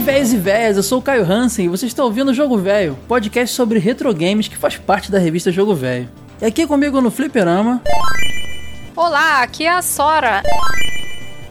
véias 0.00 0.32
e 0.32 0.38
véias, 0.38 0.76
eu 0.78 0.82
sou 0.82 0.98
o 0.98 1.02
Caio 1.02 1.30
Hansen 1.30 1.66
e 1.66 1.68
você 1.68 1.84
está 1.84 2.02
ouvindo 2.02 2.30
o 2.30 2.34
Jogo 2.34 2.56
Velho, 2.56 2.96
podcast 3.06 3.54
sobre 3.54 3.78
retro 3.78 4.12
games 4.14 4.48
que 4.48 4.56
faz 4.56 4.78
parte 4.78 5.12
da 5.12 5.18
revista 5.18 5.52
Jogo 5.52 5.74
Velho. 5.74 6.08
E 6.40 6.46
aqui 6.46 6.66
comigo 6.66 7.02
no 7.02 7.10
Fliperama. 7.10 7.82
Olá, 8.96 9.42
aqui 9.42 9.64
é 9.64 9.70
a 9.70 9.82
Sora. 9.82 10.42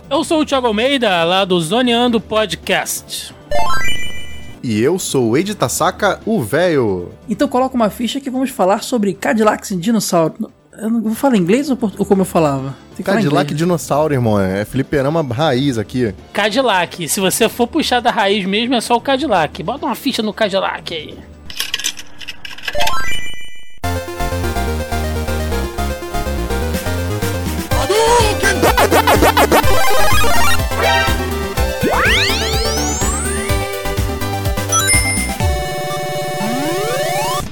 Eu 0.09 0.23
sou 0.23 0.41
o 0.41 0.45
Thiago 0.45 0.65
Almeida, 0.65 1.23
lá 1.23 1.45
do 1.45 1.59
Zoneando 1.61 2.19
Podcast. 2.19 3.35
E 4.63 4.81
eu 4.81 4.97
sou 4.97 5.29
o 5.29 5.37
Ed 5.37 5.53
Tasaka, 5.53 6.19
o 6.25 6.41
velho. 6.41 7.11
Então 7.29 7.47
coloca 7.47 7.75
uma 7.75 7.91
ficha 7.91 8.19
que 8.19 8.31
vamos 8.31 8.49
falar 8.49 8.83
sobre 8.83 9.13
Cadillacs 9.13 9.71
e 9.71 9.77
dinossauro. 9.77 10.51
Eu 10.81 10.89
não 10.89 11.01
vou 11.01 11.13
falar 11.13 11.35
inglês 11.35 11.69
ou, 11.69 11.77
ou 11.97 12.05
como 12.05 12.21
eu 12.21 12.25
falava? 12.25 12.73
Cadillac 13.03 13.53
dinossauro, 13.53 14.13
irmão. 14.13 14.39
É 14.39 14.63
fliperama 14.63 15.21
raiz 15.21 15.77
aqui. 15.77 16.13
Cadillac. 16.31 17.07
Se 17.07 17.19
você 17.19 17.49
for 17.49 17.67
puxar 17.67 17.99
da 17.99 18.11
raiz 18.11 18.45
mesmo, 18.45 18.75
é 18.75 18.81
só 18.81 18.95
o 18.95 19.01
Cadillac. 19.01 19.61
Bota 19.61 19.85
uma 19.85 19.95
ficha 19.95 20.21
no 20.21 20.33
Cadillac 20.33 20.93
aí. 20.93 21.17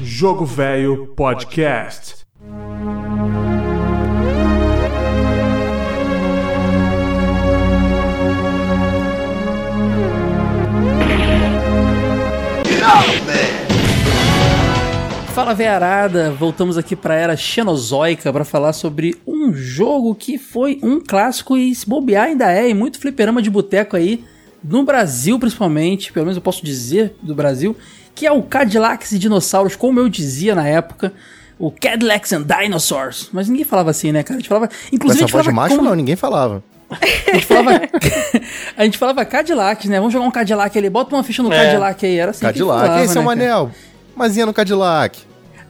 Jogo 0.02 0.46
Velho 0.46 1.08
Podcast. 1.16 2.17
Fala 15.38 15.54
veiarada, 15.54 16.32
voltamos 16.32 16.80
aqui 16.80 16.96
para 16.96 17.14
a 17.14 17.18
era 17.18 17.38
xenozoica 17.38 18.34
para 18.34 18.44
falar 18.44 18.74
sobre 18.74 19.16
um 19.26 19.54
jogo 19.54 20.16
que 20.16 20.38
foi 20.38 20.80
um 20.82 21.00
clássico 21.00 21.56
e 21.56 21.76
se 21.76 21.88
bobear 21.88 22.26
ainda 22.26 22.52
é, 22.52 22.68
e 22.68 22.74
muito 22.74 23.00
fliperama 23.00 23.40
de 23.40 23.50
boteco 23.50 23.96
aí, 23.96 24.26
no 24.64 24.84
Brasil 24.84 25.38
principalmente, 25.38 26.12
pelo 26.12 26.26
menos 26.26 26.38
eu 26.38 26.42
posso 26.42 26.66
dizer 26.66 27.16
do 27.22 27.36
Brasil, 27.36 27.78
que 28.16 28.26
é 28.26 28.32
o 28.32 28.42
Cadillacs 28.42 29.12
e 29.12 29.20
Dinossauros, 29.20 29.76
como 29.76 30.00
eu 30.00 30.10
dizia 30.10 30.56
na 30.56 30.68
época, 30.68 31.14
o 31.60 31.72
Cadillacs 31.72 32.34
and 32.34 32.44
Dinosaurs. 32.44 33.30
Mas 33.32 33.50
ninguém 33.50 33.66
falava 33.66 33.90
assim, 33.90 34.12
né, 34.12 34.24
cara? 34.24 34.36
A 34.38 34.40
gente 34.40 34.50
falava. 34.50 34.70
Inclusive, 34.92 35.24
essa 35.24 35.32
a 35.32 35.38
voz 35.38 35.46
de 35.46 35.54
macho, 35.54 35.76
como... 35.76 35.88
não, 35.88 35.96
ninguém 35.96 36.16
falava. 36.16 36.64
a, 36.90 37.34
gente 37.34 37.46
falava 37.46 37.82
a 38.78 38.84
gente 38.86 38.98
falava 38.98 39.26
Cadillac, 39.26 39.90
né? 39.90 39.98
Vamos 39.98 40.14
jogar 40.14 40.26
um 40.26 40.32
Cadillac 40.32 40.78
ali, 40.78 40.90
bota 40.90 41.14
uma 41.14 41.24
ficha 41.24 41.44
no 41.44 41.52
É. 41.52 41.66
Cadillac 41.66 42.06
aí. 42.06 42.18
Era 42.18 42.32
assim. 42.32 42.42
Cadillac, 42.42 42.80
que 42.80 42.88
falava, 42.88 43.04
esse 43.04 43.18
é 43.18 43.20
o 43.20 43.24
né, 43.24 43.30
cara? 43.30 43.38
Manel. 43.38 43.72
Mazinha 44.16 44.46
no 44.46 44.54
Cadillac. 44.54 45.20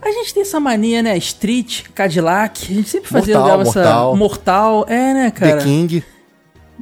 A 0.00 0.10
gente 0.10 0.32
tem 0.32 0.42
essa 0.42 0.60
mania, 0.60 1.02
né? 1.02 1.16
Street, 1.18 1.82
Cadillac. 1.94 2.70
A 2.70 2.74
gente 2.74 2.88
sempre 2.88 3.08
fazia 3.08 3.38
Mortal, 3.38 3.60
essa. 3.62 3.80
Mortal. 3.80 4.16
Mortal. 4.16 4.86
É, 4.88 5.14
né, 5.14 5.30
cara? 5.30 5.56
The 5.56 5.64
King. 5.64 6.04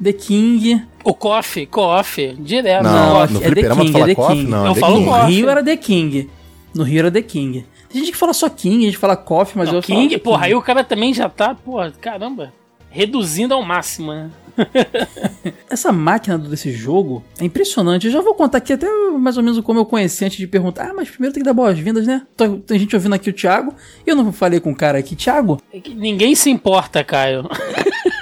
The 0.03 0.13
King. 0.13 0.87
O 1.03 1.15
Coffee, 1.15 1.67
Coffee, 1.67 2.35
direto. 2.35 2.83
Não, 2.83 3.15
Coffee. 3.15 3.35
no 3.35 3.39
é 3.39 3.43
The 3.43 3.51
fliperama 3.51 3.83
King, 3.83 3.93
fala 3.93 4.05
é 4.05 4.09
The 4.09 4.15
coffee? 4.15 4.37
King. 4.37 4.51
Não, 4.51 4.65
Eu 4.67 4.71
é 4.71 4.75
The 4.75 4.81
falo 4.81 4.95
King. 4.95 5.07
No 5.07 5.13
Coffee. 5.13 5.35
Rio 5.35 5.49
era 5.51 5.65
The 5.65 5.77
King. 5.77 6.31
No 6.75 6.85
Rio 6.85 6.99
era 6.99 7.11
The 7.11 7.23
King. 7.23 7.67
Tem 7.97 8.05
gente 8.05 8.13
que 8.13 8.19
fala 8.19 8.35
só 8.35 8.47
King, 8.51 8.83
a 8.85 8.87
gente 8.89 8.99
fala 8.99 9.17
Coffee, 9.17 9.57
mas 9.57 9.69
Não, 9.71 9.77
eu 9.77 9.83
falo 9.83 9.99
King, 9.99 10.19
porra, 10.19 10.41
King. 10.41 10.47
aí 10.49 10.55
o 10.55 10.61
cara 10.61 10.85
também 10.85 11.15
já 11.15 11.31
tá, 11.31 11.55
porra, 11.55 11.91
caramba, 11.99 12.53
reduzindo 12.91 13.55
ao 13.55 13.63
máximo, 13.63 14.13
né? 14.13 14.31
Essa 15.71 15.91
máquina 15.93 16.37
desse 16.37 16.71
jogo 16.73 17.25
é 17.41 17.45
impressionante. 17.47 18.07
Eu 18.07 18.13
já 18.13 18.21
vou 18.21 18.35
contar 18.35 18.59
aqui 18.59 18.75
até 18.75 18.87
mais 19.19 19.39
ou 19.39 19.43
menos 19.43 19.59
como 19.61 19.81
eu 19.81 19.87
conheci 19.87 20.27
antes 20.27 20.37
de 20.37 20.47
perguntar. 20.47 20.91
Ah, 20.91 20.95
mas 20.95 21.09
primeiro 21.09 21.33
tem 21.33 21.43
que 21.43 21.47
dar 21.47 21.55
boas-vindas, 21.55 22.07
né? 22.07 22.21
Tem 22.67 22.79
gente 22.79 22.95
ouvindo 22.95 23.15
aqui 23.15 23.31
o 23.31 23.33
Thiago. 23.33 23.75
E 24.07 24.11
eu 24.11 24.17
não 24.17 24.31
falei 24.31 24.61
com 24.61 24.73
o 24.73 24.77
cara 24.77 24.99
aqui. 24.99 25.17
Thiago? 25.17 25.59
É 25.73 25.81
que 25.81 25.95
Ninguém 25.95 26.35
se 26.35 26.51
importa, 26.51 27.03
Caio. 27.03 27.49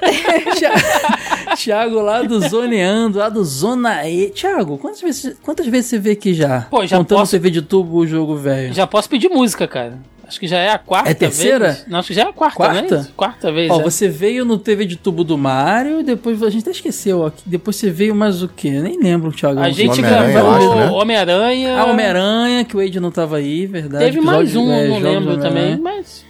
Thiago 1.56 2.00
lá 2.00 2.22
do 2.22 2.40
Zoneando, 2.48 3.18
lá 3.18 3.28
do 3.28 3.44
Zona 3.44 4.08
E. 4.08 4.30
Thiago, 4.30 4.78
quantas 4.78 5.00
vezes, 5.00 5.36
quantas 5.42 5.66
vezes 5.66 5.86
você 5.86 5.98
vê 5.98 6.12
aqui 6.12 6.32
já? 6.34 6.62
Pô, 6.70 6.86
já 6.86 6.96
Contando 6.98 7.18
posso- 7.18 7.32
TV 7.32 7.50
de 7.50 7.62
tubo 7.62 7.98
o 7.98 8.06
jogo 8.06 8.36
velho. 8.36 8.72
Já 8.74 8.86
posso 8.86 9.08
pedir 9.08 9.28
música, 9.28 9.66
cara. 9.68 9.98
Acho 10.26 10.40
que 10.40 10.46
já 10.46 10.56
é 10.58 10.70
a 10.70 10.78
quarta 10.78 11.10
É 11.10 11.14
terceira? 11.14 11.66
vez. 11.72 11.84
Não, 11.86 11.98
acho 11.98 12.08
que 12.08 12.14
já 12.14 12.22
é 12.22 12.24
a 12.28 12.32
quarta, 12.32 12.56
Quarta? 12.56 12.96
né? 13.02 13.06
Quarta 13.14 13.52
vez. 13.52 13.70
Ó, 13.70 13.78
é. 13.78 13.82
você 13.82 14.08
veio 14.08 14.42
no 14.42 14.56
TV 14.56 14.86
de 14.86 14.96
tubo 14.96 15.22
do 15.22 15.36
Mario, 15.36 16.02
depois 16.02 16.42
a 16.42 16.48
gente 16.48 16.62
até 16.62 16.70
esqueceu 16.70 17.26
aqui. 17.26 17.42
Depois 17.44 17.76
você 17.76 17.90
veio 17.90 18.14
mais 18.14 18.42
o 18.42 18.48
quê? 18.48 18.68
Eu 18.68 18.82
nem 18.84 18.98
lembro, 18.98 19.30
Thiago. 19.30 19.60
A 19.60 19.68
gente 19.70 20.00
gravou 20.00 20.76
né? 20.76 20.90
Homem-Aranha. 20.90 21.78
A 21.78 21.84
Homem-Aranha, 21.84 22.64
que 22.64 22.74
o 22.74 22.80
Wade 22.80 22.98
não 23.00 23.10
tava 23.10 23.36
aí, 23.36 23.66
verdade. 23.66 24.02
Teve 24.06 24.22
mais 24.22 24.48
Episódio- 24.48 24.66
um, 24.66 24.72
é, 24.72 24.86
eu 24.86 24.88
não 24.88 24.98
lembro 24.98 25.38
também, 25.38 25.76
mas. 25.76 26.24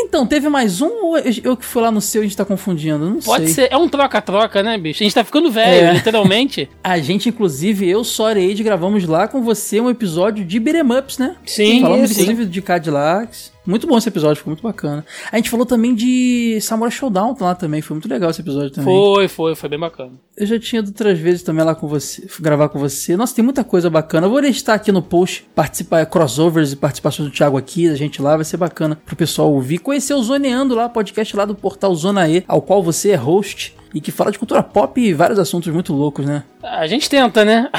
Então, 0.00 0.26
teve 0.26 0.48
mais 0.48 0.80
um 0.80 0.88
ou 1.04 1.18
eu 1.18 1.56
que 1.56 1.64
fui 1.64 1.82
lá 1.82 1.90
no 1.90 2.00
seu 2.00 2.22
e 2.22 2.24
a 2.24 2.28
gente 2.28 2.36
tá 2.36 2.44
confundindo? 2.44 2.98
Não 3.10 3.18
Pode 3.20 3.46
sei. 3.46 3.54
ser. 3.66 3.72
É 3.72 3.76
um 3.76 3.88
troca-troca, 3.88 4.62
né, 4.62 4.78
bicho? 4.78 5.02
A 5.02 5.04
gente 5.04 5.14
tá 5.14 5.24
ficando 5.24 5.50
velho, 5.50 5.88
É. 5.88 5.92
literalmente. 5.92 6.68
A 6.82 6.98
gente, 6.98 7.28
inclusive, 7.28 7.88
eu, 7.88 8.02
Sora 8.04 8.38
e 8.40 8.50
Age, 8.52 8.62
gravamos 8.62 9.04
lá 9.06 9.26
com 9.28 9.42
você 9.42 9.80
um 9.80 9.90
episódio 9.90 10.44
de 10.44 10.58
beat'em 10.60 10.82
ups, 10.98 11.18
né? 11.18 11.36
Sim, 11.44 11.82
Falamos, 11.82 12.10
sim. 12.10 12.22
inclusive, 12.22 12.46
de 12.46 12.62
Cadillacs. 12.62 13.52
Muito 13.68 13.86
bom 13.86 13.98
esse 13.98 14.08
episódio, 14.08 14.36
ficou 14.36 14.52
muito 14.52 14.62
bacana. 14.62 15.04
A 15.30 15.36
gente 15.36 15.50
falou 15.50 15.66
também 15.66 15.94
de 15.94 16.58
Samurai 16.62 16.90
Showdown 16.90 17.36
lá 17.38 17.54
também, 17.54 17.82
foi 17.82 17.96
muito 17.96 18.08
legal 18.08 18.30
esse 18.30 18.40
episódio 18.40 18.70
também. 18.70 18.94
Foi, 18.94 19.28
foi, 19.28 19.54
foi 19.54 19.68
bem 19.68 19.78
bacana. 19.78 20.12
Eu 20.34 20.46
já 20.46 20.58
tinha 20.58 20.80
ido 20.80 20.88
outras 20.88 21.18
vezes 21.18 21.42
também 21.42 21.62
lá 21.62 21.74
com 21.74 21.86
você, 21.86 22.26
gravar 22.40 22.70
com 22.70 22.78
você. 22.78 23.14
Nossa, 23.14 23.34
tem 23.34 23.44
muita 23.44 23.62
coisa 23.62 23.90
bacana. 23.90 24.26
Eu 24.26 24.30
vou 24.30 24.40
listar 24.40 24.74
aqui 24.74 24.90
no 24.90 25.02
post, 25.02 25.46
participar, 25.54 26.06
crossovers 26.06 26.72
e 26.72 26.76
participações 26.76 27.28
do 27.28 27.34
Thiago 27.34 27.58
aqui, 27.58 27.90
da 27.90 27.94
gente 27.94 28.22
lá, 28.22 28.36
vai 28.36 28.44
ser 28.46 28.56
bacana 28.56 28.98
pro 29.04 29.14
pessoal 29.14 29.52
ouvir. 29.52 29.80
Conhecer 29.80 30.14
o 30.14 30.22
Zoneando 30.22 30.74
lá, 30.74 30.88
podcast 30.88 31.36
lá 31.36 31.44
do 31.44 31.54
portal 31.54 31.94
Zona 31.94 32.26
E, 32.26 32.42
ao 32.48 32.62
qual 32.62 32.82
você 32.82 33.10
é 33.10 33.16
host 33.16 33.76
e 33.94 34.00
que 34.00 34.12
fala 34.12 34.30
de 34.30 34.38
cultura 34.38 34.62
pop 34.62 35.00
e 35.00 35.14
vários 35.14 35.38
assuntos 35.38 35.72
muito 35.72 35.94
loucos, 35.94 36.26
né? 36.26 36.44
A 36.62 36.86
gente 36.86 37.08
tenta, 37.08 37.44
né? 37.44 37.70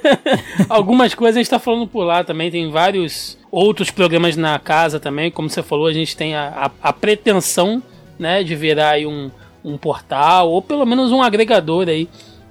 Algumas 0.68 1.14
coisas 1.14 1.36
a 1.36 1.40
gente 1.40 1.50
tá 1.50 1.58
falando 1.58 1.86
por 1.86 2.04
lá 2.04 2.24
também. 2.24 2.50
Tem 2.50 2.70
vários 2.70 3.36
outros 3.50 3.90
programas 3.90 4.36
na 4.36 4.58
casa 4.58 4.98
também. 4.98 5.30
Como 5.30 5.50
você 5.50 5.62
falou, 5.62 5.86
a 5.86 5.92
gente 5.92 6.16
tem 6.16 6.34
a, 6.34 6.70
a, 6.82 6.88
a 6.88 6.92
pretensão, 6.92 7.82
né, 8.18 8.42
de 8.42 8.54
virar 8.56 8.90
aí 8.90 9.06
um, 9.06 9.30
um 9.64 9.76
portal, 9.76 10.50
ou 10.50 10.62
pelo 10.62 10.86
menos 10.86 11.12
um 11.12 11.22
agregador 11.22 11.88
aí 11.88 12.08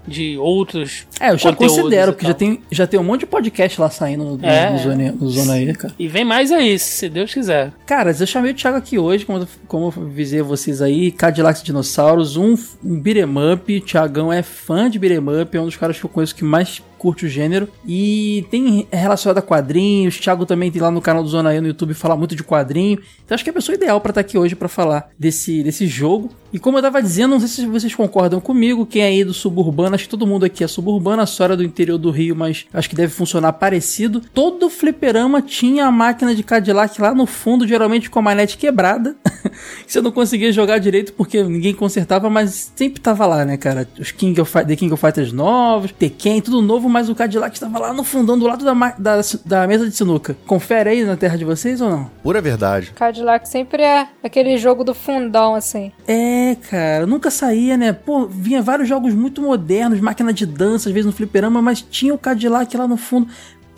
de 0.07 0.37
outros. 0.37 1.05
É, 1.19 1.31
eu 1.31 1.37
já 1.37 1.53
considero, 1.53 2.13
porque 2.13 2.25
já 2.27 2.33
tem, 2.33 2.61
já 2.71 2.87
tem 2.87 2.99
um 2.99 3.03
monte 3.03 3.21
de 3.21 3.25
podcast 3.27 3.79
lá 3.79 3.89
saindo 3.89 4.23
no, 4.23 4.45
É. 4.45 4.71
no, 4.71 4.77
Zona, 4.79 5.11
no 5.11 5.29
Zona 5.29 5.59
E, 5.59 5.73
cara. 5.73 5.93
E 5.97 6.07
vem 6.07 6.25
mais 6.25 6.51
aí, 6.51 6.77
se 6.79 7.09
Deus 7.09 7.33
quiser. 7.33 7.71
Cara, 7.85 8.15
eu 8.17 8.27
chamei 8.27 8.51
o 8.51 8.53
Thiago 8.55 8.77
aqui 8.77 8.97
hoje, 8.97 9.25
como, 9.25 9.47
como 9.67 9.93
eu 9.95 10.03
avisei 10.03 10.41
vocês 10.41 10.81
aí, 10.81 11.11
Cadillacs 11.11 11.63
Dinossauros, 11.63 12.37
um, 12.37 12.55
um 12.83 12.99
beat'em 12.99 13.25
up. 13.53 13.81
Thiagão 13.81 14.31
é 14.31 14.41
fã 14.41 14.89
de 14.89 14.97
beat'em 14.97 15.41
up, 15.41 15.55
é 15.55 15.61
um 15.61 15.65
dos 15.65 15.77
caras 15.77 15.99
que 15.99 16.05
eu 16.05 16.09
conheço 16.09 16.35
que 16.35 16.43
mais 16.43 16.81
curte 17.01 17.25
o 17.25 17.29
gênero. 17.29 17.67
E 17.83 18.45
tem 18.51 18.87
é 18.91 18.97
relacionado 18.97 19.39
a 19.39 19.41
quadrinhos. 19.41 20.19
Thiago 20.19 20.45
também 20.45 20.69
tem 20.69 20.79
lá 20.79 20.91
no 20.91 21.01
canal 21.01 21.23
do 21.23 21.29
Zona 21.29 21.55
E 21.55 21.59
no 21.59 21.67
YouTube 21.67 21.95
fala 21.95 22.15
muito 22.15 22.35
de 22.35 22.43
quadrinho. 22.43 22.99
Então 23.25 23.33
acho 23.33 23.43
que 23.43 23.49
é 23.49 23.51
a 23.51 23.53
pessoa 23.55 23.75
ideal 23.75 23.99
pra 23.99 24.11
estar 24.11 24.21
aqui 24.21 24.37
hoje 24.37 24.55
pra 24.55 24.67
falar 24.67 25.09
desse, 25.17 25.63
desse 25.63 25.87
jogo. 25.87 26.29
E 26.53 26.59
como 26.59 26.77
eu 26.77 26.81
tava 26.81 27.01
dizendo, 27.01 27.31
não 27.31 27.39
sei 27.39 27.47
se 27.47 27.65
vocês 27.65 27.95
concordam 27.95 28.39
comigo, 28.41 28.85
quem 28.85 29.01
é 29.01 29.05
aí 29.05 29.23
do 29.23 29.33
suburbano, 29.33 29.95
acho 29.95 30.03
que 30.03 30.09
todo 30.09 30.27
mundo 30.27 30.45
aqui 30.45 30.63
é 30.63 30.67
suburbano, 30.67 31.21
a 31.21 31.25
Sora 31.25 31.53
é 31.53 31.57
do 31.57 31.63
interior 31.63 31.97
do 31.97 32.11
Rio, 32.11 32.35
mas 32.35 32.65
acho 32.73 32.89
que 32.89 32.95
deve 32.95 33.13
funcionar 33.13 33.53
parecido. 33.53 34.21
Todo 34.33 34.69
fliperama 34.69 35.41
tinha 35.41 35.85
a 35.85 35.91
máquina 35.91 36.35
de 36.35 36.43
Cadillac 36.43 36.99
lá 37.01 37.15
no 37.15 37.25
fundo, 37.25 37.65
geralmente 37.65 38.09
com 38.09 38.19
a 38.19 38.21
manete 38.21 38.57
quebrada. 38.57 39.15
que 39.85 39.91
você 39.91 40.01
não 40.01 40.11
conseguia 40.11 40.51
jogar 40.51 40.77
direito 40.77 41.13
porque 41.13 41.41
ninguém 41.41 41.73
consertava, 41.73 42.29
mas 42.29 42.71
sempre 42.75 42.99
tava 42.99 43.25
lá, 43.25 43.45
né, 43.45 43.55
cara? 43.55 43.87
Os 43.97 44.11
King 44.11 44.39
of, 44.41 44.51
The 44.51 44.75
King 44.75 44.93
of 44.93 45.01
Fighters 45.01 45.31
novos, 45.31 45.93
Tekken, 45.93 46.41
tudo 46.41 46.61
novo, 46.61 46.89
mas 46.91 47.09
o 47.09 47.15
Cadillac 47.15 47.55
estava 47.55 47.79
lá 47.79 47.93
no 47.93 48.03
fundão 48.03 48.37
do 48.37 48.45
lado 48.45 48.63
da, 48.63 48.73
da, 48.97 49.21
da 49.45 49.67
mesa 49.67 49.87
de 49.89 49.95
sinuca. 49.95 50.35
Confere 50.45 50.89
aí 50.89 51.03
na 51.03 51.15
terra 51.17 51.37
de 51.37 51.45
vocês 51.45 51.81
ou 51.81 51.89
não? 51.89 52.11
Pura 52.21 52.41
verdade. 52.41 52.91
Cadillac 52.95 53.47
sempre 53.49 53.81
é 53.81 54.07
aquele 54.23 54.57
jogo 54.57 54.83
do 54.83 54.93
fundão, 54.93 55.55
assim. 55.55 55.91
É, 56.07 56.55
cara, 56.69 57.05
nunca 57.07 57.31
saía, 57.31 57.77
né? 57.77 57.93
Pô, 57.93 58.27
vinha 58.27 58.61
vários 58.61 58.87
jogos 58.87 59.13
muito 59.13 59.41
modernos, 59.41 59.99
máquina 59.99 60.33
de 60.33 60.45
dança, 60.45 60.89
às 60.89 60.93
vezes 60.93 61.05
no 61.05 61.11
fliperama, 61.11 61.61
mas 61.61 61.81
tinha 61.81 62.13
o 62.13 62.17
Cadillac 62.17 62.75
lá 62.75 62.87
no 62.87 62.97
fundo. 62.97 63.27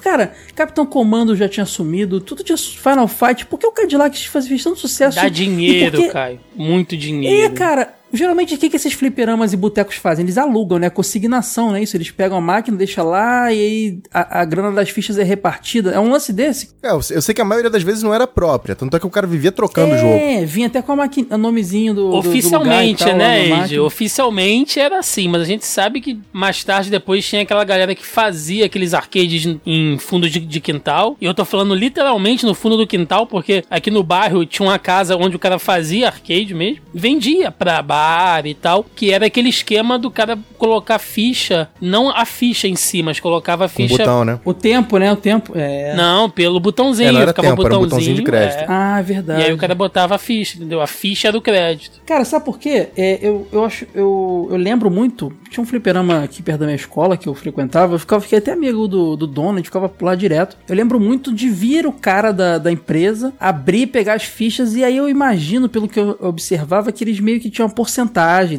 Cara, 0.01 0.33
Capitão 0.53 0.85
Comando 0.85 1.33
já 1.33 1.47
tinha 1.47 1.65
sumido, 1.65 2.19
tudo 2.19 2.43
tinha 2.43 2.57
Final 2.57 3.07
Fight, 3.07 3.45
por 3.45 3.57
que 3.57 3.65
o 3.65 3.71
Cadillac 3.71 4.17
fez, 4.27 4.47
fez 4.47 4.61
tanto 4.61 4.77
sucesso? 4.77 5.15
Dá 5.15 5.29
dinheiro, 5.29 5.97
por 5.97 6.05
que- 6.07 6.11
Caio. 6.11 6.39
Muito 6.53 6.93
É, 6.93 6.97
dinheiro. 6.97 7.53
cara, 7.53 7.93
Geralmente, 8.13 8.53
o 8.53 8.57
que, 8.57 8.69
que 8.69 8.75
esses 8.75 8.93
fliperamas 8.93 9.53
e 9.53 9.57
botecos 9.57 9.95
fazem? 9.95 10.23
Eles 10.23 10.37
alugam, 10.37 10.77
né? 10.77 10.89
Consignação, 10.89 11.71
né? 11.71 11.81
Isso, 11.81 11.97
eles 11.97 12.11
pegam 12.11 12.37
a 12.37 12.41
máquina, 12.41 12.77
deixam 12.77 13.05
lá 13.07 13.51
e 13.51 13.59
aí 13.59 13.99
a, 14.13 14.41
a 14.41 14.45
grana 14.45 14.71
das 14.71 14.89
fichas 14.89 15.17
é 15.17 15.23
repartida. 15.23 15.91
É 15.91 15.99
um 15.99 16.09
lance 16.11 16.31
desse. 16.31 16.69
É, 16.83 16.91
eu 16.91 17.01
eu 17.11 17.21
sei 17.21 17.33
que 17.33 17.41
a 17.41 17.45
maioria 17.45 17.69
das 17.69 17.83
vezes 17.83 18.03
não 18.03 18.13
era 18.13 18.25
própria, 18.27 18.75
tanto 18.75 18.95
é 18.95 18.99
que 18.99 19.05
o 19.07 19.09
cara 19.09 19.25
vivia 19.27 19.51
trocando 19.51 19.93
o 19.95 19.97
jogo. 19.97 20.13
É, 20.13 20.45
vinha 20.45 20.67
até 20.67 20.81
com 20.81 20.91
a 20.91 20.95
máquina, 20.95 21.35
o 21.35 21.37
nomezinho 21.37 21.93
do. 21.93 22.03
do- 22.03 22.09
do 22.11 22.17
Oficialmente, 22.29 23.03
lugar 23.03 23.15
e 23.15 23.17
tal, 23.17 23.17
né, 23.17 23.47
máquina. 23.47 23.81
Oficialmente 23.83 24.79
era 24.79 24.99
assim, 24.99 25.27
mas 25.27 25.41
a 25.41 25.45
gente 25.45 25.65
sabe 25.65 25.99
que 25.99 26.19
mais 26.31 26.63
tarde 26.63 26.89
depois 26.89 27.27
tinha 27.27 27.41
aquela 27.41 27.63
galera 27.63 27.95
que 27.95 28.05
fazia 28.05 28.65
aqueles 28.65 28.93
arcades 28.93 29.57
em 29.65 29.97
fundo 29.97 30.29
de, 30.29 30.39
de 30.39 30.59
quintal. 30.61 31.17
E 31.19 31.25
eu 31.25 31.33
tô 31.33 31.43
falando 31.45 31.73
literalmente 31.73 32.45
no 32.45 32.53
fundo 32.53 32.77
do 32.77 32.85
quintal, 32.85 33.25
porque 33.25 33.63
aqui 33.69 33.89
no 33.89 34.03
bairro 34.03 34.45
tinha 34.45 34.67
uma 34.67 34.77
casa 34.77 35.15
onde 35.17 35.35
o 35.35 35.39
cara 35.39 35.57
fazia 35.57 36.07
arcade 36.07 36.53
mesmo. 36.53 36.81
Vendia 36.93 37.49
pra 37.51 37.81
bar 37.81 38.02
e 38.45 38.53
tal, 38.53 38.83
que 38.95 39.11
era 39.11 39.25
aquele 39.25 39.49
esquema 39.49 39.97
do 39.97 40.09
cara 40.11 40.37
colocar 40.57 40.99
ficha, 40.99 41.69
não 41.81 42.09
a 42.09 42.25
ficha 42.25 42.67
em 42.67 42.75
si, 42.75 43.01
mas 43.03 43.19
colocava 43.19 43.65
a 43.65 43.69
Com 43.69 43.75
ficha. 43.75 43.97
botão, 43.97 44.25
né? 44.25 44.39
O 44.45 44.53
tempo, 44.53 44.97
né? 44.97 45.11
O 45.11 45.15
tempo. 45.15 45.53
É. 45.55 45.93
Não, 45.95 46.29
pelo 46.29 46.59
botãozinho. 46.59 47.09
É, 47.09 47.11
não 47.11 47.21
era 47.21 47.31
ficava 47.31 47.49
tempo, 47.49 47.65
era 47.65 47.77
um 47.77 47.81
botãozinho 47.81 48.15
de 48.15 48.23
crédito. 48.23 48.59
é. 48.61 48.65
Ah, 48.67 48.99
é 48.99 49.03
verdade. 49.03 49.41
E 49.41 49.45
aí 49.45 49.53
o 49.53 49.57
cara 49.57 49.75
botava 49.75 50.15
a 50.15 50.17
ficha, 50.17 50.57
entendeu? 50.57 50.81
A 50.81 50.87
ficha 50.87 51.27
era 51.27 51.37
o 51.37 51.41
crédito. 51.41 52.01
Cara, 52.05 52.23
sabe 52.25 52.45
por 52.45 52.57
quê? 52.59 52.89
É, 52.95 53.19
eu, 53.21 53.47
eu 53.51 53.65
acho. 53.65 53.85
Eu, 53.93 54.47
eu 54.51 54.57
lembro 54.57 54.89
muito. 54.89 55.31
Tinha 55.49 55.61
um 55.63 55.65
fliperama 55.67 56.23
aqui 56.23 56.41
perto 56.41 56.59
da 56.61 56.65
minha 56.65 56.75
escola 56.75 57.15
que 57.17 57.27
eu 57.27 57.33
frequentava. 57.35 57.95
Eu 57.95 57.99
ficava, 57.99 58.21
fiquei 58.21 58.39
até 58.39 58.51
amigo 58.51 58.87
do, 58.87 59.15
do 59.15 59.27
dono, 59.27 59.53
a 59.53 59.57
gente 59.57 59.65
ficava 59.65 59.91
lá 60.01 60.15
direto. 60.15 60.57
Eu 60.67 60.75
lembro 60.75 60.99
muito 60.99 61.33
de 61.33 61.49
vir 61.49 61.85
o 61.85 61.91
cara 61.91 62.31
da, 62.31 62.57
da 62.57 62.71
empresa, 62.71 63.33
abrir, 63.39 63.87
pegar 63.87 64.13
as 64.15 64.23
fichas, 64.23 64.75
e 64.75 64.83
aí 64.83 64.97
eu 64.97 65.07
imagino, 65.09 65.69
pelo 65.69 65.87
que 65.87 65.99
eu 65.99 66.17
observava, 66.21 66.91
que 66.91 67.03
eles 67.03 67.19
meio 67.19 67.39
que 67.39 67.49
tinham 67.49 67.67
uma 67.67 67.73
porcentagem, 67.73 67.92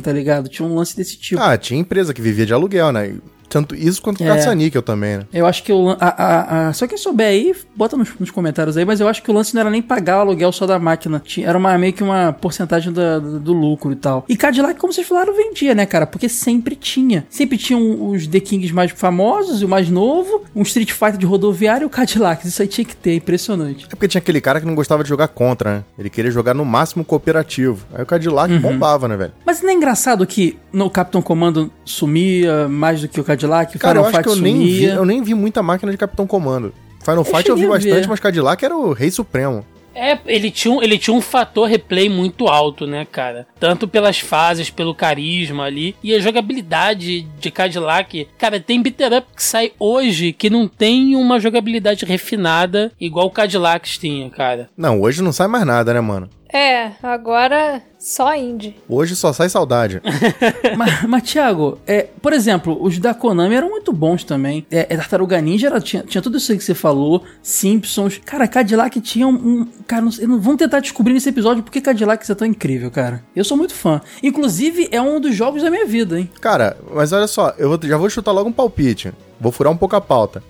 tá 0.01 0.13
ligado? 0.13 0.49
Tinha 0.49 0.67
um 0.67 0.75
lance 0.75 0.97
desse 0.97 1.17
tipo. 1.17 1.41
Ah, 1.43 1.57
tinha 1.57 1.81
empresa 1.81 2.15
que 2.15 2.23
vivia 2.23 2.47
de 2.47 2.55
aluguel, 2.55 2.93
né? 2.93 3.15
Tanto 3.49 3.75
isso 3.75 4.01
quanto 4.03 4.23
É. 4.23 4.27
caça-níquel 4.27 4.83
também, 4.83 5.19
né? 5.19 5.27
Eu 5.33 5.47
acho 5.47 5.63
que 5.63 5.73
o. 5.73 5.91
A, 5.91 5.97
a, 6.01 6.69
a- 6.69 6.73
só 6.73 6.87
quem 6.87 6.99
souber 6.99 7.27
aí, 7.29 7.55
bota 7.77 7.97
nos, 7.97 8.09
nos 8.19 8.31
comentários 8.31 8.77
aí, 8.77 8.85
mas 8.85 9.01
eu 9.01 9.09
acho 9.09 9.23
que 9.23 9.31
o 9.31 9.35
lance 9.35 9.55
não 9.55 9.61
era 9.61 9.71
nem 9.71 9.81
pagar 9.83 10.19
o 10.19 10.21
aluguel 10.23 10.51
só 10.53 10.67
da 10.67 10.79
máquina. 10.79 11.23
Tinha- 11.25 11.49
era 11.49 11.57
uma, 11.59 11.77
meio 11.79 11.93
que 11.93 12.03
uma 12.03 12.33
porcentagem 12.33 12.93
da- 12.93 13.19
do, 13.19 13.39
do 13.39 13.53
lucro 13.53 13.93
e 13.93 13.97
tal. 13.97 14.25
E 14.29 14.37
Cadillac, 14.37 14.79
como 14.81 14.93
vocês 14.93 15.07
falaram, 15.07 15.35
vendia, 15.37 15.75
né, 15.75 15.87
cara? 15.87 16.07
Porque 16.07 16.29
sempre 16.29 16.75
tinha. 16.75 17.27
Sempre 17.31 17.57
tinham 17.59 18.11
os 18.11 18.27
The 18.27 18.41
Kings 18.41 18.73
mais 18.75 18.91
famosos 18.91 19.63
e 19.63 19.65
o 19.65 19.69
mais 19.69 19.89
novo, 19.89 20.45
um 20.55 20.63
Street 20.63 20.91
Fighter 20.93 21.17
de 21.19 21.27
rodoviário 21.27 21.85
e 21.85 21.87
o 21.87 21.91
Cadillac. 21.91 22.47
Isso 22.47 22.61
aí 22.63 22.69
tinha 22.69 22.85
que 22.85 22.97
ter, 22.97 23.15
impressionante. 23.15 23.85
É 23.87 23.89
porque 23.91 24.09
tinha 24.09 24.19
aquele 24.21 24.41
cara 24.41 24.61
que 24.61 24.67
não 24.67 24.75
gostava 24.75 25.03
de 25.03 25.09
jogar 25.09 25.29
contra, 25.29 25.77
né? 25.77 25.85
Ele 25.99 26.11
queria 26.11 26.31
jogar 26.31 26.55
no 26.55 26.65
máximo 26.65 27.05
cooperativo. 27.05 27.87
Aí 27.95 28.03
o 28.03 28.07
Cadillac 28.07 28.53
Uhum. 28.53 28.61
bombava, 28.61 29.07
né, 29.07 29.17
velho? 29.17 29.33
Mas 29.47 29.63
não 29.63 29.71
é 29.71 29.73
engraçado 29.73 30.27
que 30.27 30.59
no 30.73 30.91
Capitão 30.91 31.23
Comando 31.23 31.71
sumia 31.85 32.69
mais 32.69 33.01
do 33.01 33.09
que 33.09 33.21
o 33.21 33.25
Cadillac? 33.25 33.44
O 33.77 33.79
Cara, 33.79 33.99
eu 33.99 34.05
Final 34.05 34.21
acho 34.21 34.23
que 34.23 34.29
eu 34.29 34.33
Fight 34.35 34.43
nem, 34.43 34.67
vi, 34.67 34.85
eu 34.85 35.05
nem 35.05 35.23
vi 35.23 35.35
muita 35.35 35.63
máquina 35.63 35.93
de 35.93 35.99
Capitão 35.99 36.27
Comando. 36.27 36.73
Final 37.01 37.25
Fight 37.25 37.49
eu 37.49 37.57
vi 37.57 37.67
bastante, 37.67 38.01
ver. 38.01 38.09
mas 38.09 38.21
Cadillac 38.21 38.65
era 38.65 38.77
o 38.77 38.93
rei 38.93 39.11
supremo. 39.11 39.65
É, 39.95 40.19
ele 40.27 40.51
tinha, 40.51 40.75
um, 40.75 40.83
ele 40.83 40.99
tinha 40.99 41.15
um 41.15 41.21
fator 41.21 41.69
replay 41.69 42.09
muito 42.09 42.49
alto, 42.49 42.87
né, 42.87 43.07
cara? 43.11 43.47
Tanto 43.61 43.87
pelas 43.87 44.19
fases, 44.19 44.69
pelo 44.69 44.95
carisma 44.95 45.65
ali. 45.65 45.95
E 46.03 46.13
a 46.13 46.19
jogabilidade 46.19 47.23
de 47.39 47.51
Cadillac. 47.51 48.27
Cara, 48.37 48.59
tem 48.59 48.83
beat 48.83 49.01
up 49.01 49.29
que 49.35 49.43
sai 49.43 49.73
hoje 49.79 50.33
que 50.33 50.51
não 50.51 50.67
tem 50.67 51.15
uma 51.15 51.39
jogabilidade 51.39 52.05
refinada 52.05 52.91
igual 53.01 53.27
o 53.27 53.31
Cadillac 53.31 53.89
tinha, 53.99 54.29
cara. 54.31 54.69
Não, 54.77 55.01
hoje 55.01 55.23
não 55.23 55.33
sai 55.33 55.47
mais 55.47 55.65
nada, 55.65 55.95
né, 55.95 56.01
mano? 56.01 56.29
É, 56.57 56.93
agora 57.03 57.83
só 57.99 58.33
indie. 58.37 58.77
Hoje 58.89 59.17
só 59.17 59.33
sai 59.33 59.49
saudade. 59.49 60.01
mas, 60.79 61.03
mas, 61.03 61.23
Thiago, 61.25 61.81
é, 61.85 62.07
por 62.23 62.33
exemplo, 62.33 62.79
os 62.81 62.97
da 63.01 63.13
Konami 63.13 63.57
eram 63.57 63.71
muito 63.71 63.93
bons 63.93 64.23
também. 64.23 64.65
É, 64.71 64.87
é, 64.89 64.97
Tartaruga 64.97 65.41
Ninja 65.41 65.67
era- 65.67 65.81
tinha, 65.81 66.05
tinha 66.05 66.23
tudo 66.23 66.37
isso 66.37 66.53
aí 66.53 66.59
que 66.59 66.63
você 66.63 66.75
falou. 66.75 67.25
Simpsons. 67.43 68.21
Cara, 68.25 68.47
Cadillac 68.47 69.01
tinha 69.01 69.27
um. 69.27 69.33
um- 69.33 69.69
cara, 69.85 70.03
não 70.03 70.13
sei, 70.13 70.29
não- 70.29 70.41
vamos 70.41 70.59
tentar 70.59 70.79
descobrir 70.79 71.13
nesse 71.13 71.29
episódio 71.29 71.63
por 71.65 71.73
que 71.73 71.81
Cadillac 71.81 72.31
é 72.31 72.35
tão 72.37 72.47
incrível, 72.47 72.89
cara. 72.89 73.25
Eu 73.35 73.43
sou 73.45 73.57
muito 73.57 73.75
fã. 73.75 74.01
Inclusive, 74.23 74.89
é 74.93 75.01
um 75.01 75.19
dos 75.21 75.35
jogos 75.35 75.61
da 75.61 75.71
minha 75.73 75.87
vida, 75.87 76.21
hein? 76.21 76.31
Cara, 76.41 76.77
mas 76.95 77.13
olha 77.13 77.27
só, 77.27 77.53
eu 77.59 77.69
vou- 77.69 77.81
já 77.83 77.97
vou 77.97 78.09
chutar 78.09 78.31
logo 78.31 78.49
um 78.49 78.53
palpite. 78.53 79.13
Vou 79.41 79.51
furar 79.51 79.73
um 79.73 79.77
pouco 79.77 79.97
a 79.97 80.01
pauta. 80.01 80.41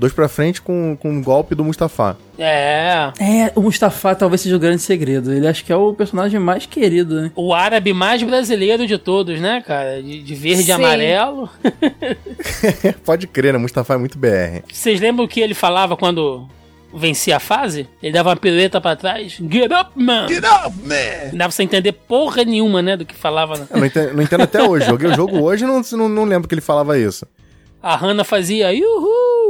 Dois 0.00 0.14
pra 0.14 0.30
frente 0.30 0.62
com, 0.62 0.96
com 0.98 1.10
um 1.10 1.22
golpe 1.22 1.54
do 1.54 1.62
Mustafa. 1.62 2.16
É. 2.38 3.12
É, 3.20 3.52
o 3.54 3.60
Mustafa 3.60 4.14
talvez 4.14 4.40
seja 4.40 4.56
o 4.56 4.58
grande 4.58 4.80
segredo. 4.80 5.30
Ele 5.30 5.46
acho 5.46 5.62
que 5.62 5.70
é 5.70 5.76
o 5.76 5.92
personagem 5.92 6.40
mais 6.40 6.64
querido, 6.64 7.20
né? 7.20 7.32
O 7.36 7.52
árabe 7.52 7.92
mais 7.92 8.22
brasileiro 8.22 8.86
de 8.86 8.96
todos, 8.96 9.38
né, 9.38 9.60
cara? 9.60 10.02
De, 10.02 10.22
de 10.22 10.34
verde 10.34 10.70
e 10.70 10.72
amarelo. 10.72 11.50
Pode 13.04 13.26
crer, 13.26 13.52
né? 13.52 13.58
Mustafa 13.58 13.92
é 13.92 13.98
muito 13.98 14.16
BR. 14.16 14.62
Vocês 14.72 14.98
lembram 15.02 15.26
o 15.26 15.28
que 15.28 15.38
ele 15.38 15.52
falava 15.52 15.94
quando 15.98 16.48
vencia 16.94 17.36
a 17.36 17.40
fase? 17.40 17.86
Ele 18.02 18.14
dava 18.14 18.30
uma 18.30 18.36
pirueta 18.36 18.80
pra 18.80 18.96
trás. 18.96 19.32
Get 19.32 19.70
up, 19.70 19.90
man! 19.94 20.28
Get 20.28 20.42
up, 20.44 20.74
man! 20.82 21.24
Não 21.30 21.38
dava 21.38 21.38
pra 21.38 21.50
você 21.50 21.62
entender 21.62 21.92
porra 21.92 22.42
nenhuma, 22.42 22.80
né, 22.80 22.96
do 22.96 23.04
que 23.04 23.14
falava. 23.14 23.54
né? 23.54 23.66
Eu 23.70 23.78
não 23.78 23.86
entendo, 23.86 24.14
não 24.14 24.22
entendo 24.22 24.44
até 24.44 24.66
hoje. 24.66 24.86
Joguei 24.86 25.10
o 25.10 25.14
jogo 25.14 25.42
hoje 25.42 25.64
e 25.64 25.66
não, 25.66 25.82
não, 25.92 26.08
não 26.08 26.24
lembro 26.24 26.48
que 26.48 26.54
ele 26.54 26.62
falava 26.62 26.98
isso. 26.98 27.26
A 27.82 27.96
Hannah 27.96 28.24
fazia 28.24 28.66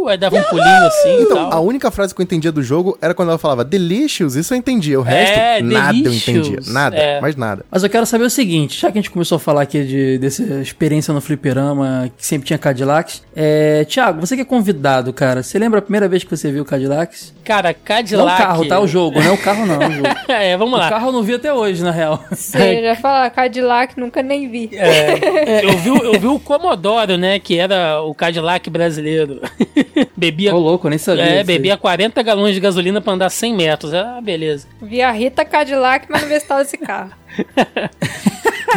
aí 0.08 0.16
dava 0.18 0.36
um 0.36 0.42
pulinho 0.42 0.86
assim 0.86 1.08
e 1.18 1.22
Então, 1.22 1.46
a 1.46 1.50
tal. 1.50 1.64
única 1.64 1.90
frase 1.90 2.14
que 2.14 2.20
eu 2.20 2.24
entendia 2.24 2.50
do 2.52 2.62
jogo 2.62 2.96
era 3.00 3.14
quando 3.14 3.28
ela 3.30 3.38
falava 3.38 3.64
delicious, 3.64 4.34
isso 4.36 4.54
eu 4.54 4.58
entendia. 4.58 4.98
O 4.98 5.02
resto, 5.02 5.38
É, 5.38 5.60
nada 5.62 5.92
delicious. 5.92 6.26
eu 6.28 6.34
entendia. 6.54 6.72
Nada, 6.72 6.96
É. 6.96 7.20
mais 7.20 7.36
nada. 7.36 7.64
Mas 7.70 7.82
eu 7.82 7.90
quero 7.90 8.06
saber 8.06 8.24
o 8.24 8.30
seguinte, 8.30 8.80
já 8.80 8.90
que 8.90 8.98
a 8.98 9.00
gente 9.00 9.10
começou 9.10 9.36
a 9.36 9.38
falar 9.38 9.62
aqui 9.62 9.82
de, 9.84 10.18
dessa 10.18 10.42
experiência 10.60 11.12
no 11.14 11.20
fliperama, 11.20 12.10
que 12.16 12.24
sempre 12.26 12.46
tinha 12.46 12.58
Cadillacs, 12.58 13.22
é, 13.34 13.84
Thiago, 13.84 14.20
você 14.20 14.34
que 14.36 14.42
é 14.42 14.44
convidado, 14.44 15.12
cara, 15.12 15.42
você 15.42 15.58
lembra 15.58 15.78
a 15.78 15.82
primeira 15.82 16.08
vez 16.08 16.24
que 16.24 16.30
você 16.30 16.50
viu 16.50 16.64
Cadillacs? 16.64 17.34
Cara, 17.44 17.70
Não 17.70 17.76
Cadillac... 17.84 18.40
o 18.42 18.44
carro, 18.46 18.64
tá? 18.68 18.80
O 18.80 18.86
jogo, 18.86 19.18
não 19.20 19.26
é 19.30 19.32
o 19.32 19.38
carro 19.38 19.66
não, 19.66 19.78
o 19.78 19.90
jogo. 19.92 20.08
é, 20.28 20.56
vamos 20.56 20.74
O 20.74 20.76
lá. 20.78 20.88
carro 20.88 21.08
eu 21.08 21.12
não 21.12 21.22
vi 21.22 21.34
até 21.34 21.52
hoje, 21.52 21.82
na 21.82 21.90
real. 21.90 22.22
Eu 22.30 22.82
já 22.82 22.96
falar 22.96 23.28
Cadillac, 23.30 23.98
nunca 23.98 24.22
nem 24.22 24.48
vi. 24.48 24.70
É, 24.72 25.64
eu, 25.64 25.76
vi, 25.78 25.90
o- 25.90 25.98
eu 26.14 26.20
vi 26.20 26.26
o 26.26 26.38
Commodore, 26.38 27.16
né, 27.16 27.38
que 27.38 27.58
era 27.58 28.00
o 28.02 28.14
Cadillac 28.14 28.68
brasileiro. 28.70 29.40
bebia... 30.16 30.54
Ô, 30.54 30.58
louco, 30.58 30.88
nem 30.88 30.98
sabia. 30.98 31.22
É, 31.22 31.26
disso 31.26 31.38
aí. 31.38 31.44
bebia 31.44 31.76
40 31.76 32.22
galões 32.22 32.54
de 32.54 32.60
gasolina 32.60 33.00
pra 33.00 33.12
andar 33.12 33.30
100 33.30 33.54
metros. 33.54 33.94
Ah, 33.94 34.20
beleza. 34.22 34.66
Vi 34.80 35.02
a 35.02 35.10
Rita 35.10 35.44
Cadillac, 35.44 36.06
mas 36.08 36.22
não 36.22 36.28
vi 36.28 36.40
se 36.40 36.46
tava 36.46 36.62
esse 36.62 36.78
carro. 36.78 37.12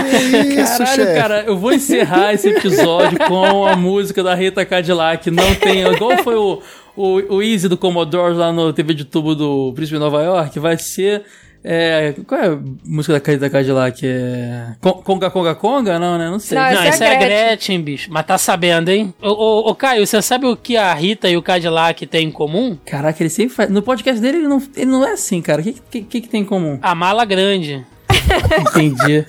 Isso, 0.04 0.77
Caralho, 0.77 0.95
chefe. 0.95 1.19
cara, 1.19 1.44
eu 1.45 1.57
vou 1.57 1.71
encerrar 1.71 2.33
esse 2.33 2.50
episódio 2.50 3.18
com 3.27 3.65
a 3.65 3.75
música 3.75 4.24
da 4.24 4.33
Rita 4.33 4.65
Cadillac. 4.65 5.30
Não 5.30 5.56
tem. 5.56 5.83
Igual 5.86 6.18
foi 6.24 6.36
o, 6.36 6.62
o, 6.95 7.36
o 7.36 7.42
Easy 7.42 7.68
do 7.68 7.77
Commodore 7.77 8.33
lá 8.33 8.51
no 8.51 8.74
TV 8.74 8.94
de 8.94 9.06
tubo 9.06 9.36
do 9.36 9.71
Príncipe 9.75 9.95
de 9.98 10.04
Nova 10.04 10.21
York. 10.24 10.60
Vai 10.60 10.77
ser. 10.77 11.24
É, 11.65 12.13
qual 12.27 12.42
é 12.42 12.48
a 12.48 12.60
música 12.86 13.18
da 13.18 13.31
Rita 13.31 13.50
Cadillac? 13.50 14.01
É. 14.06 14.74
Con- 14.81 15.01
Conga 15.01 15.30
Conga 15.30 15.56
Conga? 15.56 15.98
Não, 15.98 16.18
né? 16.18 16.30
Não 16.30 16.38
sei. 16.38 16.57
Não, 16.57 16.65
Não, 16.74 16.83
essa 16.83 17.05
é 17.05 17.08
a 17.08 17.12
é 17.12 17.15
a 17.15 17.20
Gretchen. 17.20 17.48
Gretchen, 17.48 17.82
bicho. 17.82 18.10
Mas 18.12 18.25
tá 18.25 18.38
sabendo, 18.38 18.89
hein? 18.89 19.13
Ô, 19.22 19.29
ô, 19.29 19.70
ô, 19.70 19.75
Caio, 19.75 20.05
você 20.05 20.22
sabe 20.22 20.46
o 20.46 20.58
que 20.58 20.75
a 20.75 20.93
Rita 20.93 21.29
e 21.29 21.38
o 21.38 21.41
Cadillac 21.41 22.05
têm 22.05 22.27
em 22.27 22.32
comum? 22.32 22.77
Caraca, 22.86 23.24
ele 23.24 23.29
sempre 23.29 23.55
faz. 23.55 23.70
No 23.70 23.82
podcast 23.82 24.22
dele, 24.22 24.39
ele 24.39 24.48
não, 24.48 24.62
ele 24.75 24.91
não 24.91 25.05
é 25.08 25.13
assim, 25.13 25.41
cara. 25.41 25.62
O 25.62 25.63
que, 25.63 25.74
que, 25.89 26.01
que, 26.01 26.22
que 26.22 26.27
tem 26.27 26.41
em 26.41 26.46
comum? 26.46 26.77
A 26.82 26.93
mala 26.93 27.24
grande. 27.24 27.82
Entendi. 28.60 29.25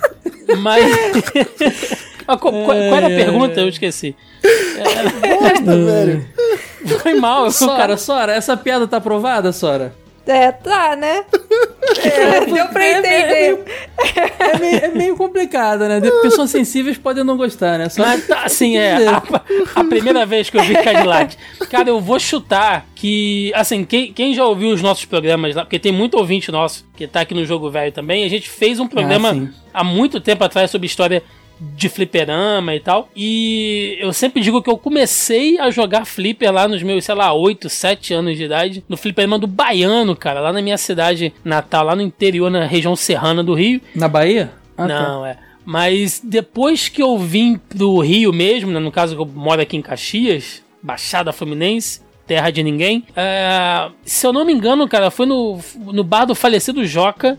Mas. 0.58 0.84
Ah, 2.26 2.36
qual, 2.36 2.52
qual- 2.52 2.64
qual 2.64 2.96
era 2.96 3.06
a 3.06 3.10
pergunta? 3.10 3.60
Eu 3.60 3.68
esqueci. 3.68 4.16
Foi 7.02 7.14
mal, 7.14 7.46
eu 7.46 7.50
sou 7.50 7.68
Sora, 7.68 7.80
cara. 7.80 7.96
Sora, 7.96 8.32
essa 8.34 8.56
piada 8.56 8.86
tá 8.86 8.98
aprovada, 8.98 9.52
Sora? 9.52 9.94
É, 10.26 10.52
tá, 10.52 10.96
né? 10.96 11.24
É, 12.02 12.46
deu 12.50 12.66
pra 12.68 12.84
É, 12.84 12.92
é, 12.92 12.98
entender. 12.98 13.64
É 14.38 14.58
meio, 14.58 14.76
é 14.84 14.88
meio 14.88 15.16
complicada, 15.16 15.86
né? 15.88 16.00
De- 16.00 16.10
Pessoas 16.22 16.50
sensíveis 16.50 16.96
podem 16.96 17.22
não 17.22 17.36
gostar, 17.36 17.78
né? 17.78 17.88
Só 17.88 18.02
Mas 18.02 18.26
tá, 18.26 18.42
assim, 18.44 18.76
é. 18.78 19.06
A, 19.06 19.22
a 19.74 19.84
primeira 19.84 20.24
vez 20.24 20.48
que 20.48 20.56
eu 20.56 20.62
vi 20.62 20.74
Cadillac. 20.74 21.36
Cara, 21.70 21.90
eu 21.90 22.00
vou 22.00 22.18
chutar 22.18 22.86
que. 22.94 23.52
Assim, 23.54 23.84
quem, 23.84 24.12
quem 24.12 24.34
já 24.34 24.44
ouviu 24.44 24.70
os 24.70 24.80
nossos 24.80 25.04
programas 25.04 25.54
lá, 25.54 25.64
porque 25.64 25.78
tem 25.78 25.92
muito 25.92 26.16
ouvinte 26.16 26.50
nosso 26.50 26.86
que 26.96 27.06
tá 27.06 27.20
aqui 27.20 27.34
no 27.34 27.44
Jogo 27.44 27.70
Velho 27.70 27.92
também, 27.92 28.24
a 28.24 28.28
gente 28.28 28.48
fez 28.48 28.80
um 28.80 28.86
programa 28.86 29.32
sim. 29.34 29.50
há 29.72 29.84
muito 29.84 30.20
tempo 30.20 30.42
atrás 30.44 30.70
sobre 30.70 30.86
história 30.86 31.22
de 31.60 31.88
fliperama 31.88 32.74
e 32.74 32.80
tal. 32.80 33.08
E 33.14 33.96
eu 34.00 34.12
sempre 34.12 34.42
digo 34.42 34.62
que 34.62 34.70
eu 34.70 34.76
comecei 34.76 35.58
a 35.58 35.70
jogar 35.70 36.04
flipper 36.04 36.52
lá 36.52 36.68
nos 36.68 36.82
meus, 36.82 37.04
sei 37.04 37.14
lá, 37.14 37.32
8, 37.32 37.68
7 37.68 38.14
anos 38.14 38.36
de 38.36 38.44
idade, 38.44 38.84
no 38.88 38.96
fliperama 38.96 39.38
do 39.38 39.46
Baiano, 39.46 40.14
cara, 40.16 40.40
lá 40.40 40.52
na 40.52 40.62
minha 40.62 40.78
cidade 40.78 41.32
natal, 41.44 41.84
lá 41.84 41.96
no 41.96 42.02
interior, 42.02 42.50
na 42.50 42.66
região 42.66 42.96
serrana 42.96 43.42
do 43.42 43.54
Rio. 43.54 43.80
Na 43.94 44.08
Bahia? 44.08 44.52
Ah, 44.76 44.88
tá. 44.88 45.02
Não, 45.08 45.26
é. 45.26 45.38
Mas 45.64 46.20
depois 46.22 46.88
que 46.88 47.02
eu 47.02 47.16
vim 47.18 47.58
do 47.74 48.00
Rio 48.00 48.32
mesmo, 48.32 48.70
né, 48.70 48.78
no 48.78 48.92
caso 48.92 49.16
que 49.16 49.22
eu 49.22 49.26
moro 49.26 49.62
aqui 49.62 49.76
em 49.76 49.82
Caxias, 49.82 50.62
Baixada 50.82 51.32
Fluminense, 51.32 52.02
terra 52.26 52.50
de 52.50 52.62
ninguém, 52.62 53.04
é, 53.16 53.88
se 54.04 54.26
eu 54.26 54.32
não 54.32 54.44
me 54.44 54.52
engano, 54.52 54.86
cara, 54.88 55.10
foi 55.10 55.26
no, 55.26 55.58
no 55.76 56.04
bar 56.04 56.26
do 56.26 56.34
falecido 56.34 56.86
Joca, 56.86 57.38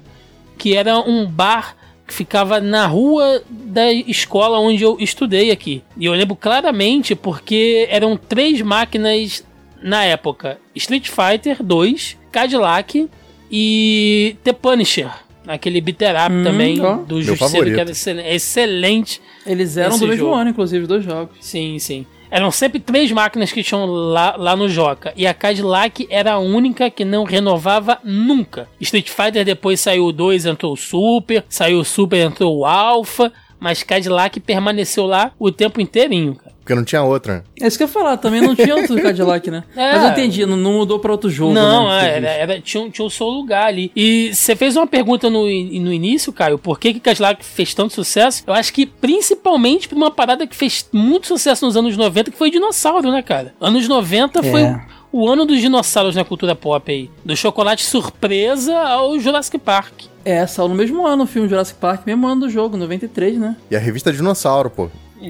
que 0.57 0.75
era 0.75 0.97
um 0.97 1.25
bar 1.25 1.75
que 2.07 2.13
ficava 2.13 2.59
na 2.61 2.85
rua 2.85 3.41
da 3.49 3.91
escola 3.91 4.59
onde 4.59 4.83
eu 4.83 4.97
estudei 4.99 5.51
aqui. 5.51 5.81
E 5.97 6.05
eu 6.05 6.13
lembro 6.13 6.35
claramente 6.35 7.15
porque 7.15 7.87
eram 7.89 8.15
três 8.17 8.61
máquinas 8.61 9.43
na 9.81 10.03
época: 10.03 10.57
Street 10.75 11.09
Fighter 11.09 11.63
2, 11.63 12.17
Cadillac 12.31 13.09
e 13.51 14.35
The 14.43 14.53
Punisher. 14.53 15.09
Aquele 15.47 15.79
beat 15.79 16.01
up 16.01 16.33
Hum, 16.33 16.43
também 16.43 16.81
ó. 16.81 16.95
do 16.97 17.15
Meu 17.15 17.21
Justiceiro, 17.23 17.37
favorito. 17.53 17.75
que 17.75 17.81
era 17.81 17.91
excel- 17.91 18.19
excelente. 18.19 19.21
Eles 19.45 19.77
eram 19.77 19.97
do 19.99 20.07
mesmo 20.07 20.25
jogo. 20.25 20.35
ano, 20.35 20.49
inclusive, 20.49 20.81
os 20.83 20.87
dois 20.87 21.03
jogos. 21.03 21.35
Sim, 21.39 21.77
sim. 21.77 22.05
Eram 22.29 22.51
sempre 22.51 22.79
três 22.79 23.11
máquinas 23.11 23.51
que 23.51 23.63
tinham 23.63 23.85
lá, 23.85 24.35
lá 24.37 24.55
no 24.55 24.67
Joca. 24.67 25.13
E 25.15 25.27
a 25.27 25.33
Cadillac 25.33 26.07
era 26.09 26.33
a 26.33 26.39
única 26.39 26.89
que 26.89 27.05
não 27.05 27.23
renovava 27.23 27.99
nunca. 28.03 28.67
Street 28.79 29.09
Fighter 29.09 29.45
depois 29.45 29.79
saiu 29.79 30.05
o 30.05 30.11
2, 30.11 30.45
entrou 30.45 30.73
o 30.73 30.77
Super. 30.77 31.43
Saiu 31.49 31.79
o 31.79 31.85
Super, 31.85 32.25
entrou 32.25 32.57
o 32.57 32.65
Alpha. 32.65 33.31
Mas 33.59 33.83
Cadillac 33.83 34.39
permaneceu 34.39 35.05
lá 35.05 35.31
o 35.39 35.51
tempo 35.51 35.81
inteirinho, 35.81 36.35
cara. 36.35 36.54
Porque 36.65 36.73
não 36.73 36.83
tinha 36.83 37.03
outra. 37.03 37.43
É 37.61 37.67
isso 37.67 37.77
que 37.77 37.83
eu 37.83 37.87
ia 37.87 37.93
falar, 37.93 38.17
também 38.17 38.41
não 38.41 38.55
tinha 38.55 38.75
outro 38.75 38.99
Cadillac, 38.99 39.51
né? 39.51 39.63
É. 39.75 39.91
Mas 39.93 40.03
eu 40.03 40.09
entendi, 40.09 40.45
não, 40.47 40.57
não 40.57 40.73
mudou 40.73 40.97
pra 40.97 41.11
outro 41.11 41.29
jogo. 41.29 41.53
Não, 41.53 41.87
né, 41.87 42.09
é, 42.09 42.17
era, 42.17 42.27
era- 42.27 42.59
tinha, 42.61 42.81
um- 42.81 42.89
tinha 42.89 43.05
o 43.05 43.09
seu 43.11 43.27
lugar 43.27 43.67
ali. 43.67 43.91
E 43.95 44.31
você 44.33 44.55
fez 44.55 44.75
uma 44.75 44.87
pergunta 44.87 45.29
no, 45.29 45.41
no 45.43 45.93
início, 45.93 46.33
Caio, 46.33 46.57
por 46.57 46.79
que 46.79 46.95
que 46.95 46.99
Cadillac 46.99 47.45
fez 47.45 47.75
tanto 47.75 47.93
sucesso? 47.93 48.43
Eu 48.47 48.53
acho 48.55 48.73
que 48.73 48.83
principalmente 48.87 49.87
por 49.87 49.95
uma 49.95 50.09
parada 50.09 50.47
que 50.47 50.55
fez 50.55 50.89
muito 50.91 51.27
sucesso 51.27 51.63
nos 51.67 51.77
anos 51.77 51.95
90, 51.95 52.31
que 52.31 52.37
foi 52.37 52.49
dinossauro, 52.49 53.11
né, 53.11 53.21
cara? 53.21 53.53
Anos 53.61 53.87
90 53.87 54.41
foi 54.41 54.61
É. 54.63 54.81
o, 55.11 55.21
o 55.21 55.29
ano 55.29 55.45
dos 55.45 55.61
dinossauros 55.61 56.15
na 56.15 56.25
cultura 56.25 56.55
pop 56.55 56.91
aí. 56.91 57.11
Do 57.23 57.37
chocolate 57.37 57.83
surpresa 57.85 58.75
ao 58.75 59.19
Jurassic 59.19 59.59
Park. 59.59 59.93
É, 60.25 60.47
saiu 60.47 60.67
no 60.67 60.73
mesmo 60.73 61.05
ano 61.05 61.25
o 61.25 61.27
filme 61.27 61.47
Jurassic 61.47 61.79
Park, 61.79 62.07
mesmo 62.07 62.25
ano 62.25 62.41
do 62.41 62.49
jogo, 62.49 62.75
93, 62.75 63.37
né? 63.37 63.55
E 63.69 63.75
a 63.75 63.79
revista 63.79 64.11
Dinossauro, 64.11 64.71
pô. 64.71 64.89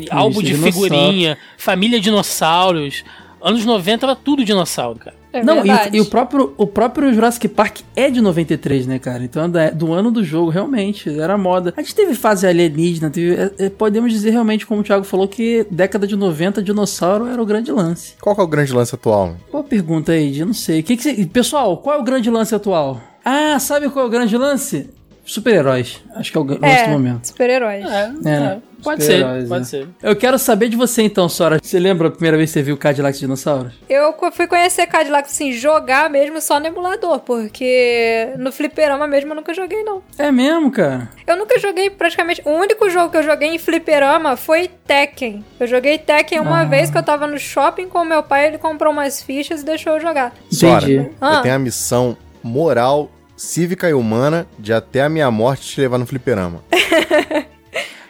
Álbum 0.09 0.41
de 0.41 0.53
dinossauro. 0.53 0.73
figurinha, 0.89 1.37
família 1.57 1.99
dinossauros. 1.99 3.03
Anos 3.41 3.63
90 3.63 4.05
era 4.07 4.15
tudo 4.15 4.43
dinossauro, 4.43 4.97
cara. 4.97 5.15
É 5.31 5.43
não, 5.43 5.55
verdade. 5.61 5.89
e, 5.95 5.97
e 5.97 6.01
o, 6.01 6.05
próprio, 6.05 6.53
o 6.57 6.65
próprio 6.65 7.13
Jurassic 7.13 7.47
Park 7.49 7.81
é 7.95 8.09
de 8.09 8.21
93, 8.21 8.87
né, 8.87 8.97
cara? 8.97 9.23
Então 9.23 9.43
é 9.43 9.47
da- 9.49 9.69
do 9.69 9.93
ano 9.93 10.09
do 10.09 10.23
jogo, 10.23 10.49
realmente, 10.49 11.09
era 11.19 11.37
moda. 11.37 11.73
A 11.77 11.81
gente 11.81 11.93
teve 11.93 12.15
fase 12.15 12.47
alienígena, 12.47 13.09
teve, 13.11 13.35
é, 13.35 13.51
é, 13.65 13.69
podemos 13.69 14.11
dizer 14.11 14.31
realmente, 14.31 14.65
como 14.65 14.79
o 14.79 14.83
Thiago 14.83 15.03
falou, 15.03 15.27
que 15.27 15.67
década 15.69 16.07
de 16.07 16.15
90, 16.15 16.63
dinossauro 16.63 17.27
era 17.27 17.39
o 17.41 17.45
grande 17.45 17.71
lance. 17.71 18.13
Qual 18.19 18.33
que 18.33 18.41
é 18.41 18.43
o 18.45 18.47
grande 18.47 18.73
lance 18.73 18.95
atual? 18.95 19.35
Boa 19.51 19.63
pergunta 19.63 20.13
aí, 20.13 20.39
eu 20.39 20.45
não 20.47 20.53
sei. 20.53 20.81
Que 20.81 20.95
que 20.97 21.03
cê- 21.03 21.25
Pessoal, 21.25 21.77
qual 21.77 21.97
é 21.97 21.99
o 21.99 22.03
grande 22.03 22.29
lance 22.31 22.55
atual? 22.55 22.99
Ah, 23.23 23.59
sabe 23.59 23.89
qual 23.89 24.05
é 24.05 24.07
o 24.07 24.11
grande 24.11 24.37
lance? 24.37 24.89
Super-heróis. 25.25 26.01
Acho 26.15 26.32
que 26.32 26.38
é 26.38 26.41
o 26.41 26.44
do 26.44 26.65
É, 26.65 26.88
momento. 26.88 27.25
super-heróis. 27.27 27.84
É, 27.86 28.10
né? 28.22 28.62
Pode 28.84 29.03
ser, 29.03 29.24
pode 29.25 29.50
né? 29.50 29.63
ser. 29.63 29.88
Eu 30.03 30.15
quero 30.15 30.38
saber 30.38 30.70
de 30.70 30.75
você 30.75 31.01
então, 31.01 31.27
Sora. 31.27 31.58
Você 31.62 31.79
lembra 31.79 32.08
a 32.08 32.12
primeira 32.12 32.38
vez 32.38 32.51
que 32.51 32.53
você 32.53 32.62
viu 32.62 32.77
Cadillac 32.77 33.17
Dinossauros? 33.17 33.74
Eu 33.89 34.13
fui 34.32 34.46
conhecer 34.46 34.86
Cadillac, 34.86 35.27
assim, 35.27 35.51
jogar 35.51 36.08
mesmo 36.08 36.39
só 36.39 36.60
no 36.60 36.67
emulador, 36.67 37.17
porque 37.22 38.29
no 38.38 38.51
fliperama 38.51 39.08
mesmo 39.08 39.32
eu 39.32 39.36
nunca 39.38 39.55
joguei, 39.55 39.84
não. 39.84 40.03
É 40.20 40.32
mesmo, 40.32 40.70
cara? 40.70 41.10
Eu 41.25 41.36
nunca 41.36 41.58
joguei 41.58 41.89
praticamente. 41.89 42.44
O 42.46 42.51
único 42.51 42.88
jogo 42.91 43.10
que 43.10 43.17
eu 43.17 43.24
joguei 43.24 43.55
em 43.55 43.58
fliperama 43.58 44.38
foi 44.38 44.70
Tekken. 44.86 45.44
Eu 45.60 45.65
joguei 45.65 45.98
Tekken 45.98 46.39
uma 46.39 46.62
Ah. 46.62 46.65
vez 46.65 46.91
que 46.91 46.98
eu 46.98 47.03
tava 47.03 47.25
no 47.25 47.39
shopping 47.39 47.88
com 47.88 48.00
o 48.00 48.05
meu 48.05 48.22
pai, 48.22 48.48
ele 48.48 48.60
comprou 48.60 48.94
umas 48.94 49.24
fichas 49.24 49.62
e 49.62 49.65
deixou 49.65 49.94
eu 49.94 50.00
jogar. 50.00 50.32
Sora, 50.51 50.86
Entendi. 50.86 51.10
Ah. 51.20 51.36
eu 51.38 51.41
tenho 51.41 51.55
a 51.55 51.60
missão 51.60 52.15
moral, 52.44 53.10
cívica 53.35 53.89
e 53.89 53.93
humana 53.93 54.47
de 54.57 54.73
até 54.73 55.01
a 55.03 55.09
minha 55.09 55.29
morte 55.31 55.67
te 55.67 55.81
levar 55.81 55.97
no 55.97 56.05
fliperama. 56.05 56.63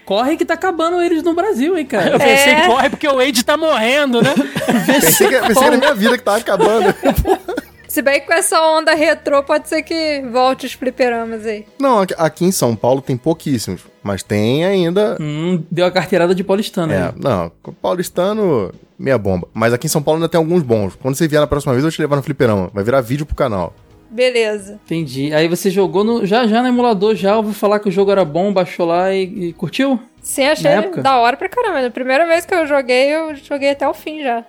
Corre 0.06 0.38
que 0.38 0.46
tá 0.46 0.54
acabando 0.54 1.02
eles 1.02 1.24
no 1.24 1.34
Brasil, 1.34 1.76
hein, 1.76 1.84
Eu 1.84 1.88
cara? 1.90 2.20
pensei, 2.20 2.54
É. 2.54 2.68
corre 2.68 2.90
porque 2.92 3.08
o 3.08 3.16
Wade 3.16 3.44
tá 3.44 3.58
morrendo, 3.58 4.22
né? 4.22 4.36
Pensei 4.86 5.28
que, 5.28 5.40
pensei 5.40 5.56
que 5.56 5.64
era 5.64 5.78
minha 5.78 5.96
vida 5.96 6.16
que 6.16 6.24
tava 6.24 6.38
acabando. 6.38 6.94
Se 7.90 8.04
bem 8.04 8.20
que 8.20 8.28
com 8.28 8.34
essa 8.34 8.62
onda 8.62 8.94
retrô, 8.94 9.42
pode 9.42 9.68
ser 9.70 9.82
que 9.82 10.22
volte 10.32 10.66
os 10.68 10.74
fliperamas 10.74 11.46
aí. 11.46 11.66
Não, 11.80 12.02
aqui- 12.02 12.14
aqui 12.18 12.46
em 12.46 12.52
São 12.52 12.76
Paulo 12.76 13.02
tem 13.02 13.16
pouquíssimos, 13.18 13.82
mas 14.04 14.22
tem 14.22 14.64
ainda. 14.66 15.18
Hum, 15.20 15.64
deu 15.72 15.86
a 15.88 15.92
carteirada 15.92 16.36
de 16.36 16.44
paulistano. 16.44 16.92
É, 16.94 17.00
né? 17.00 17.14
não, 17.18 17.52
paulistano, 17.82 18.72
meia 19.00 19.18
bomba. 19.18 19.48
Mas 19.54 19.74
aqui 19.74 19.88
em 19.88 19.90
São 19.90 20.04
Paulo 20.04 20.18
ainda 20.20 20.28
tem 20.30 20.38
alguns 20.38 20.62
bons. 20.62 20.96
Quando 21.02 21.16
você 21.16 21.28
vier 21.28 21.40
na 21.42 21.48
próxima 21.48 21.74
vez, 21.74 21.84
eu 21.84 21.90
vou 21.90 21.96
te 21.96 22.02
levar 22.02 22.18
no 22.18 22.22
fliperama. 22.22 22.70
Vai 22.74 22.84
virar 22.84 23.00
vídeo 23.02 23.26
pro 23.26 23.34
canal. 23.36 23.74
Beleza. 24.16 24.80
Entendi. 24.86 25.34
Aí 25.34 25.48
você 25.50 25.70
jogou 25.70 26.04
no, 26.04 26.26
já 26.26 26.48
já 26.48 26.62
no 26.62 26.68
emulador, 26.70 27.16
já 27.16 27.36
ouviu 27.36 27.54
falar 27.54 27.80
que 27.80 27.90
o 27.90 27.92
jogo 27.92 28.12
era 28.12 28.24
bom, 28.24 28.54
baixou 28.54 28.86
lá 28.86 29.14
e, 29.14 29.24
e 29.50 29.54
curtiu? 29.54 30.00
Sim, 30.22 30.46
achei 30.46 30.72
da 31.02 31.18
hora 31.18 31.36
pra 31.36 31.50
caramba. 31.50 31.82
Na 31.82 31.90
primeira 31.92 32.26
vez 32.26 32.46
que 32.46 32.56
eu 32.56 32.66
joguei, 32.66 33.10
eu 33.14 33.36
joguei 33.36 33.72
até 33.72 33.88
o 33.88 33.94
fim 33.94 34.24
já. 34.24 34.44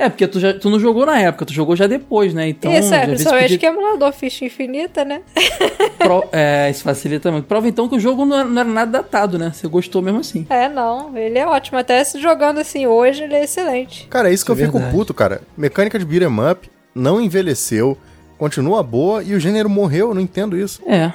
É, 0.00 0.08
porque 0.08 0.28
tu, 0.28 0.38
já, 0.38 0.54
tu 0.54 0.70
não 0.70 0.78
jogou 0.78 1.04
na 1.04 1.18
época, 1.20 1.44
tu 1.44 1.52
jogou 1.52 1.74
já 1.74 1.88
depois, 1.88 2.32
né? 2.32 2.48
Então, 2.48 2.72
Isso, 2.72 2.94
é, 2.94 3.04
principalmente 3.04 3.42
podia- 3.54 3.58
que 3.58 3.66
emulador 3.66 4.12
ficha 4.12 4.44
infinita, 4.44 5.04
né? 5.04 5.22
pro- 5.98 6.28
é, 6.30 6.70
isso 6.70 6.84
facilita 6.84 7.32
muito. 7.32 7.46
Prova 7.46 7.66
então 7.68 7.88
que 7.88 7.96
o 7.96 8.00
jogo 8.00 8.24
não 8.24 8.38
era, 8.38 8.48
não 8.48 8.60
era 8.60 8.70
nada 8.70 8.92
datado, 9.02 9.36
né? 9.40 9.50
Você 9.52 9.66
gostou 9.66 10.00
mesmo 10.00 10.20
assim. 10.20 10.46
É, 10.48 10.68
não, 10.68 11.18
ele 11.18 11.36
é 11.36 11.44
ótimo. 11.44 11.78
Até 11.78 12.04
se 12.04 12.20
jogando 12.20 12.60
assim 12.60 12.86
hoje, 12.86 13.24
ele 13.24 13.34
é 13.34 13.42
excelente. 13.42 14.06
Cara, 14.08 14.30
é 14.30 14.32
isso 14.32 14.46
que 14.46 14.52
Isso 14.52 14.60
eu 14.60 14.64
é 14.64 14.66
fico 14.66 14.78
verdade. 14.78 14.96
puto, 14.96 15.12
cara. 15.12 15.40
Mecânica 15.56 15.98
de 15.98 16.04
beat'em 16.04 16.28
up 16.52 16.70
não 16.94 17.20
envelheceu, 17.20 17.98
continua 18.38 18.82
boa 18.82 19.22
e 19.22 19.34
o 19.34 19.40
gênero 19.40 19.68
morreu, 19.68 20.08
eu 20.08 20.14
não 20.14 20.20
entendo 20.20 20.56
isso. 20.56 20.80
É. 20.86 21.12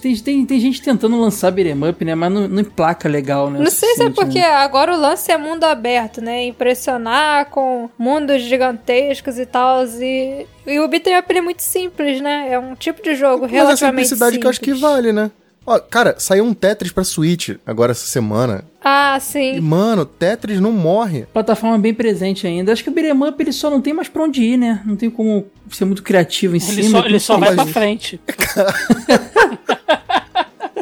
Tem, 0.00 0.16
tem, 0.16 0.44
tem 0.44 0.60
gente 0.60 0.82
tentando 0.82 1.18
lançar 1.18 1.50
beat'em 1.50 1.88
up, 1.88 2.04
né? 2.04 2.14
Mas 2.14 2.32
não, 2.32 2.48
não 2.48 2.60
emplaca 2.60 3.08
legal, 3.08 3.48
né? 3.48 3.58
Não 3.60 3.70
sei 3.70 3.94
se 3.94 4.02
é 4.02 4.06
suficiente, 4.06 4.14
porque 4.14 4.40
né? 4.40 4.46
agora 4.46 4.92
o 4.92 5.00
lance 5.00 5.30
é 5.30 5.38
mundo 5.38 5.64
aberto, 5.64 6.20
né? 6.20 6.44
Impressionar 6.46 7.46
com 7.46 7.88
mundos 7.96 8.42
gigantescos 8.42 9.38
e 9.38 9.46
tal. 9.46 9.84
E, 9.86 10.46
e 10.66 10.80
o 10.80 10.88
beat'em 10.88 11.18
up 11.18 11.34
é 11.34 11.40
muito 11.40 11.62
simples, 11.62 12.20
né? 12.20 12.48
É 12.50 12.58
um 12.58 12.74
tipo 12.74 13.02
de 13.02 13.14
jogo 13.14 13.42
Mas 13.42 13.52
a 13.52 13.54
relativamente 13.54 14.08
simplicidade 14.08 14.38
que 14.38 14.46
eu 14.46 14.50
acho 14.50 14.60
que 14.60 14.74
simples. 14.74 14.82
vale, 14.82 15.12
né? 15.12 15.30
Ó, 15.64 15.78
cara, 15.78 16.14
saiu 16.18 16.44
um 16.44 16.52
Tetris 16.52 16.92
pra 16.92 17.02
Switch 17.02 17.50
agora 17.64 17.92
essa 17.92 18.06
semana. 18.06 18.64
Ah, 18.88 19.16
E, 19.16 19.20
sim. 19.20 19.60
mano, 19.60 20.04
Tetris 20.06 20.60
não 20.60 20.70
morre. 20.70 21.26
Plataforma 21.32 21.76
bem 21.76 21.92
presente 21.92 22.46
ainda. 22.46 22.72
Acho 22.72 22.84
que 22.84 22.88
o 22.90 22.92
beat'em 22.92 23.20
up 23.28 23.42
ele 23.42 23.50
só 23.52 23.68
não 23.68 23.80
tem 23.80 23.92
mais 23.92 24.08
pra 24.08 24.22
onde 24.22 24.44
ir, 24.44 24.56
né? 24.56 24.80
Não 24.86 24.94
tem 24.94 25.10
como 25.10 25.44
ser 25.72 25.84
muito 25.86 26.04
criativo 26.04 26.54
em 26.54 26.60
Ele 26.62 26.82
cima. 26.84 27.00
só, 27.00 27.06
ele 27.06 27.18
só 27.18 27.36
vai 27.36 27.52
pra 27.56 27.66
frente. 27.66 28.20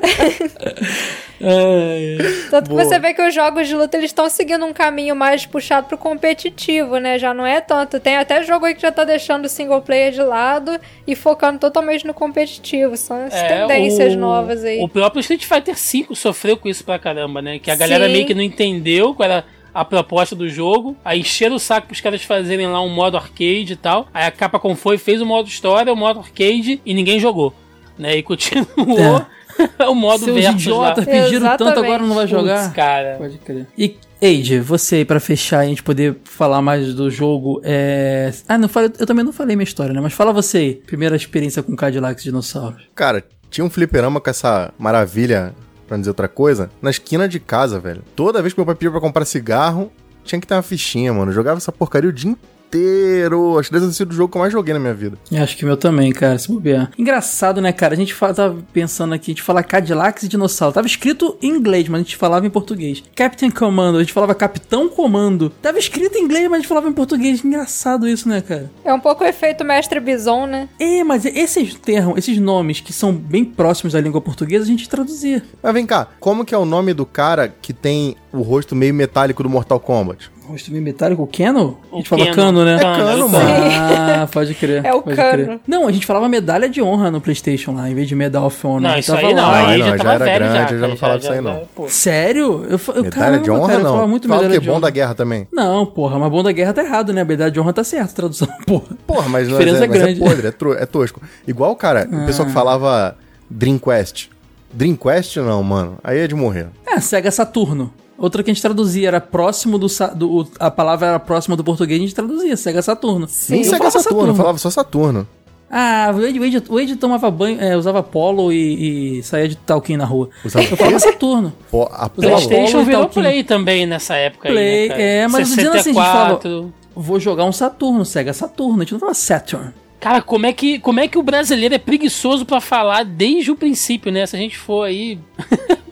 É, 1.40 2.16
Tanto 2.50 2.68
que 2.70 2.74
Boa. 2.76 2.84
você 2.84 2.98
vê 2.98 3.12
que 3.14 3.22
os 3.22 3.34
jogos 3.34 3.66
de 3.68 3.74
luta 3.74 3.96
eles 3.96 4.10
estão 4.10 4.28
seguindo 4.30 4.64
um 4.64 4.72
caminho 4.72 5.14
mais 5.16 5.44
puxado 5.46 5.86
pro 5.88 5.98
competitivo, 5.98 6.98
né? 6.98 7.18
Já 7.18 7.34
não 7.34 7.44
é 7.46 7.60
tanto. 7.60 7.98
Tem 8.00 8.16
até 8.16 8.42
jogo 8.42 8.66
aí 8.66 8.74
que 8.74 8.82
já 8.82 8.92
tá 8.92 9.04
deixando 9.04 9.46
o 9.46 9.48
single 9.48 9.80
player 9.82 10.12
de 10.12 10.22
lado 10.22 10.78
e 11.06 11.14
focando 11.14 11.58
totalmente 11.58 12.06
no 12.06 12.14
competitivo. 12.14 12.96
São 12.96 13.24
as 13.26 13.32
tendências 13.34 14.12
É, 14.12 14.16
o- 14.16 14.20
novas 14.20 14.64
aí. 14.64 14.80
O 14.80 14.88
próprio 14.88 15.20
Street 15.20 15.44
Fighter 15.44 15.74
V 15.74 16.14
sofreu 16.14 16.56
com 16.56 16.68
isso 16.68 16.84
pra 16.84 16.98
caramba, 16.98 17.40
né? 17.42 17.58
Que 17.58 17.70
a 17.70 17.76
galera 17.76 18.06
Sim. 18.06 18.12
meio 18.12 18.26
que 18.26 18.34
não 18.34 18.42
entendeu 18.42 19.14
qual 19.14 19.28
era 19.28 19.44
a 19.74 19.84
proposta 19.84 20.36
do 20.36 20.48
jogo. 20.48 20.96
Aí 21.04 21.20
encheram 21.20 21.56
o 21.56 21.58
saco 21.58 21.88
pros 21.88 22.00
caras 22.00 22.22
fazerem 22.22 22.66
lá 22.68 22.80
um 22.80 22.88
modo 22.88 23.16
arcade 23.16 23.72
e 23.72 23.76
tal. 23.76 24.06
Aí 24.14 24.24
a 24.26 24.30
Capcom 24.30 24.76
foi, 24.76 24.98
fez 24.98 25.20
o 25.20 25.26
modo 25.26 25.48
história, 25.48 25.92
o 25.92 25.96
modo 25.96 26.20
arcade 26.20 26.80
e 26.86 26.94
ninguém 26.94 27.18
jogou. 27.18 27.52
Né? 27.98 28.16
E 28.16 28.22
continuou 28.22 29.24
o 29.88 29.94
modo 29.94 30.24
Seus 30.24 30.36
versus 30.40 30.62
idiotas 30.62 31.06
lá. 31.06 31.12
pediram 31.12 31.48
tanto, 31.48 31.62
Exatamente. 31.64 31.84
agora 31.84 32.02
não 32.02 32.14
vai 32.14 32.26
jogar? 32.26 32.62
Putz, 32.64 32.74
cara. 32.74 33.16
Pode 33.18 33.38
crer. 33.38 33.66
E, 33.76 33.96
Eide, 34.20 34.60
você 34.60 34.96
aí 34.96 35.04
pra 35.04 35.20
fechar 35.20 35.64
e 35.64 35.66
a 35.66 35.68
gente 35.68 35.82
poder 35.82 36.16
falar 36.24 36.62
mais 36.62 36.94
do 36.94 37.10
jogo. 37.10 37.60
É... 37.62 38.32
Ah, 38.48 38.56
não 38.56 38.68
falei, 38.68 38.90
eu 38.98 39.06
também 39.06 39.24
não 39.24 39.32
falei 39.32 39.54
minha 39.54 39.64
história, 39.64 39.92
né? 39.92 40.00
Mas 40.00 40.12
fala 40.12 40.32
você 40.32 40.58
aí. 40.58 40.74
Primeira 40.74 41.14
experiência 41.14 41.62
com 41.62 41.76
Cadillacs 41.76 42.22
e 42.22 42.26
dinossauros. 42.26 42.88
Cara, 42.94 43.22
tinha 43.50 43.64
um 43.64 43.70
fliperama 43.70 44.20
com 44.20 44.30
essa 44.30 44.72
maravilha, 44.78 45.54
pra 45.86 45.96
não 45.96 46.00
dizer 46.00 46.10
outra 46.10 46.28
coisa, 46.28 46.70
na 46.80 46.90
esquina 46.90 47.28
de 47.28 47.38
casa, 47.38 47.78
velho. 47.78 48.02
Toda 48.16 48.40
vez 48.40 48.54
que 48.54 48.60
meu 48.60 48.66
pai 48.66 48.74
pedia 48.74 48.90
pra 48.90 49.00
comprar 49.00 49.24
cigarro, 49.24 49.92
tinha 50.24 50.40
que 50.40 50.46
ter 50.46 50.54
uma 50.54 50.62
fichinha, 50.62 51.12
mano. 51.12 51.30
Eu 51.30 51.34
jogava 51.34 51.58
essa 51.58 51.70
porcaria 51.70 52.08
o 52.08 52.12
dia 52.12 52.34
inteiro. 52.74 53.58
Acho 53.58 53.68
que 53.68 53.74
deve 53.74 53.86
ter 53.86 53.92
sido 53.92 54.10
o 54.10 54.14
jogo 54.14 54.30
que 54.32 54.36
eu 54.36 54.40
mais 54.40 54.52
joguei 54.52 54.74
na 54.74 54.80
minha 54.80 54.94
vida. 54.94 55.16
Acho 55.40 55.56
que 55.56 55.64
o 55.64 55.66
meu 55.66 55.76
também, 55.76 56.12
cara, 56.12 56.36
se 56.38 56.48
bobear. 56.48 56.90
Engraçado, 56.98 57.60
né, 57.60 57.72
cara? 57.72 57.94
A 57.94 57.96
gente 57.96 58.12
fala, 58.12 58.34
tava 58.34 58.58
pensando 58.72 59.14
aqui, 59.14 59.30
a 59.30 59.34
gente 59.34 59.42
fala 59.42 59.62
Cadillacs 59.62 60.24
e 60.24 60.28
dinossauro. 60.28 60.74
Tava 60.74 60.86
escrito 60.86 61.38
em 61.40 61.48
inglês, 61.48 61.88
mas 61.88 62.00
a 62.00 62.04
gente 62.04 62.16
falava 62.16 62.46
em 62.46 62.50
português. 62.50 63.02
Captain 63.14 63.50
Commando, 63.50 63.98
a 63.98 64.00
gente 64.00 64.12
falava 64.12 64.34
Capitão 64.34 64.88
Comando. 64.88 65.50
Tava 65.62 65.78
escrito 65.78 66.18
em 66.18 66.22
inglês, 66.22 66.44
mas 66.44 66.54
a 66.54 66.56
gente 66.58 66.68
falava 66.68 66.88
em 66.88 66.92
português. 66.92 67.44
Engraçado 67.44 68.08
isso, 68.08 68.28
né, 68.28 68.40
cara? 68.40 68.70
É 68.84 68.92
um 68.92 69.00
pouco 69.00 69.22
o 69.22 69.26
efeito 69.26 69.64
mestre 69.64 70.00
Bison, 70.00 70.46
né? 70.46 70.68
É, 70.78 71.04
mas 71.04 71.24
esses 71.24 71.74
termos, 71.74 72.18
esses 72.18 72.38
nomes 72.38 72.80
que 72.80 72.92
são 72.92 73.12
bem 73.12 73.44
próximos 73.44 73.92
da 73.92 74.00
língua 74.00 74.20
portuguesa, 74.20 74.64
a 74.64 74.68
gente 74.68 74.88
traduzia. 74.88 75.42
Mas 75.62 75.72
vem 75.72 75.86
cá, 75.86 76.08
como 76.18 76.44
que 76.44 76.54
é 76.54 76.58
o 76.58 76.64
nome 76.64 76.92
do 76.92 77.06
cara 77.06 77.48
que 77.48 77.72
tem 77.72 78.16
o 78.32 78.42
rosto 78.42 78.74
meio 78.74 78.94
metálico 78.94 79.42
do 79.42 79.48
Mortal 79.48 79.78
Kombat? 79.78 80.33
Rosto 80.48 80.70
meio 80.70 80.82
metálico, 80.82 81.22
o 81.22 81.26
Keno? 81.26 81.78
A 81.90 81.94
O 81.94 81.96
gente 81.98 82.08
falava 82.08 82.30
Keno. 82.30 82.36
cano, 82.42 82.64
né? 82.64 82.74
É 82.76 82.78
cano, 82.78 83.28
mano. 83.28 83.48
Ah, 83.50 84.28
pode 84.30 84.54
crer. 84.54 84.84
É 84.84 84.92
o 84.92 85.00
pode 85.02 85.16
cano. 85.16 85.44
crer. 85.44 85.60
Não, 85.66 85.86
a 85.88 85.92
gente 85.92 86.04
falava 86.06 86.28
medalha 86.28 86.68
de 86.68 86.82
honra 86.82 87.10
no 87.10 87.20
PlayStation 87.20 87.72
lá, 87.72 87.88
em 87.90 87.94
vez 87.94 88.06
de 88.08 88.14
Medal 88.14 88.44
of 88.46 88.66
Honor. 88.66 88.80
Não, 88.82 88.90
Eu 88.92 88.98
isso 88.98 89.12
tava 89.14 89.26
aí 89.26 89.34
não. 89.34 89.42
lá. 89.42 89.66
Aí 89.68 89.78
não, 89.78 89.86
já 89.86 89.96
já 89.96 90.12
era 90.14 90.24
velho 90.24 90.38
grande, 90.50 90.54
já. 90.70 90.74
eu 90.76 90.80
já 90.80 90.88
não 90.88 90.96
falava 90.96 91.18
disso 91.18 91.32
aí, 91.32 91.40
não. 91.40 91.62
pô. 91.74 91.88
Sério? 91.88 92.64
Eu, 92.68 92.80
eu, 92.94 93.02
Medalha 93.04 93.10
caramba, 93.10 93.42
de 93.42 93.50
honra, 93.50 93.60
cara, 93.68 93.72
eu 93.74 93.82
não. 93.84 93.90
falava 93.90 94.08
muito 94.08 94.28
Fala 94.28 94.40
medalha 94.42 94.52
que 94.52 94.56
é 94.56 94.60
de 94.60 94.66
bom 94.66 94.72
honra. 94.72 94.80
da 94.82 94.90
guerra 94.90 95.14
também. 95.14 95.48
Não, 95.52 95.86
porra, 95.86 96.18
mas 96.18 96.30
bom 96.30 96.42
da 96.42 96.52
guerra 96.52 96.72
tá 96.72 96.82
errado, 96.84 97.12
né? 97.12 97.22
A 97.22 97.24
medalha 97.24 97.50
de 97.50 97.58
honra 97.60 97.72
tá 97.72 97.82
certa, 97.84 98.12
a 98.12 98.14
tradução, 98.14 98.48
porra. 98.66 98.84
Porra, 99.06 99.28
mas, 99.28 99.48
não 99.48 99.58
Diferença 99.58 99.84
é, 99.84 99.88
mas 99.88 99.98
grande. 99.98 100.22
é 100.22 100.28
podre, 100.28 100.46
é, 100.46 100.50
tro- 100.50 100.74
é 100.74 100.86
tosco. 100.86 101.20
Igual, 101.48 101.74
cara, 101.76 102.06
o 102.10 102.26
pessoal 102.26 102.46
que 102.46 102.52
falava 102.54 103.16
Dream 103.50 103.78
Quest. 103.78 104.28
Dream 104.72 104.96
Quest 104.96 105.36
não, 105.36 105.62
mano. 105.62 105.98
Aí 106.02 106.18
é 106.18 106.26
de 106.26 106.34
morrer. 106.34 106.66
É, 106.86 107.00
Sega 107.00 107.30
Saturno. 107.30 107.92
Outra 108.16 108.42
que 108.42 108.50
a 108.50 108.54
gente 108.54 108.62
traduzia 108.62 109.08
era 109.08 109.20
próximo 109.20 109.78
do, 109.78 109.88
sa- 109.88 110.08
do- 110.08 110.46
A 110.60 110.70
palavra 110.70 111.08
era 111.08 111.18
próxima 111.18 111.56
do 111.56 111.64
português, 111.64 112.00
a 112.00 112.04
gente 112.04 112.14
traduzia, 112.14 112.56
Sega 112.56 112.80
Saturno. 112.82 113.28
Nem 113.48 113.62
Eu 113.62 113.70
Sega 113.70 113.90
Saturno, 113.90 114.28
eu 114.28 114.34
falava 114.34 114.56
só 114.58 114.70
Saturno. 114.70 115.26
Ah, 115.70 116.12
o 116.14 116.22
Ed, 116.24 116.38
o 116.38 116.44
Ed- 116.44 116.64
o 116.68 116.78
Ed 116.80 116.94
tomava 116.96 117.28
banho, 117.32 117.60
é, 117.60 117.76
usava 117.76 118.00
polo 118.02 118.52
e, 118.52 119.18
e 119.18 119.22
saía 119.24 119.48
de 119.48 119.56
talquinho 119.56 119.98
na 119.98 120.04
rua. 120.04 120.30
Usava 120.44 120.64
Eu 120.64 120.76
falava 120.76 120.98
Saturno. 121.00 121.52
Pô, 121.70 121.88
a. 121.90 122.08
PlayStation 122.08 122.72
Polo 122.72 122.84
virou 122.84 123.00
Talquinho. 123.02 123.24
Play 123.24 123.42
também 123.44 123.84
nessa 123.86 124.14
época 124.14 124.48
Play, 124.48 124.82
aí, 124.84 124.88
né, 124.90 125.16
é, 125.22 125.28
mas 125.28 125.48
dizendo 125.48 125.70
assim, 125.70 125.78
a 125.78 125.82
gente 125.82 125.94
falava- 125.94 126.34
64. 126.40 126.72
Vou 126.94 127.18
jogar 127.18 127.44
um 127.44 127.50
Saturno, 127.52 128.04
Sega 128.04 128.32
Saturno. 128.32 128.76
A 128.76 128.84
gente 128.84 128.92
não 128.92 129.00
falava 129.00 129.14
Saturn. 129.16 129.70
Cara, 129.98 130.22
como 130.22 130.46
é, 130.46 130.52
que, 130.52 130.78
como 130.78 131.00
é 131.00 131.08
que 131.08 131.18
o 131.18 131.22
brasileiro 131.24 131.74
é 131.74 131.78
preguiçoso 131.78 132.44
pra 132.46 132.60
falar 132.60 133.04
desde 133.04 133.50
o 133.50 133.56
princípio, 133.56 134.12
né? 134.12 134.24
Se 134.26 134.36
a 134.36 134.38
gente 134.38 134.56
for 134.56 134.84
aí 134.84 135.18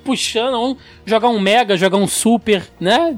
puxando, 0.02 0.52
vamos 0.52 0.78
jogar 1.06 1.28
um 1.28 1.40
Mega, 1.40 1.76
jogar 1.76 1.98
um 1.98 2.06
Super, 2.06 2.62
né? 2.80 3.16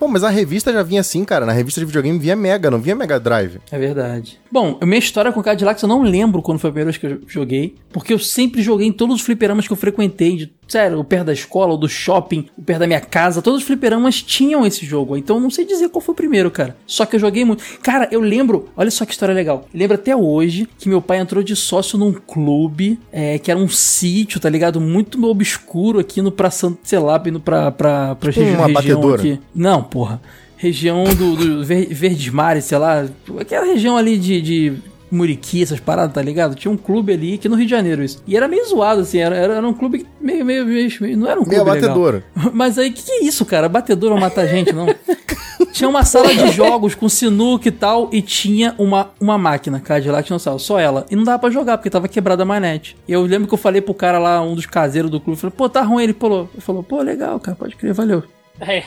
Pô, 0.00 0.08
mas 0.08 0.24
a 0.24 0.30
revista 0.30 0.72
já 0.72 0.82
vinha 0.82 1.02
assim, 1.02 1.26
cara. 1.26 1.44
Na 1.44 1.52
revista 1.52 1.78
de 1.78 1.84
videogame 1.84 2.18
vinha 2.18 2.34
Mega, 2.34 2.70
não 2.70 2.80
vinha 2.80 2.96
Mega 2.96 3.20
Drive. 3.20 3.60
É 3.70 3.78
verdade. 3.78 4.40
Bom, 4.50 4.78
a 4.80 4.86
minha 4.86 4.98
história 4.98 5.30
com 5.30 5.42
Cadillacs 5.42 5.82
eu 5.82 5.88
não 5.90 6.02
lembro 6.02 6.40
quando 6.40 6.58
foi 6.58 6.70
a 6.70 6.72
primeira 6.72 6.90
vez 6.90 6.96
que 6.96 7.06
eu 7.06 7.20
joguei, 7.28 7.74
porque 7.92 8.14
eu 8.14 8.18
sempre 8.18 8.62
joguei 8.62 8.86
em 8.88 8.92
todos 8.92 9.16
os 9.16 9.20
fliperamas 9.20 9.66
que 9.66 9.72
eu 9.74 9.76
frequentei, 9.76 10.36
de, 10.38 10.54
sério, 10.70 10.98
o 10.98 11.04
perto 11.04 11.26
da 11.26 11.32
escola, 11.32 11.72
ou 11.72 11.76
do 11.78 11.88
shopping, 11.88 12.46
o 12.56 12.62
perto 12.62 12.80
da 12.80 12.86
minha 12.86 13.00
casa, 13.00 13.42
todos 13.42 13.60
os 13.60 13.66
fliperamas 13.66 14.22
tinham 14.22 14.64
esse 14.66 14.86
jogo, 14.86 15.16
então 15.16 15.36
eu 15.36 15.40
não 15.42 15.50
sei 15.50 15.64
dizer 15.64 15.88
qual 15.88 16.00
foi 16.00 16.12
o 16.12 16.16
primeiro, 16.16 16.50
cara. 16.50 16.76
Só 16.86 17.04
que 17.04 17.16
eu 17.16 17.20
joguei 17.20 17.44
muito. 17.44 17.62
Cara, 17.82 18.08
eu 18.10 18.20
lembro, 18.20 18.68
olha 18.76 18.90
só 18.90 19.04
que 19.04 19.12
história 19.12 19.34
legal. 19.34 19.66
Eu 19.74 19.78
lembro 19.80 19.94
até 19.96 20.14
hoje 20.14 20.68
que 20.78 20.88
meu 20.88 21.02
pai 21.02 21.18
entrou 21.18 21.42
de 21.42 21.54
sócio 21.56 21.98
num 21.98 22.12
clube, 22.12 22.98
é, 23.12 23.38
que 23.38 23.50
era 23.50 23.58
um 23.58 23.68
sítio, 23.68 24.38
tá 24.40 24.48
ligado? 24.48 24.80
Muito 24.80 25.22
obscuro 25.28 25.98
aqui 25.98 26.22
no 26.22 26.30
pra 26.32 26.50
Santo, 26.50 26.78
sei 26.84 26.98
lá, 26.98 27.20
indo 27.26 27.40
pra, 27.40 27.70
pra, 27.70 28.14
pra 28.14 28.32
Tipo 28.32 28.44
regi- 28.44 28.56
uma 28.56 28.66
região 28.66 29.14
aqui. 29.14 29.40
Não, 29.54 29.82
porra 29.82 30.20
região 30.56 31.04
do, 31.04 31.36
do 31.36 31.64
Ver- 31.64 31.88
Verdes 31.90 32.28
Mares, 32.30 32.64
sei 32.66 32.76
lá, 32.76 33.06
aquela 33.40 33.64
região 33.64 33.96
ali 33.96 34.18
de, 34.18 34.42
de 34.42 34.72
Muriqui, 35.10 35.62
essas 35.62 35.80
paradas, 35.80 36.14
tá 36.14 36.22
ligado? 36.22 36.54
Tinha 36.54 36.70
um 36.70 36.76
clube 36.76 37.12
ali, 37.12 37.34
aqui 37.34 37.48
no 37.48 37.56
Rio 37.56 37.66
de 37.66 37.70
Janeiro 37.70 38.02
isso. 38.02 38.22
E 38.26 38.36
era 38.36 38.46
meio 38.46 38.64
zoado, 38.66 39.00
assim, 39.00 39.18
era, 39.18 39.36
era, 39.36 39.66
um 39.66 39.72
clube 39.72 40.06
meio, 40.20 40.44
meio, 40.44 40.64
meio, 40.64 40.90
meio- 41.00 41.16
não 41.16 41.28
era 41.28 41.40
um 41.40 41.44
clube 41.44 41.58
legal. 41.58 41.74
batedora. 41.74 42.24
Mas 42.52 42.78
aí, 42.78 42.90
que 42.90 43.02
que 43.02 43.12
é 43.12 43.24
isso, 43.24 43.44
cara? 43.44 43.68
Batedor 43.68 44.10
vai 44.12 44.20
matar 44.20 44.46
gente, 44.46 44.72
não? 44.72 44.86
tinha 45.72 45.88
uma 45.88 46.04
sala 46.04 46.34
de 46.34 46.50
jogos 46.52 46.94
com 46.94 47.08
sinuca 47.08 47.68
e 47.68 47.72
tal, 47.72 48.08
e 48.12 48.22
tinha 48.22 48.74
uma, 48.78 49.10
uma 49.20 49.36
máquina, 49.36 49.80
Cadillac 49.80 50.26
Dinossauro, 50.26 50.60
só 50.60 50.78
ela. 50.78 51.06
E 51.10 51.16
não 51.16 51.24
dava 51.24 51.38
pra 51.38 51.50
jogar, 51.50 51.78
porque 51.78 51.90
tava 51.90 52.08
quebrada 52.08 52.42
a 52.42 52.46
manete. 52.46 52.96
E 53.06 53.12
eu 53.12 53.22
lembro 53.22 53.48
que 53.48 53.54
eu 53.54 53.58
falei 53.58 53.80
pro 53.80 53.94
cara 53.94 54.18
lá, 54.18 54.40
um 54.42 54.54
dos 54.54 54.66
caseiros 54.66 55.10
do 55.10 55.20
clube, 55.20 55.38
falei, 55.38 55.54
pô, 55.56 55.68
tá 55.68 55.82
ruim. 55.82 56.04
Ele 56.04 56.12
falou, 56.14 56.48
ele 56.52 56.60
falou 56.62 56.82
pô, 56.82 57.00
legal, 57.02 57.38
cara, 57.40 57.56
pode 57.56 57.76
crer, 57.76 57.92
valeu. 57.92 58.22
É, 58.60 58.82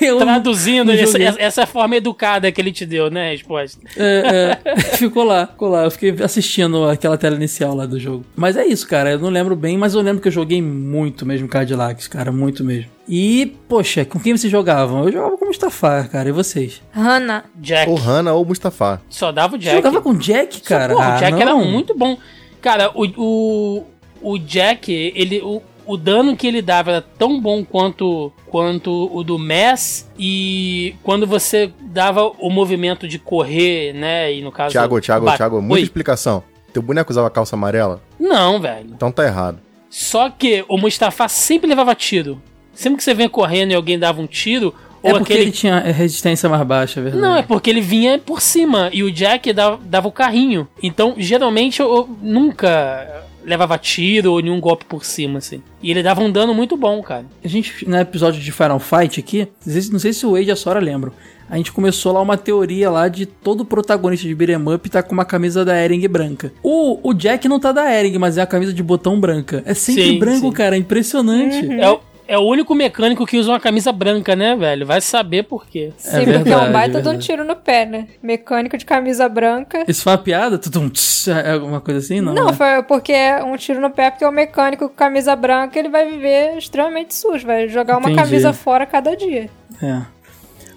Eu 0.00 0.18
traduzindo, 0.18 0.92
essa, 0.92 1.18
essa 1.38 1.66
forma 1.66 1.96
educada 1.96 2.50
que 2.52 2.60
ele 2.60 2.72
te 2.72 2.86
deu, 2.86 3.10
né? 3.10 3.28
A 3.28 3.30
resposta. 3.32 3.80
É, 3.96 4.58
é, 4.64 4.76
ficou 4.96 5.24
lá, 5.24 5.46
ficou 5.46 5.68
lá. 5.68 5.84
Eu 5.84 5.90
fiquei 5.90 6.14
assistindo 6.22 6.88
aquela 6.88 7.16
tela 7.18 7.34
inicial 7.36 7.74
lá 7.74 7.86
do 7.86 7.98
jogo. 7.98 8.24
Mas 8.36 8.56
é 8.56 8.64
isso, 8.66 8.86
cara. 8.86 9.10
Eu 9.12 9.18
não 9.18 9.28
lembro 9.28 9.56
bem, 9.56 9.76
mas 9.76 9.94
eu 9.94 10.00
lembro 10.02 10.20
que 10.22 10.28
eu 10.28 10.32
joguei 10.32 10.60
muito 10.62 11.24
mesmo 11.26 11.48
Cadillacs, 11.48 12.06
cara. 12.06 12.30
Muito 12.30 12.62
mesmo. 12.62 12.90
E, 13.08 13.54
poxa, 13.68 14.04
com 14.04 14.18
quem 14.18 14.36
vocês 14.36 14.50
jogavam? 14.50 15.04
Eu 15.04 15.12
jogava 15.12 15.36
com 15.38 15.46
Mustafa, 15.46 16.08
cara. 16.10 16.28
E 16.28 16.32
vocês? 16.32 16.82
Hannah. 16.92 17.44
Jack. 17.56 17.90
Ou 17.90 17.96
Hannah 17.96 18.34
ou 18.34 18.44
Mustafa. 18.44 19.00
Só 19.08 19.32
dava 19.32 19.56
o 19.56 19.58
Você 19.58 19.64
Jack. 19.64 19.76
jogava 19.76 20.00
com 20.00 20.14
Jack, 20.14 20.60
cara? 20.62 20.94
Porra, 20.94 21.12
Ah, 21.12 21.16
o 21.16 21.18
Jack 21.18 21.32
não. 21.32 21.40
era 21.40 21.54
muito 21.56 21.94
bom. 21.96 22.16
Cara, 22.60 22.90
o, 22.94 23.04
o, 23.16 23.84
o 24.22 24.38
Jack, 24.38 24.92
ele. 25.14 25.40
O, 25.40 25.62
o 25.86 25.96
dano 25.96 26.36
que 26.36 26.46
ele 26.46 26.60
dava 26.60 26.90
era 26.90 27.00
tão 27.02 27.40
bom 27.40 27.64
quanto, 27.64 28.32
quanto 28.46 29.10
o 29.14 29.22
do 29.22 29.38
Mess. 29.38 30.08
E 30.18 30.94
quando 31.02 31.26
você 31.26 31.70
dava 31.80 32.26
o 32.38 32.50
movimento 32.50 33.06
de 33.08 33.18
correr, 33.18 33.92
né? 33.92 34.32
E 34.34 34.42
no 34.42 34.50
caso. 34.52 34.72
Thiago, 34.72 35.00
Thiago, 35.00 35.24
ba- 35.24 35.36
Thiago, 35.36 35.60
muita 35.62 35.74
Oi? 35.76 35.82
explicação. 35.82 36.42
Teu 36.72 36.82
boneco 36.82 37.10
usava 37.10 37.30
calça 37.30 37.56
amarela? 37.56 38.02
Não, 38.20 38.60
velho. 38.60 38.90
Então 38.92 39.10
tá 39.10 39.24
errado. 39.24 39.58
Só 39.88 40.28
que 40.28 40.64
o 40.68 40.76
Mustafa 40.76 41.26
sempre 41.28 41.68
levava 41.68 41.94
tiro. 41.94 42.40
Sempre 42.74 42.98
que 42.98 43.04
você 43.04 43.14
vinha 43.14 43.30
correndo 43.30 43.70
e 43.70 43.74
alguém 43.74 43.98
dava 43.98 44.20
um 44.20 44.26
tiro, 44.26 44.74
É 45.02 45.10
ou 45.12 45.18
porque 45.18 45.32
aquele. 45.32 45.48
ele 45.48 45.52
tinha 45.56 45.78
resistência 45.80 46.46
mais 46.50 46.62
baixa, 46.66 47.00
é 47.00 47.02
verdade. 47.04 47.22
Não, 47.22 47.34
é 47.36 47.42
porque 47.42 47.70
ele 47.70 47.80
vinha 47.80 48.18
por 48.18 48.42
cima 48.42 48.90
e 48.92 49.02
o 49.02 49.10
Jack 49.10 49.50
dava, 49.54 49.78
dava 49.84 50.08
o 50.08 50.12
carrinho. 50.12 50.68
Então, 50.82 51.14
geralmente, 51.16 51.80
eu, 51.80 51.88
eu 51.94 52.08
nunca 52.20 53.24
levava 53.46 53.78
tiro 53.78 54.32
ou 54.32 54.40
nenhum 54.40 54.60
golpe 54.60 54.84
por 54.84 55.04
cima, 55.04 55.38
assim. 55.38 55.62
E 55.82 55.90
ele 55.90 56.02
dava 56.02 56.20
um 56.20 56.30
dano 56.30 56.52
muito 56.52 56.76
bom, 56.76 57.00
cara. 57.02 57.24
A 57.44 57.48
gente, 57.48 57.88
no 57.88 57.96
episódio 57.96 58.40
de 58.40 58.50
Final 58.52 58.78
Fight 58.80 59.20
aqui, 59.20 59.48
não 59.64 59.72
sei 59.72 59.82
se- 59.82 59.92
não 59.92 59.98
sei 59.98 60.12
se 60.12 60.26
o 60.26 60.32
Wade 60.32 60.48
e 60.48 60.50
a 60.50 60.56
Sora 60.56 60.80
lembram. 60.80 61.12
A 61.48 61.56
gente 61.56 61.70
começou 61.70 62.12
lá 62.12 62.20
uma 62.20 62.36
teoria 62.36 62.90
lá 62.90 63.06
de 63.06 63.24
todo 63.24 63.64
protagonista 63.64 64.26
de 64.26 64.34
beat'em 64.34 64.56
up 64.74 64.90
tá 64.90 65.00
com 65.00 65.12
uma 65.12 65.24
camisa 65.24 65.64
da 65.64 65.80
Ering 65.80 66.06
branca. 66.08 66.52
O, 66.60 66.98
o 67.08 67.14
Jack 67.14 67.48
não 67.48 67.60
tá 67.60 67.70
da 67.70 67.88
Ering, 67.94 68.18
mas 68.18 68.36
é 68.36 68.42
a 68.42 68.46
camisa 68.46 68.72
de 68.72 68.82
botão 68.82 69.20
branca. 69.20 69.62
É 69.64 69.72
sempre 69.72 70.02
Sim, 70.02 70.18
branco, 70.18 70.46
sim. 70.48 70.52
cara. 70.52 70.74
É 70.74 70.78
impressionante. 70.80 71.70
É, 71.80 71.88
o- 71.88 72.00
é 72.28 72.38
o 72.38 72.42
único 72.42 72.74
mecânico 72.74 73.24
que 73.26 73.38
usa 73.38 73.52
uma 73.52 73.60
camisa 73.60 73.92
branca, 73.92 74.34
né, 74.34 74.56
velho? 74.56 74.86
Vai 74.86 75.00
saber 75.00 75.44
por 75.44 75.66
quê. 75.66 75.92
Sim, 75.96 76.10
porque 76.10 76.30
é 76.30 76.32
verdade, 76.32 76.68
um 76.68 76.72
baita 76.72 76.98
é 76.98 77.00
de 77.00 77.08
um 77.08 77.18
tiro 77.18 77.44
no 77.44 77.56
pé, 77.56 77.86
né? 77.86 78.08
Mecânico 78.22 78.76
de 78.76 78.84
camisa 78.84 79.28
branca. 79.28 79.84
Isso 79.86 80.02
foi 80.02 80.12
uma 80.12 80.18
piada? 80.18 80.58
Tutum, 80.58 80.88
tss, 80.88 81.30
É 81.30 81.52
alguma 81.52 81.80
coisa 81.80 82.00
assim? 82.00 82.20
Não. 82.20 82.34
Não, 82.34 82.46
né? 82.46 82.52
foi 82.52 82.82
porque 82.82 83.12
é 83.12 83.42
um 83.42 83.56
tiro 83.56 83.80
no 83.80 83.90
pé, 83.90 84.10
porque 84.10 84.24
o 84.24 84.32
mecânico 84.32 84.88
com 84.88 84.94
camisa 84.94 85.36
branca 85.36 85.78
ele 85.78 85.88
vai 85.88 86.10
viver 86.10 86.56
extremamente 86.58 87.14
sujo, 87.14 87.46
vai 87.46 87.68
jogar 87.68 87.98
uma 87.98 88.10
Entendi. 88.10 88.28
camisa 88.28 88.52
fora 88.52 88.86
cada 88.86 89.16
dia. 89.16 89.48
É. 89.82 90.02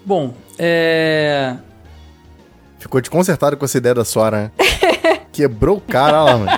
Bom, 0.04 0.32
é. 0.58 1.56
Ficou 2.78 3.00
desconcertado 3.00 3.56
com 3.56 3.64
essa 3.64 3.76
ideia 3.76 3.94
da 3.94 4.04
Sora, 4.04 4.44
né? 4.44 4.50
Quebrou 5.32 5.76
o 5.76 5.80
cara 5.80 6.22
lá, 6.22 6.36
mano. 6.38 6.50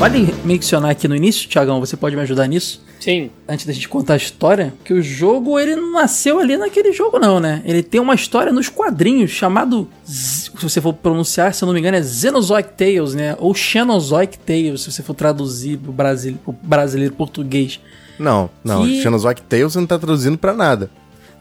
Vale 0.00 0.34
mencionar 0.46 0.92
aqui 0.92 1.06
no 1.06 1.14
início, 1.14 1.46
Thiagão, 1.46 1.78
você 1.78 1.94
pode 1.94 2.16
me 2.16 2.22
ajudar 2.22 2.46
nisso? 2.46 2.82
Sim. 2.98 3.30
Antes 3.46 3.66
da 3.66 3.72
gente 3.74 3.86
contar 3.86 4.14
a 4.14 4.16
história, 4.16 4.72
que 4.82 4.94
o 4.94 5.02
jogo 5.02 5.58
ele 5.58 5.76
não 5.76 5.92
nasceu 5.92 6.38
ali 6.38 6.56
naquele 6.56 6.90
jogo, 6.90 7.18
não, 7.18 7.38
né? 7.38 7.60
Ele 7.66 7.82
tem 7.82 8.00
uma 8.00 8.14
história 8.14 8.50
nos 8.50 8.70
quadrinhos 8.70 9.30
chamado, 9.30 9.86
se 10.02 10.50
você 10.58 10.80
for 10.80 10.94
pronunciar, 10.94 11.52
se 11.52 11.62
eu 11.62 11.66
não 11.66 11.74
me 11.74 11.80
engano, 11.80 11.98
é 11.98 12.02
Xenozoic 12.02 12.70
Tales, 12.78 13.12
né? 13.14 13.36
Ou 13.38 13.54
Xenozoic 13.54 14.38
Tales, 14.38 14.80
se 14.80 14.90
você 14.90 15.02
for 15.02 15.12
traduzir 15.12 15.76
pro, 15.76 15.92
Brasil, 15.92 16.38
pro 16.42 16.54
brasileiro 16.62 17.12
português. 17.14 17.78
Não, 18.18 18.48
não. 18.64 18.84
Que- 18.86 19.02
Xenozoic 19.02 19.42
Tales 19.42 19.74
não 19.76 19.84
tá 19.86 19.98
traduzindo 19.98 20.38
pra 20.38 20.54
nada. 20.54 20.90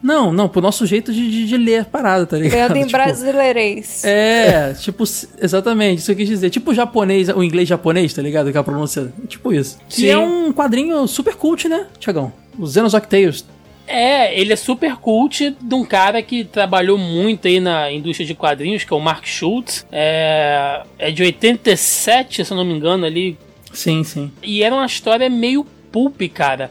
Não, 0.02 0.32
não, 0.32 0.48
pro 0.48 0.62
nosso 0.62 0.86
jeito 0.86 1.12
de, 1.12 1.30
de, 1.30 1.46
de 1.46 1.58
ler 1.58 1.82
a 1.82 1.86
parada, 1.86 2.26
tá 2.26 2.38
ligado? 2.38 2.74
Lendo 2.74 2.78
em 2.78 2.86
Tipo, 2.86 2.92
brasileirês. 2.94 4.04
É, 4.06 4.74
tipo, 4.74 5.04
exatamente, 5.42 6.00
isso 6.00 6.06
que 6.08 6.12
eu 6.14 6.16
quis 6.18 6.30
dizer. 6.30 6.50
Tipo 6.50 6.72
o 6.72 6.74
japonês, 6.74 7.28
o 7.30 7.44
inglês 7.44 7.68
japonês, 7.68 8.14
tá 8.14 8.22
ligado? 8.22 8.52
Que 8.52 8.58
é 8.58 8.62
a 8.62 8.64
pronúncia. 8.64 9.12
é 9.24 9.28
Tipo 9.28 9.52
isso. 9.54 9.78
Sim. 9.90 10.02
Que 10.02 10.10
é 10.10 10.18
um 10.18 10.54
quadrinho 10.54 11.06
super 11.08 11.36
cult, 11.36 11.68
né, 11.68 11.86
Thiagão? 12.00 12.32
O 12.58 12.66
Xenozoic 12.66 13.08
Tales. 13.08 13.46
É, 13.92 14.40
ele 14.40 14.54
é 14.54 14.56
super 14.56 14.96
cult 14.98 15.56
de 15.60 15.76
um 15.76 15.84
cara 15.84 16.22
que 16.22 16.44
trabalhou 16.46 16.96
muito 16.98 17.48
aí 17.48 17.60
na 17.60 17.92
indústria 17.92 18.26
de 18.26 18.36
quadrinhos, 18.36 18.84
que 18.84 18.94
é 18.94 18.96
o 18.96 19.00
Mark 19.00 19.26
Schultz. 19.26 19.84
É, 19.92 20.84
é 21.00 21.12
de 21.12 21.24
87, 21.24 22.46
se 22.46 22.52
eu 22.54 22.56
não 22.56 22.64
me 22.64 22.74
engano, 22.74 23.04
ali. 23.06 23.36
Sim, 23.74 24.04
sim. 24.04 24.32
E 24.44 24.62
era 24.64 24.76
uma 24.76 24.86
história 24.86 25.28
meio 25.28 25.66
pulp, 25.92 26.22
cara. 26.34 26.70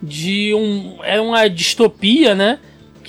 De 0.00 0.54
um. 0.54 0.98
Era 1.02 1.20
uma 1.20 1.48
distopia, 1.48 2.34
né? 2.36 2.58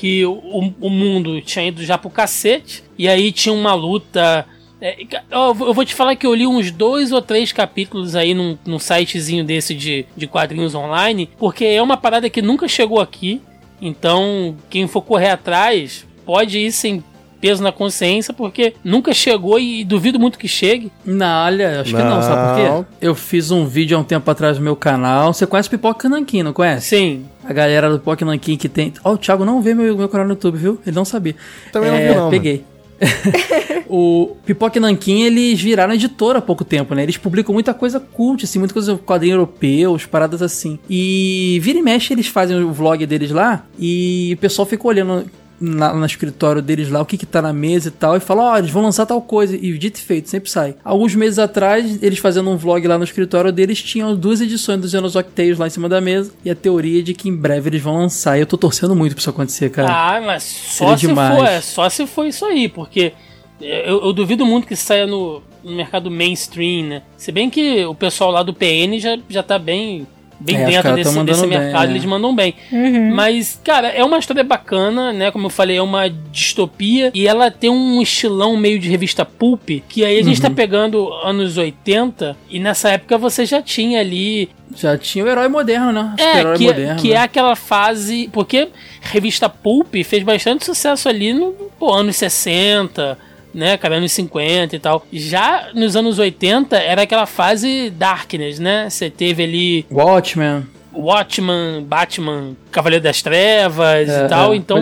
Que 0.01 0.25
o, 0.25 0.73
o 0.81 0.89
mundo 0.89 1.39
tinha 1.41 1.67
ido 1.67 1.85
já 1.85 1.95
pro 1.95 2.09
cacete. 2.09 2.83
E 2.97 3.07
aí 3.07 3.31
tinha 3.31 3.53
uma 3.53 3.75
luta 3.75 4.47
É, 4.81 4.97
eu 5.29 5.53
vou 5.53 5.85
te 5.85 5.93
falar 5.93 6.15
que 6.15 6.25
eu 6.25 6.33
li 6.33 6.47
uns 6.47 6.71
dois 6.71 7.11
ou 7.11 7.21
três 7.21 7.51
capítulos 7.51 8.15
aí 8.15 8.33
num, 8.33 8.57
num 8.65 8.79
sitezinho 8.79 9.45
desse 9.45 9.75
de, 9.75 10.07
de 10.17 10.25
quadrinhos 10.25 10.73
online, 10.73 11.29
porque 11.37 11.65
é 11.65 11.81
uma 11.83 11.97
parada 11.97 12.31
que 12.31 12.41
nunca 12.41 12.67
chegou 12.67 12.99
aqui. 12.99 13.39
Então, 13.79 14.55
quem 14.71 14.87
for 14.87 15.03
correr 15.03 15.29
atrás, 15.29 16.07
pode 16.25 16.57
ir 16.57 16.71
sem 16.71 17.03
peso 17.41 17.63
na 17.63 17.71
consciência, 17.71 18.33
porque 18.33 18.75
nunca 18.83 19.13
chegou 19.13 19.59
e 19.59 19.83
duvido 19.83 20.19
muito 20.19 20.37
que 20.37 20.47
chegue. 20.47 20.91
Não, 21.03 21.45
olha, 21.45 21.81
acho 21.81 21.91
não. 21.91 21.99
que 21.99 22.05
não, 22.05 22.21
sabe 22.21 22.47
por 22.47 22.85
quê? 22.85 22.87
Eu 23.01 23.15
fiz 23.15 23.49
um 23.49 23.65
vídeo 23.65 23.97
há 23.97 23.99
um 23.99 24.03
tempo 24.03 24.29
atrás 24.29 24.57
no 24.57 24.63
meu 24.63 24.75
canal. 24.75 25.33
Você 25.33 25.47
conhece 25.47 25.69
Pipoca 25.69 26.07
Nanquim, 26.07 26.43
não 26.43 26.53
conhece? 26.53 26.87
Sim. 26.87 27.25
A 27.43 27.51
galera 27.51 27.89
do 27.89 27.97
Pipoca 27.97 28.23
Nanquim 28.23 28.55
que 28.55 28.69
tem. 28.69 28.93
Ó, 29.03 29.11
oh, 29.11 29.13
o 29.15 29.17
Thiago 29.17 29.43
não 29.43 29.61
vê 29.61 29.73
meu, 29.73 29.97
meu 29.97 30.07
canal 30.07 30.27
no 30.27 30.33
YouTube, 30.33 30.57
viu? 30.57 30.79
Ele 30.85 30.95
não 30.95 31.03
sabia. 31.03 31.35
Também 31.71 31.89
é, 31.89 31.91
não 31.91 32.13
vi, 32.13 32.19
não. 32.19 32.29
Peguei. 32.29 32.71
o 33.89 34.37
Pipoca 34.45 34.77
e 34.77 34.81
Nankin, 34.81 35.23
eles 35.23 35.59
viraram 35.59 35.93
editora 35.93 36.39
há 36.39 36.41
pouco 36.41 36.63
tempo, 36.63 36.93
né? 36.93 37.03
Eles 37.03 37.17
publicam 37.17 37.53
muita 37.53 37.73
coisa 37.73 37.99
cult, 37.99 38.45
assim, 38.45 38.59
muita 38.59 38.73
coisa 38.73 38.97
quadrinho 38.97 39.33
europeus, 39.33 40.05
paradas 40.05 40.41
assim. 40.41 40.79
E 40.89 41.59
vira 41.61 41.79
e 41.79 41.81
mexe, 41.81 42.13
eles 42.13 42.27
fazem 42.27 42.63
o 42.63 42.71
vlog 42.71 43.05
deles 43.05 43.31
lá 43.31 43.65
e 43.77 44.33
o 44.35 44.37
pessoal 44.37 44.65
fica 44.65 44.87
olhando 44.87 45.25
na, 45.61 45.93
no 45.93 46.05
escritório 46.05 46.61
deles 46.61 46.89
lá 46.89 46.99
o 46.99 47.05
que 47.05 47.17
que 47.17 47.25
tá 47.25 47.41
na 47.41 47.53
mesa 47.53 47.89
e 47.89 47.91
tal, 47.91 48.17
e 48.17 48.19
fala, 48.19 48.43
ó, 48.43 48.53
oh, 48.53 48.57
eles 48.57 48.71
vão 48.71 48.81
lançar 48.81 49.05
tal 49.05 49.21
coisa, 49.21 49.55
e 49.55 49.77
dito 49.77 49.97
e 49.97 50.01
feito, 50.01 50.29
sempre 50.29 50.49
sai. 50.49 50.75
Alguns 50.83 51.13
meses 51.15 51.37
atrás, 51.37 52.01
eles 52.01 52.19
fazendo 52.19 52.49
um 52.49 52.57
vlog 52.57 52.85
lá 52.87 52.97
no 52.97 53.03
escritório 53.03 53.51
deles, 53.51 53.81
tinham 53.81 54.15
duas 54.15 54.41
edições 54.41 54.81
dos 54.81 54.91
Genosok 54.91 55.31
Tales 55.31 55.59
lá 55.59 55.67
em 55.67 55.69
cima 55.69 55.87
da 55.87 56.01
mesa, 56.01 56.33
e 56.43 56.49
a 56.49 56.55
teoria 56.55 57.03
de 57.03 57.13
que 57.13 57.29
em 57.29 57.35
breve 57.35 57.69
eles 57.69 57.81
vão 57.81 57.97
lançar, 57.97 58.37
e 58.37 58.41
eu 58.41 58.47
tô 58.47 58.57
torcendo 58.57 58.95
muito 58.95 59.13
pra 59.13 59.21
isso 59.21 59.29
acontecer, 59.29 59.69
cara. 59.69 59.89
Ah, 59.91 60.21
mas 60.21 60.43
só 60.43 60.97
se 60.97 61.07
demais. 61.07 61.37
for, 61.37 61.45
é, 61.45 61.61
só 61.61 61.89
se 61.89 62.07
for 62.07 62.25
isso 62.25 62.43
aí, 62.45 62.67
porque 62.67 63.13
eu, 63.61 64.05
eu 64.05 64.13
duvido 64.13 64.45
muito 64.45 64.67
que 64.67 64.75
saia 64.75 65.05
no, 65.05 65.41
no 65.63 65.75
mercado 65.75 66.09
mainstream, 66.09 66.87
né? 66.87 67.01
Se 67.17 67.31
bem 67.31 67.49
que 67.49 67.85
o 67.85 67.93
pessoal 67.93 68.31
lá 68.31 68.43
do 68.43 68.53
PN 68.53 68.99
já, 68.99 69.17
já 69.29 69.43
tá 69.43 69.59
bem 69.59 70.07
bem 70.41 70.57
é, 70.57 70.65
dentro 70.65 70.95
desse, 70.95 71.23
desse 71.23 71.47
mercado, 71.47 71.87
bem, 71.87 71.91
eles 71.91 72.05
mandam 72.05 72.35
bem. 72.35 72.55
Uhum. 72.71 73.13
Mas, 73.13 73.59
cara, 73.63 73.89
é 73.89 74.03
uma 74.03 74.17
história 74.17 74.43
bacana, 74.43 75.13
né? 75.13 75.31
Como 75.31 75.45
eu 75.45 75.49
falei, 75.49 75.77
é 75.77 75.81
uma 75.81 76.09
distopia 76.31 77.11
e 77.13 77.27
ela 77.27 77.51
tem 77.51 77.69
um 77.69 78.01
estilão 78.01 78.57
meio 78.57 78.79
de 78.79 78.89
revista 78.89 79.23
pulp, 79.23 79.69
que 79.87 80.03
aí 80.03 80.19
a 80.19 80.23
gente 80.23 80.41
tá 80.41 80.47
uhum. 80.47 80.53
tá 80.53 80.61
pegando 80.61 81.13
anos 81.23 81.57
80 81.57 82.35
e 82.49 82.59
nessa 82.59 82.89
época 82.89 83.17
você 83.17 83.45
já 83.45 83.61
tinha 83.61 83.99
ali 83.99 84.49
já 84.75 84.97
tinha 84.97 85.25
o 85.25 85.27
herói 85.27 85.49
moderno, 85.49 85.91
né? 85.91 86.13
Acho 86.17 86.23
é, 86.23 86.53
que, 86.53 86.63
moderno, 86.65 87.01
que 87.01 87.11
é 87.11 87.15
né? 87.15 87.19
é 87.19 87.23
aquela 87.23 87.55
fase. 87.55 88.29
Porque 88.31 88.69
revista 89.01 89.49
Pulp 89.49 89.93
fez 90.05 90.23
bastante 90.23 90.65
sucesso 90.65 91.09
ali 91.09 91.33
no 91.33 91.51
pô, 91.77 91.93
anos 91.93 92.15
60, 92.15 93.17
né, 93.53 93.77
cara, 93.77 93.95
anos 93.95 94.11
50 94.11 94.75
e 94.75 94.79
tal. 94.79 95.05
Já 95.11 95.69
nos 95.73 95.95
anos 95.95 96.19
80 96.19 96.77
era 96.77 97.03
aquela 97.03 97.25
fase 97.25 97.89
Darkness, 97.89 98.59
né? 98.59 98.89
Você 98.89 99.09
teve 99.09 99.43
ali. 99.43 99.85
Watchmen. 99.91 100.65
Watchman, 100.93 101.83
Batman, 101.83 102.51
Cavaleiro 102.71 103.03
das 103.03 103.21
Trevas 103.21 104.09
é, 104.09 104.25
e 104.25 104.27
tal. 104.27 104.53
É, 104.53 104.55
então. 104.57 104.77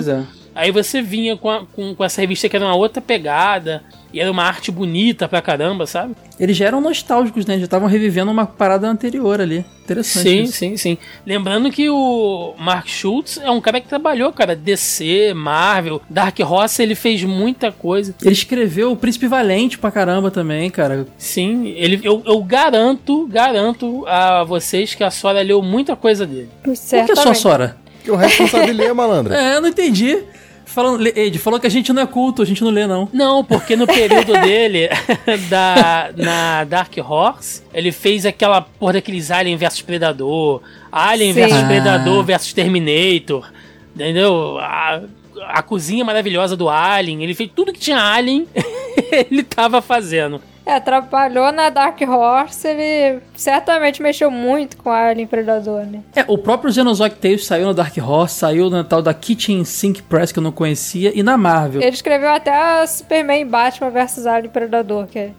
É. 0.59 0.63
Aí 0.63 0.71
você 0.71 1.01
vinha 1.01 1.37
com, 1.37 1.49
a, 1.49 1.65
com, 1.65 1.95
com, 1.95 2.03
essa 2.03 2.21
revista 2.21 2.49
que 2.49 2.55
era 2.55 2.65
uma 2.65 2.75
outra 2.75 3.01
pegada. 3.01 3.83
E 4.11 4.19
era 4.19 4.31
uma 4.31 4.43
arte 4.43 4.71
bonita 4.71 5.27
pra 5.27 5.39
caramba, 5.39 5.85
sabe? 5.85 6.15
Eles 6.39 6.57
já 6.57 6.65
eram 6.65 6.81
nostálgicos, 6.81 7.45
né? 7.45 7.59
Já 7.59 7.65
estavam 7.65 7.87
revivendo 7.87 8.31
uma 8.31 8.45
parada 8.45 8.87
anterior 8.87 9.39
ali. 9.39 9.63
Interessante. 9.83 10.27
Sim, 10.27 10.43
isso. 10.43 10.53
sim, 10.53 10.77
sim. 10.77 10.97
Lembrando 11.25 11.69
que 11.69 11.89
o 11.89 12.55
Mark 12.57 12.87
Schultz 12.87 13.37
é 13.37 13.51
um 13.51 13.61
cara 13.61 13.79
que 13.79 13.87
trabalhou, 13.87 14.33
cara, 14.33 14.55
DC, 14.55 15.33
Marvel, 15.35 16.01
Dark 16.09 16.39
Horse, 16.39 16.81
ele 16.81 16.95
fez 16.95 17.23
muita 17.23 17.71
coisa. 17.71 18.15
Ele 18.21 18.33
escreveu 18.33 18.91
o 18.91 18.95
Príncipe 18.95 19.27
Valente 19.27 19.77
pra 19.77 19.91
caramba 19.91 20.31
também, 20.31 20.71
cara. 20.71 21.05
Sim, 21.17 21.67
ele, 21.67 21.99
eu, 22.03 22.23
eu 22.25 22.41
garanto, 22.43 23.27
garanto 23.27 24.05
a 24.07 24.43
vocês 24.43 24.95
que 24.95 25.03
a 25.03 25.11
Sora 25.11 25.41
leu 25.43 25.61
muita 25.61 25.95
coisa 25.95 26.25
dele. 26.25 26.49
Por 26.63 26.73
que 26.73 27.15
só 27.15 27.29
a 27.29 27.35
Sora? 27.35 27.77
Que 28.03 28.09
o 28.09 28.15
resto 28.15 28.43
não 28.43 28.49
sabe 28.49 28.71
ler, 28.73 28.93
malandro. 28.93 29.33
É, 29.39 29.55
eu 29.55 29.61
não 29.61 29.69
entendi. 29.69 30.17
Falando, 30.69 31.03
Ed, 31.07 31.39
falou 31.39 31.59
que 31.59 31.65
a 31.65 31.69
gente 31.69 31.91
não 31.91 32.03
é 32.03 32.05
culto, 32.05 32.43
a 32.43 32.45
gente 32.45 32.63
não 32.63 32.69
lê, 32.69 32.85
não. 32.85 33.09
Não, 33.11 33.43
porque 33.43 33.75
no 33.75 33.87
período 33.87 34.33
dele, 34.39 34.87
da, 35.49 36.11
na 36.15 36.63
Dark 36.63 36.93
Horse, 36.97 37.63
ele 37.73 37.91
fez 37.91 38.23
aquela 38.23 38.61
porra 38.61 38.93
daqueles 38.93 39.31
Alien 39.31 39.57
versus 39.57 39.81
Predador, 39.81 40.61
Alien 40.91 41.33
Sim. 41.33 41.39
versus 41.39 41.57
ah. 41.57 41.65
Predador 41.67 42.23
versus 42.23 42.53
Terminator, 42.53 43.51
entendeu? 43.95 44.59
A, 44.59 45.01
a 45.47 45.63
cozinha 45.63 46.05
maravilhosa 46.05 46.55
do 46.55 46.69
Alien, 46.69 47.23
ele 47.23 47.33
fez 47.33 47.49
tudo 47.53 47.73
que 47.73 47.79
tinha 47.79 47.99
Alien, 47.99 48.45
ele 49.11 49.41
tava 49.41 49.81
fazendo. 49.81 50.39
É, 50.69 50.79
trabalhou 50.79 51.51
na 51.51 51.71
Dark 51.71 51.99
Horse, 51.99 52.67
ele 52.67 53.21
certamente 53.35 54.03
mexeu 54.03 54.29
muito 54.29 54.77
com 54.77 54.91
Alien 54.91 55.25
Predador, 55.25 55.83
né? 55.83 56.01
É, 56.15 56.23
o 56.27 56.37
próprio 56.37 56.71
Xenozoic 56.71 57.15
Tales 57.15 57.43
saiu 57.43 57.65
na 57.65 57.73
Dark 57.73 57.97
Horse, 57.97 58.35
saiu 58.35 58.69
na 58.69 58.83
tal 58.83 59.01
da 59.01 59.11
Kitchen 59.11 59.65
Sink 59.65 60.03
Press 60.03 60.31
que 60.31 60.37
eu 60.37 60.43
não 60.43 60.51
conhecia, 60.51 61.11
e 61.17 61.23
na 61.23 61.37
Marvel. 61.37 61.81
Ele 61.81 61.89
escreveu 61.89 62.29
até 62.29 62.51
a 62.51 62.85
Superman 62.85 63.47
Batman 63.47 63.89
vs 63.89 64.27
Alien 64.27 64.51
Predador, 64.51 65.07
que 65.07 65.17
é 65.17 65.31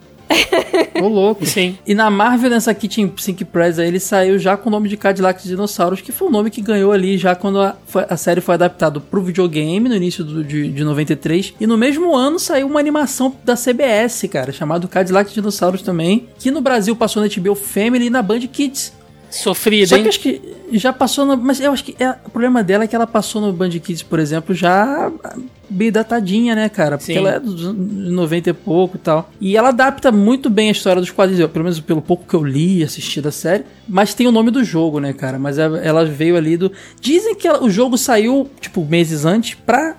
Ô, 1.02 1.08
louco. 1.08 1.44
Sim. 1.46 1.78
E 1.86 1.94
na 1.94 2.10
Marvel, 2.10 2.50
nessa 2.50 2.72
Kitchen 2.74 3.12
Sink 3.16 3.44
Press 3.44 3.78
aí, 3.78 3.88
ele 3.88 4.00
saiu 4.00 4.38
já 4.38 4.56
com 4.56 4.68
o 4.68 4.72
nome 4.72 4.88
de 4.88 4.96
Cadillac 4.96 5.42
Dinossauros, 5.42 6.00
que 6.00 6.12
foi 6.12 6.28
o 6.28 6.30
nome 6.30 6.50
que 6.50 6.60
ganhou 6.60 6.92
ali 6.92 7.18
já 7.18 7.34
quando 7.34 7.60
a, 7.60 7.76
a 8.08 8.16
série 8.16 8.40
foi 8.40 8.54
adaptada 8.54 9.00
pro 9.00 9.22
videogame, 9.22 9.88
no 9.88 9.94
início 9.94 10.22
do, 10.24 10.44
de, 10.44 10.70
de 10.70 10.84
93. 10.84 11.54
E 11.60 11.66
no 11.66 11.76
mesmo 11.76 12.16
ano 12.16 12.38
saiu 12.38 12.66
uma 12.66 12.80
animação 12.80 13.34
da 13.44 13.56
CBS, 13.56 14.28
cara, 14.30 14.52
chamado 14.52 14.88
Cadillac 14.88 15.32
Dinossauros 15.32 15.82
também, 15.82 16.28
que 16.38 16.50
no 16.50 16.60
Brasil 16.60 16.94
passou 16.94 17.22
na 17.22 17.28
HBO 17.28 17.54
Family 17.54 18.06
e 18.06 18.10
na 18.10 18.22
Band 18.22 18.40
Kids. 18.40 18.99
Sofrida, 19.30 19.86
Só 19.86 19.98
que 19.98 20.08
acho 20.08 20.20
que 20.20 20.42
já 20.72 20.92
passou 20.92 21.24
no. 21.24 21.36
Mas 21.36 21.60
eu 21.60 21.72
acho 21.72 21.84
que 21.84 21.96
é, 22.02 22.10
o 22.24 22.30
problema 22.30 22.62
dela 22.62 22.84
é 22.84 22.86
que 22.86 22.96
ela 22.96 23.06
passou 23.06 23.40
no 23.40 23.52
Band 23.52 23.70
Kids, 23.70 24.02
por 24.02 24.18
exemplo, 24.18 24.54
já 24.54 25.10
bem 25.68 25.92
datadinha, 25.92 26.54
né, 26.54 26.68
cara? 26.68 26.98
Porque 26.98 27.12
Sim. 27.12 27.18
ela 27.18 27.30
é 27.30 27.40
dos 27.40 27.72
90 27.74 28.50
e 28.50 28.52
pouco 28.52 28.96
e 28.96 29.00
tal. 29.00 29.30
E 29.40 29.56
ela 29.56 29.68
adapta 29.68 30.10
muito 30.10 30.50
bem 30.50 30.68
a 30.68 30.72
história 30.72 31.00
dos 31.00 31.10
quadrinhos, 31.10 31.50
pelo 31.50 31.64
menos 31.64 31.80
pelo 31.80 32.02
pouco 32.02 32.24
que 32.28 32.34
eu 32.34 32.44
li 32.44 32.78
e 32.78 32.84
assisti 32.84 33.20
da 33.20 33.30
série. 33.30 33.64
Mas 33.88 34.14
tem 34.14 34.26
o 34.26 34.32
nome 34.32 34.50
do 34.50 34.64
jogo, 34.64 34.98
né, 34.98 35.12
cara? 35.12 35.38
Mas 35.38 35.58
ela 35.58 36.04
veio 36.04 36.36
ali 36.36 36.56
do. 36.56 36.72
Dizem 37.00 37.34
que 37.34 37.46
ela, 37.46 37.62
o 37.62 37.70
jogo 37.70 37.96
saiu, 37.96 38.50
tipo, 38.60 38.84
meses 38.84 39.24
antes 39.24 39.54
pra 39.54 39.96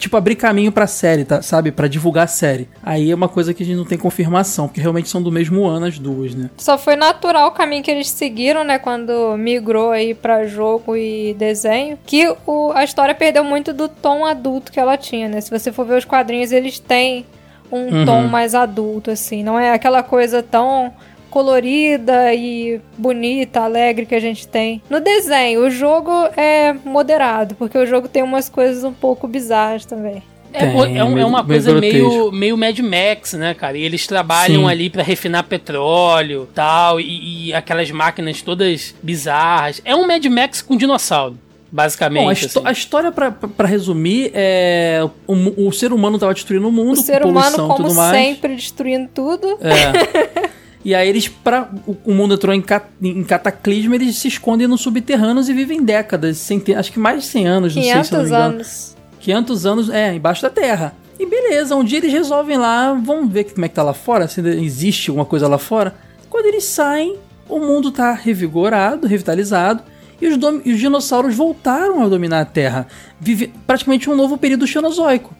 tipo, 0.00 0.16
abrir 0.16 0.34
caminho 0.34 0.72
pra 0.72 0.86
série, 0.86 1.24
tá? 1.24 1.42
Sabe? 1.42 1.70
para 1.70 1.86
divulgar 1.86 2.24
a 2.24 2.26
série. 2.26 2.68
Aí 2.82 3.10
é 3.10 3.14
uma 3.14 3.28
coisa 3.28 3.54
que 3.54 3.62
a 3.62 3.66
gente 3.66 3.76
não 3.76 3.84
tem 3.84 3.98
confirmação, 3.98 4.66
porque 4.66 4.80
realmente 4.80 5.08
são 5.08 5.22
do 5.22 5.30
mesmo 5.30 5.66
ano 5.66 5.86
as 5.86 5.98
duas, 5.98 6.34
né? 6.34 6.50
Só 6.56 6.76
foi 6.76 6.96
natural 6.96 7.48
o 7.48 7.52
caminho 7.52 7.82
que 7.82 7.90
eles 7.90 8.08
seguiram, 8.08 8.64
né? 8.64 8.78
Quando 8.78 9.36
migrou 9.36 9.90
aí 9.90 10.14
pra 10.14 10.46
jogo 10.46 10.96
e 10.96 11.34
desenho. 11.34 11.98
Que 12.06 12.34
o, 12.46 12.72
a 12.74 12.82
história 12.82 13.14
perdeu 13.14 13.44
muito 13.44 13.72
do 13.72 13.88
tom 13.88 14.24
adulto 14.24 14.72
que 14.72 14.80
ela 14.80 14.96
tinha, 14.96 15.28
né? 15.28 15.40
Se 15.40 15.50
você 15.50 15.70
for 15.70 15.86
ver 15.86 15.98
os 15.98 16.04
quadrinhos, 16.04 16.52
eles 16.52 16.78
têm 16.78 17.26
um 17.70 17.98
uhum. 17.98 18.04
tom 18.04 18.22
mais 18.24 18.54
adulto, 18.54 19.10
assim. 19.10 19.42
Não 19.42 19.58
é 19.58 19.72
aquela 19.72 20.02
coisa 20.02 20.42
tão 20.42 20.92
colorida 21.30 22.34
e 22.34 22.80
bonita, 22.98 23.60
alegre 23.60 24.04
que 24.04 24.14
a 24.14 24.20
gente 24.20 24.46
tem 24.46 24.82
no 24.90 25.00
desenho. 25.00 25.64
O 25.64 25.70
jogo 25.70 26.10
é 26.36 26.74
moderado, 26.84 27.54
porque 27.54 27.78
o 27.78 27.86
jogo 27.86 28.08
tem 28.08 28.22
umas 28.22 28.48
coisas 28.48 28.84
um 28.84 28.92
pouco 28.92 29.26
bizarras 29.26 29.84
também. 29.84 30.22
É, 30.52 30.66
tem, 30.66 30.98
é, 30.98 31.04
um, 31.04 31.16
é, 31.16 31.24
uma 31.24 31.44
coisa 31.44 31.72
meio, 31.80 32.32
meio 32.32 32.58
Mad 32.58 32.78
Max, 32.80 33.34
né, 33.34 33.54
cara? 33.54 33.78
E 33.78 33.82
eles 33.82 34.06
trabalham 34.06 34.62
Sim. 34.62 34.68
ali 34.68 34.90
para 34.90 35.02
refinar 35.02 35.44
petróleo 35.44 36.48
tal, 36.52 37.00
e, 37.00 37.46
e 37.46 37.54
aquelas 37.54 37.90
máquinas 37.90 38.42
todas 38.42 38.94
bizarras. 39.00 39.80
É 39.84 39.94
um 39.94 40.06
Mad 40.06 40.24
Max 40.26 40.60
com 40.60 40.76
dinossauro 40.76 41.38
basicamente. 41.72 42.24
Bom, 42.24 42.28
a, 42.28 42.32
assim. 42.32 42.60
a, 42.64 42.72
história, 42.72 43.12
para 43.12 43.68
resumir, 43.68 44.32
é 44.34 45.08
o, 45.26 45.68
o, 45.68 45.72
ser 45.72 45.92
humano 45.92 46.18
tava 46.18 46.34
destruindo 46.34 46.68
o 46.68 46.72
mundo, 46.72 46.98
o 46.98 47.02
ser 47.02 47.24
humano, 47.24 47.68
como 47.68 47.94
mais. 47.94 48.10
sempre, 48.10 48.56
destruindo 48.56 49.08
tudo. 49.14 49.56
É. 49.60 50.50
E 50.84 50.94
aí 50.94 51.08
eles, 51.08 51.28
para 51.28 51.68
o 52.04 52.12
mundo 52.12 52.34
entrou 52.34 52.54
em, 52.54 52.62
cat, 52.62 52.86
em 53.02 53.22
cataclismo, 53.22 53.94
eles 53.94 54.16
se 54.16 54.28
escondem 54.28 54.66
nos 54.66 54.80
subterrâneos 54.80 55.48
e 55.48 55.52
vivem 55.52 55.82
décadas, 55.82 56.38
centenas, 56.38 56.80
acho 56.80 56.92
que 56.92 56.98
mais 56.98 57.22
de 57.22 57.28
100 57.28 57.46
anos, 57.46 57.76
não 57.76 57.82
sei 57.82 58.04
se 58.04 58.12
não 58.12 58.20
me 58.20 58.26
engano. 58.26 58.54
anos. 58.54 58.96
500 59.20 59.66
anos, 59.66 59.90
é, 59.90 60.14
embaixo 60.14 60.40
da 60.40 60.48
terra. 60.48 60.94
E 61.18 61.26
beleza, 61.26 61.76
um 61.76 61.84
dia 61.84 61.98
eles 61.98 62.12
resolvem 62.12 62.56
lá, 62.56 62.94
vamos 62.94 63.30
ver 63.30 63.44
como 63.44 63.66
é 63.66 63.68
que 63.68 63.74
tá 63.74 63.82
lá 63.82 63.92
fora, 63.92 64.26
se 64.26 64.40
existe 64.40 65.10
alguma 65.10 65.26
coisa 65.26 65.46
lá 65.46 65.58
fora. 65.58 65.94
Quando 66.30 66.46
eles 66.46 66.64
saem, 66.64 67.16
o 67.46 67.58
mundo 67.58 67.90
tá 67.90 68.12
revigorado, 68.12 69.06
revitalizado, 69.06 69.82
e 70.18 70.28
os, 70.28 70.38
e 70.64 70.72
os 70.72 70.78
dinossauros 70.78 71.34
voltaram 71.34 72.02
a 72.02 72.08
dominar 72.08 72.40
a 72.40 72.44
Terra. 72.44 72.86
Vive 73.18 73.52
praticamente 73.66 74.08
um 74.08 74.14
novo 74.14 74.38
período 74.38 74.66
xenozoico. 74.66 75.34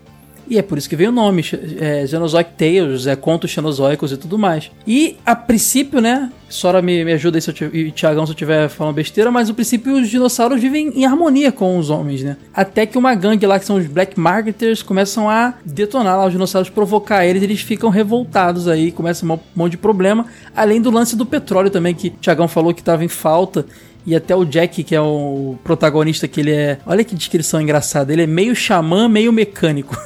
E 0.50 0.58
é 0.58 0.62
por 0.62 0.76
isso 0.76 0.88
que 0.88 0.96
veio 0.96 1.10
o 1.10 1.12
nome, 1.12 1.44
é, 1.78 2.04
Genozoic 2.04 2.50
Tales, 2.58 3.06
é 3.06 3.14
contos 3.14 3.52
xenozoicos 3.52 4.10
e 4.10 4.16
tudo 4.16 4.36
mais. 4.36 4.68
E 4.84 5.16
a 5.24 5.36
princípio, 5.36 6.00
né, 6.00 6.28
Sora 6.50 6.82
me, 6.82 7.04
me 7.04 7.12
ajuda 7.12 7.38
aí 7.38 7.42
se 7.42 7.48
eu 7.48 7.70
e 7.72 7.92
Tiagão 7.92 8.26
se 8.26 8.32
eu 8.32 8.34
estiver 8.34 8.68
falando 8.68 8.96
besteira, 8.96 9.30
mas 9.30 9.48
no 9.48 9.54
princípio 9.54 9.94
os 9.94 10.08
dinossauros 10.08 10.60
vivem 10.60 10.88
em 10.96 11.06
harmonia 11.06 11.52
com 11.52 11.78
os 11.78 11.90
homens, 11.90 12.24
né? 12.24 12.36
Até 12.52 12.84
que 12.86 12.98
uma 12.98 13.14
gangue 13.14 13.46
lá, 13.46 13.56
que 13.56 13.64
são 13.64 13.76
os 13.76 13.86
Black 13.86 14.18
Marketers, 14.18 14.82
começam 14.82 15.30
a 15.30 15.54
detonar 15.64 16.18
lá 16.18 16.26
os 16.26 16.32
dinossauros, 16.32 16.68
provocar 16.68 17.24
eles, 17.24 17.40
eles 17.44 17.60
ficam 17.60 17.88
revoltados 17.88 18.66
aí, 18.66 18.90
começa 18.90 19.24
um 19.24 19.38
monte 19.54 19.72
de 19.72 19.76
problema. 19.76 20.26
Além 20.54 20.82
do 20.82 20.90
lance 20.90 21.14
do 21.14 21.24
petróleo 21.24 21.70
também, 21.70 21.94
que 21.94 22.10
Tiagão 22.10 22.48
falou 22.48 22.74
que 22.74 22.80
estava 22.80 23.04
em 23.04 23.08
falta. 23.08 23.64
E 24.06 24.16
até 24.16 24.34
o 24.34 24.44
Jack, 24.44 24.82
que 24.82 24.94
é 24.94 25.00
o 25.00 25.56
protagonista, 25.62 26.26
que 26.26 26.40
ele 26.40 26.52
é. 26.52 26.78
Olha 26.86 27.04
que 27.04 27.14
descrição 27.14 27.60
engraçada. 27.60 28.12
Ele 28.12 28.22
é 28.22 28.26
meio 28.26 28.54
xamã, 28.54 29.08
meio 29.08 29.32
mecânico. 29.32 29.96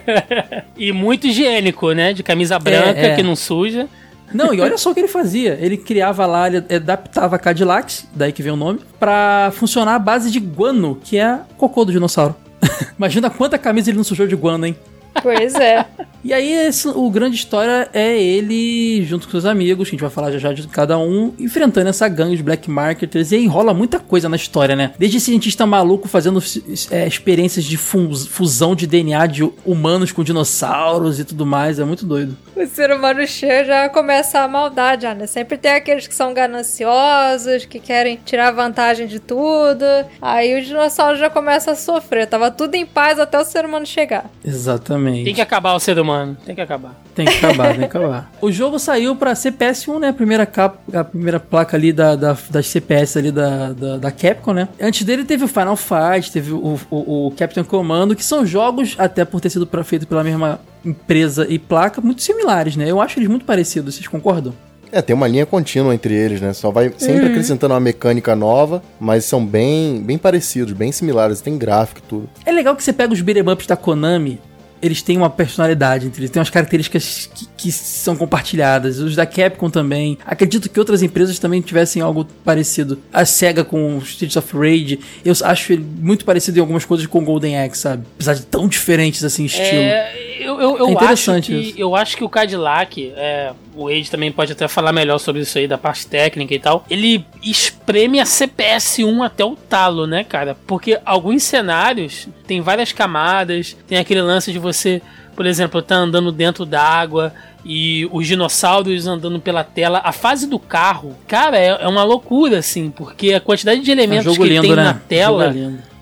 e 0.76 0.92
muito 0.92 1.26
higiênico, 1.26 1.92
né? 1.92 2.12
De 2.12 2.22
camisa 2.22 2.58
branca, 2.58 3.00
é, 3.00 3.06
é. 3.12 3.16
que 3.16 3.22
não 3.22 3.34
suja. 3.34 3.88
Não, 4.34 4.52
e 4.52 4.60
olha 4.60 4.76
só 4.78 4.90
o 4.90 4.94
que 4.94 5.00
ele 5.00 5.08
fazia. 5.08 5.58
Ele 5.60 5.76
criava 5.76 6.26
lá, 6.26 6.46
ele 6.46 6.58
adaptava 6.74 7.38
Cadillacs, 7.38 8.06
daí 8.14 8.32
que 8.32 8.42
vem 8.42 8.52
o 8.52 8.56
nome, 8.56 8.80
para 8.98 9.50
funcionar 9.54 9.94
à 9.94 9.98
base 9.98 10.30
de 10.30 10.38
guano, 10.38 10.98
que 11.02 11.18
é 11.18 11.40
cocô 11.56 11.84
do 11.84 11.92
dinossauro. 11.92 12.34
Imagina 12.98 13.30
quanta 13.30 13.58
camisa 13.58 13.90
ele 13.90 13.96
não 13.96 14.04
sujou 14.04 14.26
de 14.26 14.36
guano, 14.36 14.66
hein? 14.66 14.76
Pois 15.20 15.54
é. 15.54 15.84
e 16.24 16.32
aí, 16.32 16.52
esse, 16.52 16.88
o 16.88 17.10
grande 17.10 17.36
história 17.36 17.88
é 17.92 18.20
ele, 18.20 19.04
junto 19.04 19.26
com 19.26 19.32
seus 19.32 19.44
amigos, 19.44 19.88
que 19.88 19.90
a 19.90 19.96
gente 19.96 20.00
vai 20.00 20.10
falar 20.10 20.30
já 20.32 20.38
já 20.38 20.52
de 20.52 20.66
cada 20.68 20.98
um, 20.98 21.32
enfrentando 21.38 21.88
essa 21.88 22.08
gangue 22.08 22.36
de 22.36 22.42
Black 22.42 22.70
Marketers. 22.70 23.32
E 23.32 23.36
aí 23.36 23.44
enrola 23.44 23.74
muita 23.74 23.98
coisa 23.98 24.28
na 24.28 24.36
história, 24.36 24.74
né? 24.74 24.92
Desde 24.98 25.20
cientista 25.20 25.66
maluco 25.66 26.08
fazendo 26.08 26.42
é, 26.90 27.06
experiências 27.06 27.64
de 27.64 27.76
fusão 27.76 28.74
de 28.74 28.86
DNA 28.86 29.26
de 29.26 29.52
humanos 29.64 30.12
com 30.12 30.24
dinossauros 30.24 31.20
e 31.20 31.24
tudo 31.24 31.44
mais. 31.44 31.78
É 31.78 31.84
muito 31.84 32.06
doido. 32.06 32.36
O 32.56 32.66
ser 32.66 32.90
humano 32.90 33.26
cheio 33.26 33.64
já 33.64 33.88
começa 33.88 34.40
a 34.40 34.48
maldade, 34.48 35.06
né? 35.06 35.26
Sempre 35.26 35.56
tem 35.56 35.72
aqueles 35.72 36.06
que 36.06 36.14
são 36.14 36.32
gananciosos, 36.34 37.64
que 37.64 37.78
querem 37.78 38.18
tirar 38.24 38.50
vantagem 38.52 39.06
de 39.06 39.20
tudo. 39.20 39.84
Aí 40.20 40.58
o 40.58 40.64
dinossauro 40.64 41.16
já 41.16 41.30
começa 41.30 41.72
a 41.72 41.76
sofrer. 41.76 42.26
Tava 42.26 42.50
tudo 42.50 42.74
em 42.74 42.86
paz 42.86 43.18
até 43.18 43.38
o 43.38 43.44
ser 43.44 43.64
humano 43.64 43.86
chegar. 43.86 44.30
Exatamente. 44.44 45.01
Exatamente. 45.02 45.24
Tem 45.24 45.34
que 45.34 45.40
acabar 45.40 45.74
o 45.74 45.80
ser 45.80 45.98
humano. 45.98 46.36
Tem 46.44 46.54
que 46.54 46.60
acabar. 46.60 46.94
Tem 47.14 47.26
que 47.26 47.36
acabar, 47.36 47.68
tem 47.70 47.78
que 47.78 47.84
acabar. 47.84 48.32
O 48.40 48.50
jogo 48.50 48.78
saiu 48.78 49.14
pra 49.14 49.34
CPS 49.34 49.88
1, 49.88 49.98
né? 49.98 50.08
A 50.08 50.12
primeira, 50.12 50.44
capa, 50.46 50.78
a 50.98 51.04
primeira 51.04 51.38
placa 51.38 51.76
ali 51.76 51.92
da, 51.92 52.16
da, 52.16 52.36
das 52.50 52.66
CPS 52.66 53.16
ali 53.16 53.30
da, 53.30 53.72
da, 53.72 53.96
da, 53.98 54.10
Capcom, 54.10 54.52
né? 54.52 54.68
Antes 54.80 55.04
dele 55.04 55.24
teve 55.24 55.44
o 55.44 55.48
Final 55.48 55.76
Fight, 55.76 56.32
teve 56.32 56.52
o, 56.52 56.78
o, 56.90 57.26
o 57.28 57.30
Captain 57.32 57.64
Commando, 57.64 58.16
que 58.16 58.24
são 58.24 58.44
jogos, 58.44 58.96
até 58.98 59.24
por 59.24 59.40
ter 59.40 59.50
sido 59.50 59.68
feito 59.84 60.06
pela 60.06 60.24
mesma 60.24 60.60
empresa 60.84 61.46
e 61.48 61.58
placa, 61.58 62.00
muito 62.00 62.22
similares, 62.22 62.76
né? 62.76 62.90
Eu 62.90 63.00
acho 63.00 63.18
eles 63.18 63.28
muito 63.28 63.44
parecidos, 63.44 63.94
vocês 63.94 64.08
concordam? 64.08 64.52
É, 64.92 65.00
tem 65.00 65.16
uma 65.16 65.26
linha 65.26 65.46
contínua 65.46 65.94
entre 65.94 66.12
eles, 66.12 66.40
né? 66.42 66.52
Só 66.52 66.70
vai 66.70 66.92
sempre 66.98 67.24
uhum. 67.24 67.30
acrescentando 67.30 67.72
uma 67.72 67.80
mecânica 67.80 68.36
nova, 68.36 68.82
mas 69.00 69.24
são 69.24 69.44
bem, 69.44 70.02
bem 70.02 70.18
parecidos, 70.18 70.74
bem 70.74 70.92
similares, 70.92 71.40
tem 71.40 71.56
gráfico 71.56 72.00
e 72.00 72.08
tudo. 72.08 72.28
É 72.44 72.52
legal 72.52 72.76
que 72.76 72.84
você 72.84 72.92
pega 72.92 73.10
os 73.10 73.22
beat'em 73.22 73.50
ups 73.50 73.66
da 73.66 73.74
Konami, 73.74 74.38
eles 74.82 75.00
têm 75.00 75.16
uma 75.16 75.30
personalidade, 75.30 76.10
eles 76.16 76.28
têm 76.28 76.40
umas 76.40 76.50
características 76.50 77.30
que, 77.32 77.46
que, 77.56 77.72
são 77.72 78.16
compartilhadas. 78.16 78.98
Os 78.98 79.14
da 79.14 79.24
Capcom 79.24 79.70
também. 79.70 80.18
Acredito 80.26 80.68
que 80.68 80.78
outras 80.78 81.02
empresas 81.02 81.38
também 81.38 81.60
tivessem 81.60 82.02
algo 82.02 82.26
parecido. 82.44 82.98
A 83.12 83.24
SEGA 83.24 83.64
com 83.64 83.98
Streets 83.98 84.36
of 84.36 84.56
Rage, 84.56 84.98
eu 85.24 85.32
acho 85.44 85.72
ele 85.72 85.86
muito 85.98 86.24
parecido 86.24 86.58
em 86.58 86.60
algumas 86.60 86.84
coisas 86.84 87.06
com 87.06 87.24
Golden 87.24 87.60
Axe, 87.60 87.82
sabe? 87.82 88.04
Apesar 88.16 88.34
de 88.34 88.44
tão 88.44 88.66
diferentes 88.66 89.22
assim, 89.22 89.44
estilo. 89.44 89.64
É, 89.64 90.12
eu, 90.40 90.60
eu, 90.60 90.78
eu 90.78 90.98
é 90.98 91.04
acho 91.04 91.40
que, 91.40 91.74
eu 91.76 91.94
acho 91.94 92.16
que 92.16 92.24
o 92.24 92.28
Cadillac, 92.28 93.12
é, 93.16 93.52
o 93.74 93.86
Age 93.86 94.10
também 94.10 94.32
pode 94.32 94.50
até 94.50 94.66
falar 94.66 94.92
melhor 94.92 95.18
sobre 95.18 95.42
isso 95.42 95.56
aí, 95.56 95.68
da 95.68 95.78
parte 95.78 96.06
técnica 96.06 96.52
e 96.54 96.58
tal. 96.58 96.84
Ele 96.90 97.24
espreme 97.42 98.18
a 98.18 98.24
CPS1 98.24 99.24
até 99.24 99.44
o 99.44 99.54
talo, 99.54 100.06
né, 100.06 100.24
cara? 100.24 100.56
Porque 100.66 100.98
alguns 101.04 101.44
cenários 101.44 102.28
tem 102.46 102.60
várias 102.60 102.92
camadas, 102.92 103.76
tem 103.86 103.98
aquele 103.98 104.20
lance 104.20 104.52
de 104.52 104.58
você 104.58 104.71
você, 104.72 105.02
por 105.34 105.46
exemplo, 105.46 105.82
tá 105.82 105.96
andando 105.96 106.32
dentro 106.32 106.64
da 106.64 106.82
água 106.82 107.32
e 107.64 108.08
os 108.10 108.26
dinossauros 108.26 109.06
andando 109.06 109.40
pela 109.40 109.62
tela. 109.62 110.00
A 110.04 110.12
fase 110.12 110.46
do 110.46 110.58
carro, 110.58 111.16
cara, 111.26 111.58
é, 111.58 111.68
é 111.68 111.88
uma 111.88 112.04
loucura, 112.04 112.58
assim, 112.58 112.90
porque 112.90 113.32
a 113.32 113.40
quantidade 113.40 113.80
de 113.80 113.90
elementos 113.90 114.34
é 114.34 114.36
que 114.36 114.48
lindo, 114.48 114.62
tem 114.62 114.76
né? 114.76 114.84
na 114.84 114.94
tela 114.94 115.54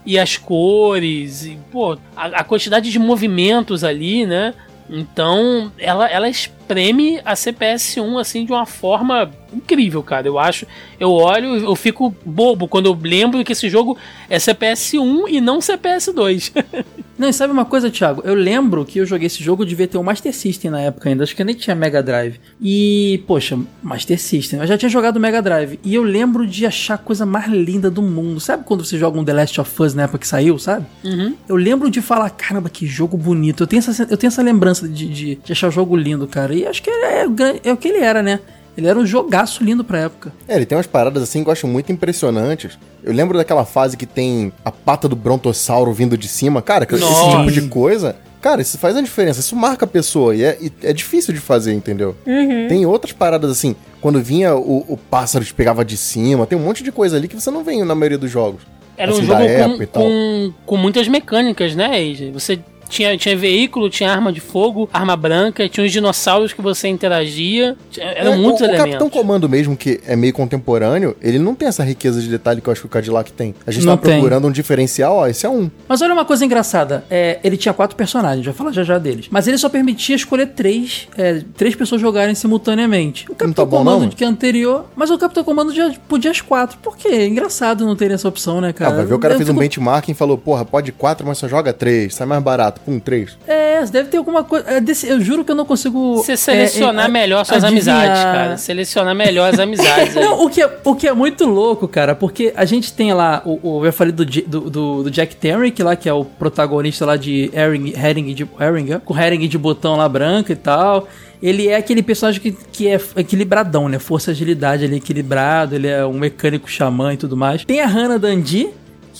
e 0.04 0.18
as 0.18 0.36
cores, 0.36 1.44
e, 1.44 1.58
pô, 1.70 1.98
a, 2.16 2.26
a, 2.26 2.44
quantidade 2.44 2.90
de 2.90 2.98
movimentos 2.98 3.84
ali, 3.84 4.24
né? 4.24 4.54
Então, 4.88 5.70
ela, 5.78 6.08
ela 6.08 6.28
espreme 6.28 7.20
a 7.24 7.34
CPS1 7.34 8.20
assim 8.20 8.44
de 8.44 8.50
uma 8.50 8.66
forma 8.66 9.30
incrível, 9.52 10.02
cara. 10.02 10.26
Eu 10.26 10.36
acho, 10.36 10.66
eu 10.98 11.12
olho, 11.12 11.54
eu 11.56 11.76
fico 11.76 12.12
bobo 12.24 12.66
quando 12.66 12.86
eu 12.86 12.98
lembro 13.00 13.44
que 13.44 13.52
esse 13.52 13.68
jogo 13.68 13.96
é 14.28 14.38
CPS1 14.38 15.26
e 15.28 15.40
não 15.40 15.60
CPS2. 15.60 16.52
não, 17.20 17.28
e 17.28 17.34
sabe 17.34 17.52
uma 17.52 17.66
coisa, 17.66 17.90
Thiago? 17.90 18.22
Eu 18.24 18.34
lembro 18.34 18.82
que 18.82 18.98
eu 18.98 19.04
joguei 19.04 19.26
esse 19.26 19.44
jogo, 19.44 19.66
devia 19.66 19.86
ter 19.86 19.98
o 19.98 20.02
Master 20.02 20.34
System 20.34 20.70
na 20.70 20.80
época 20.80 21.06
ainda, 21.06 21.22
acho 21.22 21.36
que 21.36 21.44
nem 21.44 21.54
tinha 21.54 21.76
Mega 21.76 22.02
Drive. 22.02 22.40
E, 22.58 23.22
poxa, 23.26 23.58
Master 23.82 24.18
System, 24.18 24.60
eu 24.60 24.66
já 24.66 24.78
tinha 24.78 24.88
jogado 24.88 25.20
Mega 25.20 25.42
Drive. 25.42 25.78
E 25.84 25.94
eu 25.94 26.02
lembro 26.02 26.46
de 26.46 26.64
achar 26.64 26.94
a 26.94 26.98
coisa 26.98 27.26
mais 27.26 27.46
linda 27.46 27.90
do 27.90 28.00
mundo. 28.00 28.40
Sabe 28.40 28.64
quando 28.64 28.86
você 28.86 28.96
joga 28.96 29.20
um 29.20 29.24
The 29.24 29.34
Last 29.34 29.60
of 29.60 29.82
Us 29.82 29.92
na 29.92 30.04
época 30.04 30.20
que 30.20 30.26
saiu, 30.26 30.58
sabe? 30.58 30.86
Uhum. 31.04 31.34
Eu 31.46 31.56
lembro 31.56 31.90
de 31.90 32.00
falar, 32.00 32.30
caramba, 32.30 32.70
que 32.70 32.86
jogo 32.86 33.18
bonito. 33.18 33.64
Eu 33.64 33.66
tenho 33.66 33.80
essa, 33.80 34.02
eu 34.08 34.16
tenho 34.16 34.28
essa 34.28 34.40
lembrança 34.40 34.88
de, 34.88 35.06
de, 35.06 35.34
de 35.44 35.52
achar 35.52 35.68
o 35.68 35.70
jogo 35.70 35.94
lindo, 35.94 36.26
cara. 36.26 36.54
E 36.54 36.66
acho 36.66 36.82
que 36.82 36.88
é, 36.88 37.24
é, 37.24 37.60
é 37.64 37.72
o 37.74 37.76
que 37.76 37.88
ele 37.88 37.98
era, 37.98 38.22
né? 38.22 38.40
Ele 38.76 38.86
era 38.86 38.98
um 38.98 39.06
jogaço 39.06 39.62
lindo 39.62 39.84
pra 39.84 40.00
época. 40.00 40.32
É, 40.48 40.56
ele 40.56 40.66
tem 40.66 40.76
umas 40.76 40.86
paradas 40.86 41.22
assim 41.22 41.42
que 41.42 41.48
eu 41.48 41.52
acho 41.52 41.66
muito 41.66 41.92
impressionantes. 41.92 42.78
Eu 43.02 43.12
lembro 43.12 43.36
daquela 43.36 43.64
fase 43.64 43.96
que 43.96 44.06
tem 44.06 44.52
a 44.64 44.70
pata 44.70 45.08
do 45.08 45.16
brontossauro 45.16 45.92
vindo 45.92 46.16
de 46.16 46.28
cima. 46.28 46.62
Cara, 46.62 46.86
Nossa. 46.90 47.04
esse 47.04 47.36
tipo 47.36 47.50
de 47.50 47.68
coisa. 47.68 48.16
Cara, 48.40 48.62
isso 48.62 48.78
faz 48.78 48.96
a 48.96 49.02
diferença, 49.02 49.40
isso 49.40 49.54
marca 49.54 49.84
a 49.84 49.88
pessoa 49.88 50.34
e 50.34 50.42
é, 50.42 50.56
e 50.60 50.72
é 50.82 50.94
difícil 50.94 51.34
de 51.34 51.40
fazer, 51.40 51.74
entendeu? 51.74 52.16
Uhum. 52.26 52.68
Tem 52.68 52.86
outras 52.86 53.12
paradas 53.12 53.50
assim, 53.50 53.76
quando 54.00 54.22
vinha 54.22 54.56
o, 54.56 54.78
o 54.88 54.96
pássaro 54.96 55.44
que 55.44 55.52
pegava 55.52 55.84
de 55.84 55.94
cima, 55.96 56.46
tem 56.46 56.56
um 56.56 56.62
monte 56.62 56.82
de 56.82 56.90
coisa 56.90 57.18
ali 57.18 57.28
que 57.28 57.38
você 57.38 57.50
não 57.50 57.62
vê 57.62 57.84
na 57.84 57.94
maioria 57.94 58.16
dos 58.16 58.30
jogos. 58.30 58.62
Era 58.96 59.12
assim, 59.12 59.22
um 59.22 59.26
jogo 59.26 59.40
com, 59.46 59.86
com, 59.86 60.52
com, 60.64 60.76
muitas 60.76 61.06
mecânicas, 61.06 61.74
né? 61.74 61.90
Você 62.32 62.60
tinha, 62.90 63.16
tinha 63.16 63.36
veículo, 63.36 63.88
tinha 63.88 64.10
arma 64.10 64.32
de 64.32 64.40
fogo, 64.40 64.90
arma 64.92 65.16
branca, 65.16 65.68
tinha 65.68 65.86
os 65.86 65.92
dinossauros 65.92 66.52
que 66.52 66.60
você 66.60 66.88
interagia. 66.88 67.76
Eram 67.96 68.34
é, 68.34 68.36
muitos 68.36 68.60
o, 68.60 68.64
elementos. 68.64 68.86
O 68.86 68.98
Capitão 68.98 69.10
Comando 69.10 69.48
mesmo, 69.48 69.76
que 69.76 70.00
é 70.06 70.16
meio 70.16 70.32
contemporâneo, 70.32 71.16
ele 71.22 71.38
não 71.38 71.54
tem 71.54 71.68
essa 71.68 71.84
riqueza 71.84 72.20
de 72.20 72.28
detalhe 72.28 72.60
que 72.60 72.68
eu 72.68 72.72
acho 72.72 72.82
que 72.82 72.86
o 72.86 72.90
Cadillac 72.90 73.32
tem. 73.32 73.54
A 73.66 73.70
gente 73.70 73.86
não 73.86 73.96
tá 73.96 74.08
tem. 74.08 74.14
procurando 74.14 74.48
um 74.48 74.52
diferencial, 74.52 75.16
ó, 75.16 75.26
esse 75.28 75.46
é 75.46 75.48
um. 75.48 75.70
Mas 75.88 76.02
olha 76.02 76.12
uma 76.12 76.24
coisa 76.24 76.44
engraçada, 76.44 77.04
é, 77.08 77.38
ele 77.44 77.56
tinha 77.56 77.72
quatro 77.72 77.96
personagens, 77.96 78.44
já 78.44 78.52
falar 78.52 78.72
já 78.72 78.82
já 78.82 78.98
deles. 78.98 79.28
Mas 79.30 79.46
ele 79.46 79.56
só 79.56 79.68
permitia 79.68 80.16
escolher 80.16 80.48
três, 80.48 81.08
é, 81.16 81.42
três 81.56 81.76
pessoas 81.76 82.00
jogarem 82.00 82.34
simultaneamente. 82.34 83.24
O 83.26 83.34
Capitão 83.34 83.46
não 83.46 83.54
tá 83.54 83.64
bom, 83.64 83.78
Comando, 83.78 84.02
não? 84.02 84.08
que 84.08 84.24
é 84.24 84.26
anterior, 84.26 84.86
mas 84.96 85.10
o 85.10 85.18
Capitão 85.18 85.44
Comando 85.44 85.72
já 85.72 85.92
podia 86.08 86.30
as 86.30 86.40
quatro. 86.40 86.78
Por 86.78 86.96
quê? 86.96 87.08
É 87.08 87.26
engraçado 87.26 87.86
não 87.86 87.94
ter 87.94 88.10
essa 88.10 88.28
opção, 88.28 88.60
né, 88.60 88.72
cara? 88.72 88.90
Ah, 88.92 88.96
vai 88.96 89.06
ver, 89.06 89.14
o 89.14 89.18
cara 89.18 89.34
eu 89.34 89.38
fez 89.38 89.48
fico... 89.48 89.58
um 89.58 89.62
benchmarking 89.62 90.12
e 90.12 90.14
falou, 90.14 90.36
porra, 90.36 90.64
pode 90.64 90.90
quatro, 90.92 91.26
mas 91.26 91.38
só 91.38 91.46
joga 91.46 91.72
três, 91.72 92.14
sai 92.14 92.26
mais 92.26 92.42
barato 92.42 92.79
pum, 92.84 92.98
três. 92.98 93.36
É, 93.46 93.84
deve 93.86 94.08
ter 94.08 94.16
alguma 94.16 94.44
coisa. 94.44 94.66
É 94.68 94.80
eu 95.04 95.20
juro 95.20 95.44
que 95.44 95.50
eu 95.50 95.54
não 95.54 95.64
consigo. 95.64 96.16
Você 96.16 96.36
selecionar 96.36 97.06
é, 97.06 97.08
é, 97.08 97.10
melhor 97.10 97.44
suas 97.44 97.64
adivinhar. 97.64 97.96
amizades, 97.96 98.22
cara. 98.22 98.56
Selecionar 98.56 99.14
melhor 99.14 99.52
as 99.52 99.58
amizades. 99.58 100.14
não, 100.20 100.44
o 100.44 100.50
que, 100.50 100.62
é, 100.62 100.78
o 100.84 100.94
que 100.94 101.08
é 101.08 101.12
muito 101.12 101.46
louco, 101.46 101.86
cara, 101.86 102.14
porque 102.14 102.52
a 102.56 102.64
gente 102.64 102.92
tem 102.92 103.12
lá, 103.12 103.42
o, 103.44 103.78
o 103.78 103.86
eu 103.86 103.92
falei 103.92 104.12
do, 104.12 104.24
do, 104.24 104.70
do, 104.70 105.02
do 105.04 105.10
Jack 105.10 105.36
Terrick 105.36 105.82
lá, 105.82 105.96
que 105.96 106.08
é 106.08 106.12
o 106.12 106.24
protagonista 106.24 107.06
lá 107.06 107.16
de 107.16 107.50
Herring, 107.54 107.92
Herring 107.96 108.34
de 108.34 108.48
Herring, 108.58 109.00
com 109.04 109.18
Herring 109.18 109.46
de 109.48 109.58
botão 109.58 109.96
lá 109.96 110.08
branca 110.08 110.52
e 110.52 110.56
tal 110.56 111.06
ele 111.42 111.68
é 111.68 111.76
aquele 111.76 112.02
personagem 112.02 112.40
que, 112.40 112.52
que 112.52 112.88
é 112.88 113.00
equilibradão, 113.16 113.88
né? 113.88 113.98
Força 113.98 114.30
agilidade, 114.30 114.84
ele 114.84 114.94
é 114.94 114.98
equilibrado, 114.98 115.74
ele 115.74 115.88
é 115.88 116.04
um 116.04 116.12
mecânico 116.12 116.70
xamã 116.70 117.14
e 117.14 117.16
tudo 117.16 117.36
mais. 117.36 117.64
Tem 117.64 117.80
a 117.80 117.86
Hannah 117.86 118.18
Dundee, 118.18 118.70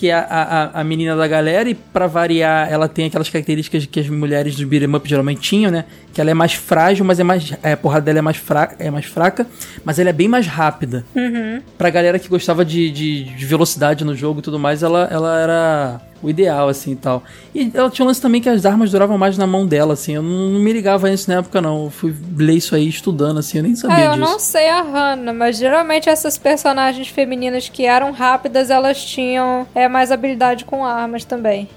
que 0.01 0.09
é 0.09 0.15
a, 0.15 0.71
a, 0.75 0.81
a 0.81 0.83
menina 0.83 1.15
da 1.15 1.29
galera, 1.29 1.69
e 1.69 1.75
para 1.75 2.07
variar, 2.07 2.73
ela 2.73 2.89
tem 2.89 3.05
aquelas 3.05 3.29
características 3.29 3.85
que 3.85 4.01
as 4.01 4.09
mulheres 4.09 4.57
do 4.57 4.67
beat'em 4.67 4.97
up 4.97 5.07
geralmente 5.07 5.43
tinham, 5.43 5.71
né? 5.71 5.85
Que 6.15 6.23
ela 6.23 6.31
é 6.31 6.35
mais 6.35 6.55
frágil, 6.55 7.05
mas 7.05 7.21
é 7.21 7.23
mais. 7.23 7.53
É, 7.63 7.73
a 7.73 7.77
porrada 7.77 8.07
dela 8.07 8.21
é 8.21 8.23
mais, 8.23 8.39
fraca, 8.39 8.77
é 8.79 8.91
mais 8.91 9.05
fraca, 9.05 9.47
mas 9.85 9.99
ela 9.99 10.09
é 10.09 10.13
bem 10.15 10.27
mais 10.27 10.47
rápida. 10.47 11.05
Uhum. 11.15 11.61
Pra 11.77 11.91
galera 11.91 12.19
que 12.19 12.29
gostava 12.29 12.65
de, 12.65 12.91
de, 12.91 13.25
de 13.25 13.45
velocidade 13.45 14.03
no 14.03 14.17
jogo 14.17 14.39
e 14.39 14.43
tudo 14.43 14.59
mais, 14.59 14.83
ela, 14.83 15.07
ela 15.13 15.39
era 15.39 16.01
o 16.23 16.29
ideal, 16.29 16.69
assim, 16.69 16.93
e 16.93 16.97
tal. 16.97 17.23
E 17.55 17.71
ela 17.73 17.91
tinha 17.91 18.05
um 18.05 18.09
lance 18.09 18.21
também 18.21 18.41
que 18.41 18.49
as 18.49 18.67
armas 18.67 18.91
duravam 18.91 19.17
mais 19.17 19.39
na 19.39 19.47
mão 19.47 19.67
dela, 19.67 19.95
assim, 19.95 20.15
eu 20.15 20.23
não, 20.23 20.51
não 20.51 20.61
me 20.61 20.73
ligava 20.73 21.09
nisso 21.09 21.31
na 21.31 21.39
época, 21.39 21.61
não. 21.61 21.85
Eu 21.85 21.91
fui 21.91 22.15
ler 22.37 22.55
isso 22.55 22.75
aí 22.75 22.89
estudando, 22.89 23.39
assim, 23.39 23.59
eu 23.59 23.65
nem 23.65 23.75
sabia 23.75 23.97
ah, 23.97 24.05
eu 24.05 24.11
disso. 24.13 24.21
não 24.21 24.39
sei 24.39 24.69
a 24.69 24.83
Hannah, 24.83 25.33
mas 25.33 25.57
geralmente 25.59 26.09
essas 26.09 26.37
personagens 26.37 27.09
femininas 27.09 27.69
que 27.69 27.87
eram 27.87 28.13
rápidas, 28.13 28.71
elas 28.71 29.05
tinham 29.05 29.67
é, 29.75 29.89
mais 29.89 30.13
habilidade 30.13 30.65
com 30.65 30.85
armas 30.85 31.25
também. 31.25 31.69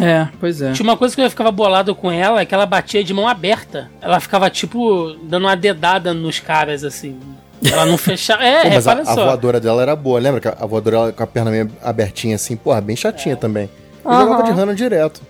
É, 0.00 0.28
pois 0.38 0.62
é. 0.62 0.72
Tinha 0.72 0.84
uma 0.88 0.96
coisa 0.96 1.14
que 1.14 1.20
eu 1.20 1.30
ficava 1.30 1.50
bolado 1.50 1.94
com 1.94 2.10
ela, 2.10 2.40
é 2.40 2.44
que 2.44 2.54
ela 2.54 2.66
batia 2.66 3.02
de 3.02 3.12
mão 3.12 3.26
aberta. 3.26 3.90
Ela 4.00 4.20
ficava, 4.20 4.48
tipo, 4.48 5.16
dando 5.24 5.44
uma 5.44 5.56
dedada 5.56 6.14
nos 6.14 6.38
caras, 6.38 6.84
assim. 6.84 7.18
Ela 7.64 7.86
não 7.86 7.98
fechava. 7.98 8.42
É, 8.44 8.62
Pô, 8.64 8.70
mas 8.74 8.86
a, 8.86 8.92
a 8.92 9.14
voadora 9.14 9.58
dela 9.60 9.82
era 9.82 9.96
boa. 9.96 10.20
Lembra 10.20 10.40
que 10.40 10.48
a 10.48 10.66
voadora 10.66 11.12
com 11.12 11.22
a 11.22 11.26
perna 11.26 11.50
meio 11.50 11.70
abertinha 11.82 12.36
assim? 12.36 12.56
Porra, 12.56 12.80
bem 12.80 12.94
chatinha 12.96 13.36
também. 13.36 13.68
Eu 14.04 14.10
Aham. 14.10 14.20
jogava 14.22 14.42
de 14.44 14.50
Hannah 14.52 14.74
direto. 14.74 15.20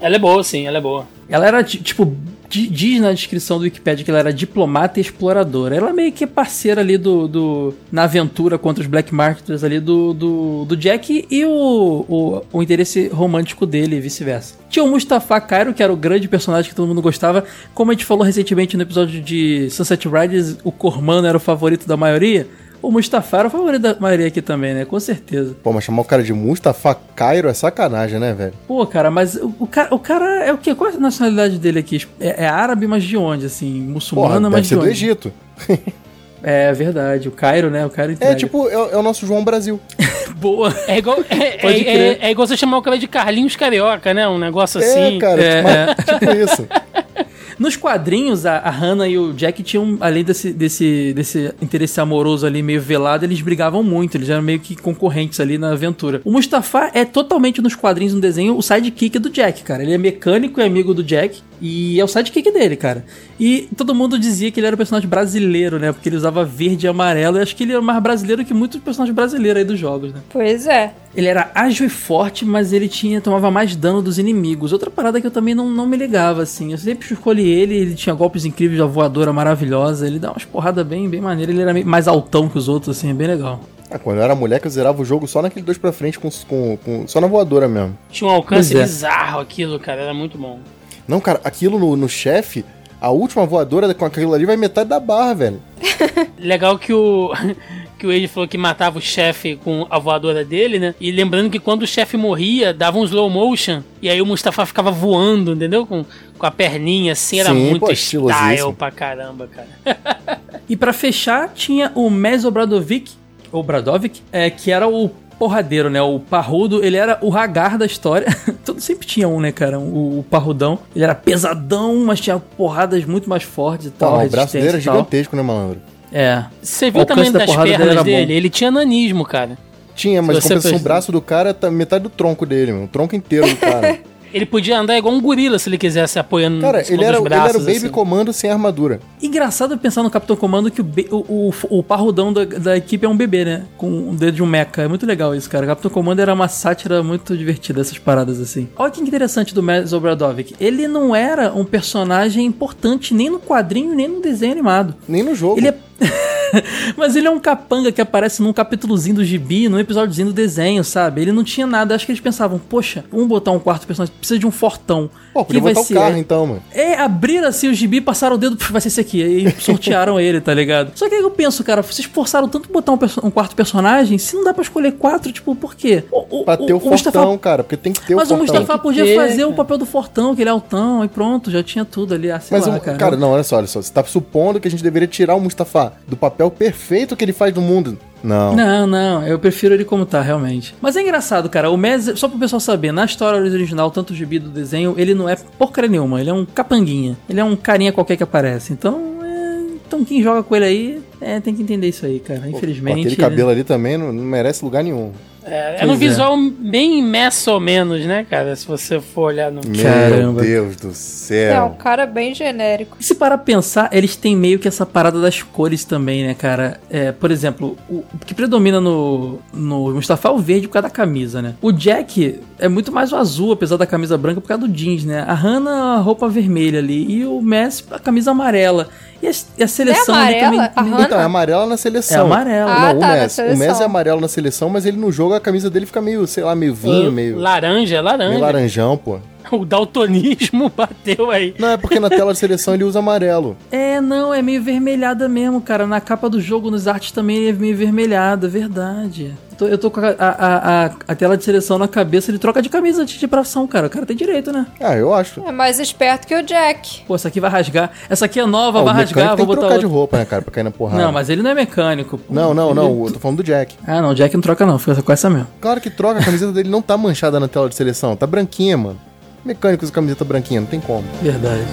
Ela 0.00 0.16
é 0.16 0.18
boa, 0.18 0.42
sim, 0.44 0.66
ela 0.66 0.78
é 0.78 0.80
boa. 0.80 1.06
Ela 1.28 1.46
era, 1.46 1.64
ti- 1.64 1.80
tipo, 1.82 2.14
diz 2.48 3.00
na 3.00 3.12
descrição 3.12 3.58
do 3.58 3.64
Wikipedia 3.64 4.04
que 4.04 4.10
ela 4.10 4.20
era 4.20 4.32
diplomata 4.32 4.98
e 4.98 5.02
exploradora. 5.02 5.74
Ela 5.76 5.92
meio 5.92 6.12
que 6.12 6.24
é 6.24 6.26
parceira 6.26 6.80
ali 6.80 6.96
do, 6.96 7.26
do- 7.26 7.74
na 7.90 8.04
aventura 8.04 8.56
contra 8.58 8.80
os 8.82 8.86
Black 8.86 9.12
Marketers 9.14 9.64
ali 9.64 9.80
do, 9.80 10.12
do, 10.14 10.64
do 10.64 10.76
Jack 10.76 11.26
e 11.30 11.44
o, 11.44 12.04
o, 12.08 12.42
o 12.52 12.62
interesse 12.62 13.08
romântico 13.08 13.66
dele 13.66 13.96
e 13.96 14.00
vice-versa. 14.00 14.54
Tinha 14.68 14.84
o 14.84 14.88
Mustafa 14.88 15.40
Cairo, 15.40 15.72
que 15.74 15.82
era 15.82 15.92
o 15.92 15.96
grande 15.96 16.28
personagem 16.28 16.68
que 16.70 16.74
todo 16.76 16.88
mundo 16.88 17.02
gostava. 17.02 17.44
Como 17.74 17.90
a 17.90 17.94
gente 17.94 18.04
falou 18.04 18.24
recentemente 18.24 18.76
no 18.76 18.82
episódio 18.82 19.20
de 19.20 19.68
Sunset 19.70 20.08
Riders, 20.08 20.56
o 20.64 20.70
Cormano 20.72 21.26
era 21.26 21.36
o 21.36 21.40
favorito 21.40 21.86
da 21.86 21.96
maioria. 21.96 22.46
O 22.86 22.90
Mustafa 22.90 23.38
era 23.38 23.48
o 23.48 23.50
favorito 23.50 23.80
da 23.80 23.96
maioria 23.98 24.26
aqui 24.26 24.42
também, 24.42 24.74
né? 24.74 24.84
Com 24.84 25.00
certeza. 25.00 25.56
Pô, 25.62 25.72
mas 25.72 25.84
chamar 25.84 26.02
o 26.02 26.04
cara 26.04 26.22
de 26.22 26.32
Mustafa 26.32 26.94
Cairo 27.16 27.48
é 27.48 27.54
sacanagem, 27.54 28.18
né, 28.20 28.32
velho? 28.34 28.52
Pô, 28.68 28.86
cara, 28.86 29.10
mas 29.10 29.36
o, 29.36 29.54
o 29.58 29.66
cara, 29.66 29.94
o 29.94 29.98
cara 29.98 30.44
é 30.44 30.52
o 30.52 30.58
quê? 30.58 30.74
Qual 30.74 30.90
é 30.90 30.94
a 30.94 30.98
nacionalidade 30.98 31.58
dele 31.58 31.78
aqui? 31.78 32.06
É, 32.20 32.44
é 32.44 32.46
árabe, 32.46 32.86
mas 32.86 33.02
de 33.02 33.16
onde, 33.16 33.46
assim? 33.46 33.80
Porra, 33.80 33.92
Muçulmana, 33.94 34.40
deve 34.40 34.50
mas 34.50 34.66
ser 34.66 34.74
de 34.74 34.80
do 34.80 34.82
onde? 34.82 34.90
Egito. 34.90 35.32
É 36.46 36.70
verdade, 36.74 37.26
o 37.26 37.30
Cairo, 37.32 37.70
né? 37.70 37.86
O 37.86 37.88
Cairo 37.88 38.12
É 38.12 38.14
entrega. 38.16 38.34
tipo, 38.36 38.68
é, 38.68 38.74
é 38.74 38.96
o 38.98 39.02
nosso 39.02 39.26
João 39.26 39.42
Brasil. 39.42 39.80
Boa. 40.36 40.74
É 40.86 40.98
igual, 40.98 41.20
é, 41.30 41.66
é- 41.66 41.80
é- 41.96 42.18
é 42.20 42.30
igual 42.30 42.46
você 42.46 42.54
chamar 42.54 42.76
o 42.76 42.82
cara 42.82 42.98
de 42.98 43.08
Carlinhos 43.08 43.56
Carioca, 43.56 44.12
né? 44.12 44.28
Um 44.28 44.36
negócio 44.36 44.78
é, 44.78 44.84
assim. 44.84 45.18
cara, 45.18 45.42
é, 45.42 45.94
tipo, 45.94 46.18
tipo 46.18 46.32
isso. 46.32 46.68
Nos 47.58 47.76
quadrinhos, 47.76 48.46
a, 48.46 48.58
a 48.58 48.70
Hannah 48.70 49.08
e 49.08 49.18
o 49.18 49.32
Jack 49.32 49.62
tinham, 49.62 49.96
além 50.00 50.24
desse, 50.24 50.52
desse, 50.52 51.12
desse 51.14 51.54
interesse 51.60 52.00
amoroso 52.00 52.46
ali 52.46 52.62
meio 52.62 52.80
velado, 52.80 53.24
eles 53.24 53.40
brigavam 53.40 53.82
muito, 53.82 54.16
eles 54.16 54.28
eram 54.28 54.42
meio 54.42 54.60
que 54.60 54.76
concorrentes 54.76 55.40
ali 55.40 55.58
na 55.58 55.72
aventura. 55.72 56.20
O 56.24 56.32
Mustafa 56.32 56.90
é 56.94 57.04
totalmente 57.04 57.60
nos 57.60 57.74
quadrinhos, 57.74 58.14
no 58.14 58.20
desenho, 58.20 58.56
o 58.56 58.62
sidekick 58.62 59.18
do 59.18 59.30
Jack, 59.30 59.62
cara. 59.62 59.82
Ele 59.82 59.92
é 59.92 59.98
mecânico 59.98 60.60
e 60.60 60.64
amigo 60.64 60.94
do 60.94 61.02
Jack, 61.02 61.42
e 61.60 61.98
é 62.00 62.04
o 62.04 62.08
sidekick 62.08 62.50
dele, 62.52 62.76
cara. 62.76 63.04
E 63.38 63.68
todo 63.76 63.94
mundo 63.94 64.18
dizia 64.18 64.50
que 64.50 64.60
ele 64.60 64.66
era 64.66 64.74
um 64.74 64.76
personagem 64.76 65.08
brasileiro, 65.08 65.78
né? 65.78 65.92
Porque 65.92 66.08
ele 66.08 66.16
usava 66.16 66.44
verde 66.44 66.86
e 66.86 66.88
amarelo, 66.88 67.38
e 67.38 67.40
acho 67.40 67.54
que 67.56 67.62
ele 67.64 67.72
era 67.72 67.82
mais 67.82 68.02
brasileiro 68.02 68.44
que 68.44 68.52
muitos 68.54 68.80
personagens 68.80 69.14
brasileiros 69.14 69.58
aí 69.58 69.64
dos 69.64 69.78
jogos, 69.78 70.12
né? 70.12 70.20
Pois 70.30 70.66
é. 70.66 70.92
Ele 71.16 71.26
era 71.28 71.50
ágil 71.54 71.86
e 71.86 71.88
forte, 71.90 72.44
mas 72.44 72.72
ele 72.72 72.88
tinha 72.88 73.20
tomava 73.20 73.50
mais 73.50 73.74
dano 73.76 74.02
dos 74.02 74.18
inimigos. 74.18 74.72
Outra 74.72 74.90
parada 74.90 75.20
que 75.20 75.26
eu 75.26 75.30
também 75.30 75.54
não, 75.54 75.70
não 75.70 75.86
me 75.86 75.96
ligava, 75.96 76.42
assim. 76.42 76.72
Eu 76.72 76.78
sempre 76.78 77.12
escolhi 77.12 77.48
ele, 77.48 77.74
ele 77.74 77.94
tinha 77.94 78.14
golpes 78.14 78.44
incríveis, 78.44 78.80
a 78.80 78.86
voadora 78.86 79.32
maravilhosa. 79.32 80.06
Ele 80.06 80.18
dá 80.18 80.30
umas 80.32 80.44
porradas 80.44 80.84
bem, 80.86 81.08
bem 81.08 81.20
maneiras. 81.20 81.54
Ele 81.54 81.62
era 81.62 81.84
mais 81.84 82.08
altão 82.08 82.48
que 82.48 82.58
os 82.58 82.68
outros, 82.68 82.96
assim, 82.96 83.10
é 83.10 83.14
bem 83.14 83.28
legal. 83.28 83.60
Ah, 83.90 83.98
quando 83.98 84.16
eu 84.16 84.24
era 84.24 84.34
moleque, 84.34 84.66
eu 84.66 84.70
zerava 84.70 85.00
o 85.00 85.04
jogo 85.04 85.28
só 85.28 85.40
naquele 85.40 85.64
dois 85.64 85.78
pra 85.78 85.92
frente, 85.92 86.18
com, 86.18 86.28
com, 86.48 86.76
com- 86.78 87.06
só 87.06 87.20
na 87.20 87.28
voadora 87.28 87.68
mesmo. 87.68 87.96
Tinha 88.10 88.28
um 88.28 88.32
alcance 88.32 88.76
é. 88.76 88.82
bizarro 88.82 89.38
aquilo, 89.40 89.78
cara. 89.78 90.02
Era 90.02 90.14
muito 90.14 90.36
bom. 90.36 90.58
Não, 91.06 91.20
cara, 91.20 91.40
aquilo 91.44 91.78
no, 91.78 91.96
no 91.96 92.08
chefe, 92.08 92.64
a 93.00 93.10
última 93.10 93.44
voadora 93.44 93.92
com 93.92 94.04
aquilo 94.04 94.32
ali 94.32 94.46
vai 94.46 94.56
metade 94.56 94.88
da 94.88 94.98
barra, 94.98 95.34
velho. 95.34 95.62
Legal 96.38 96.78
que 96.78 96.92
o. 96.92 97.32
Que 97.96 98.08
o 98.08 98.10
Age 98.10 98.26
falou 98.26 98.48
que 98.48 98.58
matava 98.58 98.98
o 98.98 99.00
chefe 99.00 99.56
com 99.56 99.86
a 99.88 99.98
voadora 100.00 100.44
dele, 100.44 100.80
né? 100.80 100.94
E 101.00 101.12
lembrando 101.12 101.48
que 101.48 101.60
quando 101.60 101.84
o 101.84 101.86
chefe 101.86 102.16
morria, 102.16 102.74
dava 102.74 102.98
um 102.98 103.04
slow 103.04 103.30
motion. 103.30 103.82
E 104.02 104.10
aí 104.10 104.20
o 104.20 104.26
Mustafa 104.26 104.66
ficava 104.66 104.90
voando, 104.90 105.52
entendeu? 105.52 105.86
Com, 105.86 106.04
com 106.36 106.44
a 106.44 106.50
perninha 106.50 107.12
assim, 107.12 107.38
era 107.38 107.50
Sim, 107.50 107.70
muito 107.70 107.86
pô, 107.86 107.94
style 107.94 108.74
pra 108.76 108.90
caramba, 108.90 109.48
cara. 109.48 110.40
E 110.68 110.76
pra 110.76 110.92
fechar, 110.92 111.50
tinha 111.54 111.92
o 111.94 112.10
Mes 112.10 112.44
Obradovic, 112.44 113.12
ou 113.52 113.62
Bradovic, 113.62 114.20
é, 114.32 114.50
que 114.50 114.70
era 114.70 114.88
o 114.88 115.08
porradeiro, 115.38 115.90
né? 115.90 116.00
O 116.00 116.18
parrudo, 116.18 116.84
ele 116.84 116.96
era 116.96 117.18
o 117.20 117.36
Hagar 117.36 117.76
da 117.78 117.86
história. 117.86 118.26
Todo 118.64 118.80
sempre 118.80 119.06
tinha 119.06 119.28
um, 119.28 119.40
né, 119.40 119.52
cara? 119.52 119.78
O, 119.78 120.20
o 120.20 120.22
parrudão. 120.28 120.78
Ele 120.94 121.04
era 121.04 121.14
pesadão, 121.14 121.96
mas 122.04 122.20
tinha 122.20 122.38
porradas 122.38 123.04
muito 123.04 123.28
mais 123.28 123.42
fortes 123.42 123.86
e 123.86 123.90
Pô, 123.90 123.96
tal. 124.06 124.24
o 124.24 124.28
braço 124.28 124.52
dele 124.52 124.68
era 124.68 124.80
gigantesco, 124.80 125.36
né, 125.36 125.42
malandro? 125.42 125.80
É. 126.12 126.44
Você 126.62 126.90
viu 126.90 127.04
tamanho 127.04 127.32
da 127.32 127.40
das 127.40 127.56
dele 127.56 127.76
pernas 127.76 128.04
dele? 128.04 128.26
bom. 128.26 128.32
Ele 128.32 128.50
tinha 128.50 128.70
nanismo, 128.70 129.24
cara. 129.24 129.58
Tinha, 129.94 130.20
mas 130.22 130.40
compensação, 130.40 130.76
o 130.76 130.80
braço 130.80 131.12
do 131.12 131.20
cara 131.20 131.54
tá 131.54 131.70
metade 131.70 132.02
do 132.02 132.10
tronco 132.10 132.44
dele, 132.44 132.72
mano. 132.72 132.84
O 132.84 132.88
tronco 132.88 133.14
inteiro 133.14 133.48
do 133.48 133.56
cara. 133.56 133.98
Ele 134.34 134.44
podia 134.44 134.80
andar 134.80 134.98
igual 134.98 135.14
um 135.14 135.20
gorila 135.20 135.58
se 135.58 135.68
ele 135.68 135.78
quisesse 135.78 136.18
apoiando 136.18 136.60
cara, 136.60 136.80
ele 136.80 137.04
era, 137.04 137.18
dos 137.18 137.26
ele 137.26 137.34
era 137.34 137.42
braços. 137.42 137.62
o 137.62 137.66
Baby 137.66 137.76
assim. 137.76 137.88
Comando 137.88 138.32
sem 138.32 138.50
armadura. 138.50 138.98
Engraçado 139.22 139.78
pensar 139.78 140.02
no 140.02 140.10
Capitão 140.10 140.34
Comando 140.34 140.70
que 140.72 140.82
o, 140.82 140.86
o, 141.10 141.50
o, 141.50 141.78
o 141.78 141.82
parrudão 141.82 142.32
da, 142.32 142.44
da 142.44 142.76
equipe 142.76 143.06
é 143.06 143.08
um 143.08 143.16
bebê, 143.16 143.44
né? 143.44 143.64
Com 143.76 143.88
um 143.88 144.14
dedo 144.14 144.34
de 144.34 144.42
um 144.42 144.46
mecha. 144.46 144.64
É 144.78 144.88
muito 144.88 145.06
legal 145.06 145.34
isso, 145.34 145.48
cara. 145.48 145.64
O 145.64 145.68
Capitão 145.68 145.90
Comando 145.90 146.18
era 146.18 146.34
uma 146.34 146.48
sátira 146.48 147.02
muito 147.02 147.36
divertida, 147.36 147.80
essas 147.80 147.98
paradas 147.98 148.40
assim. 148.40 148.68
Olha 148.76 148.90
que 148.90 149.00
interessante 149.00 149.54
do 149.54 149.62
Mez 149.62 149.92
Obradovic. 149.92 150.56
Ele 150.58 150.88
não 150.88 151.14
era 151.14 151.54
um 151.54 151.64
personagem 151.64 152.44
importante 152.44 153.14
nem 153.14 153.30
no 153.30 153.38
quadrinho, 153.38 153.94
nem 153.94 154.08
no 154.08 154.20
desenho 154.20 154.52
animado. 154.52 154.94
Nem 155.06 155.22
no 155.22 155.34
jogo. 155.34 155.58
Ele 155.58 155.68
é. 155.68 155.74
Mas 156.96 157.16
ele 157.16 157.26
é 157.26 157.30
um 157.30 157.38
capanga 157.38 157.90
que 157.92 158.00
aparece 158.00 158.42
num 158.42 158.52
capítulozinho 158.52 159.16
do 159.16 159.24
gibi, 159.24 159.68
num 159.68 159.78
episódiozinho 159.78 160.28
do 160.28 160.32
desenho, 160.34 160.82
sabe? 160.84 161.22
Ele 161.22 161.32
não 161.32 161.44
tinha 161.44 161.66
nada. 161.66 161.94
Acho 161.94 162.06
que 162.06 162.12
eles 162.12 162.20
pensavam, 162.20 162.58
poxa, 162.58 163.04
vamos 163.10 163.26
botar 163.28 163.50
um 163.50 163.58
quarto 163.58 163.86
personagem, 163.86 164.14
precisa 164.18 164.38
de 164.38 164.46
um 164.46 164.50
fortão. 164.50 165.10
Pô, 165.32 165.44
Quem 165.44 165.60
vai 165.60 165.72
botar 165.74 165.84
o 165.84 165.86
ser? 165.88 165.94
carro 165.94 166.16
então, 166.16 166.46
mano. 166.46 166.62
É, 166.72 166.94
abriram 166.94 167.48
assim 167.48 167.68
o 167.68 167.74
gibi, 167.74 168.00
passaram 168.00 168.36
o 168.36 168.38
dedo, 168.38 168.56
"Pff, 168.56 168.70
vai 168.72 168.80
ser 168.80 168.88
esse 168.88 169.00
aqui. 169.00 169.22
E 169.22 169.50
sortearam 169.60 170.18
ele, 170.20 170.40
tá 170.40 170.54
ligado? 170.54 170.92
Só 170.94 171.08
que 171.08 171.14
aí 171.14 171.20
eu 171.22 171.30
penso, 171.30 171.62
cara, 171.64 171.82
vocês 171.82 172.06
forçaram 172.06 172.48
tanto 172.48 172.70
botar 172.70 172.92
um, 172.92 172.98
perso- 172.98 173.20
um 173.24 173.30
quarto 173.30 173.56
personagem, 173.56 174.16
se 174.18 174.36
não 174.36 174.44
dá 174.44 174.54
pra 174.54 174.62
escolher 174.62 174.92
quatro, 174.92 175.32
tipo, 175.32 175.54
por 175.56 175.74
quê? 175.74 176.04
O, 176.12 176.40
o, 176.40 176.44
Pra 176.44 176.56
ter 176.56 176.72
o, 176.72 176.78
fortão, 176.78 176.90
Mustafa- 176.90 177.38
cara, 177.38 177.64
porque 177.64 177.76
tem 177.76 177.92
que 177.92 178.00
ter 178.06 178.14
Mas 178.14 178.30
o 178.30 178.34
o 178.34 178.38
fortão. 178.38 178.56
Mustafa 178.56 178.78
podia 178.78 179.04
ter, 179.04 179.16
fazer 179.16 179.44
o 179.44 179.48
cara. 179.48 179.56
papel 179.56 179.78
do 179.78 179.86
fortão, 179.86 180.34
que 180.34 180.42
ele 180.42 180.48
é 180.50 180.52
altão, 180.52 181.04
e 181.04 181.08
pronto, 181.08 181.50
já 181.50 181.62
tinha 181.62 181.84
tudo 181.84 182.14
ali. 182.14 182.30
Ah, 182.30 182.38
sei 182.38 182.56
Mas, 182.56 182.66
lá, 182.66 182.76
o- 182.76 182.80
cara. 182.80 182.96
cara. 182.98 183.16
não, 183.16 183.30
olha 183.30 183.42
só, 183.42 183.56
olha 183.56 183.66
só. 183.66 183.82
Você 183.82 183.92
tá 183.92 184.04
supondo 184.04 184.60
que 184.60 184.68
a 184.68 184.70
gente 184.70 184.82
deveria 184.82 185.08
tirar 185.08 185.34
o 185.34 185.40
Mustafa 185.40 185.92
do 186.06 186.16
papel 186.16 186.43
perfeito 186.50 187.16
que 187.16 187.24
ele 187.24 187.32
faz 187.32 187.54
no 187.54 187.60
mundo. 187.60 187.98
Não. 188.22 188.56
Não, 188.56 188.86
não, 188.86 189.26
eu 189.26 189.38
prefiro 189.38 189.74
ele 189.74 189.84
como 189.84 190.06
tá, 190.06 190.22
realmente. 190.22 190.74
Mas 190.80 190.96
é 190.96 191.02
engraçado, 191.02 191.50
cara. 191.50 191.70
O 191.70 191.76
Mez, 191.76 192.10
só 192.16 192.26
pro 192.26 192.38
pessoal 192.38 192.58
saber, 192.58 192.90
na 192.90 193.04
história 193.04 193.38
original, 193.38 193.90
tanto 193.90 194.12
o 194.14 194.16
gibi 194.16 194.38
do 194.38 194.48
desenho, 194.48 194.94
ele 194.96 195.12
não 195.14 195.28
é 195.28 195.36
porcaria 195.58 195.90
nenhuma. 195.90 196.20
Ele 196.20 196.30
é 196.30 196.32
um 196.32 196.46
capanguinha. 196.46 197.18
Ele 197.28 197.38
é 197.38 197.44
um 197.44 197.54
carinha 197.54 197.92
qualquer 197.92 198.16
que 198.16 198.22
aparece. 198.22 198.72
Então, 198.72 199.18
é... 199.22 199.58
então 199.86 200.02
quem 200.04 200.22
joga 200.22 200.42
com 200.42 200.56
ele 200.56 200.64
aí, 200.64 201.02
é, 201.20 201.38
tem 201.38 201.54
que 201.54 201.62
entender 201.62 201.88
isso 201.88 202.06
aí, 202.06 202.18
cara. 202.18 202.40
Pô, 202.40 202.56
Infelizmente. 202.56 203.00
Aquele 203.00 203.14
ele- 203.14 203.16
cabelo 203.16 203.50
ali 203.50 203.62
também 203.62 203.98
não, 203.98 204.10
não 204.10 204.24
merece 204.24 204.64
lugar 204.64 204.82
nenhum. 204.82 205.12
É, 205.44 205.78
é 205.80 205.86
no 205.86 205.92
é. 205.92 205.96
visual 205.96 206.36
bem 206.58 207.02
messo 207.02 207.50
ou 207.52 207.60
menos, 207.60 208.04
né, 208.06 208.26
cara? 208.28 208.54
Se 208.56 208.66
você 208.66 209.00
for 209.00 209.24
olhar 209.26 209.50
no. 209.50 209.60
Caramba. 209.60 210.42
Meu 210.42 210.70
Deus 210.70 210.76
do 210.76 210.88
É 210.88 210.90
um 210.90 210.94
céu. 210.94 211.76
cara 211.78 212.06
bem 212.06 212.34
genérico. 212.34 212.96
E 212.98 213.04
se 213.04 213.14
para 213.14 213.36
pensar, 213.36 213.88
eles 213.92 214.16
têm 214.16 214.34
meio 214.36 214.58
que 214.58 214.66
essa 214.66 214.86
parada 214.86 215.20
das 215.20 215.42
cores 215.42 215.84
também, 215.84 216.24
né, 216.26 216.34
cara? 216.34 216.80
É, 216.88 217.12
por 217.12 217.30
exemplo, 217.30 217.76
o, 217.88 217.96
o 217.96 218.18
que 218.24 218.34
predomina 218.34 218.80
no, 218.80 219.38
no 219.52 219.92
Mustafa 219.92 220.28
é 220.28 220.30
o 220.30 220.38
verde 220.38 220.66
por 220.66 220.74
causa 220.74 220.88
da 220.88 220.94
camisa, 220.94 221.42
né? 221.42 221.54
O 221.60 221.70
Jack 221.72 222.40
é 222.58 222.68
muito 222.68 222.90
mais 222.90 223.12
o 223.12 223.16
azul, 223.16 223.52
apesar 223.52 223.76
da 223.76 223.86
camisa 223.86 224.16
branca, 224.16 224.40
por 224.40 224.48
causa 224.48 224.66
do 224.66 224.72
jeans, 224.72 225.04
né? 225.04 225.24
A 225.26 225.34
Hannah, 225.34 225.96
a 225.96 225.98
roupa 225.98 226.28
vermelha 226.28 226.78
ali. 226.78 227.04
E 227.10 227.24
o 227.26 227.40
Mess, 227.42 227.84
a 227.90 227.98
camisa 227.98 228.30
amarela. 228.30 228.88
E 229.24 229.28
a, 229.28 229.32
e 229.58 229.62
a 229.64 229.68
seleção 229.68 230.14
ali 230.14 230.38
amarela? 230.40 230.64
A 230.64 230.68
também. 230.68 231.02
Então, 231.04 231.18
é 231.20 231.22
amarela 231.24 231.66
na 231.66 231.74
É 231.74 231.76
seleção. 231.78 232.26
amarelo. 232.26 232.70
Ah, 232.70 232.92
não, 232.92 233.00
tá, 233.00 233.06
o 233.08 233.12
Messi. 233.12 233.42
O. 233.42 233.56
Messi 233.56 233.82
é 233.82 233.84
amarelo 233.86 234.20
na 234.20 234.28
seleção, 234.28 234.68
mas 234.68 234.84
ele 234.84 234.98
no 234.98 235.10
jogo 235.10 235.34
a 235.34 235.40
camisa 235.40 235.70
dele 235.70 235.86
fica 235.86 236.00
meio, 236.02 236.26
sei 236.26 236.44
lá, 236.44 236.54
meio 236.54 236.74
vinho, 236.74 237.10
meio, 237.10 237.38
Laranja, 237.38 238.02
laranja. 238.02 238.28
meio 238.28 238.40
laranjão, 238.40 238.96
pô. 238.98 239.18
O 239.52 239.62
daltonismo 239.64 240.72
bateu 240.74 241.30
aí. 241.30 241.54
Não, 241.58 241.68
é 241.68 241.76
porque 241.76 242.00
na 242.00 242.08
tela 242.08 242.32
de 242.32 242.38
seleção 242.38 242.72
ele 242.74 242.82
usa 242.82 243.00
amarelo. 243.00 243.56
É, 243.70 244.00
não, 244.00 244.32
é 244.32 244.40
meio 244.40 244.62
vermelhada 244.62 245.28
mesmo, 245.28 245.60
cara. 245.60 245.86
Na 245.86 246.00
capa 246.00 246.30
do 246.30 246.40
jogo, 246.40 246.70
nos 246.70 246.88
artes 246.88 247.12
também 247.12 247.46
é 247.48 247.52
meio 247.52 247.76
vermelhada, 247.76 248.48
verdade. 248.48 249.34
Eu 249.54 249.58
tô, 249.58 249.66
eu 249.68 249.78
tô 249.78 249.90
com 249.90 250.00
a, 250.00 250.08
a, 250.18 250.84
a, 250.86 250.90
a 251.08 251.14
tela 251.14 251.36
de 251.36 251.44
seleção 251.44 251.78
na 251.78 251.86
cabeça, 251.86 252.30
ele 252.30 252.38
troca 252.38 252.60
de 252.60 252.68
camisa 252.68 253.04
de 253.04 253.16
vibração, 253.16 253.66
cara. 253.68 253.86
O 253.86 253.90
cara 253.90 254.04
tem 254.04 254.16
direito, 254.16 254.52
né? 254.52 254.66
Ah, 254.80 254.96
eu 254.96 255.14
acho. 255.14 255.40
É 255.46 255.52
mais 255.52 255.78
esperto 255.78 256.26
que 256.26 256.34
o 256.34 256.42
Jack. 256.42 257.02
Pô, 257.06 257.14
essa 257.14 257.28
aqui 257.28 257.38
vai 257.40 257.48
rasgar. 257.50 257.90
Essa 258.10 258.24
aqui 258.24 258.40
é 258.40 258.46
nova, 258.46 258.80
Ah, 258.80 258.82
vai 258.82 258.94
rasgar, 258.94 259.36
tem 259.36 259.44
vou 259.44 259.46
que 259.46 259.54
botar 259.54 259.60
trocar 259.68 259.78
de 259.78 259.86
roupa, 259.86 260.18
né, 260.18 260.24
cara, 260.24 260.42
pra 260.42 260.50
cair 260.52 260.64
na 260.64 260.70
porrada. 260.72 261.00
Não, 261.02 261.12
mas 261.12 261.30
ele 261.30 261.40
não 261.42 261.50
é 261.50 261.54
mecânico. 261.54 262.18
pô. 262.18 262.34
Não, 262.34 262.52
não, 262.52 262.66
Ele- 262.70 262.74
não, 262.80 263.06
eu 263.06 263.12
tô 263.12 263.20
falando 263.20 263.36
do 263.38 263.44
Jack. 263.44 263.76
Ah, 263.86 264.02
não, 264.02 264.10
o 264.10 264.14
Jack 264.14 264.34
não 264.34 264.40
troca 264.42 264.66
não, 264.66 264.78
fica 264.78 265.00
com 265.02 265.12
essa 265.12 265.30
mesmo. 265.30 265.46
Claro 265.60 265.80
que 265.80 265.88
troca, 265.90 266.18
a 266.20 266.24
camiseta 266.24 266.50
dele 266.52 266.68
não 266.68 266.82
tá 266.82 266.96
manchada 266.96 267.38
na 267.38 267.46
tela 267.46 267.68
de 267.68 267.76
seleção, 267.76 268.16
tá 268.16 268.26
branquinha, 268.26 268.76
mano. 268.76 268.98
Mecânico 269.44 269.84
usa 269.84 269.92
camiseta 269.92 270.24
branquinha, 270.24 270.60
não 270.60 270.66
tem 270.66 270.80
como. 270.80 271.04
Verdade. 271.22 271.64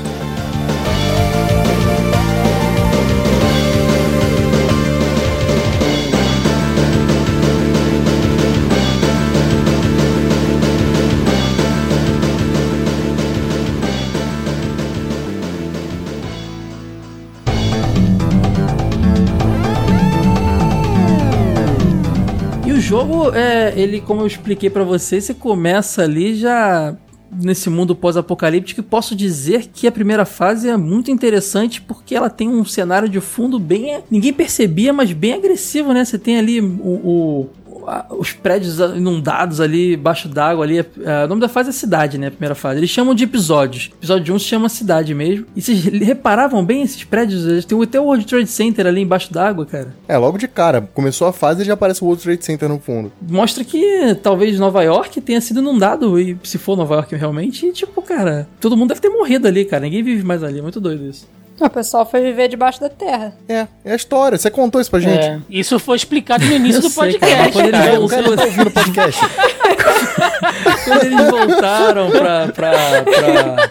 Jogo, 22.92 23.34
é, 23.34 23.72
ele, 23.78 24.02
como 24.02 24.20
eu 24.20 24.28
expliquei 24.28 24.70
pra 24.70 24.84
vocês, 24.84 25.24
você 25.24 25.34
começa 25.34 26.04
ali 26.04 26.36
já 26.36 26.94
nesse 27.32 27.70
mundo 27.70 27.96
pós-apocalíptico 27.96 28.82
e 28.82 28.84
posso 28.84 29.16
dizer 29.16 29.68
que 29.74 29.88
a 29.88 29.92
primeira 29.94 30.26
fase 30.26 30.68
é 30.68 30.76
muito 30.76 31.10
interessante 31.10 31.82
porque 31.82 32.14
ela 32.14 32.30
tem 32.30 32.50
um 32.50 32.66
cenário 32.66 33.08
de 33.08 33.22
fundo 33.22 33.58
bem. 33.58 34.04
ninguém 34.12 34.34
percebia, 34.34 34.92
mas 34.92 35.14
bem 35.14 35.32
agressivo, 35.32 35.94
né? 35.94 36.04
Você 36.04 36.20
tem 36.20 36.38
ali 36.38 36.60
o, 36.60 36.66
o 36.66 37.50
os 38.10 38.34
prédios 38.34 38.80
inundados 38.80 39.60
ali, 39.60 39.96
baixo 39.96 40.28
d'água 40.28 40.64
ali. 40.66 40.80
É, 40.80 41.26
o 41.26 41.28
nome 41.28 41.42
da 41.42 41.50
fase 41.50 41.70
é 41.70 41.72
cidade, 41.72 42.18
né? 42.18 42.28
A 42.28 42.32
primeira 42.32 42.56
fase. 42.56 42.80
Eles 42.80 42.90
chamam 42.90 43.14
de 43.14 43.24
episódios. 43.24 43.92
Episódio 43.98 44.34
1 44.36 44.40
se 44.40 44.46
chama 44.46 44.70
cidade 44.70 45.14
mesmo. 45.14 45.46
E 45.56 45.62
vocês 45.62 45.84
reparavam 45.84 46.64
bem 46.64 46.82
esses 46.82 47.04
prédios? 47.04 47.46
Eles 47.46 47.66
têm 47.66 47.82
até 47.82 48.00
o 48.00 48.06
World 48.06 48.26
Trade 48.26 48.48
Center 48.48 48.88
ali 48.88 49.02
embaixo 49.02 49.34
d'água, 49.34 49.66
cara. 49.66 49.96
É, 50.08 50.18
logo 50.18 50.38
de 50.38 50.48
cara. 50.48 50.90
Começou 50.94 51.28
a 51.28 51.34
fase 51.34 51.62
e 51.62 51.66
já 51.66 51.74
aparece 51.74 52.04
o 52.04 52.06
World 52.06 52.24
Trade 52.24 52.46
Center 52.46 52.70
no 52.70 52.80
fundo. 52.80 53.12
Mostra 53.22 53.64
que 53.64 54.16
talvez 54.22 54.60
Nova 54.60 54.84
York 54.84 55.20
tenha 55.22 55.42
sido 55.42 55.60
inundado. 55.60 56.20
E 56.20 56.38
se 56.44 56.58
for 56.58 56.78
Nova 56.78 56.96
York 56.96 57.16
realmente, 57.16 57.66
e, 57.66 57.72
tipo, 57.72 58.02
cara, 58.02 58.48
todo 58.60 58.78
mundo 58.78 58.90
deve 58.90 59.02
ter 59.02 59.10
morrido 59.10 59.48
ali, 59.48 59.66
cara. 59.66 59.84
Ninguém 59.84 60.04
vive 60.04 60.24
mais 60.24 60.44
ali. 60.44 60.60
É 60.60 60.62
muito 60.62 60.80
doido 60.80 61.06
isso. 61.06 61.28
O 61.66 61.70
pessoal 61.70 62.06
foi 62.06 62.22
viver 62.22 62.48
debaixo 62.48 62.80
da 62.82 62.90
terra. 62.90 63.34
É, 63.48 63.68
é 63.86 63.92
a 63.94 63.96
história. 63.96 64.38
Você 64.38 64.50
contou 64.50 64.82
isso 64.82 64.90
pra 64.90 65.00
gente. 65.00 65.24
É, 65.24 65.40
isso 65.50 65.78
foi 65.80 65.96
explicado 65.96 66.44
no 66.46 66.52
início 66.54 66.82
do 66.82 66.90
sei, 66.90 67.04
podcast. 67.14 67.52
quando 67.54 67.66
eles, 67.68 67.80
É, 67.80 67.92
o 67.94 68.00
voltaram, 68.00 68.24
cara 68.24 68.36
tá 68.38 68.44
ouvindo 68.46 68.68
o 68.68 68.72
podcast. 68.72 69.22
quando 70.86 71.04
eles 71.04 71.30
voltaram 71.30 72.10
pra. 72.12 72.48
pra, 72.48 72.72
pra... 73.04 73.70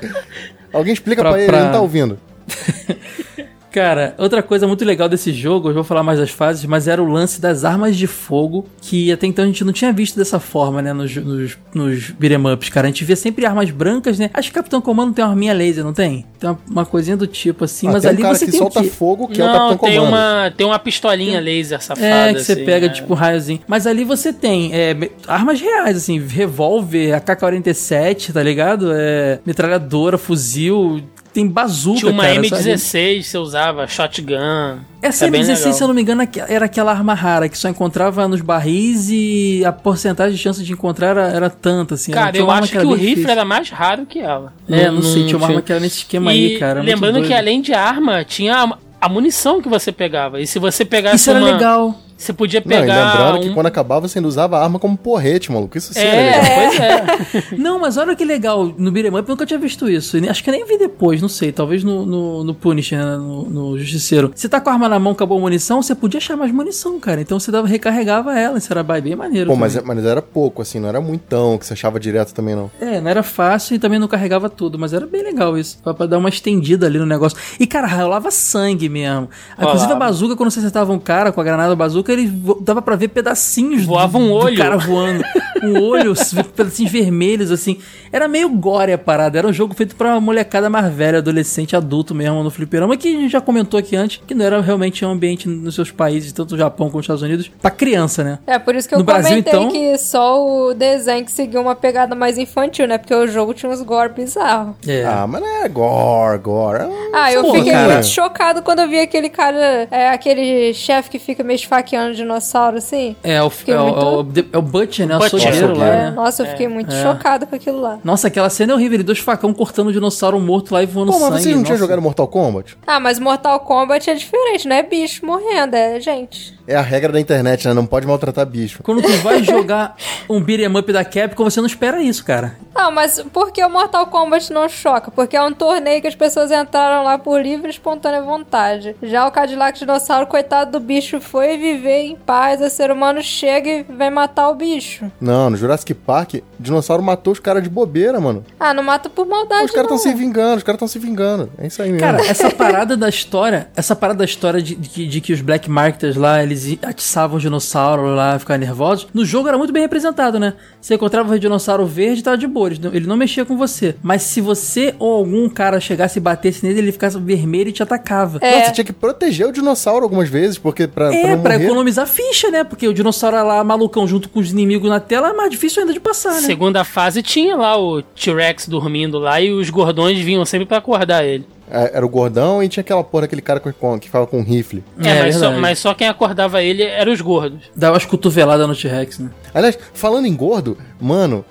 Alguém 0.72 0.92
explica 0.92 1.22
Pra- 1.22 1.32
pra, 1.32 1.40
ele, 1.40 1.48
pra- 1.48 1.56
ele 1.58 1.66
não 1.66 1.72
tá 1.72 1.80
ouvindo. 1.80 2.18
Cara, 3.70 4.14
outra 4.18 4.42
coisa 4.42 4.66
muito 4.66 4.84
legal 4.84 5.08
desse 5.08 5.32
jogo, 5.32 5.70
eu 5.70 5.74
vou 5.74 5.84
falar 5.84 6.02
mais 6.02 6.18
das 6.18 6.30
fases, 6.30 6.64
mas 6.64 6.88
era 6.88 7.02
o 7.02 7.08
lance 7.08 7.40
das 7.40 7.64
armas 7.64 7.96
de 7.96 8.06
fogo, 8.06 8.66
que 8.80 9.12
até 9.12 9.26
então 9.26 9.44
a 9.44 9.46
gente 9.46 9.64
não 9.64 9.72
tinha 9.72 9.92
visto 9.92 10.16
dessa 10.16 10.40
forma, 10.40 10.82
né, 10.82 10.92
nos, 10.92 11.14
nos, 11.16 11.56
nos 11.72 12.10
beat'em 12.10 12.52
ups, 12.52 12.68
cara. 12.68 12.86
A 12.86 12.90
gente 12.90 13.04
via 13.04 13.16
sempre 13.16 13.46
armas 13.46 13.70
brancas, 13.70 14.18
né? 14.18 14.30
Acho 14.34 14.48
que 14.48 14.54
Capitão 14.54 14.80
Comando 14.80 15.14
tem 15.14 15.24
uma 15.24 15.30
arminha 15.30 15.52
laser, 15.52 15.84
não 15.84 15.92
tem? 15.92 16.26
Tem 16.38 16.50
uma, 16.50 16.58
uma 16.68 16.86
coisinha 16.86 17.16
do 17.16 17.26
tipo 17.26 17.64
assim, 17.64 17.86
Ah, 17.88 17.92
mas 17.92 18.02
tem 18.02 18.10
ali 18.10 18.18
um 18.18 18.22
cara 18.22 18.34
você 18.34 18.44
que 18.46 18.50
tem 18.50 18.60
solta 18.60 18.80
o 18.80 18.82
quê? 18.82 18.88
fogo, 18.90 19.28
que 19.28 19.40
é 19.40 19.44
o 19.44 19.46
Não, 19.46 19.68
Capitão 19.70 19.88
tem 19.88 19.98
Comando. 19.98 20.08
uma, 20.12 20.52
tem 20.56 20.66
uma 20.66 20.78
pistolinha 20.78 21.40
laser 21.40 21.80
safada. 21.82 22.06
É, 22.06 22.34
que 22.34 22.40
você 22.42 22.52
assim, 22.52 22.64
pega, 22.64 22.86
é. 22.86 22.88
tipo, 22.88 23.12
um 23.12 23.16
raiozinho. 23.16 23.60
Mas 23.68 23.86
ali 23.86 24.04
você 24.04 24.32
tem 24.32 24.70
é, 24.74 24.96
armas 25.28 25.60
reais, 25.60 25.96
assim, 25.96 26.18
revólver, 26.18 27.12
AK-47, 27.14 28.32
tá 28.32 28.42
ligado? 28.42 28.90
É, 28.92 29.38
metralhadora, 29.46 30.18
fuzil, 30.18 31.02
tem 31.32 31.46
bazuca, 31.46 32.00
Tinha 32.00 32.12
uma 32.12 32.22
cara, 32.24 32.34
sabe? 32.48 32.62
M16 32.70 33.22
você 33.22 33.38
usava, 33.38 33.86
shotgun. 33.86 34.78
Essa 35.02 35.26
É 35.26 35.30
bem 35.30 35.42
M16, 35.42 35.58
legal. 35.58 35.72
se 35.72 35.82
eu 35.82 35.88
não 35.88 35.94
me 35.94 36.02
engano, 36.02 36.28
era 36.48 36.64
aquela 36.66 36.92
arma 36.92 37.14
rara 37.14 37.48
que 37.48 37.56
só 37.56 37.68
encontrava 37.68 38.26
nos 38.28 38.40
barris 38.40 39.08
e 39.10 39.62
a 39.64 39.72
porcentagem 39.72 40.36
de 40.36 40.42
chance 40.42 40.62
de 40.62 40.72
encontrar 40.72 41.08
era, 41.08 41.28
era 41.28 41.50
tanta, 41.50 41.94
assim. 41.94 42.12
Cara, 42.12 42.36
eu 42.36 42.50
acho 42.50 42.70
que, 42.72 42.78
era 42.78 42.86
o 42.86 42.92
rifle 42.92 43.08
difícil. 43.08 43.30
era 43.30 43.44
mais 43.44 43.70
raro 43.70 44.04
que 44.06 44.18
ela. 44.18 44.52
É, 44.68 44.90
não, 44.90 45.02
sei, 45.02 45.24
tinha 45.26 45.36
uma 45.36 45.46
arma 45.46 45.62
que 45.62 45.72
era 45.72 45.80
nesse 45.80 45.98
esquema 45.98 46.32
e 46.34 46.52
aí, 46.52 46.58
cara. 46.58 46.82
Lembrando 46.82 47.22
que 47.22 47.32
além 47.32 47.60
de 47.62 47.72
arma, 47.72 48.24
tinha 48.24 48.76
a, 49.00 49.08
munição 49.08 49.62
que 49.62 49.68
você 49.68 49.90
pegava. 49.92 50.40
E 50.40 50.46
se 50.46 50.58
você 50.58 50.84
pegasse 50.84 51.16
Isso 51.16 51.30
era 51.30 51.38
uma- 51.40 51.52
legal. 51.52 51.98
Você 52.20 52.34
podia 52.34 52.62
Não, 52.64 52.76
e 52.76 52.80
pegar. 52.80 53.12
lembrando 53.12 53.40
que 53.42 53.48
um- 53.50 53.54
quando 53.54 53.66
acabava 53.66 54.06
você 54.06 54.18
ainda 54.18 54.28
usava 54.28 54.58
a 54.58 54.62
arma 54.62 54.78
como 54.78 54.94
porrete, 54.96 55.50
maluco. 55.50 55.78
Isso 55.78 55.94
sim 55.94 56.00
era 56.00 56.16
legal. 56.20 56.40
É, 56.42 56.54
pois 56.68 56.80
é. 56.80 57.56
Não, 57.56 57.78
mas 57.80 57.96
olha 57.96 58.14
que 58.14 58.24
legal. 58.24 58.72
No 58.76 58.92
Beat'em 58.92 59.10
Up 59.10 59.26
eu 59.28 59.32
nunca 59.32 59.46
tinha 59.46 59.58
visto 59.58 59.88
isso. 59.88 60.18
E 60.18 60.28
Acho 60.28 60.44
que 60.44 60.50
eu 60.50 60.52
nem 60.52 60.64
vi 60.66 60.76
depois, 60.78 61.22
não 61.22 61.28
sei. 61.30 61.50
Talvez 61.50 61.82
no, 61.82 62.04
no, 62.04 62.44
no 62.44 62.54
Punisher, 62.54 62.98
né, 62.98 63.16
no, 63.16 63.44
no 63.48 63.78
Justiceiro. 63.78 64.30
Você 64.34 64.48
tá 64.48 64.60
com 64.60 64.68
a 64.68 64.74
arma 64.74 64.88
na 64.88 64.98
mão, 64.98 65.12
acabou 65.12 65.38
a 65.38 65.40
munição, 65.40 65.80
você 65.82 65.94
podia 65.94 66.18
achar 66.18 66.36
mais 66.36 66.52
munição, 66.52 67.00
cara. 67.00 67.20
Então 67.22 67.40
você 67.40 67.50
dava, 67.50 67.66
recarregava 67.66 68.38
ela. 68.38 68.58
Isso 68.58 68.70
era 68.70 68.82
bem 68.82 69.16
maneiro. 69.16 69.48
Pô, 69.50 69.56
mas, 69.56 69.72
também. 69.74 69.96
mas 69.96 70.04
era 70.04 70.20
pouco, 70.20 70.60
assim, 70.60 70.78
não 70.78 70.88
era 70.90 71.00
muitão 71.00 71.56
que 71.56 71.64
você 71.64 71.72
achava 71.72 71.98
direto 71.98 72.34
também, 72.34 72.54
não. 72.54 72.70
É, 72.80 73.00
não 73.00 73.10
era 73.10 73.22
fácil 73.22 73.76
e 73.76 73.78
também 73.78 73.98
não 73.98 74.08
carregava 74.08 74.50
tudo, 74.50 74.78
mas 74.78 74.92
era 74.92 75.06
bem 75.06 75.22
legal 75.22 75.56
isso. 75.56 75.78
Pra, 75.82 75.94
pra 75.94 76.04
dar 76.06 76.18
uma 76.18 76.28
estendida 76.28 76.86
ali 76.86 76.98
no 76.98 77.06
negócio. 77.06 77.38
E, 77.58 77.66
cara, 77.66 77.86
rolava 77.86 78.30
sangue 78.30 78.88
mesmo. 78.90 79.28
Inclusive 79.58 79.92
a 79.92 79.96
bazuca, 79.96 80.36
quando 80.36 80.50
você 80.50 80.58
acertava 80.58 80.92
um 80.92 80.98
cara 80.98 81.32
com 81.32 81.40
a 81.40 81.44
granada 81.44 81.74
bazuca, 81.74 82.09
ele 82.12 82.26
vo- 82.26 82.58
dava 82.60 82.80
pra 82.82 82.96
ver 82.96 83.08
pedacinhos 83.08 83.84
Voava 83.84 84.18
do, 84.18 84.24
um 84.24 84.28
do 84.28 84.34
olho. 84.34 84.56
cara 84.56 84.76
voando. 84.76 85.22
Um 85.62 85.78
olho, 85.82 86.14
pedacinhos 86.56 86.90
vermelhos, 86.90 87.50
assim. 87.50 87.76
Era 88.10 88.26
meio 88.26 88.48
gore 88.48 88.94
a 88.94 88.96
parada. 88.96 89.36
Era 89.38 89.46
um 89.46 89.52
jogo 89.52 89.74
feito 89.74 89.94
pra 89.94 90.18
molecada 90.18 90.70
mais 90.70 90.90
velha, 90.90 91.18
adolescente, 91.18 91.76
adulto 91.76 92.14
mesmo, 92.14 92.42
no 92.42 92.50
fliperama, 92.50 92.96
que 92.96 93.08
a 93.08 93.10
gente 93.20 93.28
já 93.30 93.42
comentou 93.42 93.78
aqui 93.78 93.94
antes, 93.94 94.22
que 94.26 94.34
não 94.34 94.42
era 94.46 94.58
realmente 94.62 95.04
um 95.04 95.10
ambiente 95.10 95.46
nos 95.46 95.74
seus 95.74 95.90
países, 95.90 96.32
tanto 96.32 96.54
o 96.54 96.56
Japão 96.58 96.86
como 96.86 97.00
os 97.00 97.04
Estados 97.04 97.20
Unidos, 97.22 97.50
pra 97.60 97.70
criança, 97.70 98.24
né? 98.24 98.38
É, 98.46 98.58
por 98.58 98.74
isso 98.74 98.88
que 98.88 98.94
eu 98.94 99.00
No 99.00 99.04
Brasil, 99.04 99.28
comentei 99.32 99.52
então- 99.52 99.68
que 99.70 99.98
só 99.98 100.42
o 100.42 100.72
desenho 100.72 101.26
que 101.26 101.30
seguiu 101.30 101.60
uma 101.60 101.74
pegada 101.76 102.14
mais 102.14 102.38
infantil, 102.38 102.86
né? 102.88 102.96
Porque 102.96 103.14
o 103.14 103.26
jogo 103.26 103.52
tinha 103.52 103.70
uns 103.70 103.82
gore 103.82 104.14
bizarros. 104.14 104.76
É. 104.88 105.04
Ah, 105.04 105.26
mas 105.28 105.42
não 105.42 105.62
é 105.62 105.68
gore, 105.68 106.38
gore. 106.38 106.84
Ah, 107.12 107.30
eu 107.34 107.42
Pô, 107.42 107.52
fiquei 107.56 107.72
cara. 107.72 107.92
muito 107.92 108.06
chocado 108.06 108.62
quando 108.62 108.78
eu 108.78 108.88
vi 108.88 108.98
aquele 108.98 109.28
cara, 109.28 109.86
é, 109.90 110.08
aquele 110.08 110.72
chefe 110.72 111.10
que 111.10 111.18
fica 111.18 111.44
meio 111.44 111.56
esfaqueando 111.56 111.99
dinossauro, 112.12 112.78
assim. 112.78 113.14
É, 113.22 113.42
o, 113.42 113.46
é, 113.66 113.78
o, 113.80 113.84
muito- 114.24 114.40
é 114.40 114.42
o, 114.42 114.46
é 114.54 114.58
o 114.58 114.62
Butcher, 114.62 115.06
né? 115.06 115.16
O 115.16 115.18
Butcher. 115.20 115.38
açougueiro 115.48 115.78
lá, 115.78 115.86
É. 115.86 115.90
né? 116.06 116.10
Nossa, 116.10 116.42
eu 116.42 116.46
fiquei 116.46 116.68
muito 116.68 116.92
É. 116.94 117.02
chocado 117.02 117.46
com 117.46 117.54
aquilo 117.54 117.80
lá. 117.80 117.98
Nossa, 118.02 118.28
aquela 118.28 118.48
cena 118.50 118.72
é 118.72 118.74
horrível. 118.74 118.96
Ele 118.96 119.02
dois 119.04 119.18
facão 119.18 119.52
cortando 119.52 119.88
o 119.88 119.92
dinossauro 119.92 120.38
morto 120.40 120.72
lá 120.72 120.82
e 120.82 120.86
voando 120.86 121.12
Pô, 121.12 121.18
mas 121.18 121.28
sangue. 121.28 121.42
vocês 121.42 121.56
não 121.56 121.62
tinham 121.64 121.78
jogado 121.78 122.00
Mortal 122.02 122.26
Kombat? 122.28 122.76
Ah, 122.86 122.98
mas 123.00 123.18
Mortal 123.18 123.60
Kombat 123.60 124.08
é 124.10 124.14
diferente, 124.14 124.66
não 124.66 124.76
é 124.76 124.82
bicho 124.82 125.24
morrendo, 125.26 125.74
é 125.76 126.00
gente. 126.00 126.58
É 126.66 126.76
a 126.76 126.80
regra 126.82 127.10
da 127.12 127.18
internet, 127.20 127.66
né? 127.66 127.74
Não 127.74 127.84
pode 127.84 128.06
maltratar 128.06 128.46
bicho. 128.46 128.80
Quando 128.84 129.02
tu 129.02 129.10
vai 129.22 129.42
jogar 129.42 129.96
um 130.28 130.40
beat'em 130.40 130.68
up 130.76 130.92
da 130.92 131.04
Capcom, 131.04 131.42
você 131.42 131.60
não 131.60 131.66
espera 131.66 132.00
isso, 132.00 132.24
cara. 132.24 132.56
Não, 132.72 132.92
mas 132.92 133.20
por 133.32 133.50
que 133.50 133.64
o 133.64 133.68
Mortal 133.68 134.06
Kombat 134.06 134.52
não 134.52 134.68
choca? 134.68 135.10
Porque 135.10 135.36
é 135.36 135.42
um 135.42 135.52
torneio 135.52 136.00
que 136.00 136.06
as 136.06 136.14
pessoas 136.14 136.52
entraram 136.52 137.02
lá 137.02 137.18
por 137.18 137.40
livre 137.42 137.66
e 137.66 137.70
espontânea 137.70 138.22
vontade. 138.22 138.94
Já 139.02 139.26
o 139.26 139.32
Cadillac 139.32 139.76
Dinossauro, 139.80 140.28
coitado 140.28 140.70
do 140.72 140.80
bicho, 140.80 141.20
foi 141.20 141.56
viver 141.58 141.89
em 141.92 142.16
paz, 142.16 142.60
o 142.60 142.68
ser 142.70 142.90
humano 142.90 143.22
chega 143.22 143.68
e 143.68 143.82
vem 143.82 144.10
matar 144.10 144.48
o 144.48 144.54
bicho. 144.54 145.10
Não, 145.20 145.50
no 145.50 145.56
Jurassic 145.56 145.92
Park, 145.94 146.34
o 146.34 146.42
dinossauro 146.58 147.02
matou 147.02 147.32
os 147.32 147.40
caras 147.40 147.62
de 147.62 147.68
bobeira, 147.68 148.20
mano. 148.20 148.44
Ah, 148.58 148.72
não 148.74 148.82
mata 148.82 149.08
por 149.10 149.26
maldade, 149.26 149.64
Os 149.66 149.70
caras 149.70 149.90
estão 149.90 149.98
se 149.98 150.12
vingando, 150.16 150.56
os 150.56 150.62
caras 150.62 150.76
estão 150.76 150.88
se 150.88 150.98
vingando. 150.98 151.50
É 151.58 151.66
isso 151.66 151.82
aí 151.82 151.90
mesmo. 151.90 152.00
Cara, 152.06 152.24
essa 152.26 152.50
parada 152.50 152.96
da 152.96 153.08
história, 153.08 153.68
essa 153.76 153.94
parada 153.96 154.18
da 154.20 154.24
história 154.24 154.60
de, 154.62 154.74
de 154.74 154.88
que- 154.88 155.06
de 155.06 155.20
que 155.20 155.32
os 155.32 155.40
Black 155.40 155.70
Marketers 155.70 156.16
lá, 156.16 156.42
eles 156.42 156.78
atiçavam 156.82 157.36
o 157.36 157.40
dinossauro 157.40 158.14
lá, 158.14 158.38
ficavam 158.38 158.60
nervosos, 158.60 159.08
no 159.14 159.24
jogo 159.24 159.48
era 159.48 159.58
muito 159.58 159.72
bem 159.72 159.82
representado, 159.82 160.38
né? 160.38 160.54
Você 160.80 160.94
encontrava 160.94 161.34
o 161.34 161.38
dinossauro 161.38 161.86
verde, 161.86 162.22
tava 162.22 162.36
de 162.38 162.46
boa, 162.46 162.68
ele 162.92 163.06
não- 163.06 163.16
mexia 163.16 163.44
com 163.44 163.56
você. 163.56 163.94
Mas 164.02 164.22
se 164.22 164.40
você 164.40 164.94
ou 164.98 165.12
algum 165.18 165.48
cara 165.48 165.78
chegasse 165.78 166.18
e 166.18 166.22
batesse 166.22 166.64
nele, 166.64 166.78
ele 166.78 166.92
ficava 166.92 167.18
vermelho 167.18 167.68
e 167.68 167.72
te 167.72 167.82
atacava. 167.82 168.38
É. 168.40 168.58
Não, 168.60 168.64
você 168.66 168.72
tinha 168.72 168.84
que 168.84 168.92
proteger 168.92 169.46
o 169.46 169.52
dinossauro 169.52 170.02
algumas 170.04 170.28
vezes, 170.28 170.56
porque 170.56 170.86
pra, 170.86 171.08
pra 171.10 171.16
É, 171.18 171.34
não 171.36 171.42
pra 171.42 171.52
morrer... 171.54 171.66
economizar 171.70 172.06
ficha, 172.06 172.50
né? 172.50 172.64
Porque 172.64 172.86
o 172.86 172.92
dinossauro 172.92 173.36
lá, 173.36 173.62
malucão, 173.62 174.06
junto 174.06 174.28
com 174.28 174.40
os 174.40 174.50
inimigos 174.50 174.90
na 174.90 175.00
tela, 175.00 175.30
é 175.30 175.32
mais 175.32 175.50
difícil 175.50 175.80
ainda 175.82 175.92
de 175.92 176.00
passar, 176.00 176.34
né? 176.34 176.40
Segunda 176.40 176.84
fase 176.84 177.22
tinha 177.22 177.56
lá 177.56 177.80
o 177.80 178.02
T-Rex 178.02 178.68
dormindo 178.68 179.18
lá 179.18 179.40
e 179.40 179.50
os 179.50 179.70
gordões 179.70 180.18
vinham 180.18 180.44
sempre 180.44 180.66
pra 180.66 180.78
acordar 180.78 181.24
ele. 181.24 181.46
É, 181.70 181.96
Era 181.96 182.04
o 182.04 182.08
gordão 182.08 182.62
e 182.62 182.68
tinha 182.68 182.82
aquela 182.82 183.04
porra 183.04 183.22
daquele 183.22 183.42
cara 183.42 183.60
com, 183.60 183.98
que 183.98 184.06
ficava 184.06 184.26
com 184.26 184.40
um 184.40 184.42
rifle. 184.42 184.82
É, 185.02 185.08
É, 185.08 185.22
mas, 185.22 185.36
só, 185.36 185.52
mas 185.52 185.78
só 185.78 185.94
quem 185.94 186.08
acordava 186.08 186.62
ele 186.62 186.82
eram 186.82 187.12
os 187.12 187.20
gordos. 187.20 187.60
Dava 187.76 187.94
umas 187.94 188.04
cotoveladas 188.04 188.66
no 188.66 188.74
T-Rex, 188.74 189.20
né? 189.20 189.30
Aliás, 189.54 189.78
falando 189.94 190.26
em 190.26 190.34
gordo, 190.34 190.76
mano, 191.00 191.44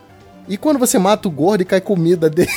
e 0.50 0.58
quando 0.58 0.78
você 0.80 0.98
mata 1.00 1.28
o 1.28 1.32
gordo 1.32 1.62
e 1.62 1.66
cai 1.66 1.80
comida 1.80 2.30
dele? 2.30 2.50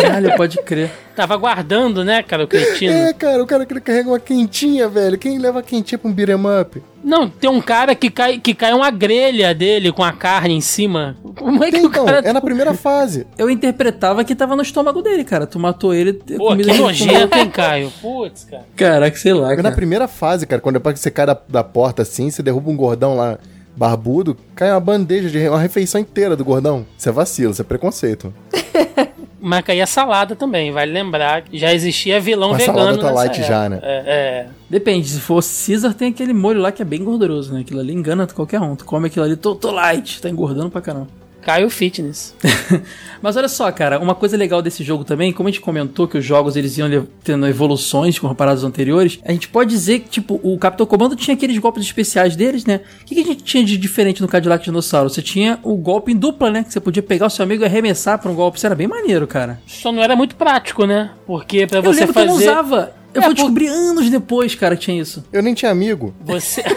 Caralho, 0.00 0.36
pode 0.36 0.58
crer. 0.62 0.90
Tava 1.16 1.36
guardando, 1.36 2.04
né, 2.04 2.22
cara, 2.22 2.44
o 2.44 2.46
cretino. 2.46 2.92
É, 2.92 3.12
cara, 3.12 3.42
o 3.42 3.46
cara 3.46 3.66
que 3.66 3.72
ele 3.72 3.80
carrega 3.80 4.08
uma 4.08 4.20
quentinha, 4.20 4.88
velho. 4.88 5.18
Quem 5.18 5.36
leva 5.38 5.60
quentinha 5.62 5.98
pra 5.98 6.08
um 6.08 6.14
beat'em 6.14 6.36
up? 6.60 6.80
Não, 7.02 7.28
tem 7.28 7.50
um 7.50 7.60
cara 7.60 7.94
que 7.96 8.08
cai, 8.08 8.38
que 8.38 8.54
cai 8.54 8.72
uma 8.72 8.88
grelha 8.90 9.52
dele 9.52 9.90
com 9.90 10.04
a 10.04 10.12
carne 10.12 10.54
em 10.54 10.60
cima. 10.60 11.16
Como 11.36 11.62
é 11.64 11.66
que 11.66 11.72
Tem, 11.78 11.86
o 11.86 11.88
então, 11.88 12.04
cara... 12.04 12.20
é 12.20 12.32
na 12.32 12.40
primeira 12.40 12.72
fase. 12.74 13.26
Eu 13.36 13.50
interpretava 13.50 14.22
que 14.24 14.34
tava 14.34 14.54
no 14.54 14.62
estômago 14.62 15.02
dele, 15.02 15.24
cara. 15.24 15.44
Tu 15.46 15.58
matou 15.58 15.92
ele. 15.92 16.12
Pô, 16.12 16.48
comida 16.50 16.68
que 16.70 16.76
de- 16.76 16.82
nojento, 16.82 17.36
hein, 17.36 17.50
Caio? 17.50 17.92
Putz, 18.00 18.44
cara. 18.44 18.64
Caraca, 18.76 19.16
sei 19.16 19.32
lá, 19.32 19.52
É 19.52 19.56
na 19.56 19.62
cara. 19.64 19.74
primeira 19.74 20.06
fase, 20.06 20.46
cara, 20.46 20.62
quando 20.62 20.74
depois 20.74 20.94
que 20.94 21.00
você 21.00 21.10
cai 21.10 21.26
da, 21.26 21.36
da 21.48 21.64
porta 21.64 22.02
assim, 22.02 22.30
você 22.30 22.42
derruba 22.44 22.70
um 22.70 22.76
gordão 22.76 23.16
lá 23.16 23.38
barbudo, 23.78 24.36
cai 24.56 24.70
uma 24.72 24.80
bandeja 24.80 25.30
de 25.30 25.48
uma 25.48 25.60
refeição 25.60 26.00
inteira 26.00 26.36
do 26.36 26.44
gordão. 26.44 26.84
Isso 26.98 27.08
é 27.08 27.12
vacilo, 27.12 27.52
isso 27.52 27.62
é 27.62 27.64
preconceito. 27.64 28.34
Mas 29.40 29.62
caía 29.62 29.86
salada 29.86 30.34
também, 30.34 30.72
vale 30.72 30.92
lembrar 30.92 31.42
que 31.42 31.56
já 31.56 31.72
existia 31.72 32.20
vilão 32.20 32.50
Mas 32.50 32.58
vegano 32.58 32.78
salada 32.78 32.98
tá 32.98 33.02
nessa 33.04 33.14
light 33.14 33.42
já, 33.44 33.68
né? 33.68 33.78
É, 33.82 34.02
é. 34.06 34.46
Depende, 34.68 35.08
se 35.08 35.20
for 35.20 35.40
Caesar, 35.40 35.94
tem 35.94 36.08
aquele 36.08 36.32
molho 36.32 36.60
lá 36.60 36.72
que 36.72 36.82
é 36.82 36.84
bem 36.84 37.04
gorduroso, 37.04 37.54
né? 37.54 37.60
Aquilo 37.60 37.78
ali 37.78 37.92
engana 37.92 38.26
qualquer 38.26 38.60
um. 38.60 38.74
Tu 38.74 38.84
come 38.84 39.06
aquilo 39.06 39.24
ali, 39.24 39.36
tô, 39.36 39.54
tô 39.54 39.70
light, 39.70 40.20
tá 40.20 40.28
engordando 40.28 40.70
pra 40.70 40.80
caramba. 40.80 41.06
Caio 41.48 41.70
Fitness. 41.70 42.34
Mas 43.22 43.34
olha 43.38 43.48
só, 43.48 43.72
cara, 43.72 43.98
uma 43.98 44.14
coisa 44.14 44.36
legal 44.36 44.60
desse 44.60 44.84
jogo 44.84 45.02
também, 45.02 45.32
como 45.32 45.48
a 45.48 45.50
gente 45.50 45.62
comentou 45.62 46.06
que 46.06 46.18
os 46.18 46.24
jogos 46.24 46.56
eles 46.56 46.76
iam 46.76 47.06
tendo 47.24 47.46
evoluções 47.48 48.18
comparados 48.18 48.62
aos 48.62 48.68
anteriores, 48.68 49.18
a 49.24 49.32
gente 49.32 49.48
pode 49.48 49.70
dizer 49.70 50.00
que, 50.00 50.10
tipo, 50.10 50.38
o 50.42 50.58
Capitão 50.58 50.84
Comando 50.84 51.16
tinha 51.16 51.34
aqueles 51.34 51.56
golpes 51.56 51.82
especiais 51.84 52.36
deles, 52.36 52.66
né? 52.66 52.80
O 53.00 53.04
que, 53.06 53.14
que 53.14 53.20
a 53.22 53.24
gente 53.24 53.42
tinha 53.44 53.64
de 53.64 53.78
diferente 53.78 54.20
no 54.20 54.28
Cadillac 54.28 54.62
Dinossauro? 54.62 55.08
Você 55.08 55.22
tinha 55.22 55.58
o 55.62 55.74
golpe 55.74 56.12
em 56.12 56.16
dupla, 56.16 56.50
né? 56.50 56.64
Que 56.64 56.70
você 56.72 56.80
podia 56.80 57.02
pegar 57.02 57.26
o 57.26 57.30
seu 57.30 57.44
amigo 57.44 57.62
e 57.62 57.66
arremessar 57.66 58.18
pra 58.18 58.30
um 58.30 58.34
golpe. 58.34 58.58
Isso 58.58 58.66
era 58.66 58.74
bem 58.74 58.86
maneiro, 58.86 59.26
cara. 59.26 59.58
Só 59.66 59.90
não 59.90 60.02
era 60.02 60.14
muito 60.14 60.36
prático, 60.36 60.84
né? 60.84 61.12
Porque 61.26 61.66
pra 61.66 61.78
Eu 61.78 61.82
você 61.82 62.00
lembro 62.00 62.12
fazer. 62.12 62.26
que 62.26 62.32
eu 62.32 62.36
não 62.36 62.42
usava. 62.42 62.92
Eu 63.14 63.22
É, 63.22 63.24
vou 63.24 63.30
por- 63.30 63.34
descobrir 63.36 63.68
anos 63.68 64.10
depois, 64.10 64.54
cara, 64.54 64.76
que 64.76 64.82
tinha 64.82 65.00
isso. 65.00 65.24
Eu 65.32 65.42
nem 65.42 65.54
tinha 65.54 65.70
amigo. 65.72 66.14
Você. 66.26 66.62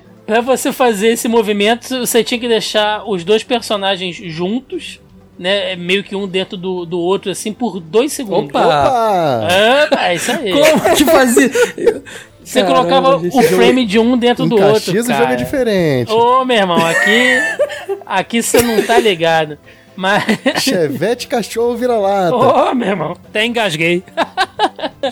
pra 0.34 0.56
você 0.56 0.72
fazer 0.72 1.08
esse 1.08 1.28
movimento, 1.28 1.98
você 2.00 2.22
tinha 2.22 2.38
que 2.38 2.48
deixar 2.48 3.02
os 3.08 3.24
dois 3.24 3.42
personagens 3.42 4.16
juntos, 4.16 5.00
né? 5.38 5.74
Meio 5.76 6.04
que 6.04 6.14
um 6.14 6.26
dentro 6.28 6.56
do, 6.56 6.84
do 6.84 6.98
outro, 6.98 7.30
assim, 7.30 7.52
por 7.52 7.80
dois 7.80 8.12
segundos. 8.12 8.50
Opa! 8.50 8.66
Opa! 9.86 9.98
É 10.06 10.14
isso 10.14 10.30
aí. 10.30 10.52
Como 10.52 10.96
que 10.96 11.04
fazia? 11.04 11.50
Você 12.42 12.62
Caramba, 12.62 12.88
colocava 12.88 13.16
o 13.16 13.42
frame 13.42 13.84
de 13.86 13.98
um 13.98 14.16
dentro 14.16 14.44
Em 14.44 14.48
do 14.48 14.54
outro. 14.56 14.72
Caxias 14.92 15.08
o 15.08 15.12
jogo 15.12 15.32
é 15.32 15.36
diferente. 15.36 16.10
Ô, 16.12 16.44
meu 16.44 16.56
irmão, 16.56 16.84
aqui. 16.84 17.38
Aqui 18.04 18.42
você 18.42 18.60
não 18.62 18.82
tá 18.82 18.98
ligado. 18.98 19.56
Mas. 19.94 20.24
Chevette 20.62 21.26
cachorro 21.28 21.76
vira-lata. 21.76 22.34
Ô, 22.34 22.74
meu 22.74 22.88
irmão, 22.88 23.12
até 23.12 23.44
engasguei. 23.44 24.02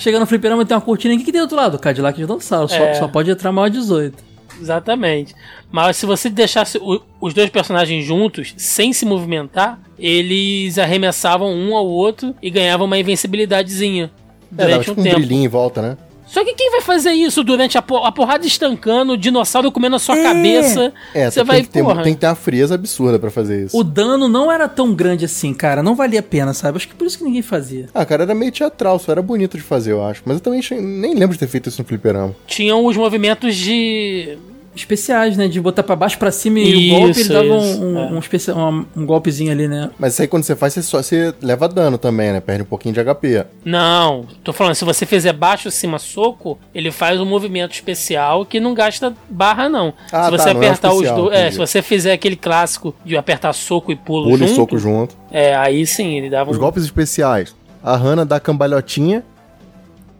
Chega 0.01 0.19
no 0.19 0.27
fliperama 0.27 0.64
tem 0.64 0.77
uma 0.77 0.81
cortina. 0.81 1.14
O 1.14 1.19
que, 1.19 1.25
que 1.25 1.33
tem 1.33 1.41
do 1.41 1.45
outro 1.45 1.57
lado? 1.57 1.79
Cadillac 1.79 2.19
Dinossauro. 2.19 2.69
Só, 2.69 2.77
É. 2.77 2.95
só 2.95 3.07
pode 3.07 3.31
entrar 3.31 3.53
maior 3.53 3.69
18. 3.69 4.28
Exatamente. 4.61 5.35
Mas 5.71 5.97
se 5.97 6.07
você 6.07 6.29
deixasse 6.29 6.79
o- 6.79 7.01
os 7.21 7.33
dois 7.35 7.51
personagens 7.51 8.05
juntos, 8.05 8.55
sem 8.57 8.93
se 8.93 9.05
movimentar, 9.05 9.81
eles 9.99 10.79
arremessavam 10.79 11.53
um 11.53 11.77
ao 11.77 11.87
outro 11.87 12.35
e 12.43 12.51
ganhavam 12.51 12.87
uma 12.87 12.99
invencibilidadezinha 12.99 14.11
É, 14.53 14.55
dava 14.55 14.71
durante 14.71 14.85
tipo 14.87 15.01
um 15.01 15.03
um 15.03 15.05
tempo. 15.05 15.17
brilhinho 15.19 15.45
em 15.45 15.49
volta, 15.49 15.83
né? 15.83 15.97
Só 16.29 16.45
que 16.45 16.55
quem 16.55 16.70
vai 16.70 16.81
fazer 16.83 17.12
isso 17.12 17.43
durante 17.43 17.76
a, 17.79 17.83
po- 17.83 18.05
a 18.05 18.12
porrada 18.12 18.47
estancando, 18.47 19.14
o 19.14 19.16
dinossauro 19.16 19.72
comendo 19.72 19.97
a 19.97 19.99
sua 19.99 20.16
É. 20.16 20.22
cabeça? 20.22 20.93
É, 21.14 21.31
você 21.31 21.41
tem, 21.41 21.45
vai, 21.45 21.62
que 21.62 21.68
ter, 21.68 21.85
tem 22.03 22.14
que 22.14 22.20
ter 22.20 22.26
uma 22.26 22.35
frieza 22.35 22.74
absurda 22.74 23.18
pra 23.18 23.31
fazer 23.31 23.64
isso. 23.64 23.76
O 23.76 23.83
dano 23.83 24.29
não 24.29 24.53
era 24.53 24.68
tão 24.68 24.95
grande 24.95 25.24
assim, 25.24 25.55
cara. 25.55 25.83
Não 25.83 25.95
valia 25.97 26.20
a 26.20 26.22
pena, 26.22 26.53
sabe? 26.53 26.76
Acho 26.76 26.87
que 26.89 26.95
por 26.95 27.07
isso 27.07 27.16
que 27.18 27.24
ninguém 27.24 27.43
fazia. 27.43 27.87
Ah, 27.95 28.05
cara, 28.05 28.24
era 28.24 28.35
meio 28.35 28.53
teatral, 28.53 28.99
só 28.99 29.11
era 29.12 29.22
bonito 29.22 29.57
de 29.57 29.62
fazer, 29.62 29.93
eu 29.93 30.05
acho. 30.05 30.22
Mas 30.26 30.37
eu 30.37 30.43
também 30.43 30.61
nem 30.81 31.14
lembro 31.14 31.33
de 31.35 31.39
ter 31.39 31.49
feito 31.49 31.68
isso 31.68 31.81
no 31.81 31.89
fliperama. 31.89 32.35
Tinham 32.47 32.85
os 32.85 32.97
movimentos 32.97 33.57
de. 33.57 34.37
Especiais, 34.79 35.37
né? 35.37 35.49
De 35.49 35.61
botar 35.61 35.83
pra 35.83 35.95
baixo, 35.97 36.18
pra 36.18 36.31
cima 36.31 36.59
e 36.61 36.93
o 36.93 36.99
golpe 37.01 37.20
ele 37.20 37.29
dava 37.29 37.45
isso, 37.47 37.83
um, 37.83 37.95
um, 37.95 37.99
é. 37.99 38.12
um, 38.12 38.18
especia- 38.18 38.55
um- 38.57 38.87
um 38.97 39.07
golpezinho 39.07 39.51
ali, 39.53 39.66
né? 39.68 39.91
Mas 39.99 40.12
isso 40.12 40.22
aí 40.22 40.29
quando 40.29 40.45
você 40.45 40.55
faz, 40.57 40.72
você, 40.74 40.83
só, 40.83 41.03
você 41.03 41.35
leva 41.43 41.68
dano 41.68 41.99
também, 41.99 42.33
né? 42.33 42.41
Perde 42.41 42.62
um 42.62 42.66
pouquinho 42.66 42.95
de 42.95 43.01
HP. 43.01 43.45
Não, 43.64 44.26
tô 44.45 44.53
falando, 44.53 44.74
se 44.74 44.85
você 44.85 45.05
fizer 45.05 45.33
baixo, 45.33 45.70
cima, 45.70 45.99
soco, 45.99 46.59
ele 46.74 46.91
faz 46.91 47.20
um 47.20 47.26
movimento 47.26 47.72
especial 47.72 48.45
que 48.47 48.61
não 48.61 48.74
gasta 48.74 49.14
barra, 49.29 49.68
não. 49.68 49.93
Ah, 50.12 50.24
se 50.26 50.31
você 50.31 50.45
tá, 50.45 50.55
não 50.55 50.62
é 50.62 50.66
apertar 50.66 50.89
os 50.91 50.95
especial, 50.97 51.22
dois. 51.22 51.37
É, 51.37 51.51
se 51.51 51.59
você 51.59 51.83
fizer 51.83 52.12
aquele 52.12 52.37
clássico 52.37 52.95
de 53.05 53.16
apertar 53.16 53.53
soco 53.53 53.91
e 53.93 53.97
pulo 53.97 54.24
Pula 54.31 54.45
e 54.45 54.49
junto. 54.49 54.55
soco 54.57 54.79
junto. 54.79 55.16
É, 55.31 55.55
aí 55.57 55.87
sim, 55.87 56.16
ele 56.16 56.31
dava 56.31 56.51
Os 56.51 56.57
um. 56.57 56.61
golpes 56.61 56.85
especiais. 56.85 57.55
A 57.83 57.97
Hannah 57.97 58.24
dá 58.24 58.39
cambalhotinha. 58.41 59.22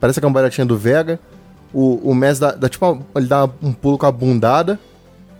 Parece 0.01 0.19
a 0.19 0.23
cambalhotinha 0.23 0.65
do 0.65 0.77
Vega. 0.77 1.19
O, 1.73 2.11
o 2.11 2.15
Mez 2.15 2.39
dá, 2.39 2.53
dá 2.53 2.69
tipo. 2.69 3.05
ele 3.15 3.27
dá 3.27 3.49
um 3.63 3.73
pulo 3.73 3.99
com 3.99 4.07
a 4.07 4.13
bundada. 4.13 4.79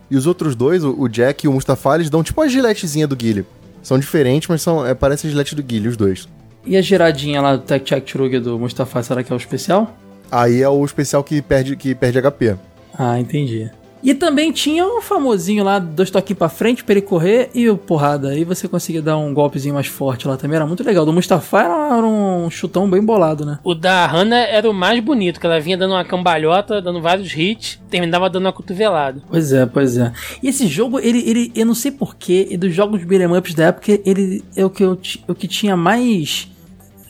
E 0.09 0.17
os 0.17 0.25
outros 0.25 0.55
dois, 0.55 0.83
o, 0.83 0.99
o 0.99 1.07
Jack 1.07 1.45
e 1.45 1.49
o 1.49 1.53
Mustafa, 1.53 1.95
eles 1.95 2.09
dão 2.09 2.23
tipo 2.23 2.41
uma 2.41 2.49
giletezinha 2.49 3.07
do 3.07 3.15
Guile. 3.15 3.45
São 3.83 3.97
diferentes, 3.99 4.47
mas 4.49 4.61
são, 4.61 4.85
é, 4.85 4.93
parece 4.93 5.27
a 5.27 5.29
gilete 5.29 5.55
do 5.55 5.63
Guile, 5.63 5.87
os 5.87 5.97
dois. 5.97 6.27
E 6.65 6.75
a 6.75 6.81
giradinha 6.81 7.41
lá 7.41 7.55
do 7.55 7.61
Tech 7.61 7.85
Check 7.85 8.05
Truga 8.05 8.39
do 8.39 8.57
Mustafa, 8.59 9.01
será 9.03 9.23
que 9.23 9.31
é 9.31 9.35
o 9.35 9.37
especial? 9.37 9.95
Aí 10.31 10.61
é 10.61 10.69
o 10.69 10.83
especial 10.83 11.23
que 11.23 11.41
perde, 11.41 11.75
que 11.75 11.95
perde 11.95 12.21
HP. 12.21 12.55
Ah, 12.97 13.19
entendi. 13.19 13.69
E 14.01 14.13
também 14.13 14.51
tinha 14.51 14.85
o 14.85 15.01
famosinho 15.01 15.63
lá, 15.63 15.77
dois 15.77 16.09
toquinhos 16.09 16.39
pra 16.39 16.49
frente 16.49 16.83
pra 16.83 16.93
ele 16.93 17.01
correr 17.01 17.49
e 17.53 17.69
o 17.69 17.77
porrada. 17.77 18.29
Aí 18.29 18.43
você 18.43 18.67
conseguia 18.67 19.01
dar 19.01 19.17
um 19.17 19.33
golpezinho 19.33 19.73
mais 19.73 19.87
forte 19.87 20.27
lá 20.27 20.37
também. 20.37 20.55
Era 20.55 20.65
muito 20.65 20.83
legal. 20.83 21.05
Do 21.05 21.11
Mustafa 21.11 21.61
era, 21.61 22.05
um 22.05 22.49
chutão 22.49 22.89
bem 22.89 23.03
bolado, 23.03 23.45
né? 23.45 23.59
O 23.63 23.75
da 23.75 24.05
Hannah 24.05 24.47
era 24.47 24.69
o 24.69 24.73
mais 24.73 25.03
bonito, 25.03 25.39
que 25.39 25.45
ela 25.45 25.59
vinha 25.59 25.77
dando 25.77 25.93
uma 25.93 26.05
cambalhota, 26.05 26.81
dando 26.81 27.01
vários 27.01 27.33
hits, 27.35 27.79
terminava 27.89 28.29
dando 28.29 28.45
uma 28.45 28.53
cotovelada. 28.53 29.21
Pois 29.27 29.51
é, 29.51 29.65
pois 29.65 29.97
é. 29.97 30.13
E 30.41 30.47
esse 30.47 30.67
jogo, 30.67 30.99
ele, 30.99 31.19
ele 31.29 31.51
eu 31.55 31.65
não 31.65 31.75
sei 31.75 31.91
porquê, 31.91 32.47
e 32.49 32.57
dos 32.57 32.73
jogos 32.73 33.03
beat'em 33.03 33.35
ups 33.35 33.53
da 33.53 33.65
época, 33.65 33.99
ele 34.05 34.43
é 34.55 34.65
o 34.65 34.69
que, 34.69 34.83
eu, 34.83 34.97
o 35.27 35.35
que 35.35 35.47
tinha 35.47 35.75
mais. 35.75 36.47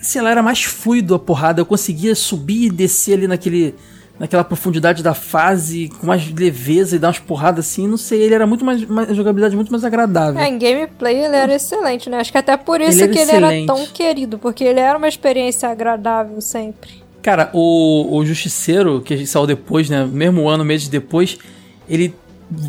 Sei 0.02 0.22
lá, 0.22 0.32
era 0.32 0.42
mais 0.42 0.64
fluido 0.64 1.14
a 1.14 1.20
porrada. 1.20 1.62
Eu 1.62 1.66
conseguia 1.66 2.16
subir 2.16 2.66
e 2.66 2.70
descer 2.70 3.14
ali 3.14 3.28
naquele. 3.28 3.76
Naquela 4.20 4.44
profundidade 4.44 5.02
da 5.02 5.14
fase, 5.14 5.88
com 5.98 6.06
mais 6.08 6.30
leveza 6.30 6.98
e 6.98 7.00
dar 7.00 7.08
umas 7.08 7.20
porradas 7.20 7.66
assim, 7.66 7.88
não 7.88 7.96
sei, 7.96 8.22
ele 8.22 8.36
era 8.36 8.46
muito 8.46 8.66
mais. 8.66 8.84
mais 8.86 9.16
jogabilidade 9.16 9.56
muito 9.56 9.72
mais 9.72 9.86
agradável. 9.86 10.40
É, 10.42 10.48
em 10.50 10.58
gameplay 10.60 11.16
ele 11.24 11.36
era 11.38 11.56
excelente, 11.56 12.10
né? 12.10 12.18
Acho 12.20 12.30
que 12.32 12.38
até 12.38 12.58
por 12.58 12.82
isso 12.82 13.02
Ele 13.02 13.14
que 13.14 13.20
ele 13.20 13.32
era 13.32 13.48
excelente. 13.48 13.68
tão 13.68 13.86
querido, 13.88 14.38
porque 14.38 14.64
ele 14.66 14.80
era 14.82 14.98
uma 14.98 15.08
experiência 15.08 15.70
agradável 15.70 16.42
sempre. 16.42 16.90
Cara, 17.22 17.50
o, 17.54 18.18
o 18.18 18.26
Justiceiro, 18.26 19.00
que 19.02 19.14
a 19.14 19.18
gente 19.18 19.30
saiu 19.30 19.48
depois, 19.48 19.90
né? 19.90 20.06
Mesmo 20.06 20.50
ano, 20.50 20.66
meses 20.66 20.90
depois, 20.90 21.38
ele 21.88 22.14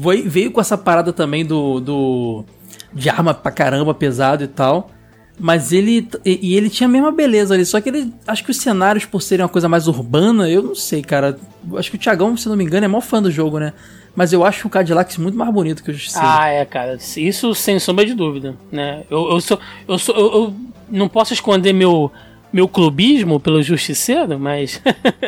foi- 0.02 0.22
veio 0.22 0.52
com 0.52 0.60
essa 0.60 0.78
parada 0.78 1.12
também 1.12 1.44
do, 1.44 1.80
do. 1.80 2.44
de 2.92 3.08
arma 3.10 3.34
pra 3.34 3.50
caramba, 3.50 3.92
pesado 3.92 4.44
e 4.44 4.48
tal. 4.48 4.88
Mas 5.40 5.72
ele. 5.72 6.06
E, 6.22 6.54
ele 6.54 6.68
tinha 6.68 6.86
a 6.86 6.90
mesma 6.90 7.10
beleza 7.10 7.54
ali. 7.54 7.64
Só 7.64 7.80
que 7.80 7.88
ele. 7.88 8.12
Acho 8.26 8.44
que 8.44 8.50
os 8.50 8.58
cenários, 8.58 9.06
por 9.06 9.22
serem 9.22 9.42
uma 9.42 9.48
coisa 9.48 9.70
mais 9.70 9.88
urbana, 9.88 10.48
eu 10.50 10.62
não 10.62 10.74
sei, 10.74 11.00
cara. 11.02 11.38
Acho 11.76 11.90
que 11.90 11.96
o 11.96 11.98
Thiagão, 11.98 12.36
se 12.36 12.46
não 12.46 12.56
me 12.56 12.62
engano, 12.62 12.84
é 12.84 12.88
mó 12.88 13.00
fã 13.00 13.22
do 13.22 13.30
jogo, 13.30 13.58
né? 13.58 13.72
Mas 14.14 14.34
eu 14.34 14.44
acho 14.44 14.66
o 14.66 14.70
Cadillac 14.70 15.18
muito 15.18 15.38
mais 15.38 15.50
bonito 15.50 15.82
que 15.82 15.90
o 15.90 15.94
Justiceiro. 15.94 16.28
Ah, 16.28 16.48
é, 16.48 16.64
cara. 16.66 16.98
Isso 17.16 17.54
sem 17.54 17.78
sombra 17.78 18.04
de 18.04 18.12
dúvida, 18.12 18.54
né? 18.70 19.04
Eu, 19.08 19.30
eu 19.30 19.40
sou. 19.40 19.58
Eu 19.88 19.98
sou. 19.98 20.14
Eu, 20.14 20.32
eu 20.32 20.54
não 20.90 21.08
posso 21.08 21.32
esconder 21.32 21.72
meu. 21.72 22.12
Meu 22.52 22.66
clubismo 22.66 23.40
pelo 23.40 23.62
justiceiro, 23.62 24.38
mas. 24.38 24.82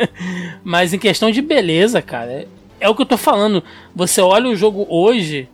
mas 0.63 0.93
em 0.93 0.99
questão 0.99 1.31
de 1.31 1.41
beleza, 1.41 2.01
cara. 2.01 2.29
É, 2.29 2.47
é 2.81 2.89
o 2.89 2.93
que 2.93 3.01
eu 3.01 3.05
tô 3.05 3.17
falando. 3.17 3.63
Você 3.95 4.21
olha 4.21 4.49
o 4.49 4.55
jogo 4.55 4.85
hoje 4.89 5.47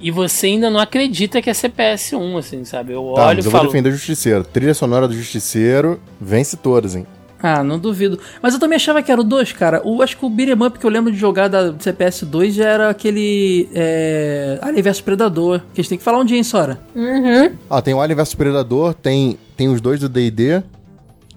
e 0.00 0.10
você 0.10 0.46
ainda 0.48 0.68
não 0.70 0.80
acredita 0.80 1.40
que 1.42 1.48
é 1.48 1.52
CPS1, 1.52 2.38
assim, 2.38 2.64
sabe? 2.64 2.92
Eu 2.92 3.12
Tá, 3.14 3.26
olho 3.28 3.36
mas 3.36 3.44
e 3.44 3.48
eu 3.48 3.50
vou 3.50 3.60
falo. 3.60 3.68
defender 3.70 3.88
o 3.88 3.92
Justiceiro. 3.92 4.44
Trilha 4.44 4.74
sonora 4.74 5.06
do 5.08 5.14
Justiceiro 5.14 6.00
vence 6.20 6.56
todas, 6.56 6.94
hein? 6.96 7.06
Ah, 7.46 7.62
não 7.62 7.78
duvido. 7.78 8.18
Mas 8.40 8.54
eu 8.54 8.60
também 8.60 8.76
achava 8.76 9.02
que 9.02 9.12
era 9.12 9.20
o 9.20 9.24
2, 9.24 9.52
cara. 9.52 9.82
O, 9.84 10.00
acho 10.00 10.16
que 10.16 10.24
o 10.24 10.30
beat'em 10.30 10.54
up 10.66 10.78
que 10.78 10.86
eu 10.86 10.88
lembro 10.88 11.12
de 11.12 11.18
jogar 11.18 11.46
da 11.48 11.74
CPS 11.78 12.24
2 12.24 12.54
já 12.54 12.64
era 12.66 12.88
aquele. 12.88 13.68
É, 13.74 14.58
Alien 14.62 14.82
vs 14.82 15.02
Predador. 15.02 15.58
Que 15.74 15.80
a 15.80 15.82
gente 15.82 15.90
tem 15.90 15.98
que 15.98 16.04
falar 16.04 16.18
um 16.20 16.24
dia, 16.24 16.38
hein, 16.38 16.42
Sora? 16.42 16.78
Uhum. 16.94 17.52
Ah, 17.68 17.82
tem 17.82 17.92
o 17.92 18.00
Alien 18.00 18.16
vs 18.16 18.34
Predador, 18.34 18.94
tem, 18.94 19.36
tem 19.58 19.68
os 19.68 19.82
dois 19.82 20.00
do 20.00 20.08
D&D. 20.08 20.62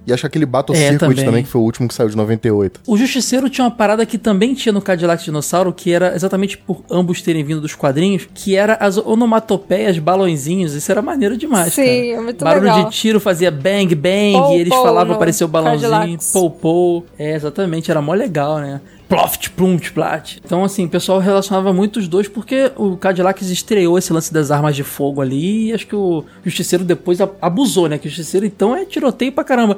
E 0.08 0.14
acho 0.14 0.22
que 0.22 0.28
aquele 0.28 0.46
Battle 0.46 0.74
É, 0.76 0.92
Circuit 0.92 1.00
também. 1.00 1.26
também. 1.26 1.44
que 1.44 1.50
foi 1.50 1.60
o 1.60 1.64
último 1.66 1.86
que 1.88 1.94
saiu 1.94 2.08
de 2.10 2.16
98. 2.16 2.80
O 2.88 2.96
Justiceiro 2.98 3.50
tinha 3.50 3.66
uma 3.66 3.72
parada 3.72 4.06
que 4.06 4.18
também 4.18 4.54
tinha 4.54 4.72
no 4.72 4.82
Cadillac 4.82 5.22
Dinossauro, 5.22 5.74
que 5.74 5.92
era 5.92 6.16
exatamente 6.16 6.58
por 6.58 6.82
ambos 6.90 7.22
terem 7.22 7.44
vindo 7.44 7.60
dos 7.60 7.76
quadrinhos, 7.76 8.28
que 8.34 8.56
era 8.56 8.76
as 8.76 8.98
onomatopeias, 8.98 10.00
balãozinhos. 10.00 10.74
Isso 10.74 10.90
era 10.92 11.02
maneiro 11.02 11.38
demais, 11.38 11.74
Sim, 11.74 11.84
cara. 11.84 11.96
é 11.96 12.22
muito 12.22 12.44
Barulho 12.46 12.66
legal. 12.66 12.86
de 12.90 12.96
tiro 12.96 13.20
fazia 13.20 13.52
bang, 13.52 13.94
bang, 13.96 14.32
Pou, 14.34 14.54
e 14.56 14.62
eles 14.62 14.70
pou 14.74 14.84
falavam, 14.84 15.16
apareceu 15.16 15.46
o 15.46 15.50
balãozinho, 15.50 16.18
pou, 16.32 16.50
pou. 16.52 17.06
É, 17.20 17.36
exatamente, 17.36 17.92
era 17.92 18.02
mó 18.02 18.14
legal, 18.14 18.60
né? 18.60 18.80
Ploft, 19.08 19.52
plumt, 19.52 19.92
plat. 19.92 20.38
Então, 20.44 20.64
assim, 20.64 20.86
o 20.86 20.90
pessoal 20.90 21.20
relacionava 21.20 21.72
muito 21.72 21.98
os 21.98 22.08
dois 22.08 22.28
porque 22.28 22.72
o 22.76 22.98
Cadillac 22.98 23.44
estreou 23.44 23.98
esse 23.98 24.12
lance 24.12 24.34
das 24.34 24.52
armas 24.52 24.76
de 24.76 24.84
fogo 24.84 25.22
ali 25.22 25.70
e 25.70 25.74
acho 25.74 25.88
que 25.88 25.96
o 25.96 26.26
Justiceiro 26.44 26.84
depois 26.84 27.20
abusou, 27.42 27.88
né? 27.88 27.98
Que 27.98 28.08
o 28.08 28.10
Justiceiro, 28.10 28.46
então, 28.46 28.76
é 28.76 28.86
tiroteio 28.86 29.32
pra 29.32 29.46
caramba. 29.46 29.78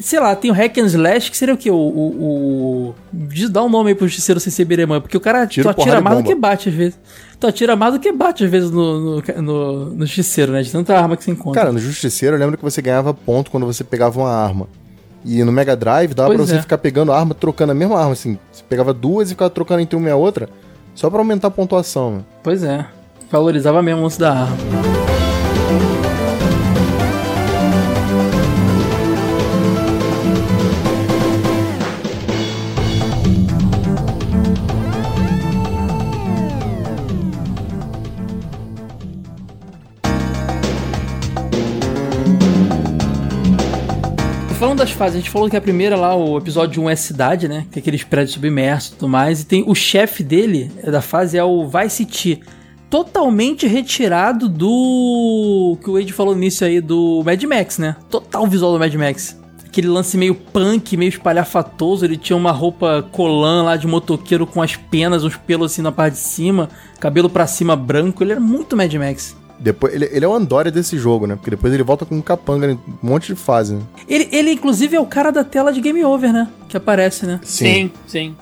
Sei 0.00 0.18
lá, 0.18 0.34
tem 0.34 0.50
o 0.50 0.54
Hack 0.54 0.76
and 0.78 0.86
Slash, 0.86 1.30
que 1.30 1.36
seria 1.36 1.54
o 1.54 1.56
quê? 1.56 1.70
O. 1.70 1.76
o, 1.76 2.94
o... 3.12 3.48
Dá 3.48 3.62
um 3.62 3.68
nome 3.68 3.90
aí 3.90 3.94
pro 3.94 4.08
Justiceiro 4.08 4.40
sem 4.40 4.50
ser 4.50 4.64
up, 4.64 5.00
porque 5.02 5.16
o 5.16 5.20
cara 5.20 5.46
Tiro, 5.46 5.72
tu 5.72 5.80
atira 5.80 6.00
mais 6.00 6.18
do 6.18 6.24
que 6.24 6.34
bate 6.34 6.68
às 6.68 6.74
vezes. 6.74 6.98
Tu 7.38 7.46
atira 7.46 7.76
mais 7.76 7.92
do 7.92 8.00
que 8.00 8.10
bate 8.10 8.44
às 8.44 8.50
vezes 8.50 8.72
no, 8.72 9.20
no, 9.20 9.22
no, 9.42 9.90
no 9.90 10.06
Justiceiro, 10.06 10.50
né? 10.50 10.62
De 10.62 10.72
tanta 10.72 10.98
arma 10.98 11.16
que 11.16 11.22
você 11.22 11.30
encontra. 11.30 11.60
Cara, 11.60 11.72
no 11.72 11.78
Justiceiro 11.78 12.34
eu 12.34 12.40
lembro 12.40 12.56
que 12.56 12.64
você 12.64 12.82
ganhava 12.82 13.14
ponto 13.14 13.52
quando 13.52 13.66
você 13.66 13.84
pegava 13.84 14.18
uma 14.18 14.30
arma. 14.30 14.66
E 15.24 15.42
no 15.42 15.50
Mega 15.52 15.74
Drive 15.74 16.12
dava 16.14 16.28
Pois 16.28 16.38
pra 16.38 16.46
você 16.46 16.56
é. 16.56 16.60
ficar 16.62 16.78
pegando 16.78 17.10
a 17.12 17.18
arma, 17.18 17.34
trocando 17.34 17.72
a 17.72 17.74
mesma 17.74 17.98
arma, 17.98 18.12
assim. 18.12 18.38
Você 18.52 18.62
pegava 18.68 18.92
duas 18.92 19.28
e 19.28 19.34
ficava 19.34 19.50
trocando 19.50 19.80
entre 19.80 19.96
uma 19.96 20.08
e 20.08 20.12
a 20.12 20.16
outra, 20.16 20.48
só 20.94 21.08
pra 21.08 21.18
aumentar 21.20 21.48
a 21.48 21.50
pontuação, 21.50 22.16
né? 22.16 22.20
Pois 22.42 22.62
é. 22.62 22.86
Valorizava 23.30 23.82
mesmo 23.82 24.00
o 24.00 24.04
lance 24.04 24.18
da 24.20 24.32
arma. 24.32 24.56
Das 44.84 44.92
fases, 44.92 45.16
a 45.16 45.18
gente 45.18 45.30
falou 45.30 45.48
que 45.48 45.56
a 45.56 45.60
primeira 45.60 45.96
lá, 45.96 46.14
o 46.14 46.36
episódio 46.36 46.82
1 46.82 46.90
é 46.90 46.96
cidade, 46.96 47.48
né? 47.48 47.66
Que 47.70 47.78
é 47.78 47.80
aqueles 47.80 48.04
prédios 48.04 48.34
submersos 48.34 48.90
e 48.90 48.94
tudo 48.96 49.08
mais. 49.08 49.40
E 49.40 49.46
tem 49.46 49.64
o 49.66 49.74
chefe 49.74 50.22
dele, 50.22 50.70
da 50.84 51.00
fase, 51.00 51.38
é 51.38 51.44
o 51.44 51.66
Vice 51.66 51.96
City. 51.96 52.40
Totalmente 52.90 53.66
retirado 53.66 54.46
do. 54.46 55.78
que 55.82 55.88
o 55.88 55.94
Wade 55.94 56.12
falou 56.12 56.36
nisso 56.36 56.66
aí, 56.66 56.82
do 56.82 57.22
Mad 57.24 57.42
Max, 57.44 57.78
né? 57.78 57.96
Total 58.10 58.46
visual 58.46 58.72
do 58.74 58.78
Mad 58.78 58.94
Max. 58.94 59.40
Aquele 59.64 59.88
lance 59.88 60.18
meio 60.18 60.34
punk, 60.34 60.96
meio 60.98 61.08
espalhafatoso. 61.08 62.04
Ele 62.04 62.18
tinha 62.18 62.36
uma 62.36 62.52
roupa 62.52 63.08
colã 63.10 63.62
lá 63.62 63.76
de 63.76 63.86
motoqueiro 63.86 64.46
com 64.46 64.60
as 64.60 64.76
penas, 64.76 65.24
uns 65.24 65.36
pelos 65.36 65.72
assim 65.72 65.82
na 65.82 65.92
parte 65.92 66.14
de 66.14 66.20
cima, 66.20 66.68
cabelo 67.00 67.30
pra 67.30 67.46
cima 67.46 67.74
branco. 67.74 68.22
Ele 68.22 68.32
era 68.32 68.40
muito 68.40 68.76
Mad 68.76 68.92
Max. 68.94 69.34
Depois, 69.58 69.94
ele, 69.94 70.08
ele 70.12 70.24
é 70.24 70.28
o 70.28 70.34
Andória 70.34 70.70
desse 70.70 70.98
jogo, 70.98 71.26
né? 71.26 71.36
Porque 71.36 71.50
depois 71.50 71.72
ele 71.72 71.82
volta 71.82 72.04
com 72.04 72.16
um 72.16 72.22
capanga 72.22 72.70
em 72.70 72.74
um 72.74 72.80
monte 73.02 73.26
de 73.26 73.34
fase. 73.34 73.74
Né? 73.74 73.82
Ele, 74.08 74.28
ele, 74.32 74.52
inclusive, 74.52 74.96
é 74.96 75.00
o 75.00 75.06
cara 75.06 75.30
da 75.30 75.44
tela 75.44 75.72
de 75.72 75.80
Game 75.80 76.04
Over, 76.04 76.32
né? 76.32 76.48
Que 76.68 76.76
aparece, 76.76 77.26
né? 77.26 77.40
Sim, 77.42 77.90
sim. 78.06 78.34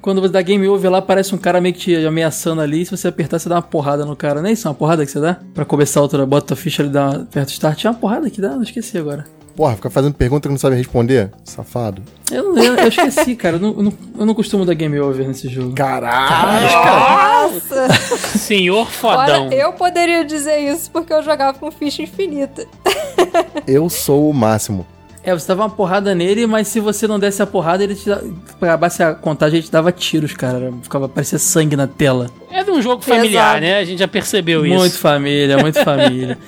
Quando 0.00 0.20
você 0.20 0.32
dá 0.32 0.42
Game 0.42 0.68
Over 0.68 0.90
lá, 0.90 0.98
aparece 0.98 1.34
um 1.34 1.38
cara 1.38 1.60
meio 1.62 1.74
que 1.74 1.80
te 1.80 2.06
ameaçando 2.06 2.60
ali. 2.60 2.84
Se 2.84 2.90
você 2.90 3.08
apertar, 3.08 3.38
você 3.38 3.48
dá 3.48 3.54
uma 3.54 3.62
porrada 3.62 4.04
no 4.04 4.14
cara. 4.14 4.42
Não 4.42 4.48
é 4.48 4.52
isso? 4.52 4.68
Uma 4.68 4.74
porrada 4.74 5.04
que 5.04 5.10
você 5.10 5.18
dá? 5.18 5.38
Pra 5.54 5.64
começar 5.64 6.00
a 6.00 6.02
outra, 6.02 6.26
bota 6.26 6.52
a 6.52 6.56
ficha 6.56 6.82
ali 6.82 6.92
dá 6.92 7.24
perto 7.30 7.48
do 7.48 7.52
start. 7.52 7.78
Tinha 7.78 7.90
uma 7.90 7.98
porrada 7.98 8.28
que 8.28 8.38
dá? 8.38 8.50
Não 8.50 8.62
esqueci 8.62 8.98
agora. 8.98 9.24
Porra, 9.56 9.76
fica 9.76 9.88
fazendo 9.88 10.14
pergunta 10.14 10.48
que 10.48 10.52
não 10.52 10.58
sabe 10.58 10.76
responder? 10.76 11.30
Safado. 11.44 12.02
Eu, 12.30 12.56
eu, 12.56 12.74
eu 12.74 12.88
esqueci, 12.88 13.36
cara. 13.36 13.56
Eu 13.56 13.60
não, 13.60 13.68
eu, 13.68 13.82
não, 13.84 13.92
eu 14.18 14.26
não 14.26 14.34
costumo 14.34 14.64
dar 14.64 14.74
Game 14.74 14.98
Over 14.98 15.28
nesse 15.28 15.48
jogo. 15.48 15.74
Caralho! 15.74 17.52
Nossa! 17.52 17.88
Senhor 18.36 18.90
fodão. 18.90 19.46
Olha, 19.46 19.54
eu 19.54 19.72
poderia 19.72 20.24
dizer 20.24 20.58
isso 20.58 20.90
porque 20.90 21.12
eu 21.12 21.22
jogava 21.22 21.56
com 21.56 21.70
ficha 21.70 22.02
infinita. 22.02 22.66
Eu 23.66 23.88
sou 23.88 24.28
o 24.28 24.34
máximo. 24.34 24.86
É, 25.22 25.32
você 25.32 25.48
dava 25.48 25.62
uma 25.62 25.70
porrada 25.70 26.14
nele, 26.14 26.46
mas 26.46 26.68
se 26.68 26.80
você 26.80 27.06
não 27.06 27.18
desse 27.18 27.42
a 27.42 27.46
porrada, 27.46 27.82
ele 27.82 27.94
te 27.94 28.06
dava, 28.06 28.22
pra 28.60 28.68
acabasse 28.68 29.02
a 29.02 29.14
contagem, 29.14 29.58
ele 29.58 29.66
te 29.66 29.72
dava 29.72 29.90
tiros, 29.90 30.34
cara. 30.34 30.70
Ficava, 30.82 31.08
parecia 31.08 31.38
sangue 31.38 31.76
na 31.76 31.86
tela. 31.86 32.28
É 32.50 32.62
de 32.62 32.70
um 32.70 32.82
jogo 32.82 33.00
familiar, 33.02 33.52
Exato. 33.52 33.60
né? 33.62 33.78
A 33.78 33.84
gente 33.84 33.98
já 34.00 34.08
percebeu 34.08 34.66
isso. 34.66 34.76
Muito 34.76 34.98
família, 34.98 35.56
muito 35.56 35.80
família. 35.82 36.38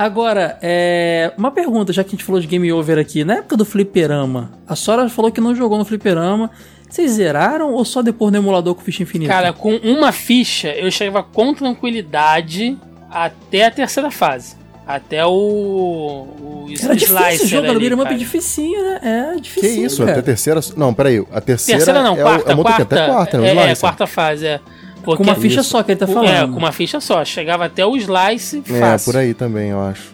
Agora, 0.00 0.56
é, 0.62 1.30
uma 1.36 1.50
pergunta, 1.50 1.92
já 1.92 2.02
que 2.02 2.08
a 2.08 2.10
gente 2.12 2.24
falou 2.24 2.40
de 2.40 2.46
Game 2.46 2.72
Over 2.72 2.96
aqui. 2.96 3.22
Na 3.22 3.34
época 3.34 3.54
do 3.54 3.66
Fliperama, 3.66 4.50
a 4.66 4.74
Sora 4.74 5.06
falou 5.10 5.30
que 5.30 5.42
não 5.42 5.54
jogou 5.54 5.76
no 5.76 5.84
Fliperama. 5.84 6.50
Vocês 6.88 7.10
zeraram 7.10 7.74
ou 7.74 7.84
só 7.84 8.00
depois 8.00 8.32
no 8.32 8.38
emulador 8.38 8.74
com 8.74 8.80
ficha 8.80 9.02
infinita? 9.02 9.30
Cara, 9.30 9.52
com 9.52 9.76
uma 9.76 10.10
ficha, 10.10 10.68
eu 10.68 10.90
chegava 10.90 11.22
com 11.22 11.52
tranquilidade 11.52 12.78
até 13.10 13.66
a 13.66 13.70
terceira 13.70 14.10
fase. 14.10 14.56
Até 14.86 15.26
o. 15.26 15.30
o 15.30 16.66
era 16.82 16.96
difícil 16.96 17.16
o 17.16 17.20
Slicer 17.20 17.46
jogo, 17.46 17.66
era 17.66 17.76
ali, 17.76 17.96
cara. 17.96 18.14
dificinho, 18.14 18.82
né? 18.82 19.00
É 19.02 19.34
Que 19.34 19.40
difícil, 19.42 19.84
isso? 19.84 19.98
cara. 19.98 20.12
Até 20.12 20.20
a 20.20 20.22
terceira. 20.22 20.60
Não, 20.78 20.94
peraí. 20.94 21.22
A 21.30 21.42
terceira. 21.42 21.78
Terceira 21.78 22.02
não, 22.02 22.16
é 22.16 22.22
quarta. 22.22 22.48
O, 22.48 22.52
é 22.52 22.54
motoquinho, 22.54 22.86
quarta, 22.86 22.94
até 22.96 23.12
quarta, 23.12 23.38
né? 23.38 23.48
é, 23.54 23.70
é, 23.70 23.76
quarta 23.76 24.06
fase, 24.06 24.46
é. 24.46 24.60
Com 25.00 25.16
Porque- 25.16 25.22
uma 25.22 25.34
ficha 25.34 25.60
Isso. 25.60 25.70
só 25.70 25.82
que 25.82 25.92
ele 25.92 25.98
tá 25.98 26.04
É, 26.06 26.08
falando. 26.12 26.52
com 26.52 26.58
uma 26.58 26.72
ficha 26.72 27.00
só. 27.00 27.24
Chegava 27.24 27.64
até 27.64 27.84
o 27.86 27.96
Slice 27.96 28.62
É, 28.68 28.80
fácil. 28.80 29.12
por 29.12 29.18
aí 29.18 29.32
também, 29.34 29.70
eu 29.70 29.80
acho. 29.80 30.12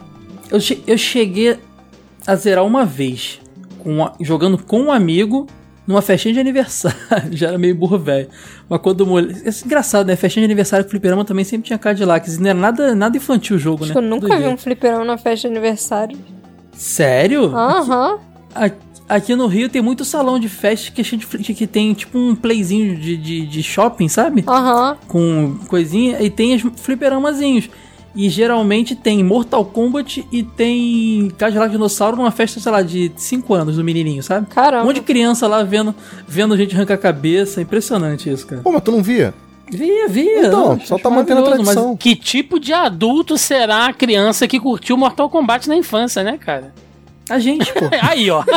Eu, 0.50 0.60
che- 0.60 0.82
eu 0.86 0.96
cheguei 0.96 1.58
a 2.26 2.34
zerar 2.36 2.64
uma 2.64 2.84
vez, 2.84 3.40
com 3.82 4.04
a- 4.04 4.12
jogando 4.20 4.56
com 4.58 4.80
um 4.82 4.92
amigo 4.92 5.46
numa 5.86 6.00
festinha 6.02 6.34
de 6.34 6.40
aniversário. 6.40 6.96
Já 7.32 7.48
era 7.48 7.58
meio 7.58 7.74
burro 7.74 7.98
velho. 7.98 8.28
Mas 8.68 8.80
quando 8.80 9.00
o 9.02 9.06
mole... 9.06 9.34
É 9.44 9.50
engraçado, 9.64 10.06
né? 10.06 10.16
Festinha 10.16 10.42
de 10.42 10.46
aniversário 10.46 10.84
com 10.84 10.90
fliperama 10.90 11.24
também 11.24 11.44
sempre 11.44 11.66
tinha 11.66 11.78
Cadillacs. 11.78 12.38
Não 12.38 12.50
era 12.50 12.58
nada, 12.58 12.94
nada 12.94 13.16
infantil 13.16 13.56
o 13.56 13.58
jogo, 13.58 13.84
Acho 13.84 13.92
né? 13.94 14.00
que 14.00 14.04
eu 14.06 14.08
nunca 14.10 14.36
vi 14.36 14.46
um 14.46 14.56
fliperama 14.56 15.04
na 15.04 15.16
festa 15.18 15.48
de 15.48 15.54
aniversário. 15.54 16.18
Sério? 16.72 17.54
Aham. 17.56 18.18
Aqui 19.08 19.36
no 19.36 19.46
Rio 19.46 19.68
tem 19.68 19.80
muito 19.80 20.04
salão 20.04 20.38
de 20.38 20.48
festa 20.48 20.90
que, 20.90 21.02
que 21.54 21.66
tem 21.66 21.94
tipo 21.94 22.18
um 22.18 22.34
playzinho 22.34 22.96
de, 22.96 23.16
de, 23.16 23.46
de 23.46 23.62
shopping, 23.62 24.08
sabe? 24.08 24.44
Aham. 24.46 24.96
com 25.06 25.56
coisinha 25.68 26.20
e 26.20 26.28
tem 26.28 26.54
os 26.54 26.62
fliperamazinhos. 26.76 27.70
E 28.16 28.30
geralmente 28.30 28.96
tem 28.96 29.22
Mortal 29.22 29.62
Kombat 29.64 30.26
e 30.32 30.42
tem 30.42 31.30
Cadillac 31.36 31.70
Dinossauro 31.70 32.16
numa 32.16 32.30
festa, 32.30 32.58
sei 32.58 32.72
lá, 32.72 32.80
de 32.80 33.12
5 33.14 33.52
anos 33.52 33.76
do 33.76 33.84
menininho, 33.84 34.22
sabe? 34.22 34.46
Caramba. 34.46 34.84
Um 34.84 34.86
monte 34.86 34.96
de 34.96 35.02
criança 35.02 35.46
lá 35.46 35.62
vendo, 35.62 35.94
vendo 36.26 36.56
gente 36.56 36.74
arrancar 36.74 36.94
a 36.94 36.98
cabeça. 36.98 37.60
Impressionante 37.60 38.30
isso, 38.30 38.46
cara. 38.46 38.62
Pô, 38.62 38.72
mas 38.72 38.82
tu 38.82 38.90
não 38.90 39.02
via? 39.02 39.34
Via, 39.70 40.08
via. 40.08 40.46
Então, 40.46 40.72
Acho 40.72 40.86
só 40.86 40.98
tá 40.98 41.10
mantendo 41.10 41.40
a 41.40 41.44
tradição. 41.44 41.94
Que 41.94 42.16
tipo 42.16 42.58
de 42.58 42.72
adulto 42.72 43.36
será 43.36 43.86
a 43.86 43.92
criança 43.92 44.48
que 44.48 44.58
curtiu 44.58 44.96
Mortal 44.96 45.28
Kombat 45.28 45.68
na 45.68 45.76
infância, 45.76 46.22
né, 46.22 46.38
cara? 46.38 46.72
A 47.28 47.38
gente, 47.38 47.72
pô. 47.72 47.80
Aí, 48.02 48.30
ó. 48.30 48.42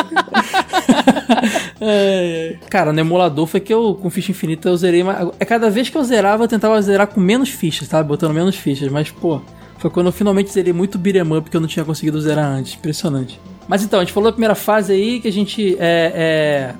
É. 1.80 2.56
Cara, 2.68 2.92
no 2.92 3.00
emulador 3.00 3.46
foi 3.46 3.60
que 3.60 3.72
eu, 3.72 3.94
com 3.94 4.10
ficha 4.10 4.30
infinita, 4.32 4.68
eu 4.68 4.76
zerei. 4.76 5.02
mais- 5.02 5.28
É 5.38 5.44
cada 5.44 5.70
vez 5.70 5.88
que 5.88 5.96
eu 5.96 6.04
zerava, 6.04 6.44
eu 6.44 6.48
tentava 6.48 6.80
zerar 6.82 7.06
com 7.06 7.20
menos 7.20 7.48
fichas, 7.48 7.88
sabe? 7.88 8.08
Botando 8.08 8.34
menos 8.34 8.56
fichas. 8.56 8.90
Mas, 8.90 9.10
pô, 9.10 9.40
foi 9.78 9.90
quando 9.90 10.06
eu 10.06 10.12
finalmente 10.12 10.50
zerei 10.52 10.72
muito 10.72 10.98
beat'em 10.98 11.22
up 11.36 11.48
que 11.48 11.56
eu 11.56 11.60
não 11.60 11.68
tinha 11.68 11.84
conseguido 11.84 12.20
zerar 12.20 12.44
antes. 12.46 12.74
Impressionante. 12.74 13.40
Mas 13.66 13.82
então, 13.82 13.98
a 14.00 14.04
gente 14.04 14.12
falou 14.12 14.28
da 14.30 14.32
primeira 14.34 14.54
fase 14.54 14.92
aí, 14.92 15.20
que 15.20 15.28
a 15.28 15.32
gente 15.32 15.76
é, 15.78 16.74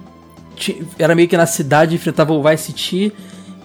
é, 0.59 0.75
era 0.99 1.15
meio 1.15 1.29
que 1.29 1.37
na 1.37 1.47
cidade, 1.47 1.95
enfrentava 1.95 2.33
o 2.33 2.43
Vice 2.43 2.65
City. 2.65 3.13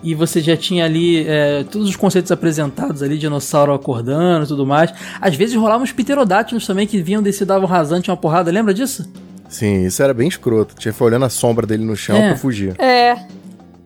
E 0.05 0.13
você 0.13 0.39
já 0.39 0.55
tinha 0.55 0.85
ali 0.85 1.25
é, 1.27 1.65
todos 1.69 1.89
os 1.89 1.95
conceitos 1.95 2.31
apresentados 2.31 3.01
ali, 3.01 3.17
dinossauro 3.17 3.73
acordando 3.73 4.45
e 4.45 4.47
tudo 4.47 4.65
mais. 4.65 4.93
Às 5.19 5.35
vezes 5.35 5.55
rolavam 5.55 5.83
os 5.83 5.91
pterodátilos 5.91 6.65
também 6.67 6.85
que 6.85 7.01
vinham 7.01 7.23
desse 7.23 7.43
davam 7.43 7.67
rasante 7.67 8.11
uma 8.11 8.15
porrada, 8.17 8.51
lembra 8.51 8.73
disso? 8.73 9.11
Sim, 9.49 9.85
isso 9.85 10.01
era 10.03 10.13
bem 10.13 10.27
escroto. 10.27 10.75
Tinha 10.77 10.91
que 10.91 10.95
ficar 10.97 11.05
olhando 11.05 11.25
a 11.25 11.29
sombra 11.29 11.65
dele 11.65 11.83
no 11.83 11.95
chão 11.95 12.15
É. 12.17 12.29
pra 12.29 12.37
fugir. 12.37 12.79
É. 12.79 13.17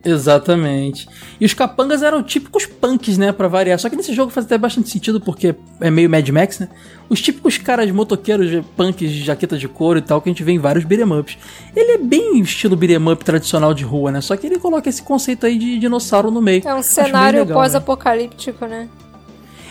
Exatamente. 0.04 1.06
E 1.40 1.44
os 1.44 1.52
capangas 1.52 2.02
eram 2.02 2.22
típicos 2.22 2.64
punks, 2.66 3.18
né, 3.18 3.32
Pra 3.32 3.48
variar. 3.48 3.78
Só 3.78 3.88
que 3.88 3.96
nesse 3.96 4.14
jogo 4.14 4.30
faz 4.30 4.46
até 4.46 4.56
bastante 4.56 4.88
sentido 4.88 5.20
porque 5.20 5.54
é 5.80 5.90
meio 5.90 6.08
Mad 6.08 6.28
Max, 6.28 6.58
né? 6.58 6.68
Os 7.08 7.20
típicos 7.20 7.58
caras 7.58 7.90
motoqueiros, 7.90 8.64
punks 8.76 9.10
de 9.10 9.22
jaqueta 9.22 9.58
de 9.58 9.68
couro 9.68 9.98
e 9.98 10.02
tal, 10.02 10.20
que 10.22 10.28
a 10.28 10.32
gente 10.32 10.42
vê 10.42 10.52
em 10.52 10.58
vários 10.58 10.84
beat'em 10.84 11.12
ups. 11.12 11.36
Ele 11.74 11.92
é 11.92 11.98
bem 11.98 12.40
estilo 12.40 12.76
beat'em 12.76 13.12
up 13.12 13.24
tradicional 13.24 13.74
de 13.74 13.84
rua, 13.84 14.10
né? 14.10 14.20
Só 14.20 14.36
que 14.36 14.46
ele 14.46 14.58
coloca 14.58 14.88
esse 14.88 15.02
conceito 15.02 15.44
aí 15.44 15.58
de 15.58 15.78
dinossauro 15.78 16.30
no 16.30 16.40
meio. 16.40 16.62
É 16.66 16.74
um 16.74 16.82
cenário 16.82 17.44
né? 17.44 17.52
pós-apocalíptico, 17.52 18.66
né? 18.66 18.88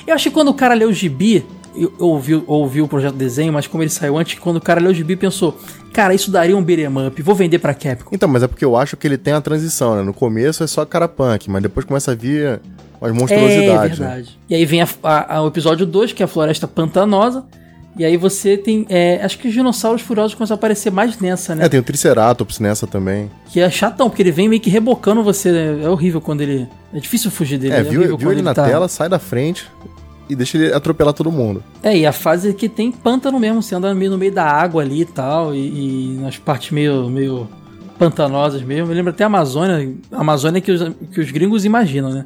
Eu 0.06 0.16
acho 0.16 0.30
que 0.30 0.34
quando 0.34 0.50
o 0.50 0.54
cara 0.54 0.74
leu 0.74 0.90
o 0.90 0.94
gibi, 0.94 1.46
eu 1.76 1.94
ouvi, 2.00 2.44
ouvi 2.48 2.82
o 2.82 2.88
projeto 2.88 3.16
desenho, 3.16 3.54
mas 3.54 3.68
como 3.68 3.84
ele 3.84 3.90
saiu 3.90 4.18
antes, 4.18 4.38
quando 4.40 4.58
o 4.58 4.62
cara 4.62 4.80
leu 4.82 4.92
o 4.92 4.94
gibi, 4.94 5.16
pensou: 5.16 5.58
Cara, 5.94 6.14
isso 6.14 6.30
daria 6.32 6.56
um 6.56 6.64
beat'em 6.64 6.88
up, 7.08 7.22
vou 7.22 7.36
vender 7.36 7.60
pra 7.60 7.74
Capcom. 7.74 8.10
Então, 8.14 8.28
mas 8.30 8.44
é 8.44 8.48
porque 8.48 8.64
eu 8.66 8.76
acho 8.76 8.96
que 8.98 9.08
ele 9.08 9.18
tem 9.18 9.34
a 9.34 9.42
transição, 9.42 9.96
né? 9.96 10.02
No 10.02 10.14
começo 10.14 10.64
é 10.64 10.68
só 10.68 10.86
cara 10.86 11.08
punk, 11.08 11.50
mas 11.50 11.62
depois 11.62 11.86
começa 11.86 12.12
a 12.12 12.16
vir 12.16 12.60
É 13.02 13.12
monstruosidades. 13.12 14.00
né? 14.00 14.06
verdade. 14.08 14.40
E 14.50 14.56
aí 14.56 14.66
vem 14.66 14.82
a- 14.82 14.88
a- 15.04 15.36
a- 15.38 15.42
o 15.44 15.48
episódio 15.48 15.86
2, 15.86 16.12
que 16.14 16.22
é 16.22 16.26
a 16.26 16.28
floresta 16.28 16.68
pantanosa. 16.68 17.44
E 17.98 18.06
aí 18.06 18.16
você 18.16 18.56
tem. 18.56 18.86
é, 18.88 19.20
acho 19.24 19.38
que 19.40 19.48
os 19.48 19.54
dinossauros 19.54 20.02
furiosos 20.02 20.34
começam 20.34 20.56
a 20.56 20.58
aparecer 20.58 20.90
mais 20.92 21.20
nessa, 21.20 21.54
né? 21.56 21.66
É, 21.66 21.70
tem 21.70 21.80
o 21.80 21.84
Triceratops 21.84 22.60
nessa 22.60 22.88
também. 22.88 23.30
Que 23.48 23.60
é 23.60 23.70
chatão, 23.70 24.10
porque 24.10 24.22
ele 24.22 24.32
vem 24.32 24.48
meio 24.48 24.62
que 24.62 24.70
rebocando 24.70 25.22
você. 25.24 25.52
né? 25.52 25.84
É 25.84 25.90
horrível 25.90 26.22
quando 26.22 26.42
ele. 26.42 26.68
É 26.94 27.00
difícil 27.00 27.30
fugir 27.30 27.58
dele. 27.58 27.74
É, 27.74 27.80
é 27.80 27.84
viu, 27.84 28.02
viu 28.02 28.18
quando 28.18 28.32
ele 28.32 28.42
na 28.42 28.54
tá- 28.54 28.64
tela, 28.66 28.88
sai 28.88 29.10
da 29.10 29.20
frente 29.20 29.66
e 30.30 30.36
deixa 30.36 30.58
ele 30.58 30.74
atropelar 30.74 31.14
todo 31.14 31.32
mundo. 31.32 31.64
É, 31.82 31.98
e 31.98 32.06
a 32.06 32.14
fase 32.14 32.54
que 32.54 32.70
tem 32.70 32.92
pântano 32.92 33.40
mesmo, 33.40 33.64
você 33.64 33.76
anda 33.76 33.94
meio 33.96 34.12
no 34.12 34.18
meio 34.18 34.32
da 34.32 34.46
água 34.46 34.84
ali 34.84 35.02
e 35.02 35.06
tal, 35.06 35.56
e, 35.56 35.58
e 35.58 36.20
nas 36.22 36.38
partes 36.38 36.72
meio, 36.72 37.10
meio 37.10 37.50
pantanosas 37.98 38.62
mesmo. 38.62 38.88
Me 38.88 38.94
lembra 38.94 39.12
até 39.12 39.24
a 39.24 39.28
Amazônia, 39.28 39.94
a 40.12 40.22
Amazônia 40.22 40.62
que 40.62 40.72
os, 40.72 40.96
que 41.12 41.20
os 41.20 41.32
gringos 41.32 41.66
imaginam, 41.66 42.12
né? 42.12 42.24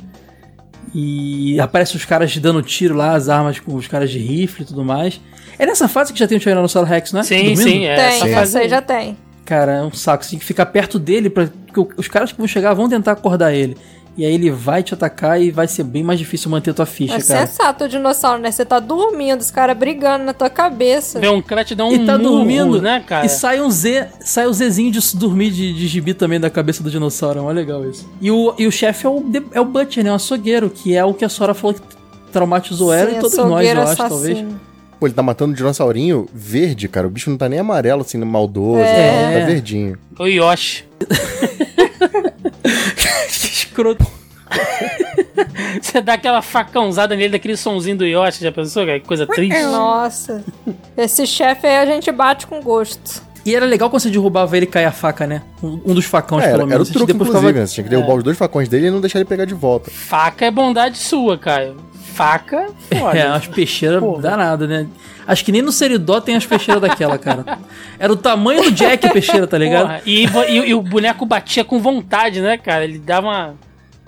E 0.93 1.59
aparece 1.59 1.95
os 1.95 2.05
caras 2.05 2.37
dando 2.37 2.61
tiro 2.61 2.93
lá, 2.93 3.15
as 3.15 3.29
armas 3.29 3.59
com 3.59 3.73
os 3.73 3.87
caras 3.87 4.11
de 4.11 4.19
rifle 4.19 4.63
e 4.63 4.67
tudo 4.67 4.83
mais. 4.83 5.19
É 5.57 5.65
nessa 5.65 5.87
fase 5.87 6.13
que 6.13 6.19
já 6.19 6.27
tem 6.27 6.37
o 6.37 6.41
Tiranossauro 6.41 6.87
Rex, 6.87 7.13
né? 7.13 7.23
Sim, 7.23 7.37
Dormindo? 7.37 7.61
sim, 7.63 7.85
é. 7.85 7.95
tem, 7.95 8.05
essa 8.05 8.27
fase 8.27 8.69
já 8.69 8.81
tem. 8.81 9.17
Cara, 9.45 9.71
é 9.73 9.83
um 9.83 9.91
saco. 9.91 10.23
Você 10.23 10.31
tem 10.31 10.39
que 10.39 10.45
ficar 10.45 10.67
perto 10.67 10.99
dele 10.99 11.29
para 11.29 11.49
os 11.97 12.07
caras 12.07 12.31
que 12.31 12.37
vão 12.37 12.47
chegar 12.47 12.73
vão 12.73 12.87
tentar 12.87 13.13
acordar 13.13 13.53
ele. 13.53 13.75
E 14.15 14.23
aí 14.25 14.33
ele 14.35 14.51
vai 14.51 14.83
te 14.83 14.93
atacar 14.93 15.41
e 15.41 15.49
vai 15.49 15.67
ser 15.67 15.83
bem 15.83 16.03
mais 16.03 16.19
difícil 16.19 16.49
manter 16.51 16.71
tua 16.73 16.85
ficha, 16.85 17.15
É 17.15 17.19
cara. 17.21 17.47
sensato 17.47 17.85
o 17.85 17.89
dinossauro, 17.89 18.39
né? 18.41 18.51
Você 18.51 18.63
tá 18.63 18.79
dormindo, 18.79 19.41
os 19.41 19.49
caras 19.49 19.75
brigando 19.75 20.23
na 20.23 20.33
tua 20.33 20.51
cabeça. 20.51 21.19
Vê 21.19 21.27
um 21.29 21.41
cara 21.41 21.65
te 21.65 21.73
dá 21.73 21.83
um 21.83 21.91
E 21.93 22.05
tá 22.05 22.15
murro, 22.17 22.35
dormindo, 22.37 22.79
né, 22.81 23.03
cara? 23.07 23.25
E 23.25 23.29
sai 23.29 23.59
um 23.59 23.71
Z, 23.71 24.07
sai 24.19 24.45
o 24.45 24.53
Zzinho 24.53 24.91
de 24.91 24.99
dormir 25.15 25.49
de, 25.49 25.73
de 25.73 25.87
gibi 25.87 26.13
também 26.13 26.39
da 26.39 26.49
cabeça 26.49 26.83
do 26.83 26.91
dinossauro. 26.91 27.39
É 27.39 27.41
mó 27.41 27.49
legal 27.51 27.83
isso. 27.89 28.07
E 28.21 28.29
o, 28.29 28.53
e 28.59 28.67
o 28.67 28.71
chefe 28.71 29.05
é 29.07 29.09
o, 29.09 29.19
de- 29.19 29.43
é 29.51 29.59
o 29.59 29.65
Butcher, 29.65 30.03
né? 30.03 30.11
O 30.11 30.15
açougueiro, 30.15 30.69
que 30.69 30.95
é 30.95 31.03
o 31.03 31.13
que 31.13 31.25
a 31.25 31.29
Sora 31.29 31.55
falou 31.55 31.73
que 31.73 31.81
traumatizou 32.31 32.93
ela 32.93 33.09
Sim, 33.09 33.17
e 33.17 33.19
todos 33.19 33.37
nós, 33.37 33.67
eu 33.67 33.81
acho, 33.81 33.95
talvez. 33.97 34.37
assassino. 34.37 34.59
Pô, 34.99 35.07
ele 35.07 35.13
tá 35.15 35.23
matando 35.23 35.51
um 35.51 35.55
dinossaurinho 35.55 36.27
verde, 36.33 36.87
cara. 36.87 37.07
O 37.07 37.09
bicho 37.09 37.29
não 37.29 37.37
tá 37.37 37.49
nem 37.49 37.59
amarelo, 37.59 38.01
assim, 38.01 38.17
maldoso. 38.19 38.79
É. 38.79 39.39
Tá 39.39 39.45
verdinho. 39.47 39.97
O 40.19 40.25
Yoshi. 40.27 40.85
que 43.03 43.47
escroto. 43.47 44.05
Você 45.81 46.01
dá 46.01 46.13
aquela 46.13 46.41
facãozada 46.41 47.15
nele, 47.15 47.29
daquele 47.29 47.57
sonzinho 47.57 47.97
do 47.97 48.05
Yoshi, 48.05 48.43
já 48.43 48.51
pensou? 48.51 48.85
Que 48.85 48.99
coisa 49.01 49.25
triste. 49.25 49.61
Nossa. 49.63 50.43
Esse 50.95 51.25
chefe 51.25 51.65
aí 51.67 51.77
a 51.77 51.85
gente 51.85 52.11
bate 52.11 52.45
com 52.47 52.61
gosto. 52.61 53.21
E 53.45 53.53
era 53.55 53.65
legal 53.65 53.89
quando 53.89 54.01
você 54.01 54.09
derrubava 54.09 54.55
ele 54.55 54.65
e 54.65 54.69
caía 54.69 54.87
a 54.87 54.91
faca, 54.91 55.27
né? 55.27 55.41
Um, 55.61 55.93
dos 55.93 56.05
facões, 56.05 56.43
É, 56.43 56.51
pelo 56.51 56.59
era, 56.59 56.65
menos. 56.65 56.73
era 56.73 56.81
o 56.81 56.85
Você 56.85 56.93
truque, 56.93 57.11
depois 57.13 57.29
inclusive, 57.29 57.47
ficava- 57.51 57.59
né? 57.61 57.67
Você 57.67 57.73
tinha 57.73 57.83
que 57.83 57.89
derrubar 57.89 58.13
os 58.15 58.23
dois 58.23 58.37
facões 58.37 58.69
dele 58.69 58.87
e 58.87 58.91
não 58.91 59.01
deixar 59.01 59.19
ele 59.19 59.27
pegar 59.27 59.43
de 59.45 59.53
volta. 59.53 59.91
Faca 59.91 60.45
é 60.45 60.51
bondade 60.51 60.97
sua, 60.97 61.37
Caio. 61.37 61.75
Faca, 62.13 62.67
foda. 62.93 63.17
É, 63.19 63.27
umas 63.27 63.47
peixeiras 63.47 63.99
Porra. 63.99 64.21
danadas, 64.21 64.69
né? 64.69 64.87
Acho 65.25 65.43
que 65.45 65.51
nem 65.51 65.61
no 65.61 65.71
Seridó 65.71 66.19
tem 66.19 66.35
as 66.35 66.45
peixeiras 66.45 66.81
daquela, 66.81 67.17
cara. 67.17 67.57
Era 67.97 68.11
o 68.11 68.15
tamanho 68.15 68.63
do 68.63 68.71
Jack 68.71 69.07
a 69.07 69.09
peixeira, 69.11 69.47
tá 69.47 69.57
ligado? 69.57 70.01
E, 70.05 70.25
e- 70.25 70.69
e 70.69 70.73
o 70.75 70.81
boneco 70.81 71.25
batia 71.25 71.63
com 71.63 71.79
vontade, 71.79 72.41
né, 72.41 72.57
cara? 72.57 72.83
Ele 72.83 72.99
dava 72.99 73.27
uma... 73.27 73.53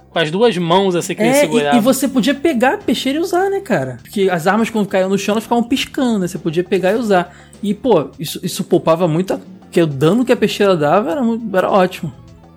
com 0.09 0.19
as 0.19 0.29
duas 0.29 0.57
mãos 0.57 0.93
assim 0.95 1.15
que 1.15 1.21
ele 1.21 1.29
É, 1.29 1.33
segurava. 1.41 1.75
e, 1.75 1.79
e 1.79 1.81
você 1.81 2.07
podia 2.07 2.33
pegar 2.35 2.73
a 2.73 2.77
peixeira 2.77 3.17
e 3.17 3.21
usar, 3.21 3.49
né, 3.49 3.61
cara? 3.61 3.97
Porque 4.01 4.29
as 4.29 4.45
armas 4.45 4.69
quando 4.69 4.87
caíam 4.87 5.09
no 5.09 5.17
chão, 5.17 5.33
elas 5.33 5.43
ficavam 5.45 5.63
piscando, 5.63 6.19
né? 6.19 6.27
Você 6.27 6.37
podia 6.37 6.63
pegar 6.65 6.91
e 6.91 6.95
usar. 6.95 7.33
E, 7.63 7.73
pô, 7.73 8.09
isso, 8.19 8.39
isso 8.43 8.63
poupava 8.65 9.07
muito, 9.07 9.39
porque 9.61 9.81
o 9.81 9.87
dano 9.87 10.25
que 10.25 10.33
a 10.33 10.37
peixeira 10.37 10.75
dava 10.75 11.11
era, 11.11 11.21
muito- 11.23 11.55
era 11.57 11.69
ótimo. 11.71 12.13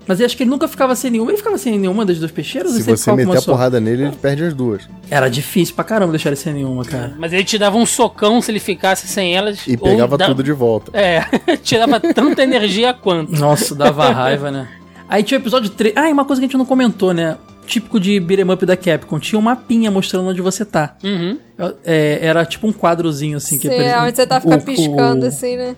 Mas 0.09 0.19
eu 0.21 0.27
acho 0.27 0.35
que 0.37 0.43
ele 0.43 0.51
nunca 0.51 0.67
ficava 0.67 0.97
sem 0.97 1.11
nenhuma. 1.11 1.31
Ele 1.31 1.37
ficava 1.37 1.59
sem 1.59 1.79
nenhuma 1.79 2.05
das 2.05 2.19
duas 2.19 2.31
peixeiras? 2.33 2.73
Se 2.73 2.83
você 2.83 3.13
meter 3.13 3.27
uma 3.29 3.35
a 3.37 3.41
só? 3.43 3.53
porrada 3.53 3.79
nele, 3.79 4.05
ele 4.05 4.17
perde 4.17 4.43
as 4.43 4.55
duas. 4.55 4.89
Era 5.11 5.29
difícil 5.29 5.75
pra 5.75 5.85
caramba 5.85 6.13
deixar 6.13 6.31
ele 6.31 6.37
sem 6.37 6.55
nenhuma, 6.55 6.83
cara. 6.83 7.15
Mas 7.19 7.31
ele 7.33 7.45
te 7.45 7.59
dava 7.59 7.77
um 7.77 7.85
socão 7.85 8.41
se 8.41 8.51
ele 8.51 8.59
ficasse 8.59 9.07
sem 9.07 9.37
elas. 9.37 9.67
E 9.69 9.77
pegava 9.77 10.17
tudo 10.17 10.43
de 10.43 10.53
volta. 10.53 10.91
É, 10.99 11.21
tirava 11.63 12.01
tanta 12.01 12.43
energia 12.43 12.95
quanto. 12.95 13.39
Nossa, 13.39 13.75
dava 13.75 14.09
raiva, 14.11 14.51
né? 14.51 14.67
Aí 15.11 15.23
tinha 15.23 15.39
o 15.39 15.43
episódio 15.43 15.69
3. 15.71 15.95
Ah, 15.95 16.09
e 16.09 16.13
uma 16.13 16.25
coisa 16.25 16.41
que 16.41 16.47
a 16.47 16.49
gente 16.49 16.57
não 16.57 16.65
comentou, 16.67 17.13
né? 17.13 17.37
Típico 17.67 18.01
de 18.01 18.19
beat'em 18.19 18.51
up 18.51 18.65
da 18.65 18.79
Capcom. 18.79 19.19
Tinha 19.19 19.39
um 19.39 19.43
mapinha 19.43 19.91
mostrando 19.91 20.31
onde 20.31 20.41
você 20.41 20.65
tá. 20.65 20.97
Uhum. 21.05 21.39
É, 21.85 22.19
era 22.23 22.43
tipo 22.47 22.67
um 22.67 22.73
quadrozinho, 22.73 23.37
assim. 23.37 23.59
que 23.59 23.69
Sim, 23.69 23.75
aparecia- 23.75 23.95
é 23.97 24.01
onde 24.03 24.17
você 24.17 24.27
tá 24.27 24.41
ficar 24.41 24.57
o- 24.57 24.63
piscando, 24.63 25.25
o- 25.27 25.29
assim, 25.29 25.57
né? 25.57 25.77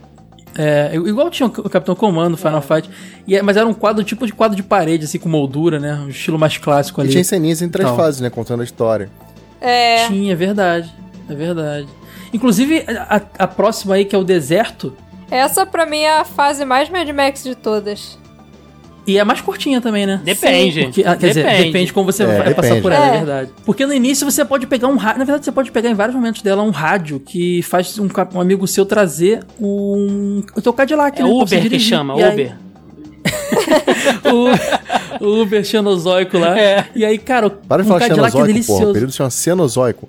É, 0.57 0.91
igual 0.95 1.31
tinha 1.31 1.47
o 1.47 1.51
Capitão 1.71 1.95
Comando, 1.95 2.37
Final 2.37 2.61
Fight. 2.61 2.91
E, 3.27 3.37
é- 3.37 3.43
mas 3.43 3.57
era 3.57 3.67
um 3.67 3.73
quadro, 3.75 4.03
tipo 4.05 4.27
de 4.27 4.33
quadro 4.33 4.57
de 4.57 4.63
parede, 4.63 5.05
assim, 5.05 5.19
com 5.19 5.29
moldura, 5.29 5.79
né? 5.79 5.95
Um 5.95 6.09
estilo 6.09 6.39
mais 6.39 6.59
clássico 6.59 7.01
E 7.01 7.03
ali. 7.05 7.11
tinha 7.13 7.25
ceninhas 7.25 7.63
em 7.63 7.69
três 7.69 7.89
Não. 7.89 7.97
fases, 7.97 8.21
né? 8.21 8.29
Contando 8.31 8.61
a 8.61 8.65
história. 8.65 9.09
É. 9.61 10.07
Tinha, 10.09 10.33
é 10.33 10.37
verdade. 10.37 10.93
É 11.29 11.35
verdade. 11.35 11.87
Inclusive, 12.33 12.85
a, 12.89 13.21
a 13.39 13.47
próxima 13.47 13.95
aí, 13.95 14.05
que 14.05 14.15
é 14.15 14.19
o 14.19 14.25
deserto, 14.25 14.97
Essa 15.31 15.65
pra 15.65 15.87
mim 15.87 15.99
é 16.01 16.19
a 16.19 16.25
fase 16.25 16.65
mais 16.65 16.89
Mad 16.91 17.09
Max 17.11 17.45
de 17.45 17.55
todas. 17.55 18.19
E 19.07 19.19
é 19.19 19.25
mais 19.25 19.41
curtinha 19.41 19.81
também, 19.81 20.07
né? 20.07 20.21
Depende. 20.23 20.85
Porque, 20.85 21.03
ah, 21.05 21.17
quer 21.17 21.29
dizer, 21.29 21.45
Depende. 21.45 21.65
depende 21.65 21.93
como 21.93 22.13
você 22.13 22.23
É, 22.23 22.27
vai 22.27 22.55
passar 22.55 22.75
depende. 22.75 22.83
por 22.83 22.93
ela, 22.93 23.05
é. 23.05 23.09
É. 23.09 23.13
verdade. 23.19 23.51
Porque 23.65 23.87
no 23.87 23.93
início 23.95 24.31
você 24.31 24.45
pode 24.45 24.67
pegar 24.67 24.89
um 24.89 24.97
rádio. 24.97 25.19
Na 25.19 25.25
verdade, 25.25 25.45
você 25.45 25.53
pode 25.53 25.71
pegar 25.73 25.91
em 25.91 25.95
vários 25.95 26.15
momentos 26.15 26.43
dela 26.43 26.63
um 26.63 26.71
rádio 26.71 27.19
que 27.21 27.63
faz 27.63 27.99
um, 27.99 28.09
um 28.35 28.41
amigo 28.41 28.67
seu 28.67 28.85
trazer 28.87 29.41
um. 29.61 30.43
O 30.57 30.61
teu 30.61 30.73
Cadillac, 30.73 31.21
É 31.21 31.25
né? 31.25 31.31
Uber 31.31 31.69
que 31.69 31.79
chama, 31.79 32.17
E 32.19 32.23
aí- 32.23 32.33
Uber. 32.33 32.53
o, 32.53 32.70
o 35.21 35.43
Uber 35.43 35.65
xenozóico 35.65 36.39
lá. 36.39 36.59
É. 36.59 36.87
E 36.95 37.05
aí, 37.05 37.19
cara, 37.19 37.47
o- 37.47 37.51
Para 37.51 37.83
de 37.83 37.89
um 37.89 37.93
falar 37.93 38.01
Cadillac 38.09 38.29
é 38.29 38.31
xenozóico, 38.31 38.37
porra. 38.37 38.45
O 38.45 38.47
delicioso. 38.47 38.93
período 38.93 39.13
chama 39.13 39.31
cenozoico. 39.31 40.09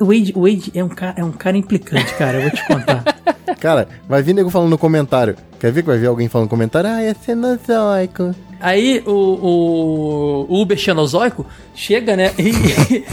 O 0.00 0.04
Wade, 0.06 0.32
o 0.36 0.40
Wade 0.42 0.72
é, 0.74 0.82
um 0.84 0.88
cara, 0.88 1.14
é 1.16 1.24
um 1.24 1.32
cara 1.32 1.56
implicante, 1.56 2.14
cara, 2.14 2.38
eu 2.38 2.42
vou 2.42 2.50
te 2.50 2.66
contar. 2.66 3.04
Cara, 3.60 3.88
vai 4.08 4.22
vir 4.22 4.32
nego 4.32 4.48
falando 4.48 4.70
no 4.70 4.78
comentário. 4.78 5.36
Quer 5.58 5.70
ver 5.70 5.82
que 5.82 5.88
vai 5.88 5.98
vir 5.98 6.06
alguém 6.06 6.28
falando 6.30 6.46
no 6.46 6.48
comentário? 6.50 6.88
Ah, 6.88 7.02
é 7.02 7.12
cenozoico. 7.12 8.34
Aí 8.60 9.02
o, 9.06 10.46
o, 10.48 10.60
Uber 10.60 10.76
xenozóico 10.76 11.46
chega, 11.74 12.14
né? 12.16 12.32
E, 12.38 13.04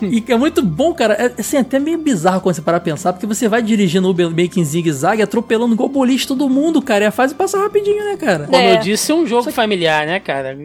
e 0.28 0.32
é 0.32 0.36
muito 0.36 0.62
bom, 0.62 0.94
cara. 0.94 1.14
É 1.14 1.32
assim, 1.40 1.56
até 1.56 1.78
meio 1.78 1.98
bizarro 1.98 2.40
quando 2.40 2.54
você 2.54 2.62
parar 2.62 2.80
pra 2.80 2.92
pensar, 2.92 3.12
porque 3.12 3.26
você 3.26 3.48
vai 3.48 3.60
dirigindo 3.60 4.06
o 4.06 4.10
Uber 4.10 4.30
meio 4.30 4.48
que 4.48 4.60
em 4.60 4.64
zigue-zague, 4.64 5.22
atropelando 5.22 5.74
igual 5.74 5.88
boliche 5.88 6.26
todo 6.26 6.48
mundo, 6.48 6.80
cara. 6.80 7.04
E 7.04 7.06
a 7.08 7.10
fase 7.10 7.34
passa 7.34 7.58
rapidinho, 7.58 8.04
né, 8.04 8.16
cara? 8.16 8.44
Como 8.46 8.56
É. 8.56 8.76
eu 8.76 8.80
disse, 8.80 9.10
é 9.10 9.14
um 9.14 9.26
jogo 9.26 9.50
familiar, 9.50 10.06
né, 10.06 10.20
cara? 10.20 10.56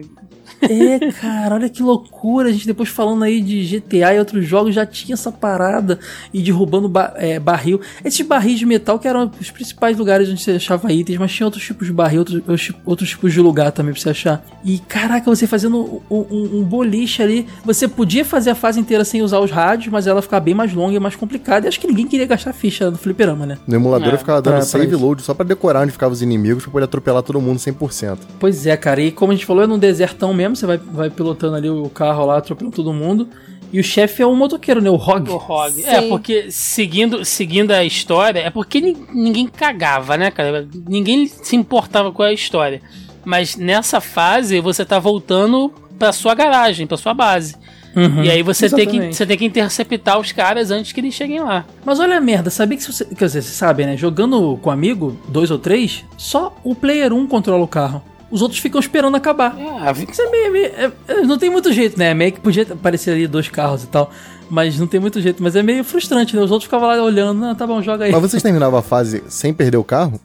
É, 0.62 1.10
cara, 1.12 1.54
olha 1.54 1.68
que 1.68 1.82
loucura. 1.82 2.48
A 2.48 2.52
gente 2.52 2.66
depois 2.66 2.88
falando 2.88 3.22
aí 3.24 3.40
de 3.40 3.64
GTA 3.64 4.14
e 4.14 4.18
outros 4.18 4.46
jogos 4.46 4.74
já 4.74 4.84
tinha 4.84 5.14
essa 5.14 5.32
parada 5.32 5.98
e 6.32 6.42
derrubando 6.42 6.88
ba- 6.88 7.14
é, 7.16 7.38
barril. 7.38 7.80
Esses 8.04 8.26
barris 8.26 8.58
de 8.58 8.66
metal 8.66 8.98
que 8.98 9.08
eram 9.08 9.30
os 9.40 9.50
principais 9.50 9.96
lugares 9.96 10.28
onde 10.28 10.42
você 10.42 10.52
achava 10.52 10.92
itens, 10.92 11.18
mas 11.18 11.32
tinha 11.32 11.46
outros 11.46 11.64
tipos 11.64 11.86
de 11.86 11.92
barril, 11.92 12.20
outros, 12.20 12.72
outros, 12.84 13.08
tipos 13.08 13.32
de 13.32 13.40
lugar 13.40 13.72
também 13.72 13.92
pra 13.92 14.02
você 14.02 14.10
achar. 14.10 14.44
E 14.64 14.78
caraca, 14.80 15.28
você 15.34 15.46
fazendo 15.46 16.02
um, 16.10 16.16
um- 16.30 16.58
um 16.60 16.62
boliche 16.62 17.22
ali, 17.22 17.46
você 17.64 17.88
podia 17.88 18.24
fazer 18.24 18.50
a 18.50 18.54
fase 18.54 18.78
inteira 18.78 19.04
sem 19.04 19.22
usar 19.22 19.38
os 19.40 19.50
rádios, 19.50 19.90
mas 19.92 20.06
ela 20.06 20.20
ficava 20.22 20.40
bem 20.44 20.54
mais 20.54 20.72
longa 20.74 20.94
e 20.96 21.00
mais 21.00 21.16
complicada. 21.16 21.66
E 21.66 21.68
acho 21.68 21.80
que 21.80 21.86
ninguém 21.86 22.06
queria 22.06 22.26
gastar 22.26 22.52
ficha 22.52 22.90
no 22.90 22.98
fliperama, 22.98 23.46
né? 23.46 23.58
No 23.66 23.74
emulador 23.76 24.08
É, 24.08 24.14
eu 24.14 24.18
ficava 24.18 24.42
dando 24.42 24.54
pra- 24.54 24.62
save 24.62 24.94
load 24.94 25.22
só 25.22 25.32
pra 25.34 25.44
decorar 25.46 25.80
onde 25.82 25.92
ficavam 25.92 26.12
os 26.12 26.22
inimigos 26.22 26.62
pra 26.64 26.72
poder 26.72 26.84
atropelar 26.84 27.22
todo 27.22 27.40
mundo 27.40 27.58
100%. 27.58 28.18
Pois 28.38 28.66
é, 28.66 28.76
cara. 28.76 29.00
E 29.00 29.10
como 29.10 29.32
a 29.32 29.34
gente 29.34 29.46
falou, 29.46 29.64
é 29.64 29.66
num 29.66 29.78
desertão 29.78 30.34
mesmo. 30.34 30.49
Você 30.56 30.66
vai, 30.66 30.76
vai 30.78 31.10
pilotando 31.10 31.56
ali 31.56 31.68
o 31.70 31.88
carro 31.88 32.26
lá, 32.26 32.38
atropelando 32.38 32.74
todo 32.76 32.92
mundo. 32.92 33.28
E 33.72 33.78
o 33.78 33.84
chefe 33.84 34.20
é 34.22 34.26
um 34.26 34.34
motoqueiro, 34.34 34.80
né? 34.80 34.90
O 34.90 34.94
Hog. 34.96 35.30
O 35.30 35.36
Rog. 35.36 35.72
Sim. 35.74 35.84
É, 35.86 36.02
porque 36.08 36.50
seguindo, 36.50 37.24
seguindo 37.24 37.70
a 37.70 37.84
história, 37.84 38.40
é 38.40 38.50
porque 38.50 38.80
ni- 38.80 38.96
ninguém 39.14 39.46
cagava, 39.46 40.16
né, 40.16 40.30
cara? 40.30 40.66
Ninguém 40.88 41.26
se 41.28 41.54
importava 41.54 42.10
com 42.10 42.22
a 42.22 42.32
história. 42.32 42.82
Mas 43.24 43.54
nessa 43.56 44.00
fase, 44.00 44.58
você 44.60 44.84
tá 44.84 44.98
voltando 44.98 45.72
pra 45.98 46.12
sua 46.12 46.34
garagem, 46.34 46.86
pra 46.86 46.96
sua 46.96 47.14
base. 47.14 47.54
Uhum, 47.94 48.22
E 48.24 48.30
aí 48.30 48.42
você 48.42 48.68
tem, 48.70 48.86
que, 48.86 49.12
você 49.14 49.26
tem 49.26 49.36
que 49.36 49.44
interceptar 49.44 50.18
os 50.18 50.30
caras 50.32 50.70
antes 50.70 50.92
que 50.92 51.00
eles 51.00 51.12
cheguem 51.12 51.40
lá. 51.40 51.64
Mas 51.84 51.98
olha 52.00 52.16
a 52.18 52.20
merda, 52.20 52.48
sabia 52.48 52.76
que 52.76 52.84
se 52.84 52.92
você. 52.92 53.04
Quer 53.04 53.24
dizer, 53.26 53.42
você 53.42 53.52
sabe, 53.52 53.84
né? 53.84 53.96
Jogando 53.96 54.56
com 54.62 54.70
amigo, 54.70 55.16
dois 55.28 55.50
ou 55.50 55.58
três, 55.58 56.04
só 56.16 56.56
o 56.64 56.74
player 56.74 57.12
1 57.12 57.26
controla 57.26 57.62
o 57.64 57.68
carro. 57.68 58.00
Os 58.30 58.42
outros 58.42 58.60
ficam 58.60 58.78
esperando 58.80 59.16
acabar. 59.16 59.56
É, 59.58 60.10
Isso 60.10 60.22
é 60.22 60.30
meio. 60.30 60.52
meio- 60.52 60.66
é- 60.66 60.92
é- 61.08 61.20
não 61.22 61.36
tem 61.36 61.50
muito 61.50 61.72
jeito, 61.72 61.98
né? 61.98 62.14
Meio 62.14 62.32
que 62.32 62.40
podia 62.40 62.62
aparecer 62.70 63.10
ali 63.12 63.26
dois 63.26 63.48
carros 63.48 63.82
e 63.84 63.86
tal. 63.88 64.10
Mas 64.48 64.78
não 64.78 64.86
tem 64.86 65.00
muito 65.00 65.20
jeito. 65.20 65.42
Mas 65.42 65.56
é 65.56 65.62
meio 65.62 65.82
frustrante, 65.84 66.34
né? 66.36 66.42
Os 66.42 66.50
outros 66.50 66.64
ficavam 66.66 66.88
lá 66.88 67.02
olhando. 67.02 67.38
Não, 67.40 67.54
tá 67.54 67.66
bom, 67.66 67.82
joga 67.82 68.04
aí. 68.04 68.12
Mas 68.12 68.20
vocês 68.20 68.42
terminavam 68.42 68.78
a 68.78 68.82
fase 68.82 69.22
sem 69.28 69.52
perder 69.52 69.76
o 69.78 69.84
carro? 69.84 70.20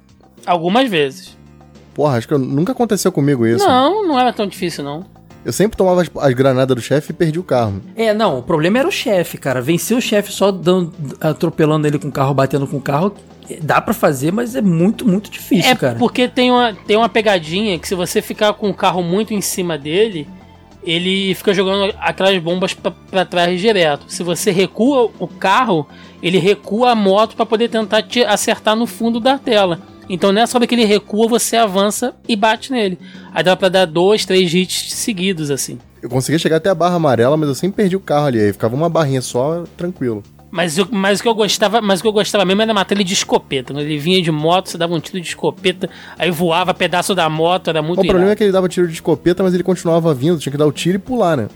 algumas 0.46 0.88
vezes. 0.88 1.36
Porra, 1.96 2.18
acho 2.18 2.28
que 2.28 2.34
eu- 2.34 2.38
nunca 2.40 2.72
aconteceu 2.74 3.12
comigo 3.12 3.48
isso. 3.48 3.66
Não, 3.66 4.08
não 4.08 4.20
era 4.20 4.32
tão 4.32 4.46
difícil, 4.46 4.84
não. 4.84 5.04
Eu 5.46 5.54
sempre 5.54 5.78
tomava 5.78 6.02
as, 6.02 6.10
as 6.20 6.34
granadas 6.34 6.76
do 6.76 6.82
chefe 6.82 7.12
e 7.12 7.14
perdi 7.14 7.38
o 7.40 7.44
carro. 7.44 7.80
É, 7.96 8.14
não, 8.14 8.40
o 8.40 8.44
problema 8.44 8.80
era 8.80 8.88
o 8.88 8.92
chefe, 8.92 9.38
cara. 9.38 9.62
Vencer 9.62 9.96
o 9.96 10.02
chefe 10.02 10.32
só 10.32 10.52
dando, 10.52 10.92
atropelando 11.22 11.86
ele 11.86 12.00
com 12.00 12.08
o 12.08 12.12
carro, 12.12 12.34
batendo 12.34 12.66
com 12.66 12.78
o 12.78 12.82
carro, 12.82 13.14
dá 13.62 13.80
pra 13.80 13.94
fazer, 13.94 14.32
mas 14.34 14.56
é 14.56 14.62
muito, 14.62 15.08
muito 15.08 15.30
difícil, 15.30 15.72
É 15.72 15.76
cara. 15.76 16.00
porque 16.00 16.28
tem 16.28 16.50
uma, 16.52 16.74
tem 16.74 16.98
uma 16.98 17.08
pegadinha 17.08 17.78
que 17.78 17.88
se 17.88 17.94
você 17.94 18.22
ficar 18.24 18.54
com 18.54 18.70
o 18.72 18.74
carro 18.74 19.04
muito 19.04 19.36
em 19.36 19.42
cima 19.42 19.78
dele, 19.78 20.28
ele 20.84 21.36
fica 21.36 21.54
jogando 21.54 21.94
aquelas 22.00 22.38
bombas 22.42 22.74
pra, 22.74 22.90
pra 22.92 23.24
trás 23.26 23.62
direto. 23.62 24.06
Se 24.08 24.24
você 24.24 24.50
recua 24.52 25.12
o 25.20 25.28
carro, 25.28 25.88
ele 26.24 26.40
recua 26.40 26.92
a 26.92 26.96
moto 26.96 27.36
pra 27.36 27.46
poder 27.46 27.70
tentar 27.70 28.02
te 28.02 28.24
acertar 28.24 28.76
no 28.76 28.88
fundo 28.88 29.20
da 29.20 29.38
tela. 29.38 29.80
Então 30.10 30.32
nessa 30.32 30.58
hora 30.58 30.68
que 30.68 30.76
ele 30.76 30.86
recua, 30.86 31.28
você 31.28 31.56
avança 31.56 32.14
e 32.28 32.36
bate 32.36 32.72
nele. 32.72 32.98
Aí 33.34 33.44
dá 33.44 33.56
pra 33.56 33.70
dar 33.70 33.86
dois, 33.86 34.26
três 34.26 34.54
hits 34.54 34.94
seguidos, 34.94 35.50
assim. 35.50 35.80
Eu 36.02 36.10
conseguia 36.10 36.38
chegar 36.38 36.58
até 36.58 36.70
a 36.70 36.76
barra 36.76 36.96
amarela, 36.96 37.36
mas 37.36 37.50
eu 37.50 37.56
sempre 37.56 37.78
perdi 37.78 37.96
o 37.96 38.00
carro 38.00 38.28
ali. 38.28 38.40
Aí 38.40 38.54
ficava 38.54 38.76
uma 38.76 38.88
barrinha 38.90 39.22
só, 39.22 39.64
tranquilo. 39.76 40.22
Mas, 40.52 40.78
o- 40.78 40.88
mas 40.92 41.20
o 41.20 41.24
que 41.24 41.28
eu 41.28 41.34
gostava, 41.36 41.82
mas 41.82 42.00
o 42.00 42.04
que 42.04 42.08
eu 42.08 42.14
gostava 42.14 42.46
mesmo 42.46 42.62
era 42.62 42.74
matar 42.74 42.96
ele 42.96 43.04
de 43.04 43.14
escopeta. 43.14 43.74
Quando 43.74 43.84
ele 43.84 43.98
vinha 43.98 44.22
de 44.22 44.32
moto, 44.32 44.70
você 44.70 44.78
dava 44.78 44.94
um 44.94 45.00
tiro 45.00 45.20
de 45.20 45.28
escopeta, 45.28 45.90
aí 46.18 46.30
voava 46.32 46.74
pedaço 46.74 47.14
da 47.16 47.28
moto, 47.28 47.70
era 47.70 47.82
muito 47.82 48.00
o 48.00 48.04
problema 48.04 48.26
é 48.26 48.28
irado. 48.28 48.38
que 48.38 48.44
ele 48.44 48.52
dava 48.54 48.70
tiro 48.70 48.88
de 48.88 48.94
escopeta, 48.94 49.42
mas 49.44 49.54
ele 49.54 49.64
continuava 49.64 50.14
vindo. 50.14 50.38
Tinha 50.40 50.52
que 50.52 50.58
dar 50.58 50.68
o 50.68 50.72
tiro 50.72 50.96
e 50.96 51.00
pular, 51.00 51.36
né? 51.36 51.48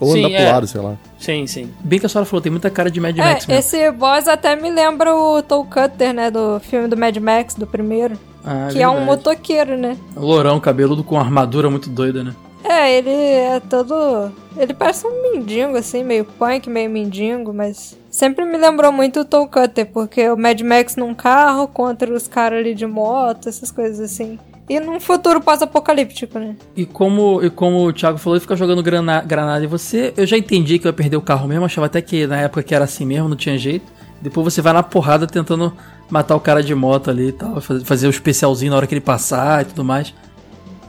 Ou 0.00 0.12
Sim, 0.12 0.24
andar 0.24 0.34
é. 0.34 0.44
pro 0.44 0.52
lado, 0.54 0.66
sei 0.66 0.80
lá. 0.80 0.96
Sim, 1.22 1.46
sim. 1.46 1.70
Bem 1.80 2.00
que 2.00 2.06
a 2.06 2.08
senhora 2.08 2.26
falou, 2.26 2.42
tem 2.42 2.50
muita 2.50 2.68
cara 2.68 2.90
de 2.90 3.00
Mad 3.00 3.16
É, 3.16 3.22
Max 3.22 3.46
mesmo. 3.46 3.60
esse 3.60 3.90
boss 3.92 4.26
até 4.26 4.56
me 4.56 4.68
lembra 4.70 5.14
o 5.14 5.40
Toll 5.40 5.64
Cutter, 5.64 6.12
né? 6.12 6.30
Do 6.30 6.58
filme 6.60 6.88
do 6.88 6.96
Mad 6.96 7.16
Max, 7.18 7.54
do 7.54 7.66
primeiro. 7.66 8.18
Ah, 8.44 8.68
que 8.72 8.82
é 8.82 8.88
um 8.88 8.96
verdade. 8.96 9.06
motoqueiro, 9.06 9.76
né? 9.78 9.96
Lourão, 10.16 10.58
cabeludo 10.58 11.04
com 11.04 11.16
armadura 11.18 11.70
muito 11.70 11.88
doida, 11.88 12.24
né? 12.24 12.34
É, 12.64 12.96
ele 12.98 13.10
é 13.10 13.60
todo. 13.60 14.32
Ele 14.56 14.74
parece 14.74 15.06
um 15.06 15.22
mendigo, 15.32 15.76
assim, 15.76 16.02
meio 16.02 16.24
punk, 16.24 16.68
meio 16.68 16.90
mendigo, 16.90 17.52
mas. 17.54 17.96
Sempre 18.10 18.44
me 18.44 18.58
lembrou 18.58 18.90
muito 18.92 19.20
o 19.20 19.24
Toll 19.24 19.46
Cutter, 19.48 19.86
porque 19.86 20.28
o 20.28 20.36
Mad 20.36 20.60
Max 20.60 20.96
num 20.96 21.14
carro 21.14 21.66
contra 21.68 22.12
os 22.12 22.26
caras 22.28 22.58
ali 22.58 22.74
de 22.74 22.86
moto, 22.86 23.48
essas 23.48 23.70
coisas 23.70 24.00
assim. 24.00 24.38
E 24.68 24.78
num 24.78 25.00
futuro 25.00 25.40
pós-apocalíptico, 25.40 26.38
né? 26.38 26.56
E 26.76 26.86
como, 26.86 27.42
e 27.42 27.50
como 27.50 27.86
o 27.86 27.92
Thiago 27.92 28.18
falou, 28.18 28.36
ele 28.36 28.40
fica 28.40 28.56
jogando 28.56 28.82
grana, 28.82 29.20
granada 29.20 29.64
em 29.64 29.68
você. 29.68 30.14
Eu 30.16 30.26
já 30.26 30.38
entendi 30.38 30.78
que 30.78 30.86
ia 30.86 30.92
perder 30.92 31.16
o 31.16 31.20
carro 31.20 31.48
mesmo, 31.48 31.64
achava 31.64 31.86
até 31.86 32.00
que 32.00 32.26
na 32.26 32.38
época 32.40 32.62
que 32.62 32.74
era 32.74 32.84
assim 32.84 33.04
mesmo, 33.04 33.28
não 33.28 33.36
tinha 33.36 33.58
jeito. 33.58 33.92
Depois 34.20 34.44
você 34.44 34.62
vai 34.62 34.72
na 34.72 34.82
porrada 34.82 35.26
tentando 35.26 35.72
matar 36.08 36.36
o 36.36 36.40
cara 36.40 36.62
de 36.62 36.74
moto 36.74 37.10
ali 37.10 37.28
e 37.28 37.32
tal, 37.32 37.60
fazer, 37.60 38.06
o 38.06 38.10
especialzinho 38.10 38.70
na 38.70 38.76
hora 38.76 38.86
que 38.86 38.94
ele 38.94 39.00
passar 39.00 39.62
e 39.62 39.64
tudo 39.64 39.84
mais. 39.84 40.14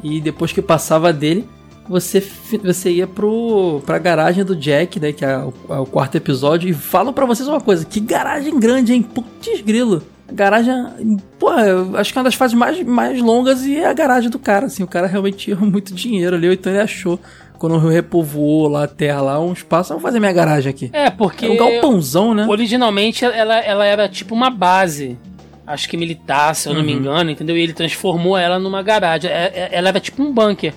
E 0.03 0.21
depois 0.21 0.51
que 0.51 0.61
passava 0.61 1.11
dele, 1.11 1.49
você, 1.89 2.24
você 2.63 2.91
ia 2.91 3.07
pro, 3.07 3.82
pra 3.86 3.97
garagem 3.97 4.43
do 4.43 4.55
Jack, 4.55 4.99
né, 4.99 5.11
que 5.11 5.26
é 5.26 5.38
o, 5.38 5.53
é 5.69 5.80
o 5.80 5.86
quarto 5.86 6.15
episódio, 6.15 6.69
e 6.69 6.74
falo 6.74 7.11
pra 7.11 7.26
vocês 7.26 7.47
uma 7.47 7.61
coisa, 7.61 7.86
que 7.86 7.99
garagem 7.99 8.59
grande, 8.59 8.93
hein? 8.93 9.01
Putz 9.01 9.61
grilo. 9.61 10.03
Garagem, 10.34 10.73
pô, 11.39 11.51
eu 11.53 11.95
acho 11.97 12.11
que 12.11 12.17
é 12.17 12.21
uma 12.21 12.25
das 12.25 12.36
fases 12.36 12.55
mais, 12.55 12.81
mais 12.84 13.21
longas 13.21 13.65
e 13.65 13.77
é 13.77 13.86
a 13.88 13.93
garagem 13.93 14.29
do 14.29 14.39
cara, 14.39 14.65
assim. 14.65 14.84
O 14.84 14.88
cara 14.88 15.07
realmente 15.07 15.38
tinha 15.38 15.55
muito 15.57 15.93
dinheiro 15.93 16.36
ali, 16.36 16.51
então 16.53 16.71
ele 16.71 16.81
achou 16.81 17.19
quando 17.59 17.77
repovoou 17.77 18.67
lá 18.67 18.84
a 18.84 18.88
terra 18.88 19.21
lá, 19.21 19.39
um 19.39 19.53
espaço, 19.53 19.89
vamos 19.89 20.03
fazer 20.03 20.19
minha 20.19 20.34
garagem 20.34 20.69
aqui. 20.69 20.89
É, 20.91 21.09
porque. 21.09 21.45
É 21.45 21.49
um 21.49 21.55
galpãozão, 21.55 22.34
né? 22.34 22.45
Originalmente 22.47 23.23
ela, 23.23 23.57
ela 23.59 23.86
era 23.86 24.09
tipo 24.09 24.36
uma 24.36 24.49
base. 24.49 25.17
Acho 25.65 25.88
que 25.88 25.95
militar, 25.95 26.53
se 26.55 26.67
eu 26.67 26.73
não 26.73 26.84
me 26.84 26.91
engano, 26.91 27.29
entendeu? 27.31 27.55
E 27.55 27.61
ele 27.61 27.71
transformou 27.71 28.38
ela 28.38 28.59
numa 28.59 28.81
garagem. 28.81 29.31
É- 29.31 29.51
é- 29.55 29.69
Ela 29.71 29.89
era 29.89 29.99
tipo 29.99 30.21
um 30.21 30.34
bunker. 30.34 30.73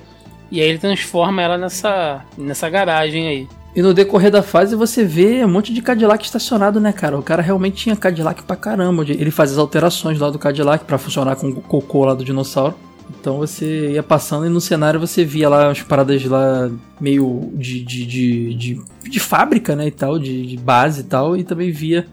E 0.48 0.60
aí 0.60 0.68
ele 0.68 0.78
transforma 0.78 1.42
ela 1.42 1.58
nessa, 1.58 2.24
nessa 2.38 2.70
garagem 2.70 3.26
aí. 3.26 3.48
E 3.76 3.82
no 3.82 3.92
decorrer 3.92 4.30
da 4.30 4.42
fase 4.42 4.74
você 4.74 5.04
vê 5.04 5.44
um 5.44 5.48
monte 5.48 5.70
de 5.70 5.82
Cadillac 5.82 6.24
estacionado, 6.24 6.80
né, 6.80 6.94
cara? 6.94 7.18
O 7.18 7.22
cara 7.22 7.42
realmente 7.42 7.76
tinha 7.76 7.94
Cadillac 7.94 8.42
pra 8.42 8.56
caramba. 8.56 9.04
Ele 9.06 9.30
fazia 9.30 9.52
as 9.52 9.58
alterações 9.58 10.18
lá 10.18 10.30
do 10.30 10.38
Cadillac 10.38 10.86
pra 10.86 10.96
funcionar 10.96 11.36
com 11.36 11.50
o 11.50 11.60
cocô 11.60 12.06
lá 12.06 12.14
do 12.14 12.24
dinossauro. 12.24 12.74
Então 13.20 13.36
você 13.36 13.92
ia 13.92 14.02
passando 14.02 14.46
e 14.46 14.48
no 14.48 14.62
cenário 14.62 14.98
você 14.98 15.26
via 15.26 15.46
lá 15.50 15.70
as 15.70 15.82
paradas 15.82 16.24
lá 16.24 16.70
meio 16.98 17.52
de, 17.52 17.84
de, 17.84 18.06
de, 18.06 18.54
de, 18.54 18.80
de 19.10 19.20
fábrica, 19.20 19.76
né, 19.76 19.88
e 19.88 19.90
tal, 19.90 20.18
de, 20.18 20.46
de 20.46 20.56
base 20.56 21.02
e 21.02 21.04
tal, 21.04 21.36
e 21.36 21.44
também 21.44 21.70
via 21.70 22.06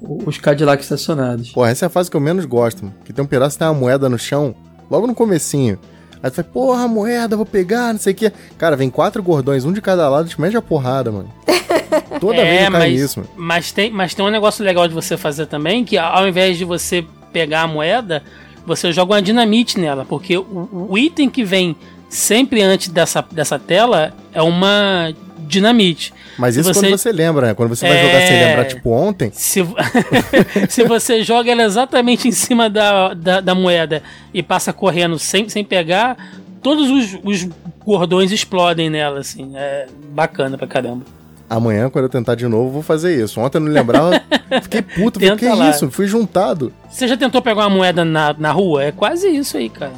os 0.00 0.38
Cadillacs 0.38 0.84
estacionados. 0.84 1.50
Porra, 1.50 1.70
essa 1.70 1.84
é 1.84 1.88
a 1.88 1.90
fase 1.90 2.08
que 2.08 2.16
eu 2.16 2.20
menos 2.20 2.44
gosto, 2.44 2.84
mano. 2.84 2.94
Que 3.04 3.12
tem 3.12 3.24
um 3.24 3.28
pedaço 3.28 3.56
que 3.56 3.58
tem 3.58 3.68
uma 3.68 3.74
moeda 3.74 4.08
no 4.08 4.18
chão, 4.18 4.54
logo 4.88 5.08
no 5.08 5.16
comecinho. 5.16 5.78
Aí 6.22 6.30
tu 6.30 6.34
fala, 6.36 6.48
porra, 6.52 6.88
moeda, 6.88 7.36
vou 7.36 7.44
pegar, 7.46 7.92
não 7.92 7.98
sei 8.00 8.12
o 8.12 8.16
quê. 8.16 8.32
Cara, 8.56 8.76
vem 8.76 8.88
quatro 8.90 9.22
gordões, 9.22 9.64
um 9.64 9.72
de 9.72 9.80
cada 9.80 10.08
lado, 10.08 10.28
te 10.28 10.40
mete 10.40 10.56
a 10.56 10.62
porrada, 10.62 11.10
mano. 11.10 11.28
Toda 12.20 12.42
vez 12.42 12.46
eu 12.46 12.58
caio 12.58 12.66
É, 12.66 12.70
mas, 12.70 12.92
nisso, 12.92 13.20
mano. 13.20 13.30
mas, 13.36 13.72
tem, 13.72 13.90
mas 13.90 14.14
tem 14.14 14.24
um 14.24 14.30
negócio 14.30 14.64
legal 14.64 14.86
de 14.86 14.94
você 14.94 15.16
fazer 15.16 15.46
também, 15.46 15.84
que 15.84 15.98
ao 15.98 16.28
invés 16.28 16.56
de 16.56 16.64
você 16.64 17.04
pegar 17.32 17.62
a 17.62 17.66
moeda, 17.66 18.22
você 18.64 18.92
joga 18.92 19.14
uma 19.14 19.22
dinamite 19.22 19.80
nela, 19.80 20.04
porque 20.04 20.36
o, 20.36 20.68
o 20.90 20.96
item 20.98 21.28
que 21.28 21.42
vem 21.44 21.74
sempre 22.08 22.62
antes 22.62 22.88
dessa, 22.88 23.24
dessa 23.32 23.58
tela 23.58 24.12
é 24.32 24.42
uma 24.42 25.12
dinamite. 25.46 26.12
Mas 26.38 26.56
isso 26.56 26.72
você- 26.72 26.80
quando 26.80 26.98
você 26.98 27.12
lembra, 27.12 27.48
né? 27.48 27.54
Quando 27.54 27.68
você 27.68 27.86
vai 27.86 27.98
É. 27.98 28.02
jogar 28.06 28.26
sem 28.26 28.38
lembrar, 28.44 28.64
tipo 28.66 28.90
ontem, 28.90 29.30
Se, 29.34 29.60
se 30.68 30.84
você 30.84 31.22
joga 31.22 31.50
ela 31.50 31.62
exatamente 31.62 32.28
em 32.28 32.32
cima 32.32 32.68
da, 32.70 33.14
da, 33.14 33.40
da 33.40 33.54
moeda 33.54 34.02
e 34.32 34.42
passa 34.42 34.72
correndo 34.72 35.18
sem, 35.18 35.48
sem 35.48 35.64
pegar, 35.64 36.16
todos 36.62 36.88
os, 36.90 37.18
os 37.22 37.48
cordões 37.80 38.30
explodem 38.32 38.88
nela, 38.90 39.20
assim. 39.20 39.52
É 39.54 39.86
bacana 40.12 40.56
pra 40.56 40.66
caramba. 40.66 41.04
amanhã, 41.50 41.90
quando 41.90 42.04
eu 42.04 42.08
tentar 42.08 42.34
de 42.34 42.46
novo, 42.48 42.70
vou 42.70 42.82
fazer 42.82 43.22
isso. 43.22 43.38
Ontem 43.40 43.58
eu 43.58 43.62
não 43.62 43.70
lembrava, 43.72 44.20
fiquei 44.62 44.80
puto, 44.82 45.18
falei, 45.20 45.36
Tenta 45.36 45.52
que 45.52 45.58
lá. 45.58 45.68
isso? 45.70 45.90
Fui 45.90 46.06
juntado. 46.06 46.72
Você 46.90 47.06
já 47.06 47.16
tentou 47.16 47.42
pegar 47.42 47.62
uma 47.62 47.70
moeda 47.76 48.04
na, 48.04 48.34
na 48.38 48.50
rua? 48.52 48.84
É 48.84 48.92
quase 48.92 49.28
isso 49.28 49.56
aí, 49.58 49.68
cara. 49.68 49.92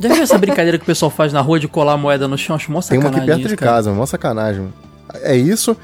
Já 0.00 0.08
viu 0.12 0.22
essa 0.22 0.38
brincadeira 0.38 0.78
que 0.78 0.84
o 0.84 0.86
pessoal 0.86 1.10
faz 1.10 1.32
na 1.32 1.40
rua 1.40 1.58
de 1.58 1.66
colar 1.68 1.94
a 1.94 1.96
moeda 1.96 2.28
no 2.28 2.38
chão? 2.38 2.54
Acho 2.56 2.70
mó 2.70 2.80
Tem 2.80 2.98
uma 2.98 3.04
sacanagem 3.04 3.18
aqui 3.18 3.26
perto 3.26 3.40
isso, 3.40 3.48
de 3.48 3.56
cara. 3.56 3.72
casa, 3.72 3.92
mó 3.92 4.06
sacanagem. 4.06 4.60
mano. 4.62 4.74
É 5.22 5.36
isso. 5.36 5.76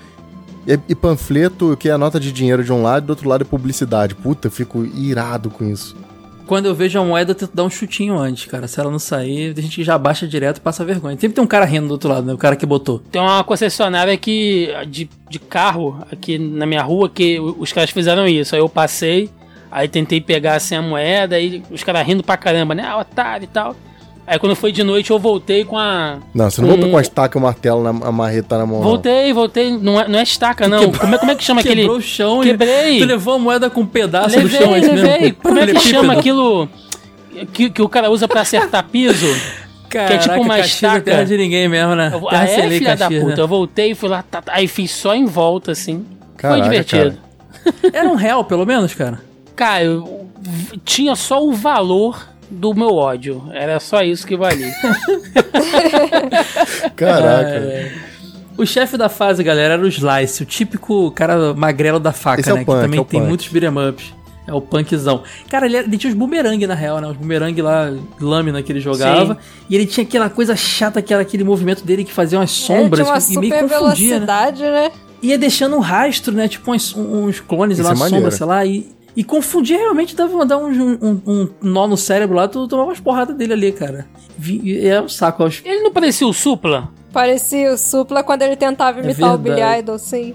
E, 0.67 0.79
e 0.89 0.95
panfleto, 0.95 1.77
que 1.77 1.89
é 1.89 1.93
a 1.93 1.99
nota 1.99 2.19
de 2.21 2.33
dinheiro 2.33 2.63
de 2.65 2.73
um 2.73 2.83
lado 2.83 3.05
e 3.05 3.07
do 3.07 3.11
outro 3.11 3.29
lado 3.29 3.43
é 3.43 3.45
publicidade. 3.45 4.15
Puta, 4.15 4.49
eu 4.49 4.53
fico 4.53 4.85
irado 4.85 5.51
com 5.51 5.65
isso. 5.65 5.97
Quando 6.47 6.67
eu 6.67 6.75
vejo 6.75 6.99
a 7.01 7.05
moeda, 7.05 7.31
eu 7.31 7.35
tento 7.35 7.53
dar 7.55 7.65
um 7.65 7.71
chutinho 7.71 8.19
antes, 8.19 8.45
cara. 8.45 8.69
Se 8.69 8.79
ela 8.79 8.91
não 8.91 8.99
sair, 8.99 9.55
a 9.57 9.61
gente 9.61 9.83
já 9.83 9.97
baixa 9.97 10.27
direto 10.29 10.59
e 10.59 10.61
passa 10.61 10.85
vergonha. 10.85 11.17
Sempre 11.19 11.35
tem 11.35 11.43
um 11.43 11.47
cara 11.47 11.65
rindo 11.65 11.89
do 11.89 11.93
outro 11.93 12.09
lado, 12.11 12.27
né? 12.27 12.35
O 12.35 12.39
cara 12.39 12.55
que 12.55 12.67
botou. 12.67 12.99
Tem 12.99 13.21
uma 13.21 13.43
concessionária 13.43 14.15
que, 14.19 14.69
de, 14.89 15.09
de 15.29 15.39
carro 15.39 16.05
aqui 16.13 16.39
na 16.39 16.67
minha 16.67 16.83
rua 16.83 17.09
que 17.09 17.41
os 17.41 17.73
caras 17.73 17.91
fizeram 17.91 18.27
isso. 18.27 18.55
Aí 18.55 18.61
eu 18.61 18.69
passei, 18.69 19.31
aí 19.71 19.89
tentei 19.89 20.21
pegar 20.21 20.57
assim 20.57 20.75
a 20.75 20.83
moeda, 20.83 21.37
aí 21.37 21.63
os 21.71 21.83
caras 21.83 22.07
rindo 22.07 22.23
pra 22.23 22.37
caramba, 22.37 22.75
né? 22.75 22.85
Ah, 22.87 22.99
otário 22.99 23.45
e 23.45 23.49
tal. 23.49 23.75
Aí 24.27 24.39
quando 24.39 24.57
foi 24.57 24.73
de 24.73 24.83
noite 24.83 25.11
eu 25.11 25.19
voltei 25.19 25.65
com 25.65 25.77
a. 25.79 26.19
Não, 26.35 26.51
você 26.51 26.61
não 26.61 26.69
com- 26.69 26.75
voltou 26.75 26.91
com 26.93 26.97
a 26.97 27.01
estaca 27.03 27.37
e 27.37 27.39
o 27.39 27.43
martelo 27.43 27.83
na 27.83 27.91
a 28.09 28.11
marreta 28.13 28.57
na 28.57 28.65
mão. 28.65 28.77
não. 28.77 28.83
Voltei, 28.83 29.33
voltei. 29.33 29.77
Não 29.77 30.01
é, 30.01 30.09
não 30.09 30.19
é 30.19 30.23
estaca, 30.23 30.67
não. 30.67 30.91
Como 30.93 31.15
é, 31.15 31.19
como 31.19 31.31
é 31.31 31.35
que 31.35 31.45
chama 31.45 31.61
aquele. 31.61 31.83
Quebrou 31.83 31.99
o 31.99 32.03
chão 32.03 32.41
Quebrei. 32.41 32.97
e 32.97 33.01
tu 33.01 33.05
levou 33.07 33.35
a 33.35 33.39
moeda 33.39 33.69
com 33.69 33.83
um 33.83 33.87
pedaço 33.87 34.31
do 34.37 34.43
Levei, 34.45 34.61
chão, 34.61 34.75
é 34.75 34.79
isso 34.79 34.91
levei. 34.93 35.19
mesmo? 35.21 35.37
Como 35.43 35.59
é 35.59 35.67
que 35.67 35.81
chama 35.81 36.13
aquilo 36.15 36.69
que, 37.53 37.69
que 37.71 37.83
o 37.83 37.89
cara 37.89 38.11
usa 38.11 38.27
pra 38.27 38.41
acertar 38.41 38.85
piso? 38.89 39.27
Caraca, 39.91 40.09
que 40.09 40.15
é 40.15 40.19
tipo 40.19 40.41
uma 40.43 40.57
Caxias 40.57 40.73
é 40.73 40.75
estaca. 40.87 41.01
terra 41.03 41.25
de 41.25 41.37
ninguém 41.37 41.69
mesmo, 41.69 41.95
né? 41.95 42.11
Eu 42.13 42.29
ah, 42.31 42.45
é, 42.45 42.69
filha 42.71 42.97
da 42.97 43.09
puta. 43.09 43.25
né? 43.27 43.35
Eu 43.37 43.47
voltei 43.47 43.91
e 43.91 43.95
fui 43.95 44.09
lá, 44.09 44.23
tá, 44.29 44.41
tá, 44.43 44.53
aí 44.55 44.67
fiz 44.67 44.91
só 44.91 45.15
em 45.15 45.27
volta, 45.27 45.71
assim. 45.73 46.05
Caraca, 46.37 46.59
Foi 46.61 46.69
divertido. 46.71 47.19
Era 47.93 48.09
um 48.09 48.15
real, 48.17 48.45
pelo 48.45 48.67
menos, 48.67 48.93
cara. 48.95 49.21
Cara, 49.55 49.85
eu, 49.85 50.27
tinha 50.85 51.15
só 51.15 51.45
o 51.45 51.53
valor 51.53 52.29
do 52.55 52.75
meu 52.75 52.95
ódio. 52.95 53.43
Era 53.53 53.79
só 53.81 54.03
isso 54.03 54.27
que 54.27 54.37
valia. 54.37 54.73
Caraca. 56.97 57.49
É. 57.51 57.93
O 58.57 58.65
chefe 58.65 58.97
da 58.97 59.09
fase, 59.09 59.43
galera, 59.43 59.75
era 59.75 59.83
o 59.83 59.89
Slice, 59.89 60.43
o 60.43 60.47
típico 60.47 61.11
cara 61.11 61.53
magrelo 61.55 61.99
da 61.99 62.13
faca, 62.13 62.41
Esse 62.41 62.51
é 62.51 62.53
o 62.53 62.57
né? 62.57 62.65
punk, 62.65 62.77
que 62.77 62.83
também 62.85 62.99
é 62.99 63.03
o 63.03 63.05
tem 63.05 63.21
punk. 63.21 63.29
muitos 63.29 63.49
beat'em 63.49 63.89
ups. 63.89 64.15
É 64.47 64.53
o 64.53 64.61
punkzão. 64.61 65.23
Cara, 65.49 65.65
ele, 65.65 65.77
era- 65.79 65.87
ele 65.87 65.97
tinha 65.97 66.13
os 66.13 66.17
boomerang 66.19 66.67
na 66.67 66.75
real, 66.75 67.01
né? 67.01 67.09
Os 67.09 67.17
boomerang 67.17 67.61
lá, 67.63 67.91
lâmina 68.21 68.63
que 68.63 68.71
ele 68.71 68.81
jogava. 68.81 69.39
E 69.71 69.75
ele 69.75 69.87
tinha 69.87 70.05
aquela 70.05 70.29
coisa 70.29 70.55
chata, 70.55 71.01
que 71.01 71.15
era 71.15 71.23
aquele 71.23 71.43
movimento 71.43 71.83
dele 71.83 72.05
que 72.05 72.13
fazia 72.13 72.39
umas 72.39 72.51
Ele 72.51 72.67
sombras 72.67 73.27
tinha 73.27 73.39
uma 73.41 73.47
e 73.47 73.49
meio 73.49 73.63
confundia, 73.69 74.21
né? 74.21 74.27
velocidade, 74.27 74.63
né? 74.63 74.91
Ia 75.23 75.39
deixando 75.39 75.77
um 75.77 75.81
rastro, 75.81 76.35
né? 76.35 76.47
Tipo 76.47 76.75
uns, 76.75 76.95
uns 76.95 77.41
clones 77.41 77.79
Isso 77.79 77.89
lá, 77.89 77.95
é 77.95 78.09
sombra, 78.11 78.31
sei 78.31 78.47
lá. 78.47 78.67
E, 78.67 78.87
e 79.17 79.23
confundia 79.23 79.77
realmente, 79.79 80.15
dava 80.17 80.45
dar 80.45 80.59
um, 80.59 80.69
um, 80.71 81.21
um 81.27 81.49
nó 81.63 81.87
no 81.87 81.97
cérebro 81.97 82.37
lá, 82.37 82.49
tu 82.49 82.67
tomava 82.67 82.89
umas 82.91 83.01
porradas 83.01 83.37
dele 83.37 83.53
ali, 83.53 83.73
cara. 83.73 84.07
Vi- 84.37 84.87
é 84.87 85.01
um 85.01 85.09
saco, 85.09 85.43
eu 85.43 85.47
acho. 85.47 85.63
Ele 85.65 85.83
não 85.83 85.93
parecia 85.93 86.27
o 86.27 86.33
Supla? 86.33 86.89
Parecia 87.13 87.73
o 87.73 87.79
Supla 87.79 88.23
quando 88.25 88.43
ele 88.43 88.57
tentava 88.57 89.01
imitar 89.01 89.35
o 89.35 89.39
Billy. 89.39 89.61
Idol, 89.79 89.99
sim. 89.99 90.35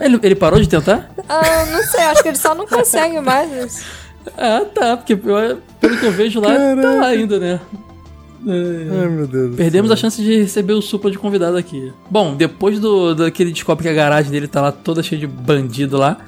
Ele, 0.00 0.18
ele 0.22 0.34
parou 0.34 0.60
de 0.60 0.68
tentar? 0.68 1.10
Ah, 1.28 1.64
não 1.72 1.82
sei, 1.84 2.00
acho 2.04 2.22
que 2.22 2.28
ele 2.28 2.36
só 2.38 2.54
não 2.54 2.66
consegue 2.66 3.20
mais 3.20 3.50
isso. 3.52 3.84
Ah, 4.36 4.60
tá, 4.74 4.98
porque 4.98 5.14
eu- 5.14 5.58
pelo 5.80 5.96
que 5.98 6.04
eu 6.04 6.12
vejo 6.12 6.40
lá, 6.40 6.48
tá 6.54 6.90
lá 7.00 7.06
ainda, 7.06 7.38
né? 7.38 7.58
É, 8.46 9.00
Ai, 9.02 9.08
meu 9.08 9.26
Deus. 9.26 9.50
do 9.52 9.56
Perdemos 9.56 9.90
a 9.90 9.96
chance 9.96 10.22
de 10.22 10.42
receber 10.42 10.74
o 10.74 10.82
Supla 10.82 11.10
de 11.10 11.18
convidado 11.18 11.56
aqui. 11.56 11.90
Bom, 12.10 12.34
depois 12.36 12.78
do 12.78 13.14
daquele 13.14 13.50
descobre 13.50 13.82
que 13.84 13.88
a 13.88 13.94
garagem 13.94 14.30
dele 14.30 14.46
tá 14.46 14.60
lá 14.60 14.72
toda 14.72 15.02
cheia 15.02 15.18
de 15.18 15.26
bandido 15.26 15.96
lá, 15.96 16.18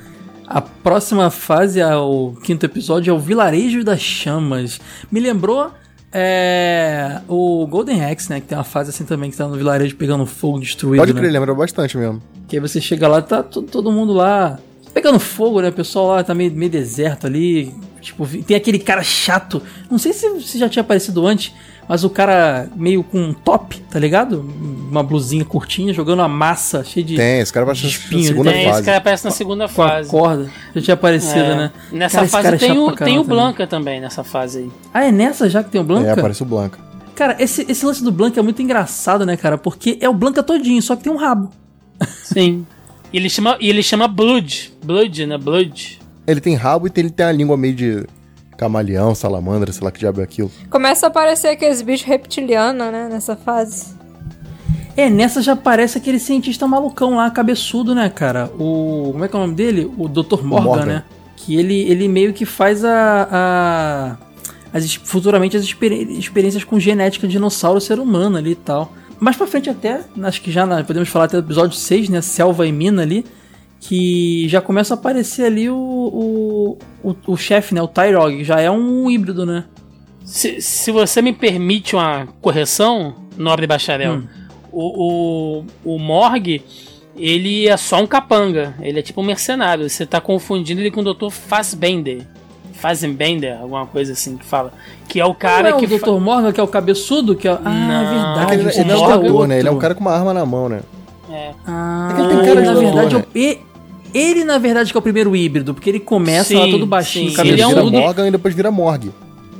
a 0.59 0.61
próxima 0.61 1.31
fase, 1.31 1.81
é 1.81 1.97
o 1.97 2.35
quinto 2.43 2.65
episódio, 2.67 3.11
é 3.11 3.15
o 3.15 3.19
Vilarejo 3.19 3.83
das 3.85 4.01
Chamas. 4.01 4.81
Me 5.11 5.19
lembrou 5.21 5.71
é, 6.13 7.21
o 7.29 7.67
Golden 7.67 8.05
Axe, 8.05 8.31
né? 8.31 8.41
Que 8.41 8.47
tem 8.49 8.59
uma 8.59 8.65
fase 8.65 8.91
assim 8.91 9.05
também, 9.05 9.31
que 9.31 9.37
tá 9.37 9.47
no 9.49 9.57
vilarejo 9.57 9.97
pegando 9.97 10.27
fogo, 10.27 10.61
destruído, 10.61 11.01
Pode 11.01 11.13
né? 11.15 11.21
crer, 11.21 11.33
lembra 11.33 11.55
bastante 11.55 11.97
mesmo. 11.97 12.23
Que 12.49 12.57
aí 12.57 12.61
você 12.61 12.81
chega 12.81 13.09
lá, 13.09 13.23
tá 13.23 13.43
to- 13.43 13.63
todo 13.63 13.91
mundo 13.91 14.13
lá 14.13 14.59
pegando 14.93 15.19
fogo, 15.19 15.61
né? 15.63 15.71
O 15.71 15.73
pessoal 15.73 16.09
lá 16.09 16.23
tá 16.23 16.35
meio, 16.35 16.53
meio 16.53 16.71
deserto 16.71 17.27
ali. 17.27 17.75
Tipo, 18.01 18.27
tem 18.43 18.57
aquele 18.57 18.79
cara 18.79 19.03
chato. 19.03 19.63
Não 19.91 19.97
sei 19.99 20.13
se, 20.13 20.41
se 20.43 20.59
já 20.59 20.69
tinha 20.69 20.83
aparecido 20.83 21.27
antes, 21.27 21.53
mas 21.89 22.05
o 22.05 22.11
cara 22.11 22.69
meio 22.77 23.03
com 23.03 23.19
um 23.21 23.35
top, 23.35 23.79
tá 23.91 23.99
ligado? 23.99 24.41
Uma 24.91 25.03
blusinha 25.03 25.45
curtinha, 25.45 25.93
jogando 25.93 26.21
uma 26.21 26.29
massa 26.29 26.83
cheia 26.85 27.05
de. 27.05 27.17
Tem, 27.17 27.41
esse 27.41 27.53
cara 27.53 27.67
vai 27.67 27.75
na 27.75 27.81
Espinho, 27.89 28.25
segunda 28.25 28.53
Tem, 28.53 28.65
fase. 28.65 28.77
esse 28.79 28.85
cara 28.87 28.99
aparece 28.99 29.25
na 29.25 29.31
segunda 29.31 29.69
com 29.69 29.83
a 29.83 29.89
fase. 29.89 30.11
corda. 30.11 30.51
Já 30.75 30.83
tinha 30.83 30.95
aparecido, 30.95 31.41
É. 31.41 31.57
né? 31.57 31.73
Nessa 31.93 32.17
Cara, 32.19 32.29
fase 32.29 32.49
é 32.49 32.57
tem, 32.57 32.69
chato 32.69 32.79
o, 32.79 32.85
tem 32.87 32.93
o 32.93 32.95
caramba 32.97 33.23
também. 33.25 33.25
Blanca 33.37 33.67
também, 33.67 34.01
nessa 34.01 34.25
fase 34.25 34.59
aí. 34.61 34.71
Ah, 34.95 35.05
é 35.05 35.13
nessa 35.13 35.51
já 35.51 35.63
que 35.63 35.71
tem 35.71 35.81
o 35.81 35.85
Blanca? 35.85 36.09
É, 36.09 36.13
aparece 36.13 36.43
o 36.43 36.47
Blanca. 36.47 36.79
Cara, 37.15 37.37
esse, 37.39 37.67
esse 37.71 37.85
lance 37.85 38.03
do 38.03 38.11
Blanca 38.11 38.41
é 38.41 38.43
muito 38.43 38.63
engraçado, 38.63 39.27
né, 39.27 39.37
cara? 39.37 39.59
Porque 39.59 39.99
é 40.01 40.09
o 40.09 40.15
Blanca 40.15 40.43
todinho, 40.43 40.81
só 40.81 40.97
que 40.97 41.03
tem 41.05 41.13
um 41.13 41.17
rabo. 41.17 41.51
Sim. 42.25 42.67
E 43.13 43.17
ele 43.19 43.29
chama, 43.29 43.59
e 43.61 43.69
ele 43.69 43.83
chama 43.83 44.09
Blood. 44.09 44.73
Blood, 44.83 45.27
né? 45.27 45.37
Blood. 45.37 46.01
Ele 46.27 46.41
tem 46.41 46.55
rabo 46.55 46.87
e 46.87 46.91
tem- 46.91 47.03
ele 47.05 47.11
tem 47.13 47.27
a 47.27 47.33
língua 47.33 47.57
meio 47.57 47.75
de 47.75 48.07
camaleão, 48.63 49.15
salamandra, 49.15 49.73
sei 49.73 49.83
lá 49.85 49.91
que 49.91 49.99
diabo 49.99 50.21
é 50.21 50.25
aquilo. 50.25 50.51
Começa 50.71 51.07
a 51.07 51.09
aparecer 51.09 51.49
aqueles 51.49 51.83
bichos 51.83 52.07
reptilianos, 52.07 52.93
né, 52.93 53.09
nessa 53.11 53.35
fase. 53.37 53.95
É, 54.97 55.09
nessa 55.11 55.41
já 55.43 55.53
aparece 55.55 55.99
aquele 55.99 56.19
cientista 56.19 56.67
malucão 56.69 57.17
lá, 57.17 57.31
cabeçudo, 57.31 57.95
né, 57.95 58.09
cara? 58.09 58.51
O. 58.59 59.09
Como 59.13 59.25
é 59.25 59.29
que 59.29 59.35
é 59.35 59.39
o 59.39 59.43
nome 59.43 59.55
dele? 59.55 59.91
O 59.99 60.07
Dr. 60.09 60.43
Morgan, 60.45 60.65
Morgan. 60.65 60.85
né? 60.87 61.03
Que 61.37 61.57
ele, 61.57 61.81
ele 61.91 62.07
meio 62.09 62.33
que 62.33 62.45
faz 62.45 62.85
a. 62.85 63.29
a 63.31 64.17
as, 64.75 64.95
futuramente 64.95 65.57
as 65.57 65.65
experi- 65.65 66.19
experiências 66.19 66.63
com 66.65 66.79
genética 66.81 67.27
de 67.27 67.33
dinossauro 67.33 67.81
ser 67.81 67.99
humano 67.99 68.37
ali 68.39 68.53
e 68.53 68.55
tal. 68.55 68.93
Mais 69.19 69.37
pra 69.37 69.47
frente 69.47 69.69
até, 69.71 70.01
acho 70.23 70.41
que 70.43 70.51
já 70.53 70.65
na- 70.67 70.83
podemos 70.85 71.09
falar 71.09 71.25
até 71.27 71.39
do 71.41 71.45
episódio 71.47 71.77
6, 71.77 72.09
né? 72.09 72.21
Selva 72.21 72.67
e 72.67 72.73
Mina 72.73 73.03
ali. 73.03 73.25
Que 73.85 74.49
já 74.49 74.61
começa 74.61 74.95
a 74.95 74.97
aparecer 74.97 75.45
ali 75.47 75.69
o, 75.69 75.75
o, 75.77 76.79
o, 77.11 77.17
o 77.33 77.37
chefe, 77.37 77.75
né? 77.75 77.83
O 77.83 77.89
Tyrog, 77.89 78.37
que 78.37 78.45
já 78.45 78.61
é 78.61 78.71
um 78.71 79.11
híbrido, 79.11 79.45
né? 79.45 79.65
Se, 80.25 80.61
se 80.63 80.93
você 80.93 81.21
me 81.21 81.33
permite 81.33 81.97
uma 81.97 82.29
correção, 82.41 83.15
nobre 83.37 83.67
bacharel, 83.67 84.15
Hum. 84.19 84.27
o, 84.71 85.63
o, 85.85 85.95
o 85.97 85.99
Morg, 85.99 86.63
ele 87.17 87.67
é 87.67 87.77
só 87.77 88.01
um 88.01 88.07
capanga. 88.07 88.75
Ele 88.81 89.01
é 89.01 89.03
tipo 89.03 89.21
um 89.21 89.25
mercenário. 89.25 89.91
Você 89.91 90.07
tá 90.07 90.21
confundindo 90.21 90.81
ele 90.81 90.93
com 90.93 91.01
o 91.01 91.13
Dr. 91.15 91.31
Fassbender. 91.31 92.25
Fassbender, 92.75 93.59
alguma 93.61 93.85
coisa 93.87 94.13
assim 94.13 94.37
que 94.37 94.45
fala. 94.45 94.73
Que 95.09 95.19
é 95.21 95.25
o 95.25 95.35
cara 95.35 95.71
não 95.71 95.79
é 95.79 95.81
que. 95.81 95.93
o 95.93 95.99
Dr. 95.99 96.21
Morgan, 96.21 96.53
que 96.53 96.61
é 96.61 96.63
o 96.63 96.69
cabeçudo? 96.69 97.35
Que 97.35 97.49
é... 97.49 97.51
Ah, 97.53 97.59
Não, 97.69 98.43
é 98.43 98.57
verdade. 98.57 98.79
Ele 98.81 98.85
não 98.93 99.11
é 99.11 99.17
o 99.17 99.21
doutor, 99.21 99.49
né? 99.49 99.59
Ele 99.59 99.69
é 99.69 99.71
um 99.73 99.79
cara 99.79 99.93
com 99.95 100.01
uma 100.03 100.13
arma 100.13 100.33
na 100.33 100.47
mão, 100.47 100.69
né? 100.69 100.81
É. 101.31 101.51
Ah, 101.67 102.09
É 102.11 102.15
que 102.15 102.21
ele 102.21 102.29
tem 102.29 102.45
cara 102.47 102.61
de 102.63 102.67
na 102.69 102.73
doutor, 102.75 102.93
verdade, 102.95 103.15
né? 103.17 103.21
é 103.21 103.39
o- 103.39 103.39
e- 103.39 103.72
ele, 104.15 104.45
na 104.45 104.59
verdade, 104.59 104.91
que 104.93 104.97
é 104.97 105.01
o 105.01 105.03
primeiro 105.03 105.35
híbrido, 105.35 105.75
porque 105.75 105.89
ele 105.91 106.01
começa 106.01 106.57
lá 106.59 106.65
Sim, 106.67 106.71
todo 106.73 106.87
baixinho, 106.87 107.31
sim. 107.31 107.41
Ele, 107.41 107.51
Ele 107.53 107.63
é 107.63 107.67
um- 107.67 107.71
vira. 107.71 107.85
Morgan 108.01 108.29
e 108.29 108.31
depois 108.31 108.55
vira 108.55 108.71
Morgue. 108.71 109.11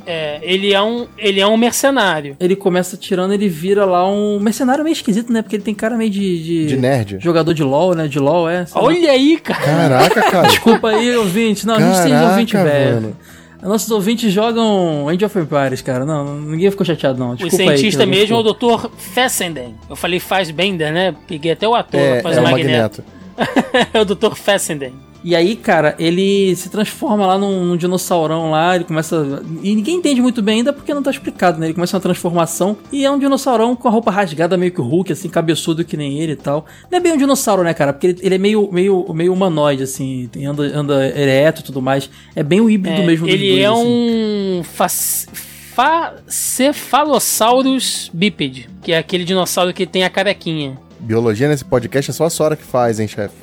É, 0.05 0.39
ele 0.41 0.73
é 0.73 0.81
um, 0.81 1.07
ele 1.17 1.39
é 1.39 1.47
um 1.47 1.55
mercenário. 1.55 2.35
Ele 2.37 2.57
começa 2.57 2.97
tirando, 2.97 3.33
ele 3.33 3.47
vira 3.47 3.85
lá 3.85 4.05
um 4.05 4.37
mercenário 4.37 4.83
meio 4.83 4.91
esquisito, 4.93 5.31
né? 5.31 5.41
Porque 5.41 5.55
ele 5.55 5.63
tem 5.63 5.73
cara 5.73 5.95
meio 5.95 6.09
de. 6.09 6.43
de, 6.43 6.65
De 6.67 6.75
nerd. 6.77 7.17
Jogador 7.21 7.53
de 7.53 7.63
LOL, 7.63 7.95
né? 7.95 8.05
De 8.09 8.19
LOL, 8.19 8.49
é. 8.49 8.65
sei 8.65 8.81
lá. 8.81 8.85
Olha 8.87 9.11
aí, 9.11 9.37
cara. 9.37 9.61
Caraca, 9.63 10.21
cara. 10.29 10.47
Desculpa 10.49 10.89
aí, 10.89 11.15
ouvinte. 11.15 11.65
Não, 11.65 11.75
a 11.75 11.79
gente 11.79 12.01
tem 12.03 12.11
Caraca, 12.11 12.31
ouvinte 12.31 12.53
velho. 12.57 12.95
mano. 12.95 13.17
Nossos 13.63 13.89
ouvintes 13.91 14.29
jogam 14.33 15.07
Age 15.07 15.23
of 15.23 15.39
Empires, 15.39 15.81
cara. 15.81 16.03
Não, 16.03 16.35
ninguém 16.37 16.69
ficou 16.69 16.85
chateado, 16.85 17.17
não. 17.17 17.31
O 17.31 17.35
Desculpa 17.37 17.71
aí, 17.71 17.77
cientista 17.77 18.03
eu- 18.03 18.07
mesmo 18.07 18.35
é 18.35 18.39
o 18.39 18.43
Dr. 18.43 18.89
Fessenden. 18.97 19.73
Eu 19.89 19.95
falei 19.95 20.19
Fassbender, 20.19 20.91
né? 20.91 21.15
Peguei 21.29 21.53
até 21.53 21.65
o 21.65 21.73
ator 21.73 21.97
É, 21.97 22.13
pra 22.15 22.23
fazer 22.23 22.39
é 22.39 22.41
o 22.41 22.45
o 22.45 22.51
Magneto. 22.51 22.67
Magneto. 22.71 23.03
é 23.93 23.99
o 24.01 24.05
Dr. 24.05 24.35
Fessenden. 24.35 24.93
E 25.25 25.37
aí, 25.37 25.55
cara, 25.55 25.95
ele 25.97 26.53
se 26.53 26.69
transforma 26.69 27.25
lá 27.25 27.37
num, 27.37 27.63
num 27.63 27.77
dinossaurão 27.77 28.51
lá, 28.51 28.75
ele 28.75 28.83
começa. 28.83 29.41
E 29.61 29.73
ninguém 29.73 29.95
entende 29.95 30.21
muito 30.21 30.41
bem 30.41 30.57
ainda 30.57 30.73
porque 30.73 30.93
não 30.93 31.01
tá 31.01 31.09
explicado, 31.11 31.57
né? 31.61 31.67
Ele 31.67 31.73
começa 31.73 31.95
uma 31.95 32.01
transformação 32.01 32.75
e 32.91 33.05
é 33.05 33.09
um 33.09 33.17
dinossaurão 33.17 33.73
com 33.73 33.87
a 33.87 33.91
roupa 33.91 34.11
rasgada, 34.11 34.57
meio 34.57 34.73
que 34.73 34.81
o 34.81 34.83
Hulk, 34.83 35.13
assim, 35.13 35.29
cabeçudo 35.29 35.85
que 35.85 35.95
nem 35.95 36.19
ele 36.19 36.33
e 36.33 36.35
tal. 36.35 36.65
Não 36.91 36.97
é 36.97 37.01
bem 37.01 37.13
um 37.13 37.17
dinossauro, 37.17 37.63
né, 37.63 37.73
cara? 37.73 37.93
Porque 37.93 38.07
ele, 38.07 38.19
ele 38.21 38.35
é 38.35 38.37
meio, 38.37 38.69
meio, 38.69 39.13
meio 39.13 39.31
humanoide, 39.31 39.83
assim, 39.83 40.27
tem, 40.29 40.45
anda, 40.45 40.63
anda 40.77 41.07
ereto 41.17 41.61
e 41.61 41.63
tudo 41.63 41.81
mais. 41.81 42.09
É 42.35 42.43
bem 42.43 42.59
o 42.59 42.69
híbrido 42.69 43.01
É, 43.01 43.05
mesmo 43.05 43.25
ele 43.25 43.47
dois, 43.47 43.61
é 43.61 43.65
assim. 43.65 43.81
um 44.59 44.61
fac- 44.65 45.29
fa- 45.73 46.15
Cephalosaurus 46.27 48.11
bípede, 48.13 48.69
que 48.81 48.91
é 48.91 48.97
aquele 48.97 49.23
dinossauro 49.23 49.73
que 49.73 49.85
tem 49.85 50.03
a 50.03 50.09
carequinha. 50.09 50.77
Biologia 51.03 51.47
nesse 51.49 51.65
podcast 51.65 52.11
é 52.11 52.13
só 52.13 52.25
a 52.25 52.29
Sora 52.29 52.55
que 52.55 52.63
faz, 52.63 52.99
hein, 52.99 53.07
chefe? 53.07 53.35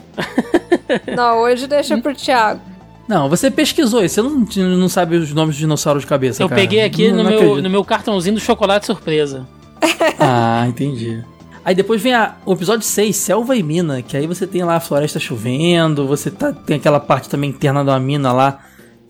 Não, 1.14 1.40
hoje 1.40 1.66
deixa 1.66 1.96
pro 1.98 2.14
Thiago. 2.14 2.60
Não, 3.06 3.28
você 3.28 3.50
pesquisou 3.50 4.04
isso, 4.04 4.22
você 4.22 4.60
não, 4.60 4.76
não 4.76 4.88
sabe 4.88 5.16
os 5.16 5.32
nomes 5.32 5.56
dos 5.56 5.60
dinossauros 5.60 6.02
de 6.02 6.06
cabeça, 6.08 6.42
Eu 6.42 6.48
cara. 6.48 6.60
peguei 6.60 6.80
aqui 6.82 7.08
Não- 7.10 7.16
no, 7.18 7.22
não 7.24 7.30
meu, 7.30 7.38
acredito. 7.40 7.62
no 7.64 7.70
meu 7.70 7.84
cartãozinho 7.84 8.34
do 8.36 8.40
chocolate 8.40 8.86
surpresa. 8.86 9.46
Ah, 10.18 10.64
entendi. 10.68 11.22
Aí 11.64 11.74
depois 11.74 12.00
vem 12.00 12.14
a- 12.14 12.36
o 12.46 12.52
episódio 12.52 12.86
6, 12.86 13.14
Selva 13.16 13.56
e 13.56 13.62
Mina, 13.62 14.00
que 14.00 14.16
aí 14.16 14.26
você 14.28 14.46
tem 14.46 14.62
lá 14.62 14.76
a 14.76 14.80
floresta 14.80 15.18
chovendo, 15.18 16.06
você 16.06 16.30
tá, 16.30 16.52
tem 16.52 16.76
aquela 16.76 17.00
parte 17.00 17.28
também 17.28 17.50
interna 17.50 17.82
uma 17.82 17.98
mina 18.00 18.32
lá, 18.32 18.60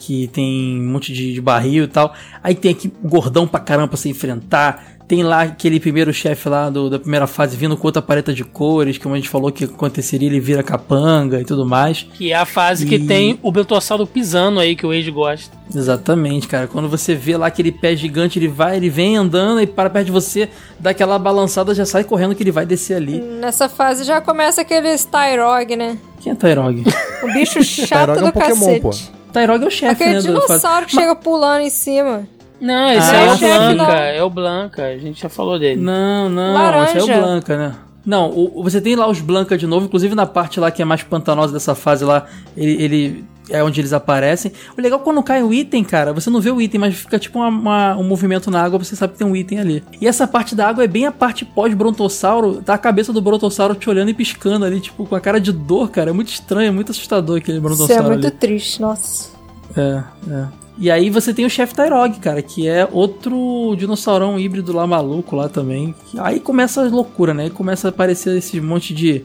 que 0.00 0.26
tem 0.28 0.80
um 0.80 0.90
monte 0.92 1.12
de, 1.12 1.34
de 1.34 1.40
barril 1.42 1.84
e 1.84 1.88
tal. 1.88 2.14
Aí 2.42 2.54
tem 2.54 2.70
aqui 2.72 2.90
o 3.04 3.08
gordão 3.08 3.46
pra 3.46 3.60
caramba 3.60 3.88
pra 3.88 3.96
se 3.98 4.08
enfrentar. 4.08 4.96
Tem 5.06 5.24
lá 5.24 5.42
aquele 5.42 5.80
primeiro 5.80 6.12
chefe 6.14 6.48
lá 6.48 6.70
do- 6.70 6.88
da 6.88 6.96
primeira 6.96 7.26
fase 7.26 7.56
vindo 7.56 7.76
com 7.76 7.84
outra 7.88 8.00
paleta 8.00 8.32
de 8.32 8.44
cores, 8.44 8.96
como 8.96 9.12
a 9.12 9.18
gente 9.18 9.28
falou 9.28 9.50
que 9.50 9.64
aconteceria, 9.64 10.28
ele 10.28 10.38
vira 10.38 10.62
capanga 10.62 11.40
e 11.40 11.44
tudo 11.44 11.66
mais. 11.66 12.06
Que 12.14 12.30
é 12.32 12.36
a 12.36 12.46
fase 12.46 12.86
que 12.86 12.94
E- 12.94 13.06
tem 13.06 13.36
o 13.42 13.50
Beltossauro 13.50 14.06
pisando 14.06 14.60
aí, 14.60 14.76
que 14.76 14.86
o 14.86 14.92
Age 14.92 15.10
gosta. 15.10 15.50
Exatamente, 15.74 16.46
cara. 16.46 16.68
Quando 16.68 16.88
você 16.88 17.14
vê 17.16 17.36
lá 17.36 17.48
aquele 17.48 17.72
pé 17.72 17.96
gigante, 17.96 18.38
ele 18.38 18.46
vai, 18.46 18.76
ele 18.76 18.88
vem 18.88 19.16
andando 19.16 19.60
e 19.60 19.66
para 19.66 19.90
perto 19.90 20.06
de 20.06 20.12
você, 20.12 20.48
dá 20.78 20.90
aquela 20.90 21.18
balançada, 21.18 21.74
já 21.74 21.84
sai 21.84 22.04
correndo 22.04 22.32
que 22.36 22.44
ele 22.44 22.52
vai 22.52 22.64
descer 22.64 22.94
ali. 22.94 23.18
Nessa 23.20 23.68
fase 23.68 24.04
já 24.04 24.20
começa 24.20 24.60
aquele 24.60 24.96
Tyrog, 24.96 25.74
né? 25.76 25.98
Quem 26.20 26.32
é 26.32 26.36
Tyrog? 26.36 26.84
O 27.24 27.32
bicho 27.32 27.60
chato 27.64 28.12
Tyrog 28.14 28.18
é 28.18 28.22
um 28.22 28.26
do 28.26 28.32
Pokémon, 28.32 28.80
cacete. 28.80 28.80
pô. 28.80 29.19
Tyrog 29.30 29.64
é 29.64 29.66
o 29.66 29.70
chefe, 29.70 29.92
Aquele 30.02 30.10
né? 30.16 30.20
do- 30.20 30.26
dinossauro 30.40 30.86
que 30.86 30.92
chega 30.92 31.14
pulando 31.14 31.62
em 31.62 31.70
cima. 31.70 32.26
Não, 32.60 32.92
esse 32.92 33.10
Ah, 33.10 33.12
aí 33.12 33.24
é 33.24 33.26
é 33.26 33.32
o 33.32 33.36
chefe, 33.38 33.58
Blanca, 33.74 33.74
não. 33.86 33.90
é 33.94 34.22
o 34.22 34.30
Blanca, 34.30 34.84
a 34.84 34.98
gente 34.98 35.22
já 35.22 35.28
falou 35.30 35.58
dele. 35.58 35.80
Não, 35.80 36.28
não, 36.28 36.52
Laranja. 36.52 36.98
esse 36.98 37.10
é 37.10 37.16
o 37.16 37.20
Blanca, 37.22 37.56
né? 37.56 37.74
Não, 38.04 38.30
o- 38.30 38.62
você 38.62 38.80
tem 38.80 38.96
lá 38.96 39.08
os 39.08 39.20
Blanca 39.20 39.58
de 39.58 39.66
novo, 39.66 39.86
inclusive 39.86 40.14
na 40.14 40.26
parte 40.26 40.58
lá 40.58 40.70
que 40.70 40.80
é 40.80 40.84
mais 40.84 41.02
pantanosa 41.02 41.52
dessa 41.52 41.74
fase 41.74 42.04
lá, 42.04 42.26
ele, 42.56 42.82
ele- 42.82 43.24
é 43.50 43.64
onde 43.64 43.80
eles 43.80 43.92
aparecem. 43.92 44.52
O 44.78 44.80
legal 44.80 45.00
é 45.00 45.02
quando 45.02 45.20
cai 45.24 45.42
o 45.42 45.52
item, 45.52 45.82
cara, 45.82 46.12
você 46.12 46.30
não 46.30 46.40
vê 46.40 46.50
o 46.52 46.60
item, 46.60 46.80
mas 46.80 46.94
fica 46.94 47.18
tipo 47.18 47.38
uma- 47.40 47.48
uma- 47.48 47.96
um 47.96 48.04
movimento 48.04 48.48
na 48.48 48.62
água, 48.62 48.78
você 48.78 48.94
sabe 48.94 49.12
que 49.14 49.18
tem 49.18 49.26
um 49.26 49.34
item 49.34 49.58
ali. 49.58 49.82
E 50.00 50.06
essa 50.06 50.26
parte 50.26 50.54
da 50.54 50.68
água 50.68 50.84
é 50.84 50.86
bem 50.86 51.04
a 51.04 51.10
parte 51.12 51.44
pós-brontossauro, 51.44 52.62
tá 52.62 52.74
a 52.74 52.78
cabeça 52.78 53.12
do 53.12 53.20
brontossauro 53.20 53.74
te 53.74 53.90
olhando 53.90 54.08
e 54.10 54.14
piscando 54.14 54.64
ali, 54.64 54.80
tipo, 54.80 55.04
com 55.04 55.16
a 55.16 55.20
cara 55.20 55.40
de 55.40 55.50
dor, 55.52 55.90
cara. 55.90 56.10
É 56.10 56.12
muito 56.12 56.28
estranho, 56.28 56.68
é 56.68 56.70
muito 56.70 56.92
assustador 56.92 57.38
aquele 57.38 57.58
Isso 57.58 57.62
brontossauro 57.66 58.04
é 58.04 58.08
muito 58.08 58.26
ali. 58.26 58.36
triste, 58.36 58.80
nossa. 58.80 59.30
É, 59.76 60.02
é. 60.30 60.46
E 60.80 60.90
aí 60.90 61.10
você 61.10 61.34
tem 61.34 61.44
o 61.44 61.50
chefe 61.50 61.74
Tyrog, 61.74 62.18
cara, 62.20 62.40
que 62.40 62.66
é 62.66 62.88
outro 62.90 63.76
dinossaurão 63.76 64.40
híbrido 64.40 64.72
lá 64.72 64.86
maluco 64.86 65.36
lá 65.36 65.46
também. 65.46 65.94
Aí 66.18 66.40
começa 66.40 66.80
a 66.82 66.88
loucura, 66.88 67.34
né? 67.34 67.44
Aí 67.44 67.50
começa 67.50 67.88
a 67.88 67.90
aparecer 67.90 68.34
esse 68.38 68.58
monte 68.62 68.94
de, 68.94 69.22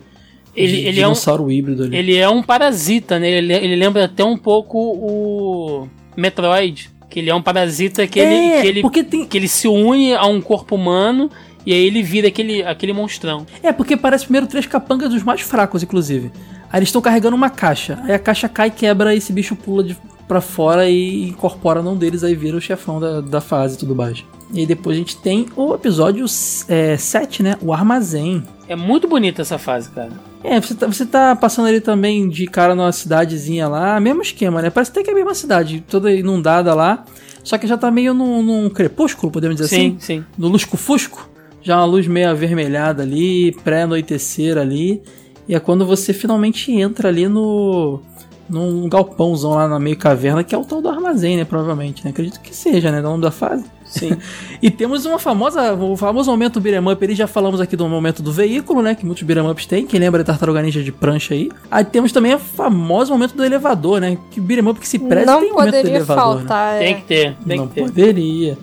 Ele, 0.53 0.73
de 0.73 0.79
ele 0.79 0.99
é 0.99 1.07
um, 1.07 1.11
dinossauro 1.11 1.49
híbrido 1.49 1.83
ali. 1.83 1.95
ele 1.95 2.17
é 2.17 2.27
um 2.27 2.43
parasita, 2.43 3.17
né? 3.17 3.31
Ele, 3.31 3.53
ele 3.53 3.75
lembra 3.77 4.03
até 4.03 4.21
um 4.21 4.37
pouco 4.37 4.77
o 4.77 5.87
Metroid, 6.17 6.89
que 7.09 7.19
ele 7.19 7.29
é 7.29 7.35
um 7.35 7.41
parasita 7.41 8.05
que, 8.05 8.19
é, 8.19 8.23
ele, 8.25 8.61
que, 8.61 8.67
ele, 8.67 8.81
porque 8.81 9.01
tem, 9.01 9.25
que 9.25 9.37
ele 9.37 9.47
se 9.47 9.69
une 9.69 10.13
a 10.13 10.25
um 10.25 10.41
corpo 10.41 10.75
humano 10.75 11.31
e 11.65 11.71
aí 11.71 11.85
ele 11.85 12.03
vira 12.03 12.27
aquele, 12.27 12.63
aquele 12.63 12.91
monstrão. 12.91 13.45
é 13.63 13.71
porque 13.71 13.95
parece 13.95 14.25
primeiro 14.25 14.45
três 14.45 14.65
capangas 14.65 15.09
dos 15.09 15.23
mais 15.23 15.39
fracos, 15.39 15.81
inclusive. 15.81 16.31
Aí 16.71 16.79
eles 16.79 16.89
estão 16.89 17.01
carregando 17.01 17.35
uma 17.35 17.49
caixa. 17.49 17.99
Aí 18.03 18.13
a 18.13 18.19
caixa 18.19 18.49
cai, 18.49 18.69
quebra, 18.69 19.13
e 19.13 19.17
esse 19.17 19.31
bicho 19.31 19.55
pula 19.55 19.83
de, 19.83 19.97
pra 20.27 20.41
fora 20.41 20.89
e 20.89 21.29
incorpora 21.29 21.81
num 21.81 21.95
deles, 21.95 22.23
aí 22.23 22.35
vira 22.35 22.57
o 22.57 22.61
chefão 22.61 22.99
da, 22.99 23.21
da 23.21 23.41
fase 23.41 23.75
e 23.75 23.77
tudo 23.77 23.95
mais. 23.95 24.23
E 24.53 24.59
aí 24.59 24.65
depois 24.65 24.95
a 24.95 24.99
gente 24.99 25.17
tem 25.17 25.47
o 25.55 25.73
episódio 25.73 26.25
7, 26.27 27.43
né? 27.43 27.57
O 27.61 27.73
armazém. 27.73 28.43
É 28.67 28.75
muito 28.75 29.07
bonita 29.07 29.41
essa 29.41 29.57
fase, 29.57 29.89
cara. 29.89 30.11
É, 30.43 30.61
você 30.61 30.75
tá, 30.75 30.87
você 30.87 31.05
tá 31.05 31.35
passando 31.35 31.67
ali 31.67 31.81
também 31.81 32.29
de 32.29 32.45
cara 32.45 32.75
numa 32.75 32.91
cidadezinha 32.91 33.67
lá, 33.67 33.99
mesmo 33.99 34.21
esquema, 34.21 34.61
né? 34.61 34.69
Parece 34.69 34.91
até 34.91 35.01
que 35.03 35.09
é 35.09 35.13
a 35.13 35.15
mesma 35.15 35.33
cidade, 35.33 35.83
toda 35.87 36.11
inundada 36.13 36.73
lá, 36.75 37.03
só 37.43 37.57
que 37.57 37.65
já 37.65 37.77
tá 37.77 37.89
meio 37.89 38.13
num, 38.13 38.43
num 38.43 38.69
crepúsculo, 38.69 39.31
podemos 39.31 39.55
dizer 39.55 39.67
Sim, 39.69 39.95
assim? 39.97 39.99
sim. 39.99 40.25
No 40.37 40.47
lusco-fusco, 40.47 41.27
já 41.63 41.77
uma 41.77 41.85
luz 41.85 42.05
meio 42.05 42.29
avermelhada 42.29 43.01
ali, 43.01 43.51
pré-anoitecer 43.63 44.57
ali, 44.57 45.01
e 45.47 45.55
é 45.55 45.59
quando 45.59 45.85
você 45.85 46.13
finalmente 46.13 46.71
entra 46.71 47.09
ali 47.09 47.27
no 47.27 48.01
num 48.47 48.87
galpãozão 48.87 49.55
lá 49.55 49.67
na 49.67 49.79
meio 49.79 49.97
caverna, 49.97 50.43
que 50.43 50.53
é 50.53 50.57
o 50.57 50.63
tal 50.63 50.81
do 50.81 50.87
armazém, 50.87 51.35
né? 51.35 51.45
Provavelmente, 51.45 52.03
né? 52.05 52.11
Acredito 52.11 52.39
que 52.39 52.55
seja, 52.55 52.91
né? 52.91 53.01
No 53.01 53.09
nome 53.09 53.23
da 53.23 53.31
fase. 53.31 53.65
Sim. 53.85 54.17
E 54.61 54.71
temos 54.71 55.05
uma 55.05 55.19
famosa, 55.19 55.73
o 55.73 55.95
famoso 55.95 56.31
momento 56.31 56.59
beat'em 56.59 56.91
up, 56.91 57.03
ele 57.03 57.13
já 57.13 57.27
falamos 57.27 57.61
aqui 57.61 57.75
do 57.75 57.87
momento 57.87 58.23
do 58.23 58.31
veículo, 58.31 58.81
né, 58.81 58.95
que 58.95 59.05
muitos 59.05 59.21
beat'em 59.21 59.47
ups 59.47 59.65
têm, 59.67 59.85
quem 59.85 59.99
lembra 59.99 60.23
de 60.23 60.25
Tartaruga 60.25 60.59
Ninja 60.61 60.81
de 60.81 60.91
prancha 60.91 61.35
aí. 61.35 61.51
Aí 61.69 61.85
temos 61.85 62.11
também 62.11 62.33
o 62.33 62.39
famoso 62.39 63.11
momento 63.11 63.35
do 63.35 63.45
elevador, 63.45 64.01
né, 64.01 64.17
que 64.31 64.39
beat'em 64.39 64.67
up 64.67 64.79
que 64.79 64.87
se 64.87 64.97
preza 64.97 65.27
Não 65.27 65.39
tem 65.39 65.51
um 65.51 65.55
momento 65.55 65.67
do 65.67 65.77
poderia 65.77 65.97
elevador, 65.97 66.41
né? 66.41 66.47
faltar. 66.47 66.79
Tem 66.79 66.87
é. 66.87 66.93
que 66.95 67.01
ter, 67.03 67.35
tem 67.47 67.57
Não 67.57 67.67
que 67.67 67.75
ter. 67.75 67.81
poderia. 67.81 68.57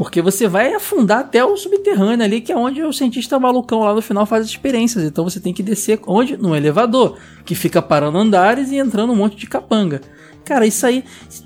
Porque 0.00 0.22
você 0.22 0.48
vai 0.48 0.72
afundar 0.72 1.18
até 1.18 1.44
o 1.44 1.54
subterrâneo 1.58 2.24
ali, 2.24 2.40
que 2.40 2.50
é 2.50 2.56
onde 2.56 2.82
o 2.82 2.90
cientista 2.90 3.38
malucão 3.38 3.80
lá 3.80 3.92
no 3.92 4.00
final 4.00 4.24
faz 4.24 4.44
as 4.46 4.48
experiências. 4.48 5.04
Então 5.04 5.24
você 5.24 5.38
tem 5.38 5.52
que 5.52 5.62
descer 5.62 6.00
onde? 6.06 6.38
No 6.38 6.56
elevador, 6.56 7.18
que 7.44 7.54
fica 7.54 7.82
parando 7.82 8.16
andares 8.16 8.70
e 8.70 8.78
entrando 8.78 9.12
um 9.12 9.16
monte 9.16 9.36
de 9.36 9.46
capanga. 9.46 10.00
Cara, 10.42 10.66
isso 10.66 10.86
aí. 10.86 11.04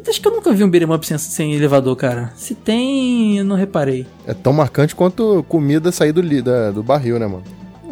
Acho 0.09 0.20
que 0.20 0.28
eu 0.28 0.30
nunca 0.30 0.52
vi 0.52 0.62
um 0.62 0.70
beat'em 0.70 0.88
up 0.94 1.05
sem, 1.05 1.18
sem 1.18 1.52
elevador, 1.52 1.96
cara. 1.96 2.32
Se 2.36 2.55
tem, 2.55 3.38
eu 3.38 3.44
não 3.44 3.57
reparei. 3.57 4.07
É 4.24 4.32
tão 4.32 4.52
marcante 4.52 4.94
quanto 4.94 5.44
comida 5.48 5.90
sair 5.90 6.12
do, 6.12 6.22
da- 6.40 6.70
do 6.70 6.80
barril, 6.80 7.18
né, 7.18 7.26
mano? 7.26 7.42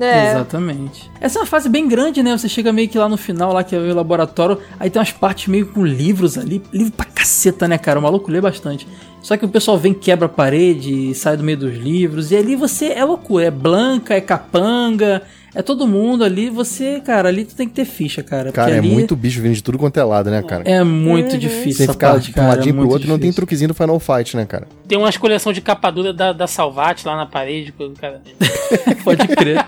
É. 0.00 0.30
Exatamente. 0.30 1.10
Essa 1.20 1.38
é 1.38 1.42
uma 1.42 1.46
fase 1.46 1.68
bem 1.68 1.88
grande, 1.88 2.22
né? 2.22 2.38
Você 2.38 2.48
chega 2.48 2.72
meio 2.72 2.88
que 2.88 2.96
lá 2.96 3.08
no 3.08 3.16
final, 3.16 3.52
lá 3.52 3.64
que 3.64 3.74
é 3.74 3.78
o 3.80 3.94
laboratório, 3.96 4.58
aí 4.78 4.88
tem 4.88 5.00
umas 5.00 5.10
partes 5.10 5.48
meio 5.48 5.66
com 5.66 5.84
livros 5.84 6.38
ali. 6.38 6.62
Livro 6.72 6.92
pra 6.92 7.04
caceta, 7.06 7.66
né, 7.66 7.76
cara? 7.78 7.98
O 7.98 8.02
maluco 8.02 8.30
lê 8.30 8.40
bastante. 8.40 8.86
Só 9.22 9.36
que 9.36 9.44
o 9.44 9.48
pessoal 9.48 9.78
vem, 9.78 9.94
quebra 9.94 10.26
a 10.26 10.28
parede, 10.28 11.14
sai 11.14 11.36
do 11.36 11.44
meio 11.44 11.56
dos 11.56 11.76
livros. 11.76 12.32
E 12.32 12.36
ali 12.36 12.56
você 12.56 12.86
é 12.86 13.04
loucura. 13.04 13.46
É 13.46 13.50
Blanca, 13.50 14.14
é 14.14 14.20
Capanga, 14.20 15.22
é 15.54 15.62
todo 15.62 15.86
mundo 15.86 16.24
ali. 16.24 16.50
Você, 16.50 17.00
cara, 17.00 17.28
ali 17.28 17.44
tu 17.44 17.54
tem 17.54 17.68
que 17.68 17.74
ter 17.74 17.84
ficha, 17.84 18.20
cara. 18.20 18.50
Cara, 18.50 18.72
é 18.72 18.78
ali 18.78 18.88
muito 18.88 19.14
bicho 19.14 19.40
vindo 19.40 19.54
de 19.54 19.62
tudo 19.62 19.78
quanto 19.78 19.96
é 19.98 20.02
lado, 20.02 20.28
né, 20.28 20.42
cara? 20.42 20.64
É 20.66 20.82
muito 20.82 21.38
difícil 21.38 21.74
Sem 21.74 21.84
essa 21.84 21.92
ficar 21.92 22.12
parte, 22.12 22.24
de 22.24 22.30
um 22.32 22.34
cara. 22.34 22.48
ladinho 22.48 22.70
é 22.70 22.72
pro 22.72 22.80
muito 22.80 22.92
outro 22.92 23.06
e 23.06 23.08
não 23.08 23.16
tem 23.16 23.30
difícil. 23.30 23.36
truquezinho 23.36 23.68
do 23.68 23.74
Final 23.74 24.00
Fight, 24.00 24.36
né, 24.36 24.44
cara? 24.44 24.66
Tem 24.88 24.98
umas 24.98 25.16
coleção 25.16 25.52
de 25.52 25.60
capa 25.60 25.88
dura 25.92 26.12
da, 26.12 26.32
da 26.32 26.48
Salvat 26.48 27.06
lá 27.06 27.16
na 27.16 27.26
parede. 27.26 27.72
Cara... 28.00 28.20
Pode 29.04 29.28
crer. 29.28 29.64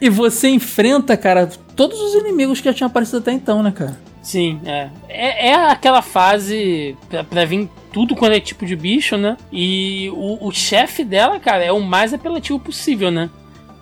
e 0.00 0.08
você 0.08 0.48
enfrenta, 0.48 1.16
cara, 1.16 1.48
todos 1.74 2.00
os 2.00 2.14
inimigos 2.14 2.60
que 2.60 2.66
já 2.66 2.72
tinham 2.72 2.86
aparecido 2.86 3.18
até 3.18 3.32
então, 3.32 3.64
né, 3.64 3.72
cara? 3.72 3.96
Sim, 4.22 4.60
é. 4.64 4.88
é. 5.08 5.48
é 5.48 5.54
aquela 5.54 6.00
fase 6.00 6.96
pra, 7.10 7.24
pra 7.24 7.44
vir 7.44 7.68
tudo 7.92 8.14
quando 8.14 8.32
é 8.34 8.40
tipo 8.40 8.64
de 8.64 8.76
bicho, 8.76 9.16
né? 9.16 9.36
E 9.52 10.08
o, 10.14 10.46
o 10.46 10.52
chefe 10.52 11.04
dela, 11.04 11.40
cara, 11.40 11.64
é 11.64 11.72
o 11.72 11.80
mais 11.80 12.14
apelativo 12.14 12.58
possível, 12.58 13.10
né? 13.10 13.28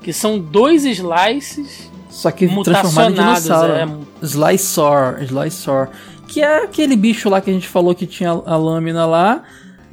Que 0.03 0.13
são 0.15 0.39
dois 0.39 0.85
slices 0.87 1.91
Só 2.09 2.31
que 2.31 2.49
transformado 2.65 3.11
em 3.13 3.15
dinossauro. 3.17 3.73
é. 3.75 3.87
Slisaur, 4.23 5.23
Slisaur. 5.23 5.89
Que 6.27 6.41
é 6.41 6.65
aquele 6.65 6.97
bicho 6.97 7.29
lá 7.29 7.41
que 7.41 7.51
a 7.51 7.53
gente 7.53 7.69
falou 7.69 7.95
que 7.95 8.07
tinha 8.07 8.31
a 8.31 8.57
lâmina 8.57 9.05
lá. 9.05 9.43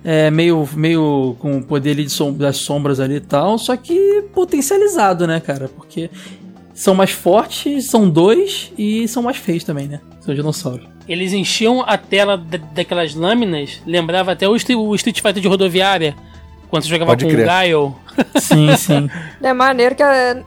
É, 0.04 0.32
meio, 0.32 0.68
meio 0.76 1.36
com 1.40 1.58
o 1.58 1.64
poder 1.64 1.92
ali 1.92 2.06
de 2.06 2.12
som- 2.12 2.32
das 2.32 2.56
sombras 2.58 3.00
ali 3.02 3.16
e 3.16 3.20
tal. 3.20 3.58
Só 3.58 3.76
que 3.76 4.24
potencializado, 4.34 5.28
né, 5.28 5.42
cara? 5.42 5.68
Porque 5.76 6.10
são 6.78 6.94
mais 6.94 7.10
fortes, 7.12 7.86
são 7.86 8.08
dois 8.08 8.72
e 8.78 9.08
são 9.08 9.24
mais 9.24 9.38
feios 9.38 9.64
também, 9.64 9.88
né? 9.88 10.00
São 10.22 10.34
dinossauros. 10.36 10.86
Eles 11.10 11.34
enchiam 11.34 11.82
a 11.88 11.98
tela 11.98 12.38
da- 12.38 12.58
daquelas 12.58 13.16
lâminas, 13.16 13.82
lembrava 13.86 14.32
até 14.34 14.48
o, 14.48 14.56
Street- 14.56 14.78
o 14.78 14.94
Street 14.96 15.20
Fighter 15.22 15.42
de 15.42 15.48
rodoviária, 15.48 16.16
quando 16.70 16.84
você 16.84 16.90
jogava 16.90 17.12
Pode 17.12 17.26
com 17.26 17.32
crer. 17.32 17.44
o 17.44 17.48
Gaio. 17.48 17.96
Sim, 18.36 18.76
sim. 18.78 19.10
É 19.42 19.54
maneiro 19.54 19.96
que 19.96 20.04
a, 20.04 20.44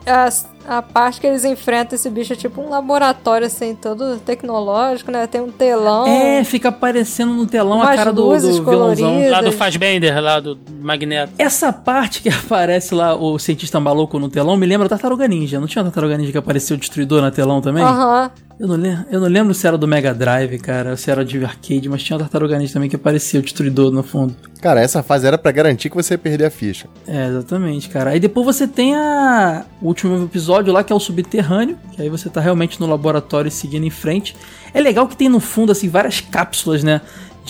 a, 0.70 0.82
parte 0.82 1.20
que 1.20 1.26
eles 1.26 1.44
enfrentam 1.44 1.96
esse 1.96 2.08
bicho 2.08 2.32
é 2.32 2.36
tipo 2.36 2.60
um 2.60 2.68
laboratório, 2.68 3.46
assim, 3.46 3.74
todo 3.74 4.18
tecnológico, 4.20 5.10
né? 5.10 5.26
Tem 5.26 5.40
um 5.40 5.50
telão. 5.50 6.06
É, 6.06 6.44
fica 6.44 6.68
aparecendo 6.68 7.34
no 7.34 7.46
telão 7.46 7.82
a 7.82 7.94
cara 7.94 8.12
do, 8.12 8.22
do 8.22 8.64
vilãozão. 8.64 9.28
Lá 9.28 9.40
do 9.40 9.52
Fassbender, 9.52 10.22
lá 10.22 10.38
do 10.38 10.58
Magneto. 10.80 11.32
Essa 11.38 11.72
parte 11.72 12.22
que 12.22 12.28
aparece 12.30 12.94
lá 12.94 13.14
o 13.14 13.38
cientista 13.38 13.80
maluco 13.80 14.18
no 14.18 14.28
telão 14.28 14.56
me 14.56 14.66
lembra 14.66 14.88
Tartaruga 14.88 15.26
Ninja. 15.26 15.58
Não 15.58 15.66
tinha 15.66 15.82
Tartaruga 15.82 16.16
Ninja 16.16 16.32
que 16.32 16.38
apareceu 16.38 16.76
o 16.76 16.80
destruidor 16.80 17.20
na 17.20 17.30
telão 17.30 17.60
também? 17.60 17.82
Aham. 17.82 18.30
Eu, 18.60 18.68
não 18.68 18.76
lembro, 18.76 19.06
eu 19.10 19.20
não 19.20 19.26
lembro 19.26 19.54
se 19.54 19.66
era 19.66 19.78
do 19.78 19.88
Mega 19.88 20.12
Drive, 20.12 20.58
cara, 20.58 20.94
se 20.94 21.10
era 21.10 21.24
de 21.24 21.42
arcade, 21.42 21.88
mas 21.88 22.02
tinha 22.02 22.14
o 22.14 22.20
Tartaruga 22.20 22.58
Ninja 22.58 22.74
também 22.74 22.90
que 22.90 22.96
aparecia 22.96 23.40
o 23.40 23.42
destruidor 23.42 23.90
no 23.90 24.02
fundo. 24.02 24.36
Cara, 24.60 24.82
essa 24.82 25.02
fase 25.02 25.26
era 25.26 25.38
pra 25.38 25.50
garantir 25.50 25.88
que 25.88 25.96
você 25.96 26.12
ia 26.12 26.18
perder 26.18 26.44
a 26.44 26.50
ficha. 26.50 26.86
É, 27.06 27.28
exatamente, 27.28 27.88
cara. 27.88 28.10
Aí 28.10 28.20
depois 28.20 28.44
você 28.44 28.68
tem 28.68 28.94
a... 28.94 29.64
o 29.80 29.86
último 29.86 30.24
episódio 30.24 30.74
lá, 30.74 30.84
que 30.84 30.92
é 30.92 30.96
o 30.96 31.00
subterrâneo, 31.00 31.78
que 31.92 32.02
aí 32.02 32.10
você 32.10 32.28
tá 32.28 32.38
realmente 32.38 32.78
no 32.78 32.86
laboratório 32.86 33.50
seguindo 33.50 33.86
em 33.86 33.90
frente. 33.90 34.36
É 34.74 34.80
legal 34.82 35.08
que 35.08 35.16
tem 35.16 35.30
no 35.30 35.40
fundo, 35.40 35.72
assim, 35.72 35.88
várias 35.88 36.20
cápsulas, 36.20 36.84
né? 36.84 37.00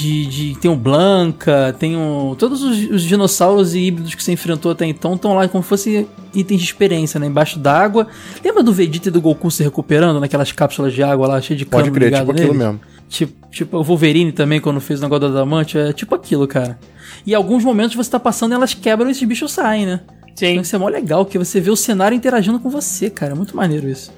De, 0.00 0.26
de- 0.26 0.58
tem 0.58 0.70
o 0.70 0.76
Blanca, 0.76 1.74
tem 1.78 1.96
o. 1.96 2.34
Todos 2.38 2.62
os, 2.62 2.78
os 2.90 3.02
dinossauros 3.02 3.74
e 3.74 3.80
híbridos 3.80 4.14
que 4.14 4.22
você 4.22 4.32
enfrentou 4.32 4.72
até 4.72 4.86
então 4.86 5.14
estão 5.14 5.34
lá 5.34 5.46
como 5.48 5.62
se 5.62 5.68
fossem 5.68 6.06
itens 6.34 6.60
de 6.60 6.66
experiência, 6.66 7.20
né? 7.20 7.26
Embaixo 7.26 7.58
d'água. 7.58 8.06
Lembra 8.44 8.62
do 8.62 8.72
Vegeta 8.72 9.08
e 9.08 9.12
do 9.12 9.20
Goku 9.20 9.50
se 9.50 9.62
recuperando 9.62 10.18
naquelas 10.20 10.52
cápsulas 10.52 10.92
de 10.92 11.02
água 11.02 11.26
lá, 11.28 11.40
cheio 11.40 11.58
de 11.58 11.64
cano 11.66 11.84
Pode 11.84 11.94
crer, 11.94 12.06
ligado 12.06 12.20
tipo 12.26 12.32
aquilo 12.32 12.54
mesmo. 12.54 12.80
Tipo, 13.08 13.48
tipo 13.50 13.76
o 13.78 13.82
Wolverine 13.82 14.32
também, 14.32 14.60
quando 14.60 14.80
fez 14.80 15.00
o 15.00 15.02
negócio 15.02 15.20
do 15.28 15.36
Adamante, 15.36 15.76
é 15.76 15.92
tipo 15.92 16.14
aquilo, 16.14 16.46
cara. 16.46 16.78
E 17.26 17.32
em 17.32 17.34
alguns 17.34 17.64
momentos 17.64 17.94
você 17.96 18.10
tá 18.10 18.20
passando 18.20 18.52
e 18.52 18.54
elas 18.54 18.72
quebram 18.72 19.08
e 19.08 19.12
esses 19.12 19.26
bichos 19.26 19.52
saem, 19.52 19.84
né? 19.84 20.00
Sim. 20.34 20.46
Então 20.46 20.62
isso 20.62 20.76
é 20.76 20.78
mó 20.78 20.88
legal, 20.88 21.26
que 21.26 21.36
você 21.36 21.60
vê 21.60 21.70
o 21.70 21.76
cenário 21.76 22.14
interagindo 22.16 22.58
com 22.60 22.70
você, 22.70 23.10
cara. 23.10 23.32
É 23.32 23.34
muito 23.34 23.56
maneiro 23.56 23.88
isso. 23.88 24.12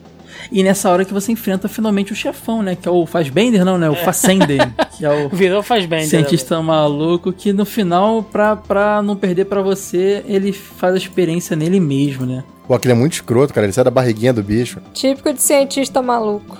E 0.51 0.63
nessa 0.63 0.91
hora 0.91 1.05
que 1.05 1.13
você 1.13 1.33
enfrenta 1.33 1.69
finalmente 1.69 2.13
o 2.13 2.17
chefão, 2.17 2.63
né? 2.63 2.77
Que 2.77 2.89
é 2.89 2.91
o 2.91 3.07
Fassbender, 3.07 3.65
não, 3.65 3.79
né? 3.79 3.89
O 3.89 3.95
Fassender, 3.95 4.71
que 4.97 5.05
é 5.05 5.11
o 5.11 5.29
Virou 5.29 5.63
Fassbender. 5.63 6.09
cientista 6.09 6.61
maluco, 6.63 7.33
que 7.33 7.53
no 7.53 7.65
final, 7.65 8.23
pra, 8.23 8.57
pra 8.57 9.03
não 9.03 9.17
perder 9.17 9.47
pra 9.47 9.63
você, 9.63 10.25
ele 10.27 10.53
faz 10.53 10.95
a 10.95 10.99
experiência 10.99 11.57
nele 11.57 11.81
mesmo, 11.81 12.27
né? 12.27 12.45
Pô, 12.67 12.75
aquele 12.75 12.93
é 12.93 12.97
muito 12.97 13.15
escroto, 13.15 13.53
cara. 13.53 13.67
Ele 13.67 13.73
sai 13.73 13.85
da 13.85 13.91
barriguinha 13.91 14.33
do 14.33 14.43
bicho. 14.43 14.81
Típico 14.93 15.33
de 15.33 15.43
cientista 15.43 16.01
maluco. 16.01 16.59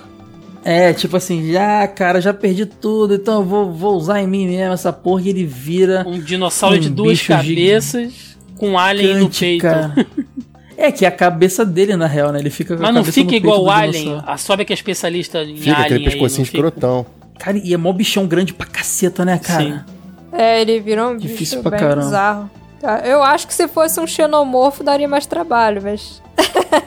É, 0.65 0.93
tipo 0.93 1.17
assim, 1.17 1.51
já, 1.51 1.85
cara, 1.87 2.21
já 2.21 2.33
perdi 2.33 2.65
tudo, 2.65 3.15
então 3.15 3.41
eu 3.41 3.45
vou, 3.45 3.73
vou 3.73 3.95
usar 3.95 4.21
em 4.21 4.27
mim 4.27 4.47
mesmo 4.47 4.73
essa 4.73 4.93
porra 4.93 5.23
e 5.23 5.29
ele 5.29 5.45
vira 5.45 6.05
Um 6.07 6.17
dinossauro 6.19 6.77
Um 6.77 6.79
de 6.79 6.89
duas 6.89 7.21
cabeças 7.21 8.37
com 8.57 8.69
um 8.71 8.77
alien 8.77 9.17
no 9.17 9.29
peito. 9.29 9.65
É 10.77 10.91
que 10.91 11.05
é 11.05 11.07
a 11.07 11.11
cabeça 11.11 11.65
dele, 11.65 11.95
na 11.95 12.07
real, 12.07 12.31
né? 12.31 12.39
Ele 12.39 12.49
fica 12.49 12.75
com 12.75 12.83
a 12.83 12.85
Mas 12.87 12.95
não 12.95 13.03
fica 13.03 13.35
igual 13.35 13.63
o 13.63 13.69
Alien. 13.71 14.21
A 14.25 14.37
Sobe 14.37 14.65
que 14.65 14.73
é 14.73 14.75
especialista 14.75 15.43
em 15.43 15.57
Fica 15.57 15.71
Alien. 15.71 15.85
aquele 15.85 16.03
pescocinho 16.05 16.45
fica? 16.45 16.57
escrotão. 16.57 17.05
Cara, 17.39 17.57
e 17.57 17.73
é 17.73 17.77
mó 17.77 17.91
bichão 17.93 18.25
grande 18.25 18.53
pra 18.53 18.65
caceta, 18.65 19.23
né, 19.25 19.37
cara? 19.37 19.63
Sim. 19.63 19.79
É, 20.31 20.61
ele 20.61 20.79
virou 20.79 21.11
um 21.11 21.17
Difícil 21.17 21.59
bicho 21.59 21.61
pra 21.61 21.71
bem 21.71 21.79
caramba. 21.79 22.05
bizarro. 22.05 22.51
Tá, 22.81 22.99
Eu 23.05 23.21
acho 23.23 23.47
que 23.47 23.53
se 23.53 23.67
fosse 23.67 23.99
um 23.99 24.07
xenomorfo 24.07 24.83
daria 24.83 25.07
mais 25.07 25.25
trabalho, 25.25 25.81
mas... 25.83 26.21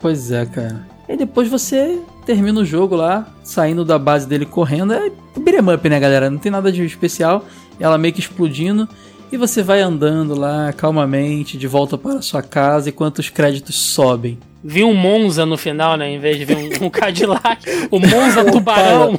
Pois 0.00 0.30
é, 0.30 0.44
cara. 0.46 0.86
E 1.08 1.16
depois 1.16 1.48
você 1.48 1.98
termina 2.24 2.60
o 2.60 2.64
jogo 2.64 2.94
lá, 2.96 3.26
saindo 3.42 3.84
da 3.84 3.98
base 3.98 4.26
dele 4.28 4.44
correndo. 4.44 4.92
É 4.92 5.10
beat'em 5.38 5.74
up, 5.74 5.88
né, 5.88 5.98
galera? 6.00 6.28
Não 6.30 6.38
tem 6.38 6.50
nada 6.52 6.70
de 6.70 6.84
especial. 6.84 7.44
Ela 7.78 7.96
meio 7.98 8.12
que 8.12 8.20
explodindo. 8.20 8.88
E 9.30 9.36
você 9.36 9.62
vai 9.62 9.80
andando 9.80 10.34
lá 10.38 10.72
calmamente 10.72 11.58
de 11.58 11.66
volta 11.66 11.98
para 11.98 12.18
a 12.18 12.22
sua 12.22 12.42
casa 12.42 12.88
enquanto 12.90 13.18
os 13.18 13.28
créditos 13.28 13.74
sobem. 13.76 14.38
Vi 14.62 14.82
um 14.84 14.94
Monza 14.94 15.44
no 15.44 15.56
final, 15.56 15.96
né? 15.96 16.08
Em 16.10 16.18
vez 16.18 16.38
de 16.38 16.44
ver 16.44 16.56
um, 16.56 16.86
um 16.86 16.90
Cadillac. 16.90 17.62
O 17.90 17.98
Monza 17.98 18.44
Tubarão. 18.50 19.18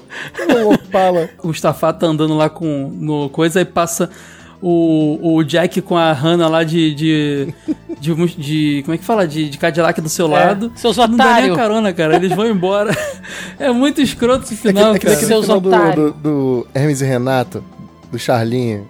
Ô, 0.65 0.73
Opala. 0.73 1.29
O 1.43 1.47
Mustafa 1.47 1.93
tá 1.93 2.07
andando 2.07 2.35
lá 2.35 2.49
com 2.49 2.89
no 2.93 3.29
coisa 3.29 3.61
e 3.61 3.65
passa 3.65 4.09
o, 4.61 5.35
o 5.35 5.43
Jack 5.43 5.81
com 5.81 5.95
a 5.95 6.11
Hannah 6.11 6.47
lá 6.49 6.63
de. 6.63 6.93
de, 6.95 7.53
de, 7.99 8.15
de- 8.37 8.81
como 8.83 8.95
é 8.95 8.97
que 8.97 9.05
fala? 9.05 9.27
De, 9.27 9.49
de 9.49 9.57
Cadillac 9.57 10.01
do 10.01 10.09
seu 10.09 10.27
lado. 10.27 10.71
seus 10.75 10.97
Não 10.97 11.15
dá 11.15 11.41
nem 11.41 11.51
a 11.51 11.55
carona, 11.55 11.93
cara. 11.93 12.15
Eles 12.15 12.33
vão 12.33 12.47
embora. 12.47 12.95
É 13.59 13.71
muito 13.71 13.99
escroto 14.01 14.43
esse 14.43 14.55
final, 14.55 14.91
aquele, 14.91 14.99
cara. 14.99 15.13
aquele 15.15 15.27
Seus 15.27 15.45
final 15.45 15.59
do, 15.59 15.69
otários. 15.69 15.95
do, 15.95 16.11
do 16.13 16.67
Hermes 16.75 17.01
e 17.01 17.05
Renato, 17.05 17.63
do 18.11 18.19
Charlinho. 18.19 18.87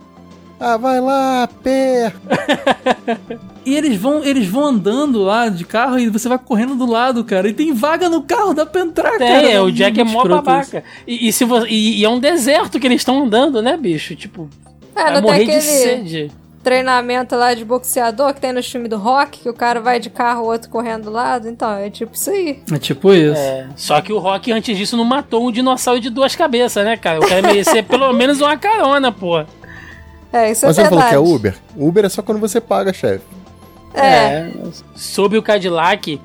Ah, 0.60 0.78
vai 0.78 1.00
lá, 1.00 1.48
pé. 1.64 2.14
E 3.66 3.76
eles 3.76 3.98
vão, 4.00 4.24
eles 4.24 4.48
vão 4.48 4.64
andando 4.66 5.22
lá 5.24 5.50
de 5.50 5.66
carro 5.66 6.00
e 6.00 6.08
você 6.08 6.30
vai 6.30 6.38
correndo 6.38 6.74
do 6.76 6.86
lado, 6.86 7.22
cara. 7.26 7.50
E 7.50 7.54
tem 7.54 7.74
vaga 7.74 8.08
no 8.08 8.22
carro, 8.22 8.54
dá 8.54 8.66
pra 8.66 8.80
entrar, 8.80 9.18
cara. 9.18 9.26
É, 9.52 9.60
o 9.60 9.70
Jack 9.70 10.00
é 10.00 10.06
mó 10.06 10.24
babaca. 10.24 10.86
E, 11.06 11.28
e 11.28 11.34
se 11.34 11.44
vo- 11.44 11.66
e, 11.68 12.00
e 12.00 12.06
é 12.06 12.10
um 12.10 12.18
deserto 12.18 12.80
que 12.80 12.88
eles 12.88 13.02
estão 13.02 13.24
andando, 13.26 13.62
né, 13.62 13.76
bicho? 13.76 14.16
Tipo, 14.16 14.50
É, 14.96 15.12
vai 15.12 15.20
morrer 15.22 15.44
de 15.46 15.62
sede. 15.62 16.32
treinamento 16.64 17.36
lá 17.36 17.54
de 17.54 17.66
boxeador 17.66 18.34
que 18.34 18.40
tem 18.40 18.54
no 18.54 18.64
filme 18.64 18.88
do 18.88 18.98
rock, 18.98 19.42
que 19.42 19.50
o 19.50 19.54
cara 19.54 19.82
vai 19.82 20.00
de 20.00 20.10
carro, 20.10 20.44
o 20.44 20.48
outro 20.48 20.70
correndo 20.70 21.04
do 21.04 21.12
lado. 21.12 21.50
Então, 21.50 21.70
é 21.74 21.90
tipo 21.90 22.16
isso 22.16 22.30
aí. 22.30 22.62
É 22.72 22.78
tipo 22.78 23.14
isso. 23.14 23.38
É, 23.38 23.68
só 23.76 24.00
que 24.00 24.14
o 24.14 24.18
Rock, 24.18 24.50
antes 24.50 24.78
disso, 24.78 24.96
não 24.96 25.04
matou 25.04 25.46
um 25.46 25.52
dinossauro 25.52 26.00
de 26.00 26.10
duas 26.10 26.38
cabeças, 26.38 26.86
né, 26.86 26.96
cara? 26.96 27.20
O 27.20 27.28
cara 27.28 27.42
merecia 27.42 27.84
pelo 27.84 28.14
menos 28.14 28.40
uma 28.40 28.56
carona, 28.56 29.12
pô. 29.12 29.44
É, 30.46 30.52
isso 30.52 30.66
Mas 30.66 30.78
é 30.78 30.84
você 30.84 30.90
falou 30.90 31.04
verdade. 31.04 31.10
que 31.10 31.32
é 31.32 31.36
Uber? 31.36 31.56
Uber 31.76 32.06
é 32.06 32.10
só 32.10 32.22
quando 32.22 32.40
você 32.40 32.60
paga, 32.62 32.94
chefe. 32.94 33.24
É. 33.94 34.50
Sobre 34.96 35.38
o 35.38 35.42
Cadillac, 35.44 36.20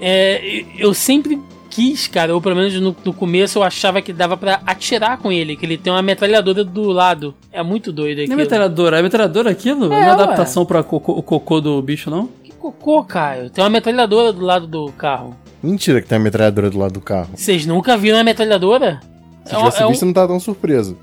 é, 0.00 0.64
eu 0.78 0.92
sempre 0.94 1.40
quis, 1.68 2.06
cara, 2.06 2.34
ou 2.34 2.40
pelo 2.40 2.54
menos 2.56 2.74
no, 2.80 2.94
no 3.04 3.12
começo 3.12 3.58
eu 3.58 3.62
achava 3.62 4.00
que 4.00 4.12
dava 4.12 4.36
pra 4.36 4.60
atirar 4.66 5.18
com 5.18 5.30
ele, 5.32 5.56
que 5.56 5.66
ele 5.66 5.76
tem 5.76 5.92
uma 5.92 6.02
metralhadora 6.02 6.64
do 6.64 6.84
lado. 6.90 7.34
É 7.52 7.62
muito 7.62 7.92
doido 7.92 8.24
Não 8.26 8.34
é 8.34 8.36
metralhadora, 8.36 8.98
é 8.98 9.02
metralhadora 9.02 9.50
aquilo? 9.50 9.88
não 9.88 9.96
é 9.96 10.00
ué. 10.06 10.10
adaptação 10.10 10.64
pra 10.64 10.82
cocô, 10.82 11.12
o 11.12 11.22
cocô 11.22 11.60
do 11.60 11.80
bicho, 11.82 12.08
não? 12.10 12.28
Que 12.44 12.52
cocô, 12.52 13.02
Caio. 13.04 13.50
Tem 13.50 13.62
uma 13.64 13.70
metralhadora 13.70 14.32
do 14.32 14.44
lado 14.44 14.66
do 14.66 14.90
carro. 14.92 15.36
Mentira 15.62 16.00
que 16.00 16.06
tem 16.08 16.16
a 16.16 16.20
metralhadora 16.20 16.70
do 16.70 16.78
lado 16.78 16.92
do 16.92 17.00
carro. 17.00 17.30
Vocês 17.34 17.66
nunca 17.66 17.96
viram 17.96 18.18
a 18.18 18.24
metralhadora? 18.24 19.00
Se 19.44 19.54
É 19.54 19.56
um- 19.58 19.60
tivesse 19.60 19.82
é 19.82 19.86
um- 19.86 19.88
visto, 19.90 20.06
não 20.06 20.12
tava 20.12 20.28
tão 20.28 20.38
surpreso. 20.40 20.96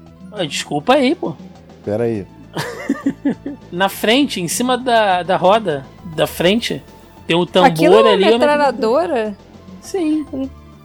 Desculpa 0.47 0.93
aí, 0.93 1.14
pô. 1.16 1.36
Pera 1.86 2.05
aí. 2.05 2.26
Na 3.72 3.89
frente, 3.89 4.39
em 4.41 4.47
cima 4.47 4.78
da, 4.78 5.24
da 5.24 5.36
roda 5.38 5.86
da 6.16 6.28
frente, 6.28 6.82
tem 7.28 7.36
o 7.36 7.45
tambor 7.45 7.70
Aquilo 7.72 7.95
é 7.95 8.01
uma 8.01 8.12
ali. 8.12 8.24
uma- 8.24 8.32
metralhadora? 8.34 9.38
Sim. 9.82 10.26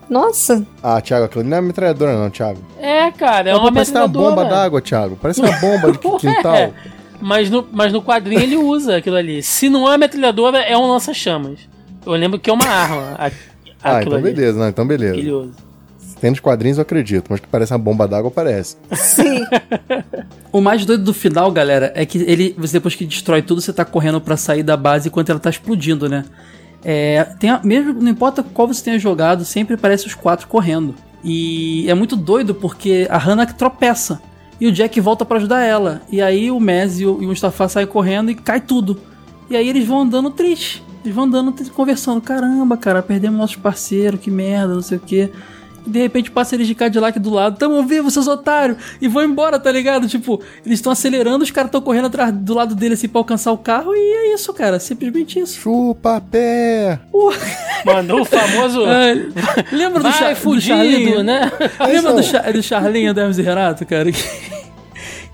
Nossa. 0.09 0.65
Ah, 0.81 0.99
Thiago, 0.99 1.25
aquilo 1.25 1.41
ali 1.41 1.49
não 1.49 1.57
é 1.57 1.61
metralhadora 1.61 2.17
não, 2.17 2.29
Thiago. 2.29 2.59
É, 2.79 3.11
cara, 3.11 3.49
é 3.49 3.51
Aquilo 3.51 3.65
uma 3.67 3.71
parece 3.73 3.91
uma 3.91 4.07
metralhadora. 4.07 4.35
bomba 4.35 4.49
d'água, 4.49 4.81
Thiago. 4.81 5.17
Parece 5.21 5.39
uma 5.41 5.51
bomba 5.59 5.91
de 5.91 5.97
quintal. 6.19 6.55
É, 6.55 6.73
mas 7.21 7.49
no, 7.49 7.67
mas 7.71 7.93
no 7.93 8.01
quadrinho 8.01 8.41
ele 8.41 8.55
usa 8.57 8.97
aquilo 8.97 9.15
ali. 9.17 9.43
Se 9.43 9.69
não 9.69 9.91
é 9.91 9.97
metralhadora, 9.97 10.59
é 10.59 10.75
um 10.77 10.87
lança-chamas. 10.87 11.59
Eu 12.05 12.13
lembro 12.13 12.39
que 12.39 12.49
é 12.49 12.53
uma 12.53 12.65
arma. 12.65 13.15
a- 13.19 13.31
Ah, 13.83 14.01
então 14.01 14.13
ali. 14.13 14.23
beleza, 14.33 14.57
não, 14.59 14.67
então 14.67 14.83
que 14.85 14.89
beleza. 14.97 15.15
Ele 15.17 15.31
usa. 15.31 15.53
Tem 16.19 16.29
nos 16.29 16.39
quadrinhos, 16.39 16.77
eu 16.77 16.81
acredito, 16.81 17.27
mas 17.29 17.39
que 17.39 17.47
parece 17.47 17.71
uma 17.71 17.79
bomba 17.79 18.07
d'água, 18.07 18.29
parece. 18.31 18.75
Sim. 18.93 19.43
O 20.51 20.61
mais 20.61 20.83
doido 20.83 21.03
do 21.03 21.13
final, 21.13 21.51
galera, 21.51 21.91
é 21.95 22.03
que 22.07 22.17
ele, 22.17 22.55
você 22.57 22.73
depois 22.73 22.95
que 22.95 23.05
destrói 23.05 23.39
tudo, 23.43 23.61
você 23.61 23.71
tá 23.71 23.85
correndo 23.85 24.19
pra 24.19 24.35
sair 24.35 24.63
da 24.63 24.75
base 24.75 25.07
enquanto 25.07 25.29
ela 25.29 25.39
tá 25.39 25.49
explodindo, 25.51 26.09
né? 26.09 26.25
É, 26.83 27.23
tem 27.39 27.51
a- 27.51 27.61
mesmo 27.63 27.93
não 27.93 28.09
importa 28.09 28.41
qual 28.41 28.67
você 28.67 28.83
tenha 28.83 28.97
jogado, 28.97 29.45
sempre 29.45 29.75
aparece 29.75 30.07
os 30.07 30.15
quatro 30.15 30.47
correndo. 30.47 30.95
E 31.23 31.85
é 31.87 31.93
muito 31.93 32.15
doido 32.15 32.55
porque 32.55 33.05
a 33.11 33.17
Hannah 33.19 33.45
tropeça 33.45 34.19
e 34.59 34.65
o 34.65 34.71
Jack 34.71 34.99
volta 34.99 35.23
pra 35.23 35.37
ajudar 35.37 35.61
ela. 35.63 36.01
E 36.11 36.19
aí 36.19 36.49
o 36.49 36.59
Mez 36.59 36.99
e 36.99 37.05
o, 37.05 37.21
e 37.21 37.25
o 37.25 37.29
Mustafa 37.29 37.67
saem 37.69 37.85
correndo 37.85 38.31
e 38.31 38.35
cai 38.35 38.59
tudo. 38.59 38.99
E 39.51 39.55
aí 39.55 39.69
eles 39.69 39.85
vão 39.85 40.01
andando 40.01 40.31
tristes. 40.31 40.81
Eles 41.05 41.13
vão 41.15 41.25
andando 41.25 41.53
conversando. 41.73 42.21
Caramba, 42.21 42.75
cara, 42.75 43.03
perdemos 43.03 43.37
nosso 43.37 43.59
parceiro, 43.59 44.17
que 44.17 44.31
merda, 44.31 44.73
não 44.73 44.81
sei 44.81 44.97
o 44.97 45.01
quê. 45.01 45.29
De 45.85 45.99
repente 45.99 46.31
passa 46.31 46.55
eles 46.55 46.67
de 46.67 46.75
Cadillac 46.75 47.19
do 47.19 47.29
lado, 47.29 47.57
tamo 47.57 47.83
vivo, 47.83 48.09
seus 48.11 48.27
otários, 48.27 48.77
e 49.01 49.07
vão 49.07 49.23
embora, 49.23 49.59
tá 49.59 49.71
ligado? 49.71 50.07
Tipo, 50.07 50.41
eles 50.65 50.79
estão 50.79 50.91
acelerando, 50.91 51.43
os 51.43 51.51
caras 51.51 51.69
estão 51.69 51.81
correndo 51.81 52.07
atrás 52.07 52.33
do 52.33 52.53
lado 52.53 52.75
dele 52.75 52.93
assim 52.93 53.07
pra 53.07 53.19
alcançar 53.19 53.51
o 53.51 53.57
carro, 53.57 53.93
e 53.95 53.99
é 53.99 54.33
isso, 54.33 54.53
cara, 54.53 54.79
simplesmente 54.79 55.39
isso. 55.39 55.59
Chupa 55.59 56.21
pé! 56.31 56.99
Porra. 57.11 57.37
Mandou 57.85 58.21
o 58.21 58.25
famoso. 58.25 58.79
É, 58.89 59.13
lembra 59.75 60.01
do, 60.01 60.11
Char 60.11 60.33
do 60.33 60.35
fugido, 60.35 60.75
Charlinho? 60.77 61.23
né? 61.23 61.51
Lembra 61.87 62.13
do. 62.13 62.23
Char 62.23 62.51
do 62.51 62.61
Charlinho, 62.63 63.13
do 63.13 63.19
Hermes 63.19 63.37
e 63.37 63.41
Renato, 63.41 63.85
cara? 63.85 64.09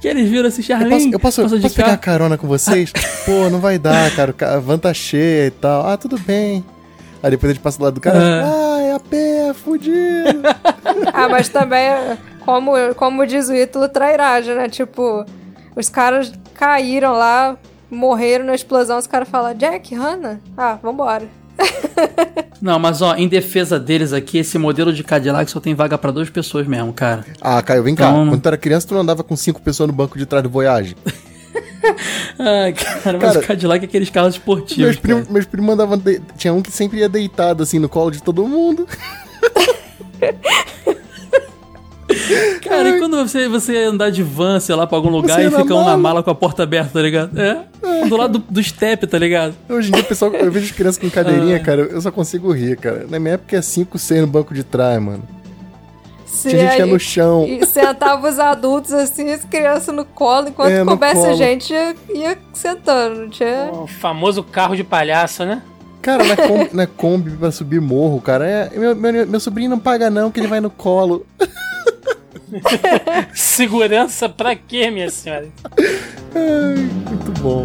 Que, 0.01 0.09
eles 0.09 0.29
viram 0.29 0.47
assim, 0.47 0.61
Eu 0.61 0.65
Charlinho, 0.67 0.89
posso, 0.91 1.07
eu 1.07 1.19
posso, 1.19 1.41
passou 1.41 1.57
de 1.57 1.63
posso 1.63 1.75
pegar 1.75 1.97
carona 1.97 2.37
com 2.37 2.47
vocês? 2.47 2.91
Pô, 3.25 3.49
não 3.49 3.59
vai 3.59 3.79
dar, 3.79 4.11
cara. 4.11 4.35
A 4.55 4.59
van 4.59 4.77
tá 4.77 4.93
cheia 4.93 5.47
e 5.47 5.51
tal. 5.51 5.87
Ah, 5.87 5.97
tudo 5.97 6.19
bem. 6.19 6.63
Aí 7.23 7.31
depois 7.31 7.49
a 7.49 7.53
gente 7.53 7.63
passa 7.63 7.79
do 7.79 7.85
lado 7.85 7.95
do 7.95 8.01
cara. 8.01 8.19
É. 8.19 8.43
Ah, 8.43 8.81
é 8.81 8.84
a 8.84 8.84
pé, 9.09 9.53
fudido. 9.53 10.41
Ah, 11.13 11.27
mas 11.29 11.49
também, 11.49 11.89
como, 12.45 12.71
como 12.95 13.25
diz 13.25 13.49
o 13.49 13.55
Ítalo, 13.55 13.87
trairagem, 13.89 14.55
né? 14.55 14.69
Tipo, 14.69 15.25
os 15.75 15.89
caras 15.89 16.31
caíram 16.53 17.13
lá, 17.13 17.57
morreram 17.89 18.45
na 18.45 18.55
explosão, 18.55 18.97
os 18.97 19.07
caras 19.07 19.27
falam, 19.29 19.53
Jack, 19.55 19.93
Hannah? 19.95 20.39
Ah, 20.57 20.77
vambora. 20.81 21.27
Não, 22.61 22.77
mas 22.79 23.01
ó, 23.01 23.15
em 23.15 23.27
defesa 23.27 23.79
deles 23.79 24.11
aqui, 24.13 24.39
esse 24.39 24.57
modelo 24.57 24.91
de 24.93 25.03
Cadillac 25.03 25.49
só 25.49 25.59
tem 25.59 25.73
vaga 25.75 25.97
pra 25.97 26.11
duas 26.11 26.29
pessoas 26.29 26.67
mesmo, 26.67 26.91
cara. 26.93 27.25
ah, 27.41 27.61
Caio, 27.61 27.83
vem 27.83 27.95
cá. 27.95 28.09
Então- 28.09 28.27
Quando 28.29 28.41
tu 28.41 28.47
era 28.47 28.57
criança, 28.57 28.87
tu 28.87 28.93
não 28.93 29.01
andava 29.01 29.23
com 29.23 29.35
cinco 29.35 29.61
pessoas 29.61 29.87
no 29.87 29.93
banco 29.93 30.17
de 30.17 30.25
trás 30.25 30.43
do 30.43 30.49
Voyage. 30.49 30.95
Ai, 32.39 32.73
cara, 32.73 33.17
mas 33.17 33.33
Cara, 33.33 33.39
o 33.39 33.47
Cadillac 33.47 33.83
é 33.85 33.87
aqueles 33.87 34.09
carros 34.09 34.35
esportivos. 34.35 34.83
Meus 34.83 34.95
primos, 34.97 35.27
meus 35.29 35.45
primos 35.45 35.73
andavam. 35.73 35.97
de- 35.97 36.21
Tinha 36.37 36.53
um 36.53 36.61
que 36.61 36.71
sempre 36.71 36.99
ia 36.99 37.09
deitado, 37.09 37.63
assim, 37.63 37.79
no 37.79 37.87
colo 37.89 38.11
de 38.11 38.21
todo 38.21 38.47
mundo. 38.47 38.87
Cara, 42.63 42.89
e 42.89 42.99
quando 42.99 43.17
você, 43.17 43.47
você 43.47 43.77
andar 43.85 44.09
de 44.11 44.21
van, 44.23 44.59
sei 44.59 44.75
lá, 44.75 44.85
pra 44.85 44.97
algum 44.97 45.09
lugar 45.09 45.35
Você 45.35 45.41
e 45.41 45.43
ia 45.45 45.49
na 45.49 45.59
fica 45.61 45.73
um 45.75 45.83
na 45.85 45.97
mala. 45.97 46.21
com 46.23 46.29
a 46.29 46.35
porta 46.35 46.63
aberta, 46.63 46.91
tá 46.93 47.01
ligado? 47.01 47.39
É. 47.39 47.65
Do 48.07 48.15
lado 48.15 48.39
do, 48.39 48.45
do 48.49 48.63
step, 48.63 49.05
tá 49.07 49.17
ligado? 49.17 49.55
Hoje 49.67 49.89
em 49.89 49.91
dia, 49.91 50.03
pessoal, 50.03 50.31
eu 50.33 50.51
vejo 50.51 50.65
as 50.67 50.71
crianças 50.71 50.97
com 51.01 51.07
Ah. 51.09 51.11
cadeirinha, 51.11 51.59
cara, 51.59 51.81
eu 51.81 52.01
só 52.01 52.11
consigo 52.11 52.51
rir, 52.51 52.77
cara. 52.77 53.05
Na 53.09 53.19
minha 53.19 53.33
época 53.35 53.55
é 53.57 53.61
5, 53.61 53.97
6 53.97 54.21
no 54.21 54.27
banco 54.27 54.53
de 54.53 54.63
trás, 54.63 55.01
mano. 55.01 55.23
Se 56.35 56.49
Tinha 56.49 56.69
gente 56.71 56.81
aí- 56.83 56.91
no 56.91 56.99
chão. 56.99 57.45
E 57.47 57.65
sentava 57.65 58.27
os 58.29 58.37
adultos 58.37 58.91
assim, 58.93 59.31
as 59.31 59.43
crianças 59.45 59.95
no 59.95 60.03
colo, 60.05 60.49
enquanto 60.49 60.69
É, 60.71 60.81
a 61.29 61.33
gente 61.33 61.73
ia, 61.73 61.95
ia 62.13 62.37
sentando. 62.53 63.21
Não 63.21 63.29
tinha. 63.29 63.69
O 63.71 63.87
famoso 63.87 64.43
carro 64.43 64.75
de 64.75 64.83
palhaço, 64.83 65.45
né? 65.45 65.61
Cara, 66.01 66.23
na 66.23 66.35
Kombi, 66.35 66.69
na 66.73 66.85
Kombi 66.87 67.31
pra 67.31 67.51
subir 67.51 67.81
morro, 67.81 68.21
cara. 68.21 68.45
É, 68.47 68.69
meu, 68.77 68.95
meu, 68.95 69.25
meu 69.25 69.39
sobrinho 69.39 69.69
não 69.71 69.79
paga, 69.79 70.09
não, 70.09 70.29
que 70.29 70.39
ele 70.39 70.47
vai 70.47 70.59
no 70.59 70.69
colo. 70.69 71.25
Segurança 73.33 74.29
pra 74.29 74.55
quê, 74.55 74.91
minha 74.91 75.09
senhora? 75.09 75.47
Ai, 76.35 76.75
muito 77.09 77.31
bom. 77.41 77.63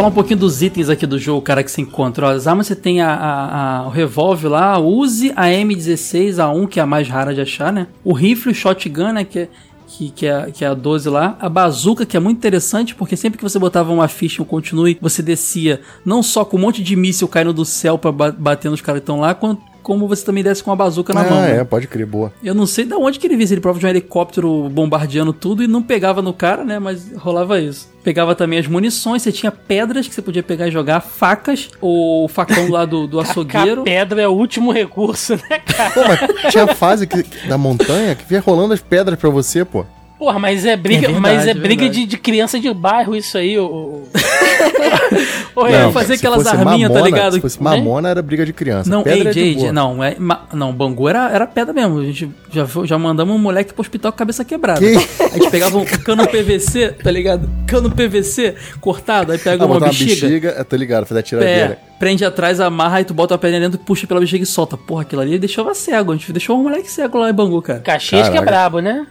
Falar 0.00 0.08
um 0.08 0.14
pouquinho 0.14 0.38
dos 0.38 0.62
itens 0.62 0.88
aqui 0.88 1.06
do 1.06 1.18
jogo, 1.18 1.42
cara, 1.42 1.62
que 1.62 1.70
você 1.70 1.82
encontra. 1.82 2.30
As 2.30 2.46
armas 2.46 2.66
você 2.66 2.74
tem 2.74 3.02
a, 3.02 3.12
a- 3.14 3.80
a- 3.80 3.86
o 3.86 3.90
revólver 3.90 4.48
lá, 4.48 4.78
Uzi, 4.78 5.30
a 5.36 5.48
M16, 5.48 6.38
a 6.38 6.48
1, 6.50 6.66
que 6.68 6.80
é 6.80 6.82
a 6.82 6.86
mais 6.86 7.06
rara 7.06 7.34
de 7.34 7.40
achar, 7.42 7.70
né? 7.70 7.86
O 8.02 8.14
rifle, 8.14 8.50
o 8.50 8.54
shotgun, 8.54 9.12
né? 9.12 9.24
Que 9.24 9.40
é, 9.40 9.48
que, 9.86 10.10
que, 10.10 10.26
é, 10.26 10.50
que 10.52 10.64
é 10.64 10.68
a 10.68 10.72
12 10.72 11.06
lá. 11.10 11.36
A 11.38 11.50
bazuca, 11.50 12.06
que 12.06 12.16
é 12.16 12.20
muito 12.20 12.38
interessante, 12.38 12.94
porque 12.94 13.14
sempre 13.14 13.36
que 13.36 13.44
você 13.44 13.58
botava 13.58 13.92
uma 13.92 14.08
ficha, 14.08 14.40
um 14.40 14.44
continue, 14.46 14.96
você 15.02 15.22
descia 15.22 15.82
não 16.02 16.22
só 16.22 16.46
com 16.46 16.56
um 16.56 16.60
monte 16.60 16.82
de 16.82 16.96
míssil 16.96 17.28
caindo 17.28 17.52
do 17.52 17.66
céu 17.66 17.98
pra 17.98 18.10
ba- 18.10 18.32
bater 18.32 18.70
nos 18.70 18.80
caras 18.80 19.00
que 19.00 19.02
estão 19.02 19.20
lá, 19.20 19.34
quanto, 19.34 19.60
como 19.82 20.06
você 20.08 20.24
também 20.24 20.42
desce 20.44 20.62
com 20.62 20.70
uma 20.70 20.76
bazuca 20.76 21.12
na 21.12 21.20
ah, 21.22 21.30
mão. 21.30 21.40
né? 21.42 21.58
é, 21.60 21.64
pode 21.64 21.86
crer, 21.86 22.06
boa. 22.06 22.32
Eu 22.42 22.54
não 22.54 22.66
sei 22.66 22.84
de 22.84 22.94
onde 22.94 23.18
que 23.18 23.26
ele 23.26 23.36
via, 23.36 23.46
se 23.46 23.54
ele 23.54 23.60
prova 23.60 23.78
de 23.78 23.86
um 23.86 23.88
helicóptero 23.88 24.68
bombardeando 24.68 25.32
tudo 25.32 25.62
e 25.62 25.66
não 25.66 25.82
pegava 25.82 26.20
no 26.22 26.32
cara, 26.32 26.64
né? 26.64 26.78
Mas 26.78 27.12
rolava 27.16 27.60
isso. 27.60 27.88
Pegava 28.02 28.34
também 28.34 28.58
as 28.58 28.66
munições, 28.66 29.22
você 29.22 29.30
tinha 29.32 29.52
pedras 29.52 30.08
que 30.08 30.14
você 30.14 30.22
podia 30.22 30.42
pegar 30.42 30.68
e 30.68 30.70
jogar, 30.70 31.00
facas, 31.00 31.68
o 31.80 32.26
facão 32.28 32.70
lá 32.70 32.84
do, 32.86 33.06
do 33.06 33.18
A 33.20 33.22
açougueiro. 33.22 33.82
pedra 33.82 34.22
é 34.22 34.28
o 34.28 34.32
último 34.32 34.72
recurso, 34.72 35.34
né, 35.34 35.58
cara? 35.58 35.90
Pô, 35.90 36.00
mas 36.08 36.50
tinha 36.52 36.64
a 36.64 36.74
fase 36.74 37.06
que- 37.06 37.24
da 37.48 37.58
montanha 37.58 38.14
que 38.14 38.24
vinha 38.26 38.40
rolando 38.40 38.72
as 38.72 38.80
pedras 38.80 39.18
pra 39.18 39.28
você, 39.28 39.64
pô. 39.64 39.84
Porra, 40.18 40.38
mas 40.38 40.66
é 40.66 40.76
briga, 40.76 41.06
É 41.08 41.12
verdade, 41.12 41.20
mas 41.36 41.46
é 41.46 41.50
é 41.50 41.54
briga 41.54 41.88
de, 41.88 42.04
de 42.04 42.18
criança 42.18 42.60
de 42.60 42.72
bairro 42.74 43.16
isso 43.16 43.38
aí, 43.38 43.58
ô. 43.58 43.64
ô- 43.64 44.02
ô, 45.60 45.64
Não, 45.64 45.70
Renan. 45.70 45.92
fazer 45.92 46.14
aquelas 46.14 46.46
arminhas, 46.46 46.88
tá 46.90 46.94
mamona- 46.98 47.04
ligado? 47.16 47.32
Se 47.34 47.40
fosse 47.40 47.62
Né? 47.62 47.70
mamona, 47.70 48.08
era 48.08 48.22
briga 48.22 48.44
de 48.46 48.52
criança. 48.52 48.88
Não, 48.90 49.02
pedra 49.02 49.30
é 49.30 49.32
de 49.32 49.40
AJ, 49.40 49.54
boa. 49.56 49.72
não, 49.72 50.02
é, 50.04 50.16
ma- 50.18 50.42
não, 50.52 50.72
Bangu 50.72 51.08
era, 51.08 51.30
era 51.30 51.46
pedra 51.46 51.72
mesmo. 51.72 51.98
A 52.00 52.04
gente 52.04 52.30
já, 52.52 52.66
já 52.84 52.98
mandamos 52.98 53.34
um 53.34 53.38
moleque 53.38 53.72
pro 53.72 53.80
hospital 53.82 54.10
com 54.12 54.16
a 54.16 54.18
cabeça 54.18 54.44
quebrada. 54.44 54.80
Que? 54.80 54.96
A 55.22 55.28
gente 55.38 55.50
pegava 55.50 55.76
um 55.78 55.84
cano 55.84 56.26
PVC, 56.26 56.88
tá 57.02 57.10
ligado? 57.10 57.48
Cano 57.66 57.90
PVC 57.90 58.54
cortado, 58.80 59.32
aí 59.32 59.38
pega 59.38 59.62
Ah, 59.64 59.66
uma 59.66 59.74
botar 59.74 59.86
uma 59.86 59.92
bexiga. 59.92 60.10
bexiga, 60.28 60.54
eu 60.58 60.64
tô 60.64 60.76
ligado, 60.76 61.06
fazer 61.06 61.18
a 61.18 61.20
É, 61.20 61.22
tiradeira. 61.22 61.78
prende 61.98 62.24
atrás, 62.24 62.60
amarra, 62.60 62.96
aí 62.98 63.04
tu 63.04 63.12
bota 63.14 63.34
a 63.34 63.38
perna 63.38 63.60
dentro, 63.60 63.78
puxa 63.78 64.06
pela 64.06 64.20
bexiga 64.20 64.42
e 64.42 64.46
solta. 64.46 64.76
Porra, 64.76 65.02
aquilo 65.02 65.20
ali 65.22 65.38
deixava 65.38 65.74
cego. 65.74 66.12
A 66.12 66.16
gente 66.16 66.32
deixou 66.32 66.58
um 66.58 66.62
moleque 66.62 66.90
cego 66.90 67.18
lá 67.18 67.30
em 67.30 67.34
Bangu, 67.34 67.60
cara. 67.62 67.80
Caxias 67.80 68.28
que 68.28 68.38
é 68.38 68.40
brabo, 68.42 68.80
né? 68.80 69.06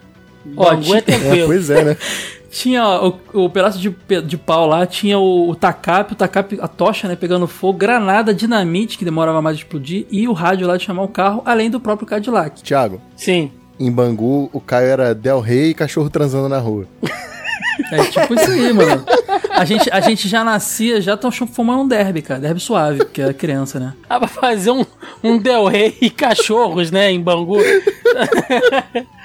Ó, 0.57 0.65
Bangu 0.71 0.95
é 0.95 0.97
É, 0.97 1.01
tranquilo. 1.01 1.47
pois 1.47 1.69
é, 1.69 1.83
né? 1.83 1.97
Tinha 2.49 2.83
ó, 2.83 3.13
o, 3.33 3.45
o 3.45 3.49
pedaço 3.49 3.79
de, 3.79 3.95
de 4.25 4.37
pau 4.37 4.67
lá, 4.67 4.85
tinha 4.85 5.17
o, 5.19 5.49
o 5.49 5.55
tacape, 5.55 6.13
o 6.13 6.15
tacape, 6.15 6.59
a 6.61 6.67
tocha, 6.67 7.07
né, 7.07 7.15
pegando 7.15 7.47
fogo, 7.47 7.77
granada, 7.77 8.33
dinamite, 8.33 8.97
que 8.97 9.05
demorava 9.05 9.41
mais 9.41 9.55
a 9.55 9.59
explodir, 9.59 10.05
e 10.11 10.27
o 10.27 10.33
rádio 10.33 10.67
lá 10.67 10.77
de 10.77 10.83
chamar 10.83 11.03
o 11.03 11.07
carro, 11.07 11.41
além 11.45 11.69
do 11.69 11.79
próprio 11.79 12.07
Cadillac. 12.07 12.61
Tiago, 12.63 13.01
Sim. 13.15 13.51
em 13.79 13.91
Bangu, 13.91 14.49
o 14.51 14.59
Caio 14.59 14.87
era 14.87 15.13
Del 15.15 15.39
Rey 15.39 15.69
e 15.69 15.73
cachorro 15.73 16.09
transando 16.09 16.49
na 16.49 16.57
rua. 16.59 16.87
É 17.91 18.03
tipo 18.05 18.33
isso 18.33 18.51
aí, 18.51 18.73
mano. 18.73 19.05
A 19.51 19.63
gente, 19.63 19.89
a 19.91 19.99
gente 20.01 20.27
já 20.27 20.43
nascia, 20.43 21.01
já 21.01 21.15
tá 21.15 21.31
fumando 21.31 21.83
um 21.83 21.87
derby, 21.87 22.21
cara. 22.21 22.39
Derby 22.39 22.59
suave, 22.59 22.99
porque 22.99 23.21
era 23.21 23.33
criança, 23.33 23.79
né? 23.79 23.93
Ah, 24.09 24.19
pra 24.19 24.27
fazer 24.27 24.71
um, 24.71 24.85
um 25.23 25.37
Del 25.37 25.65
Rey 25.65 25.97
e 26.01 26.09
cachorros, 26.09 26.91
né, 26.91 27.11
em 27.11 27.21
Bangu. 27.21 27.57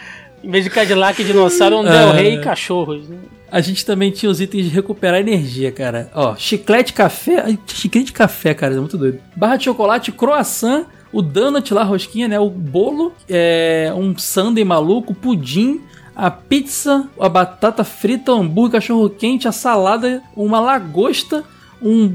em 0.44 0.50
vez 0.50 0.64
de 0.64 0.70
Cadillac 0.70 1.20
e 1.20 1.24
dinossauro, 1.24 1.78
um 1.78 1.82
Del 1.82 1.92
É. 2.10 2.12
Rey 2.12 2.34
e 2.34 2.40
cachorros. 2.40 3.08
né? 3.08 3.16
A 3.50 3.60
gente 3.60 3.84
também 3.86 4.10
tinha 4.10 4.30
os 4.30 4.40
itens 4.40 4.64
de 4.64 4.70
recuperar 4.70 5.20
energia, 5.20 5.70
cara. 5.70 6.10
Ó, 6.14 6.34
chiclete, 6.36 6.92
café. 6.92 7.56
Chiclete 7.66 8.06
de 8.06 8.12
café, 8.12 8.52
cara, 8.52 8.74
é 8.74 8.78
muito 8.78 8.98
doido. 8.98 9.20
Barra 9.36 9.56
de 9.56 9.64
chocolate, 9.64 10.10
croissant, 10.12 10.86
o 11.12 11.22
donut 11.22 11.72
lá, 11.72 11.84
rosquinha, 11.84 12.26
né? 12.26 12.38
O 12.40 12.50
bolo, 12.50 13.12
é, 13.28 13.92
um 13.96 14.16
sundae 14.18 14.64
maluco, 14.64 15.14
pudim, 15.14 15.80
a 16.16 16.30
pizza, 16.30 17.08
a 17.18 17.28
batata 17.28 17.84
frita, 17.84 18.32
o 18.32 18.40
hambúrguer, 18.40 18.80
cachorro 18.80 19.08
quente, 19.08 19.46
a 19.46 19.52
salada, 19.52 20.20
uma 20.36 20.58
lagosta, 20.60 21.44
um 21.80 22.12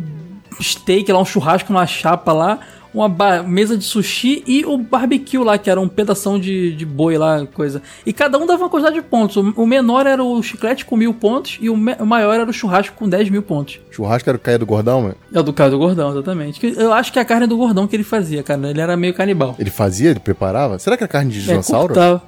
steak 0.62 1.10
lá, 1.12 1.20
um 1.20 1.26
churrasco 1.26 1.72
numa 1.72 1.88
chapa 1.88 2.34
lá, 2.34 2.60
uma 2.94 3.08
mesa 3.44 3.78
de 3.78 3.84
sushi 3.84 4.44
e 4.48 4.66
o 4.66 4.78
barbecue 4.78 5.38
lá, 5.38 5.58
que 5.58 5.70
era 5.70 5.80
um 5.80 5.88
pedação 5.88 6.40
de, 6.40 6.76
de 6.76 6.86
boi 6.86 7.18
lá, 7.18 7.46
coisa. 7.46 7.82
E 8.06 8.12
cada 8.12 8.38
um 8.38 8.46
dava 8.46 8.64
uma 8.64 8.70
quantidade 8.70 8.96
de 8.96 9.02
pontos. 9.02 9.36
O, 9.38 9.54
o 9.62 9.68
menor 9.68 10.08
era 10.08 10.24
o 10.24 10.42
chiclete 10.42 10.86
com 10.86 10.96
mil 10.96 11.14
pontos 11.14 11.58
e 11.62 11.70
o, 11.70 11.74
o 11.74 12.06
maior 12.06 12.34
era 12.40 12.50
o 12.50 12.54
churrasco 12.54 12.96
com 12.96 13.08
10 13.08 13.30
mil 13.30 13.42
pontos. 13.44 13.80
Churrasco 13.92 14.30
era 14.30 14.38
o 14.38 14.40
Caio 14.40 14.60
do 14.60 14.66
Gordão, 14.66 15.02
mano? 15.04 15.16
É 15.34 15.40
o 15.40 15.44
do 15.44 15.54
cara 15.54 15.70
do 15.70 15.78
gordão, 15.78 16.12
exatamente. 16.12 16.60
Que 16.60 16.68
Eu 16.78 16.92
acho 16.94 17.14
que 17.14 17.20
é 17.20 17.22
a 17.22 17.26
carne 17.26 17.46
do 17.48 17.58
gordão 17.58 17.86
que 17.88 17.96
ele 17.96 18.04
fazia, 18.04 18.42
cara. 18.42 18.70
Ele 18.70 18.82
era 18.82 18.98
meio 18.98 19.14
canibal. 19.14 19.56
Ele 19.60 19.70
fazia, 19.70 20.10
ele 20.10 20.20
preparava? 20.20 20.80
Será 20.80 20.98
que 20.98 21.04
era 21.04 21.12
carne 21.12 21.32
de 21.32 21.40
É, 21.40 21.44
dinossauro? 21.44 21.94
cortava. 21.94 22.24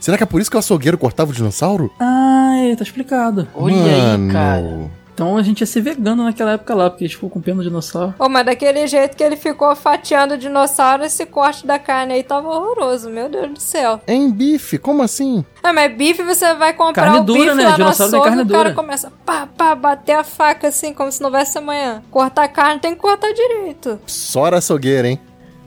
Será 0.00 0.16
que 0.16 0.22
é 0.22 0.26
por 0.26 0.40
isso 0.40 0.48
que 0.50 0.56
o 0.56 0.60
açougueiro 0.60 0.96
cortava 0.96 1.32
o 1.32 1.34
dinossauro? 1.34 1.90
Ah, 1.98 2.54
é, 2.70 2.76
tá 2.76 2.84
explicado. 2.84 3.48
Olha 3.54 3.74
aí, 3.76 4.32
cara. 4.32 4.90
Então 5.18 5.36
a 5.36 5.42
gente 5.42 5.62
ia 5.62 5.66
ser 5.66 5.80
vegano 5.80 6.22
naquela 6.22 6.52
época 6.52 6.72
lá, 6.76 6.88
porque 6.88 7.02
a 7.02 7.08
gente 7.08 7.16
ficou 7.16 7.28
com 7.28 7.40
pena 7.40 7.56
do 7.56 7.64
dinossauro. 7.64 8.14
Ô, 8.20 8.28
mas 8.28 8.46
daquele 8.46 8.86
jeito 8.86 9.16
que 9.16 9.24
ele 9.24 9.34
ficou 9.34 9.74
fatiando 9.74 10.34
o 10.34 10.38
dinossauro, 10.38 11.02
esse 11.04 11.26
corte 11.26 11.66
da 11.66 11.76
carne 11.76 12.14
aí 12.14 12.22
tava 12.22 12.48
horroroso, 12.48 13.10
meu 13.10 13.28
Deus 13.28 13.50
do 13.50 13.58
céu. 13.60 14.00
É 14.06 14.14
em 14.14 14.30
bife, 14.30 14.78
como 14.78 15.02
assim? 15.02 15.44
Ah, 15.60 15.72
mas 15.72 15.92
bife 15.92 16.22
você 16.22 16.54
vai 16.54 16.72
comprar 16.72 17.06
Carne 17.06 17.18
o 17.18 17.24
dura, 17.24 17.40
bife 17.40 17.54
né? 17.56 17.64
lá 17.64 17.70
no 17.70 17.76
tem 17.78 17.86
açougue 17.86 18.12
carne 18.22 18.42
e 18.42 18.44
o 18.44 18.48
cara 18.48 18.62
dura. 18.62 18.74
começa 18.74 19.12
pá, 19.26 19.48
pá, 19.48 19.74
bater 19.74 20.12
a 20.12 20.22
faca 20.22 20.68
assim, 20.68 20.94
como 20.94 21.10
se 21.10 21.20
não 21.20 21.30
houvesse 21.30 21.58
amanhã. 21.58 22.00
Cortar 22.12 22.46
carne 22.46 22.80
tem 22.80 22.94
que 22.94 23.00
cortar 23.00 23.32
direito. 23.32 23.98
Só 24.06 24.46
era 24.46 24.58
açougueiro, 24.58 25.08
hein? 25.08 25.20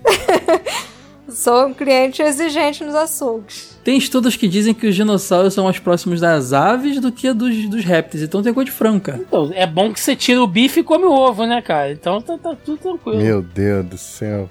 Sou 1.31 1.67
um 1.67 1.73
cliente 1.73 2.21
exigente 2.21 2.83
nos 2.83 2.95
açougues. 2.95 3.79
Tem 3.83 3.97
estudos 3.97 4.35
que 4.35 4.47
dizem 4.47 4.73
que 4.73 4.87
os 4.87 4.95
dinossauros 4.95 5.53
são 5.53 5.63
mais 5.63 5.79
próximos 5.79 6.19
das 6.19 6.53
aves 6.53 6.99
do 6.99 7.11
que 7.11 7.33
dos, 7.33 7.67
dos 7.67 7.83
répteis. 7.83 8.23
Então 8.23 8.43
tem 8.43 8.53
coisa 8.53 8.69
de 8.69 8.75
frango, 8.75 9.01
cara. 9.01 9.19
Então, 9.19 9.49
é 9.53 9.65
bom 9.65 9.91
que 9.91 9.99
você 9.99 10.15
tira 10.15 10.41
o 10.41 10.47
bife 10.47 10.81
e 10.81 10.83
come 10.83 11.05
o 11.05 11.11
ovo, 11.11 11.45
né, 11.45 11.61
cara? 11.61 11.91
Então 11.91 12.21
tá, 12.21 12.37
tá 12.37 12.55
tudo 12.63 12.77
tranquilo. 12.77 13.17
Meu 13.17 13.41
Deus 13.41 13.85
do 13.85 13.97
céu. 13.97 14.49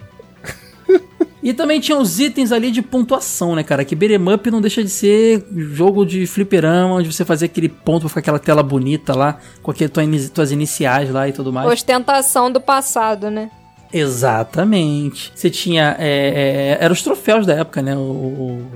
E 1.43 1.55
também 1.55 1.81
tinha 1.81 1.97
os 1.97 2.21
itens 2.21 2.53
ali 2.53 2.71
de 2.71 2.83
pontuação, 2.83 3.55
né, 3.55 3.63
cara? 3.63 3.83
Que 3.83 3.95
beat'em 3.95 4.35
up 4.35 4.51
não 4.51 4.61
deixa 4.61 4.85
de 4.85 4.91
ser 4.91 5.43
jogo 5.51 6.05
de 6.05 6.27
fliperama, 6.27 6.97
onde 6.97 7.11
você 7.11 7.25
fazia 7.25 7.47
aquele 7.47 7.69
ponto 7.69 8.01
pra 8.01 8.09
ficar 8.11 8.21
aquela 8.21 8.39
tela 8.39 8.63
bonita 8.63 9.17
lá, 9.17 9.39
com 9.63 9.71
aquelas 9.71 10.29
tuas 10.29 10.53
iniciais 10.53 11.11
lá 11.11 11.27
e 11.27 11.33
tudo 11.33 11.51
mais. 11.51 11.67
Ostentação 11.67 12.53
do 12.53 12.61
passado, 12.61 13.31
né? 13.31 13.51
Exatamente. 13.93 15.33
Você 15.35 15.51
tinha. 15.51 15.97
É, 15.99 16.79
é, 16.79 16.85
eram 16.85 16.93
os 16.93 17.03
troféus 17.03 17.47
da 17.47 17.55
época, 17.55 17.83
né? 17.83 17.97
O, 17.97 18.01
o 18.01 18.67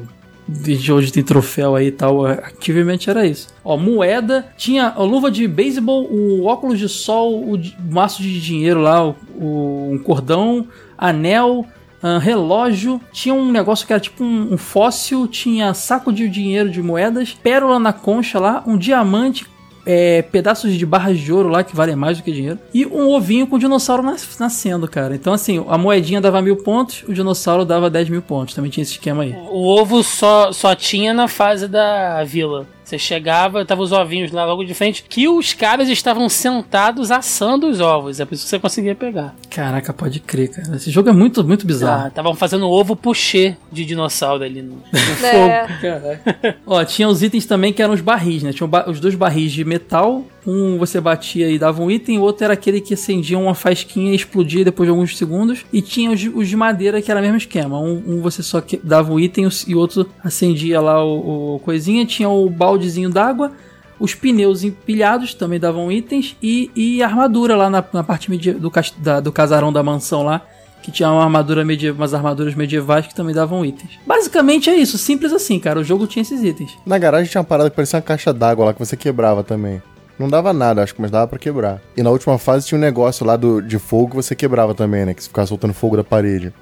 de 0.46 0.92
hoje 0.92 1.10
tem 1.10 1.22
troféu 1.22 1.74
aí 1.74 1.86
e 1.86 1.92
tal. 1.92 2.26
Ativamente 2.26 3.08
era 3.08 3.26
isso. 3.26 3.48
Ó, 3.64 3.76
moeda. 3.76 4.46
Tinha 4.56 4.88
a 4.88 5.02
luva 5.02 5.30
de 5.30 5.46
beisebol, 5.48 6.04
o 6.10 6.44
óculos 6.44 6.78
de 6.78 6.88
sol, 6.88 7.42
o 7.42 7.60
maço 7.90 8.22
de 8.22 8.40
dinheiro 8.40 8.80
lá, 8.80 9.04
o, 9.06 9.14
o 9.38 9.90
um 9.92 9.98
cordão, 9.98 10.66
anel. 10.96 11.66
Uh, 12.02 12.18
relógio, 12.18 13.00
tinha 13.10 13.34
um 13.34 13.50
negócio 13.50 13.86
que 13.86 13.92
era 13.94 13.98
tipo 13.98 14.22
um, 14.22 14.52
um, 14.52 14.58
fóssil, 14.58 15.26
tinha 15.26 15.72
saco 15.72 16.12
de 16.12 16.28
dinheiro 16.28 16.68
de 16.68 16.82
moedas, 16.82 17.32
pérola 17.32 17.78
na 17.78 17.94
concha 17.94 18.38
lá, 18.38 18.62
um 18.66 18.76
diamante 18.76 19.46
é, 19.86 20.23
pedaços 20.23 20.73
de 20.73 20.86
barras 20.86 21.19
de 21.19 21.32
ouro 21.32 21.48
lá 21.48 21.62
que 21.62 21.77
valem 21.77 21.97
mais 21.97 22.19
do 22.19 22.24
que 22.24 22.32
dinheiro. 22.32 22.59
E 22.73 22.86
um 22.86 23.09
ovinho 23.11 23.47
com 23.47 23.56
o 23.56 23.59
dinossauro 23.59 24.02
nas, 24.02 24.39
nascendo, 24.39 24.89
cara. 24.89 25.15
Então, 25.15 25.32
assim, 25.32 25.65
a 25.69 25.78
moedinha 25.78 26.20
dava 26.20 26.40
mil 26.40 26.56
pontos, 26.56 27.05
o 27.09 27.12
dinossauro 27.12 27.65
dava 27.65 27.90
10 27.90 28.09
mil 28.09 28.23
pontos. 28.23 28.55
Também 28.55 28.70
tinha 28.70 28.82
esse 28.82 28.93
esquema 28.93 29.23
aí. 29.23 29.35
O 29.51 29.66
ovo 29.66 30.02
só, 30.02 30.52
só 30.52 30.74
tinha 30.74 31.12
na 31.12 31.28
fase 31.28 31.69
da 31.69 32.23
vila. 32.24 32.66
Você 32.85 32.98
chegava, 32.98 33.65
tava 33.65 33.82
os 33.82 33.93
ovinhos 33.93 34.31
lá 34.31 34.44
logo 34.44 34.62
de 34.62 34.74
frente, 34.74 35.05
que 35.09 35.27
os 35.27 35.55
caras 35.55 35.89
estavam 35.89 36.28
sentados 36.28 37.11
assando 37.11 37.66
os 37.66 37.81
ovos. 37.81 38.20
É 38.20 38.27
por 38.27 38.35
isso 38.35 38.44
que 38.44 38.51
você 38.51 38.59
conseguia 38.59 38.94
pegar. 38.94 39.35
Caraca, 39.48 39.93
pode 39.93 40.20
crer, 40.20 40.51
cara. 40.51 40.77
Esse 40.77 40.90
jogo 40.90 41.09
é 41.09 41.12
muito, 41.12 41.43
muito 41.43 41.66
bizarro. 41.66 42.09
Estavam 42.09 42.32
ah, 42.32 42.36
fazendo 42.36 42.69
ovo 42.69 42.94
puxê 42.94 43.56
de 43.73 43.86
dinossauro 43.86 44.44
ali 44.44 44.61
no, 44.61 44.74
no 44.74 44.81
é. 45.27 45.66
fogo. 45.66 45.81
Caraca. 45.81 46.56
Ó, 46.66 46.85
tinha 46.85 47.09
os 47.09 47.23
itens 47.23 47.47
também 47.47 47.73
que 47.73 47.82
eram 47.82 47.94
os 47.94 48.02
barris, 48.02 48.43
né? 48.43 48.52
Tinha 48.52 48.69
os 48.86 49.01
dois 49.01 49.15
barris 49.15 49.52
de 49.52 49.65
metal. 49.65 50.23
Um 50.46 50.78
você 50.78 51.00
batia 51.00 51.50
e 51.50 51.58
dava 51.58 51.82
um 51.82 51.90
item, 51.90 52.18
o 52.18 52.22
outro 52.22 52.44
era 52.44 52.54
aquele 52.54 52.80
que 52.80 52.94
acendia 52.94 53.38
uma 53.38 53.54
fasquinha 53.54 54.12
e 54.12 54.16
explodia 54.16 54.64
depois 54.64 54.86
de 54.86 54.90
alguns 54.90 55.16
segundos. 55.16 55.64
E 55.72 55.82
tinha 55.82 56.10
os, 56.10 56.22
os 56.34 56.48
de 56.48 56.56
madeira, 56.56 57.02
que 57.02 57.10
era 57.10 57.20
o 57.20 57.22
mesmo 57.22 57.38
esquema. 57.38 57.80
Um, 57.80 58.02
um 58.06 58.20
você 58.20 58.42
só 58.42 58.62
dava 58.82 59.12
o 59.12 59.18
item 59.18 59.48
e 59.66 59.74
o 59.74 59.78
outro 59.78 60.08
acendia 60.22 60.80
lá 60.80 61.02
o, 61.04 61.56
o 61.56 61.58
coisinha. 61.60 62.04
Tinha 62.04 62.28
o 62.28 62.48
balde 62.48 62.84
baldezinho 62.84 63.10
d'água, 63.10 63.52
os 63.98 64.14
pneus 64.14 64.64
empilhados 64.64 65.34
também 65.34 65.58
davam 65.58 65.90
itens 65.90 66.36
e, 66.42 66.70
e 66.74 67.02
armadura 67.02 67.56
lá 67.56 67.70
na, 67.70 67.84
na 67.92 68.04
parte 68.04 68.30
do, 68.30 68.72
da, 68.98 69.20
do 69.20 69.32
casarão 69.32 69.72
da 69.72 69.82
mansão 69.82 70.22
lá, 70.22 70.42
que 70.82 70.90
tinha 70.90 71.10
uma 71.10 71.22
armadura 71.22 71.64
umas 71.96 72.12
armaduras 72.12 72.54
medievais 72.54 73.06
que 73.06 73.14
também 73.14 73.34
davam 73.34 73.64
itens. 73.64 73.92
Basicamente 74.06 74.68
é 74.68 74.74
isso, 74.74 74.98
simples 74.98 75.32
assim, 75.32 75.58
cara. 75.58 75.80
O 75.80 75.84
jogo 75.84 76.06
tinha 76.06 76.22
esses 76.22 76.42
itens. 76.42 76.76
Na 76.84 76.98
garagem 76.98 77.30
tinha 77.30 77.40
uma 77.40 77.46
parada 77.46 77.70
que 77.70 77.76
parecia 77.76 77.98
uma 77.98 78.02
caixa 78.02 78.32
d'água 78.32 78.66
lá 78.66 78.74
que 78.74 78.80
você 78.80 78.96
quebrava 78.96 79.42
também. 79.42 79.80
Não 80.18 80.28
dava 80.28 80.52
nada, 80.52 80.82
acho 80.82 80.94
que 80.94 81.02
mas 81.02 81.10
dava 81.10 81.26
pra 81.26 81.38
quebrar. 81.38 81.80
E 81.96 82.02
na 82.02 82.10
última 82.10 82.38
fase 82.38 82.66
tinha 82.66 82.78
um 82.78 82.80
negócio 82.80 83.26
lá 83.26 83.36
do, 83.36 83.60
de 83.60 83.78
fogo 83.78 84.10
que 84.10 84.16
você 84.16 84.34
quebrava 84.34 84.74
também, 84.74 85.04
né? 85.04 85.12
Que 85.12 85.22
você 85.22 85.28
ficava 85.28 85.46
soltando 85.46 85.74
fogo 85.74 85.96
da 85.96 86.04
parede. 86.04 86.52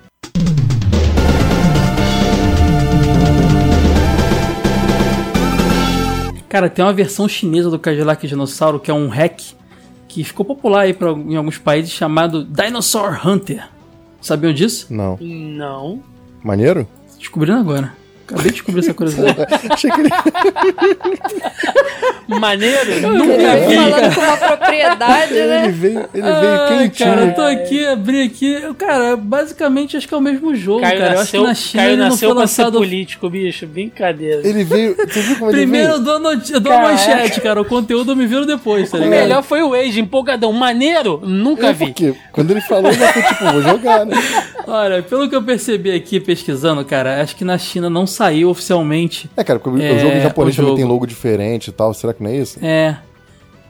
Cara, 6.48 6.68
tem 6.68 6.84
uma 6.84 6.92
versão 6.92 7.26
chinesa 7.28 7.70
do 7.70 7.78
Cadillac 7.78 8.26
Dinossauro 8.26 8.78
que 8.78 8.90
é 8.90 8.94
um 8.94 9.08
hack 9.08 9.40
que 10.06 10.22
ficou 10.22 10.44
popular 10.44 10.82
aí 10.82 10.92
pra, 10.92 11.10
em 11.12 11.36
alguns 11.36 11.56
países 11.56 11.90
chamado 11.90 12.44
Dinosaur 12.44 13.26
Hunter. 13.26 13.66
Sabiam 14.20 14.52
disso? 14.52 14.86
Não. 14.90 15.16
Não. 15.18 16.02
Maneiro? 16.42 16.86
Descobrindo 17.18 17.58
agora. 17.58 18.01
Acabei 18.32 18.50
de 18.50 18.52
descobrir 18.52 18.80
essa 18.80 18.94
curiosidade. 18.94 19.36
Achei 19.70 19.90
que 19.90 20.00
ele... 20.00 20.10
Maneiro? 22.28 23.00
Nunca 23.12 23.56
vi. 23.56 23.74
Falando 23.74 24.14
com 24.14 24.20
uma 24.22 24.36
propriedade, 24.36 25.34
né? 25.34 25.64
Ele 25.64 25.72
veio, 25.72 26.08
ele 26.14 26.22
veio 26.22 26.68
quentinho. 26.68 27.08
Cara, 27.10 27.22
eu 27.26 27.34
tô 27.34 27.42
aqui, 27.42 27.86
abri 27.86 28.22
aqui. 28.22 28.74
Cara, 28.78 29.16
basicamente 29.16 29.96
acho 29.96 30.08
que 30.08 30.14
é 30.14 30.16
o 30.16 30.20
mesmo 30.20 30.54
jogo, 30.54 30.80
Caio 30.80 30.98
cara. 30.98 31.14
Nasceu, 31.16 31.42
eu 31.44 31.48
acho 31.50 31.70
que 31.70 31.76
na 31.76 31.80
China 31.80 31.82
Caio 31.82 31.92
ele 31.92 32.02
não 32.02 32.08
nasceu 32.10 32.28
foi 32.28 32.34
pra 32.34 32.40
lançado... 32.42 32.72
ser 32.72 32.78
político, 32.78 33.30
bicho. 33.30 33.66
Brincadeira. 33.66 34.46
Ele 34.46 34.64
veio... 34.64 34.96
Você 34.96 35.20
viu 35.20 35.36
como 35.36 35.50
ele 35.50 35.58
Primeiro 35.58 35.88
veio? 35.88 35.98
eu 35.98 36.04
dou, 36.04 36.18
not... 36.18 36.52
eu 36.52 36.60
dou 36.60 36.72
a 36.72 36.78
manchete, 36.82 37.40
cara. 37.40 37.60
O 37.60 37.64
conteúdo 37.64 38.12
eu 38.12 38.16
me 38.16 38.26
viro 38.26 38.46
depois, 38.46 38.90
tá 38.90 38.96
O 38.96 39.00
ligado? 39.00 39.20
melhor 39.20 39.42
foi 39.42 39.62
o 39.62 39.74
Age, 39.74 40.00
empolgadão. 40.00 40.52
Maneiro? 40.52 41.20
Nunca 41.24 41.68
É, 41.68 41.72
vi. 41.72 41.86
porque 41.86 42.14
quando 42.32 42.50
ele 42.52 42.60
falou, 42.62 42.90
eu 42.90 42.96
já 42.98 43.12
fui 43.12 43.22
tipo, 43.22 43.44
vou 43.44 43.62
jogar, 43.62 44.06
né? 44.06 44.16
Olha, 44.66 45.02
pelo 45.02 45.28
que 45.28 45.34
eu 45.36 45.42
percebi 45.42 45.90
aqui 45.90 46.18
pesquisando, 46.20 46.84
cara, 46.84 47.20
acho 47.20 47.34
que 47.36 47.44
na 47.44 47.58
China 47.58 47.90
não 47.90 48.06
saiu 48.06 48.21
oficialmente. 48.44 49.28
É, 49.36 49.42
cara, 49.44 49.58
porque 49.58 49.82
É, 49.82 49.92
o 49.92 49.98
jogo 49.98 50.14
em 50.16 50.20
japonês 50.20 50.54
o 50.54 50.56
também 50.56 50.68
jogo. 50.70 50.76
tem 50.76 50.84
logo 50.84 51.06
diferente 51.06 51.68
e 51.68 51.72
tal. 51.72 51.92
Será 51.94 52.12
que 52.14 52.22
não 52.22 52.30
é 52.30 52.36
isso? 52.36 52.58
É. 52.64 52.96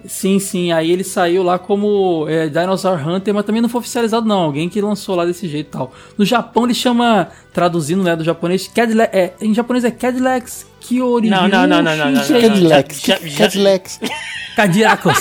Sim, 0.04 0.38
sim. 0.40 0.72
Aí 0.72 0.90
ele 0.90 1.04
saiu 1.04 1.42
lá 1.44 1.58
como 1.60 2.26
é, 2.28 2.48
Dinosaur 2.48 3.06
Hunter, 3.06 3.32
mas 3.32 3.44
também 3.44 3.62
não 3.62 3.68
foi 3.68 3.78
oficializado, 3.80 4.26
não. 4.26 4.40
Alguém 4.40 4.68
que 4.68 4.80
lançou 4.80 5.14
lá 5.14 5.24
desse 5.24 5.46
jeito 5.48 5.68
e 5.68 5.70
tal. 5.70 5.92
No 6.18 6.24
Japão 6.24 6.64
ele 6.64 6.74
chama, 6.74 7.28
traduzindo 7.52 8.02
né, 8.02 8.16
do 8.16 8.24
japonês, 8.24 8.66
Cadillac. 8.66 9.16
É, 9.16 9.32
em 9.40 9.54
japonês 9.54 9.84
é 9.84 9.90
Cadillacs 9.92 10.66
Kyoryu. 10.80 11.30
Não, 11.30 11.46
não, 11.48 11.66
não, 11.68 11.82
não, 11.82 11.96
não, 11.96 12.10
não. 12.10 12.40
Cadillacs. 12.40 13.00
Cadillacs. 13.38 14.00
Cadillacos. 14.56 15.20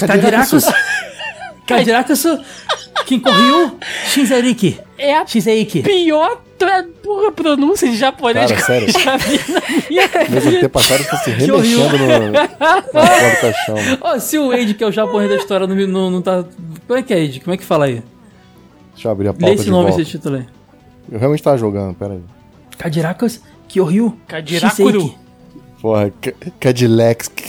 Cadillacos. 1.68 2.26
Kinkoryu. 3.06 3.78
Shinzeriki. 4.08 4.80
É 4.98 5.16
a 5.16 5.26
Shizeiki. 5.26 5.82
pior 5.84 6.42
tra... 6.66 6.86
porra, 7.04 7.32
pronúncia 7.32 7.90
de 7.90 7.98
japonês 7.98 8.52
Cara, 8.52 8.56
que 8.56 8.62
eu 8.62 8.66
sério. 8.66 8.88
já 9.00 9.18
vi 9.18 9.38
na 9.52 9.62
minha 9.90 10.10
Meus 10.30 10.46
antepassados 10.46 11.06
estão 11.06 11.20
se 11.20 11.30
remexendo 11.32 11.98
no, 11.98 12.32
porta 12.92 13.30
do 13.30 13.42
caixão. 13.42 13.76
Ó, 14.02 14.20
se 14.20 14.38
o 14.38 14.50
Wade, 14.50 14.74
que 14.76 14.84
é 14.84 14.88
o 14.88 14.92
japonês 14.92 15.30
da 15.30 15.36
história, 15.38 15.66
não, 15.66 15.76
não, 15.76 16.12
não 16.12 16.22
tá. 16.22 16.46
Como 16.88 17.00
é 17.00 17.04
que 17.04 17.14
é, 17.14 17.22
Wade? 17.22 17.40
Como 17.40 17.54
é 17.54 17.58
que 17.58 17.64
fala 17.66 17.86
aí? 17.86 18.04
Deixa 18.94 19.08
eu 19.08 19.12
abrir 19.12 19.28
a 19.30 19.32
Lê 19.32 19.38
pauta 19.38 19.54
esse 19.56 19.64
de 19.64 19.72
nome, 19.72 19.88
volta. 19.88 20.02
esse 20.02 20.12
título 20.12 20.36
aí. 20.38 20.46
Eu 21.12 21.18
realmente 21.20 21.42
tava 21.44 21.58
jogando, 21.58 21.96
peraí. 21.96 22.20
Cadillacos 22.78 23.42
Kyoryu. 23.68 24.18
Kadirakuru. 24.28 25.16
Porra, 25.82 26.12
Ca- 26.22 26.34
Cadillacs. 26.60 27.28
que 27.36 27.42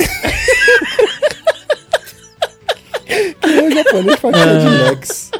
é 3.44 3.62
o 3.62 3.70
japonês 3.74 4.18
faz 4.20 4.34
Cadillacs? 4.34 5.30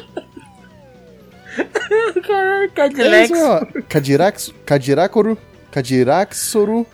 Caralho, 2.25 2.71
É. 2.71 3.81
Cadirax, 3.87 4.53
Cadirakuru, 4.65 5.37
Cadiraxoru, 5.71 6.85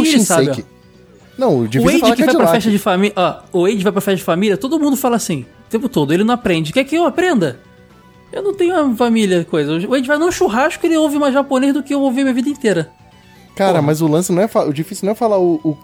sabe, 0.00 0.06
Shinseki. 0.06 0.64
Não, 1.38 1.54
o 1.56 1.60
Wade 1.60 1.78
que 1.78 1.80
vai 1.80 1.98
pra 2.00 2.16
Cadillac. 2.16 2.52
festa 2.52 2.70
de 2.70 2.78
família. 2.78 3.12
Ó, 3.16 3.40
o 3.52 3.62
Wade 3.62 3.82
vai 3.82 3.92
pra 3.92 4.00
festa 4.00 4.16
de 4.16 4.24
família, 4.24 4.56
todo 4.56 4.78
mundo 4.80 4.96
fala 4.96 5.16
assim, 5.16 5.42
o 5.66 5.70
tempo 5.70 5.88
todo. 5.88 6.12
Ele 6.12 6.24
não 6.24 6.34
aprende. 6.34 6.72
Quer 6.72 6.84
que 6.84 6.96
eu 6.96 7.04
aprenda? 7.04 7.58
Eu 8.32 8.42
não 8.42 8.54
tenho 8.54 8.74
uma 8.74 8.96
família, 8.96 9.44
coisa. 9.44 9.74
O 9.74 9.90
Wade 9.90 10.08
vai 10.08 10.18
num 10.18 10.32
churrasco 10.32 10.84
ele 10.84 10.96
ouve 10.96 11.18
mais 11.18 11.32
japonês 11.34 11.72
do 11.74 11.82
que 11.82 11.94
eu 11.94 12.00
ouvi 12.00 12.22
minha 12.22 12.34
vida 12.34 12.48
inteira. 12.48 12.90
Cara, 13.54 13.72
Porra. 13.74 13.82
mas 13.82 14.00
o 14.02 14.06
lance 14.06 14.32
não 14.32 14.42
é... 14.42 14.48
O 14.66 14.72
difícil 14.72 15.06
não 15.06 15.12
é 15.12 15.14
falar 15.14 15.38
o, 15.38 15.60
o 15.62 15.74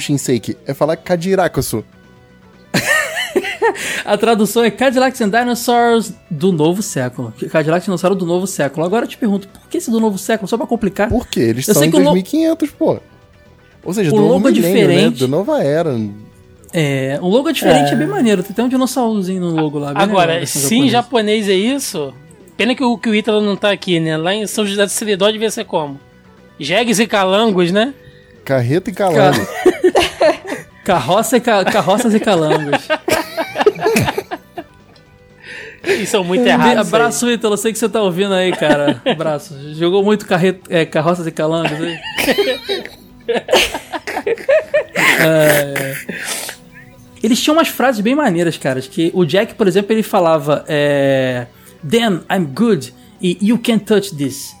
Shinseki, 0.00 0.56
é 0.66 0.72
falar 0.72 0.96
Kadirakusu. 0.96 1.84
A 4.04 4.16
tradução 4.16 4.62
é 4.64 4.70
Cadillacs 4.70 5.20
and 5.20 5.28
Dinosaurs 5.30 6.12
do 6.30 6.52
novo 6.52 6.82
século. 6.82 7.32
Cadillacs 7.50 7.84
e 7.84 7.86
Dinossauro 7.86 8.14
do 8.16 8.24
novo 8.26 8.46
século. 8.46 8.84
Agora 8.86 9.04
eu 9.04 9.08
te 9.08 9.16
pergunto, 9.18 9.48
por 9.48 9.68
que 9.68 9.78
esse 9.78 9.90
do 9.90 10.00
novo 10.00 10.16
século? 10.18 10.48
Só 10.48 10.56
pra 10.56 10.66
complicar. 10.66 11.08
Por 11.08 11.26
quê? 11.26 11.40
Eles 11.40 11.66
Eu 11.68 11.74
são 11.74 11.80
sei 11.80 11.88
em 11.88 11.90
que 11.92 11.96
o 11.96 12.00
lo- 12.00 12.10
2500, 12.12 12.70
pô. 12.70 12.98
Ou 13.84 13.94
seja, 13.94 14.10
O 14.10 14.12
do 14.14 14.20
novo 14.20 14.34
logo 14.34 14.48
é 14.48 14.52
milênio, 14.52 14.78
diferente. 14.78 15.04
né? 15.12 15.18
Do 15.18 15.28
nova 15.28 15.62
era. 15.62 15.96
É, 16.72 17.18
o 17.22 17.28
logo 17.28 17.48
é 17.48 17.52
diferente, 17.52 17.92
é, 17.92 17.96
bem 17.96 18.06
maneiro. 18.06 18.42
Tem 18.42 18.52
até 18.52 18.62
um 18.62 18.68
dinossaurozinho 18.68 19.40
no 19.40 19.50
logo 19.60 19.78
lá. 19.78 19.92
bem 19.94 20.02
legal, 20.02 20.08
Agora, 20.20 20.38
versão 20.38 20.62
se 20.62 20.74
em 20.76 20.88
japonesa. 20.88 21.44
japonês 21.44 21.48
é 21.48 21.54
isso, 21.54 22.12
pena 22.56 22.74
que 22.74 22.84
o, 22.84 22.98
que 22.98 23.08
o 23.08 23.14
Ítalo 23.14 23.40
não 23.40 23.56
tá 23.56 23.70
aqui, 23.70 23.98
né? 23.98 24.16
Lá 24.18 24.34
em 24.34 24.46
São 24.46 24.66
José 24.66 24.84
do 24.84 24.90
Seridó 24.90 25.30
devia 25.30 25.50
ser 25.50 25.64
como? 25.64 25.98
Jegues 26.60 26.98
e 26.98 27.06
calangos, 27.06 27.70
né? 27.72 27.94
Carreta 28.44 28.90
e 28.90 28.92
calango. 28.92 29.40
Carroça 30.84 31.36
e 31.36 31.40
ca- 31.40 31.64
Carroças 31.64 32.14
e 32.14 32.20
calangos. 32.20 32.86
E 35.82 36.06
são 36.06 36.22
muito 36.24 36.46
errados. 36.46 36.92
Abraço, 36.92 37.30
Ítalo. 37.30 37.56
Sei 37.56 37.72
que 37.72 37.78
você 37.78 37.88
tá 37.88 38.02
ouvindo 38.02 38.34
aí, 38.34 38.52
cara. 38.52 39.00
Abraço. 39.06 39.54
Jogou 39.74 40.04
muito 40.04 40.26
carre... 40.26 40.60
é, 40.68 40.84
carroças 40.84 41.26
e 41.26 41.30
calangos 41.30 41.78
aí? 41.80 41.98
É. 45.20 45.96
Eles 47.22 47.40
tinham 47.42 47.56
umas 47.56 47.68
frases 47.68 48.00
bem 48.00 48.14
maneiras, 48.14 48.56
caras. 48.56 48.86
Que 48.86 49.10
o 49.14 49.24
Jack, 49.24 49.54
por 49.54 49.66
exemplo, 49.66 49.92
ele 49.92 50.02
falava: 50.02 50.64
é, 50.68 51.46
Damn, 51.82 52.22
I'm 52.30 52.44
good. 52.44 52.94
E 53.20 53.36
You 53.40 53.58
can't 53.58 53.84
touch 53.84 54.14
this. 54.14 54.54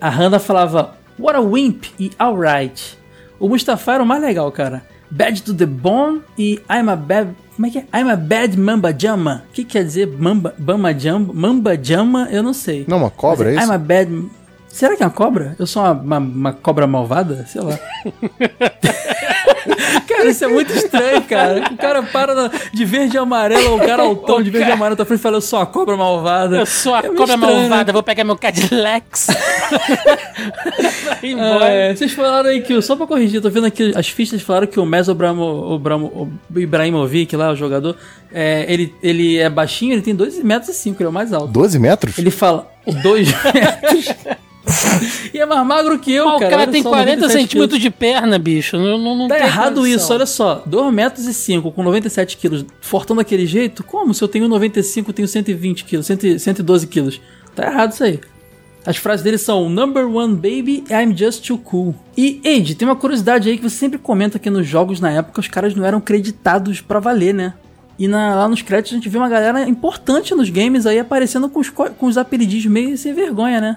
A 0.00 0.08
Hannah 0.08 0.38
falava 0.38 0.96
What 1.18 1.36
a 1.36 1.40
Wimp 1.40 1.86
e 1.98 2.10
Alright. 2.18 2.96
O 3.40 3.48
Mustafa 3.48 3.94
era 3.94 4.02
o 4.02 4.06
mais 4.06 4.22
legal, 4.22 4.50
cara. 4.52 4.82
Bad 5.10 5.42
to 5.42 5.54
the 5.54 5.66
Bone 5.66 6.20
e 6.36 6.60
I'm 6.70 6.90
a 6.90 6.96
Bad. 6.96 7.30
Como 7.56 7.66
é 7.66 7.70
que 7.70 7.78
é? 7.78 7.84
I'm 7.94 8.10
a 8.10 8.16
Bad 8.16 8.58
Mamba 8.58 8.94
Jama. 8.96 9.44
O 9.48 9.52
que 9.52 9.64
quer 9.64 9.84
dizer 9.84 10.06
Mamba, 10.06 10.54
Bamba 10.58 10.96
Jama? 10.98 11.32
Mamba 11.32 11.78
Jama, 11.82 12.28
eu 12.30 12.42
não 12.42 12.52
sei. 12.52 12.84
Não, 12.86 12.98
uma 12.98 13.10
cobra, 13.10 13.46
Mas 13.46 13.56
é 13.56 13.60
isso? 13.60 13.72
I'm 13.72 13.74
a 13.74 13.78
Bad. 13.78 14.30
Será 14.68 14.96
que 14.96 15.02
é 15.02 15.06
uma 15.06 15.12
cobra? 15.12 15.56
Eu 15.58 15.66
sou 15.66 15.82
uma, 15.82 15.92
uma, 15.92 16.18
uma 16.18 16.52
cobra 16.52 16.86
malvada? 16.86 17.46
Sei 17.46 17.60
lá. 17.60 17.78
cara, 20.18 20.30
isso 20.30 20.44
é 20.44 20.48
muito 20.48 20.72
estranho, 20.72 21.22
cara. 21.22 21.62
O 21.72 21.76
cara 21.76 22.02
para 22.02 22.34
na- 22.34 22.50
de 22.72 22.84
verde 22.84 23.16
e 23.16 23.18
amarelo, 23.18 23.76
o 23.76 23.78
cara 23.78 24.02
altão 24.02 24.42
de 24.42 24.50
verde 24.50 24.68
e 24.68 24.72
amarelo 24.72 24.96
tá 24.96 25.04
frente 25.04 25.20
e 25.20 25.22
fala, 25.22 25.36
eu 25.36 25.40
sou 25.40 25.58
a 25.58 25.66
cobra 25.66 25.96
malvada. 25.96 26.56
Eu 26.58 26.66
sou 26.66 26.94
a 26.94 26.98
É 26.98 27.02
cobra 27.02 27.22
estranho, 27.34 27.38
né? 27.56 27.60
malvada, 27.68 27.92
vou 27.92 28.02
pegar 28.02 28.24
meu 28.24 28.36
Cadillacs. 28.36 29.28
embora. 31.22 31.64
É, 31.66 31.94
vocês 31.94 32.12
falaram 32.12 32.50
aí 32.50 32.60
que, 32.62 32.74
o- 32.74 32.82
só 32.82 32.96
pra 32.96 33.06
corrigir, 33.06 33.36
eu 33.36 33.42
tô 33.42 33.50
vendo 33.50 33.66
aqui, 33.66 33.92
as 33.94 34.08
fichas 34.08 34.42
falaram 34.42 34.66
que 34.66 34.78
o 34.80 34.86
Meso 34.86 35.14
Bramo, 35.14 35.44
o 35.44 35.78
Bramo, 35.78 36.06
o 36.54 36.58
Ibrahimovic 36.58 37.34
lá, 37.36 37.50
o 37.50 37.56
jogador, 37.56 37.96
é, 38.32 38.64
ele, 38.68 38.94
ele 39.02 39.38
é 39.38 39.48
baixinho, 39.48 39.92
ele 39.92 40.02
tem 40.02 40.14
2 40.14 40.42
metros 40.42 40.70
e 40.70 40.74
5, 40.78 41.00
ele 41.02 41.06
é 41.06 41.10
o 41.10 41.12
mais 41.12 41.32
alto. 41.32 41.48
12 41.48 41.78
metros? 41.78 42.18
Ele 42.18 42.30
fala 42.30 42.66
2 43.02 43.28
metros. 43.54 44.14
e 45.34 45.38
é 45.38 45.46
mais 45.46 45.66
magro 45.66 45.98
que 45.98 46.12
eu, 46.12 46.24
Mas 46.26 46.36
o 46.36 46.38
cara. 46.38 46.50
cara 46.50 46.62
olha 46.62 46.72
tem 46.72 46.82
só, 46.82 46.90
40 46.90 47.16
97 47.16 47.42
centímetros 47.42 47.80
de 47.80 47.90
perna, 47.90 48.38
bicho. 48.38 48.76
Não, 48.78 48.98
não, 48.98 49.16
não 49.16 49.28
Tá 49.28 49.38
errado 49.38 49.76
condição. 49.76 49.96
isso, 49.96 50.12
olha 50.12 50.26
só. 50.26 50.62
2 50.66 50.92
metros 50.92 51.26
e 51.26 51.34
5 51.34 51.70
com 51.72 51.82
97 51.82 52.36
quilos, 52.36 52.64
fortando 52.80 53.18
daquele 53.18 53.46
jeito? 53.46 53.82
Como? 53.84 54.12
Se 54.14 54.22
eu 54.22 54.28
tenho 54.28 54.48
95, 54.48 55.10
eu 55.10 55.14
tenho 55.14 55.28
120 55.28 55.84
quilos, 55.84 56.06
100 56.06 56.38
112 56.38 56.86
quilos. 56.86 57.20
Tá 57.54 57.66
errado 57.66 57.92
isso 57.92 58.04
aí. 58.04 58.20
As 58.86 58.96
frases 58.96 59.22
dele 59.22 59.36
são 59.38 59.68
Number 59.68 60.06
one 60.08 60.34
baby, 60.34 60.84
I'm 60.90 61.14
just 61.14 61.44
too 61.46 61.58
cool. 61.58 61.94
E, 62.16 62.40
Age, 62.46 62.74
tem 62.74 62.88
uma 62.88 62.96
curiosidade 62.96 63.48
aí 63.50 63.56
que 63.58 63.62
você 63.68 63.76
sempre 63.76 63.98
comenta 63.98 64.38
que 64.38 64.48
nos 64.48 64.66
jogos 64.66 64.98
na 65.00 65.10
época 65.10 65.40
os 65.40 65.48
caras 65.48 65.74
não 65.74 65.84
eram 65.84 66.00
creditados 66.00 66.80
pra 66.80 66.98
valer, 67.00 67.34
né? 67.34 67.52
E 67.98 68.06
na- 68.06 68.34
lá 68.36 68.48
nos 68.48 68.62
créditos 68.62 68.92
a 68.92 68.94
gente 68.96 69.08
vê 69.08 69.18
uma 69.18 69.28
galera 69.28 69.68
importante 69.68 70.32
nos 70.34 70.48
games 70.48 70.86
aí 70.86 70.98
aparecendo 71.00 71.48
com 71.48 71.58
os, 71.58 71.68
co- 71.68 71.90
com 71.90 72.06
os 72.06 72.16
apelidinhos 72.16 72.64
meio 72.66 72.96
sem 72.96 73.12
vergonha, 73.12 73.60
né? 73.60 73.76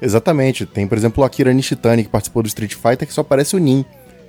Exatamente. 0.00 0.64
Tem, 0.66 0.86
por 0.86 0.96
exemplo, 0.96 1.22
o 1.22 1.26
Akira 1.26 1.52
Nishitani, 1.52 2.04
que 2.04 2.08
participou 2.10 2.42
do 2.42 2.46
Street 2.46 2.74
Fighter, 2.74 3.06
que 3.06 3.12
só 3.12 3.20
aparece 3.20 3.54
o 3.56 3.58
Nin. 3.58 3.84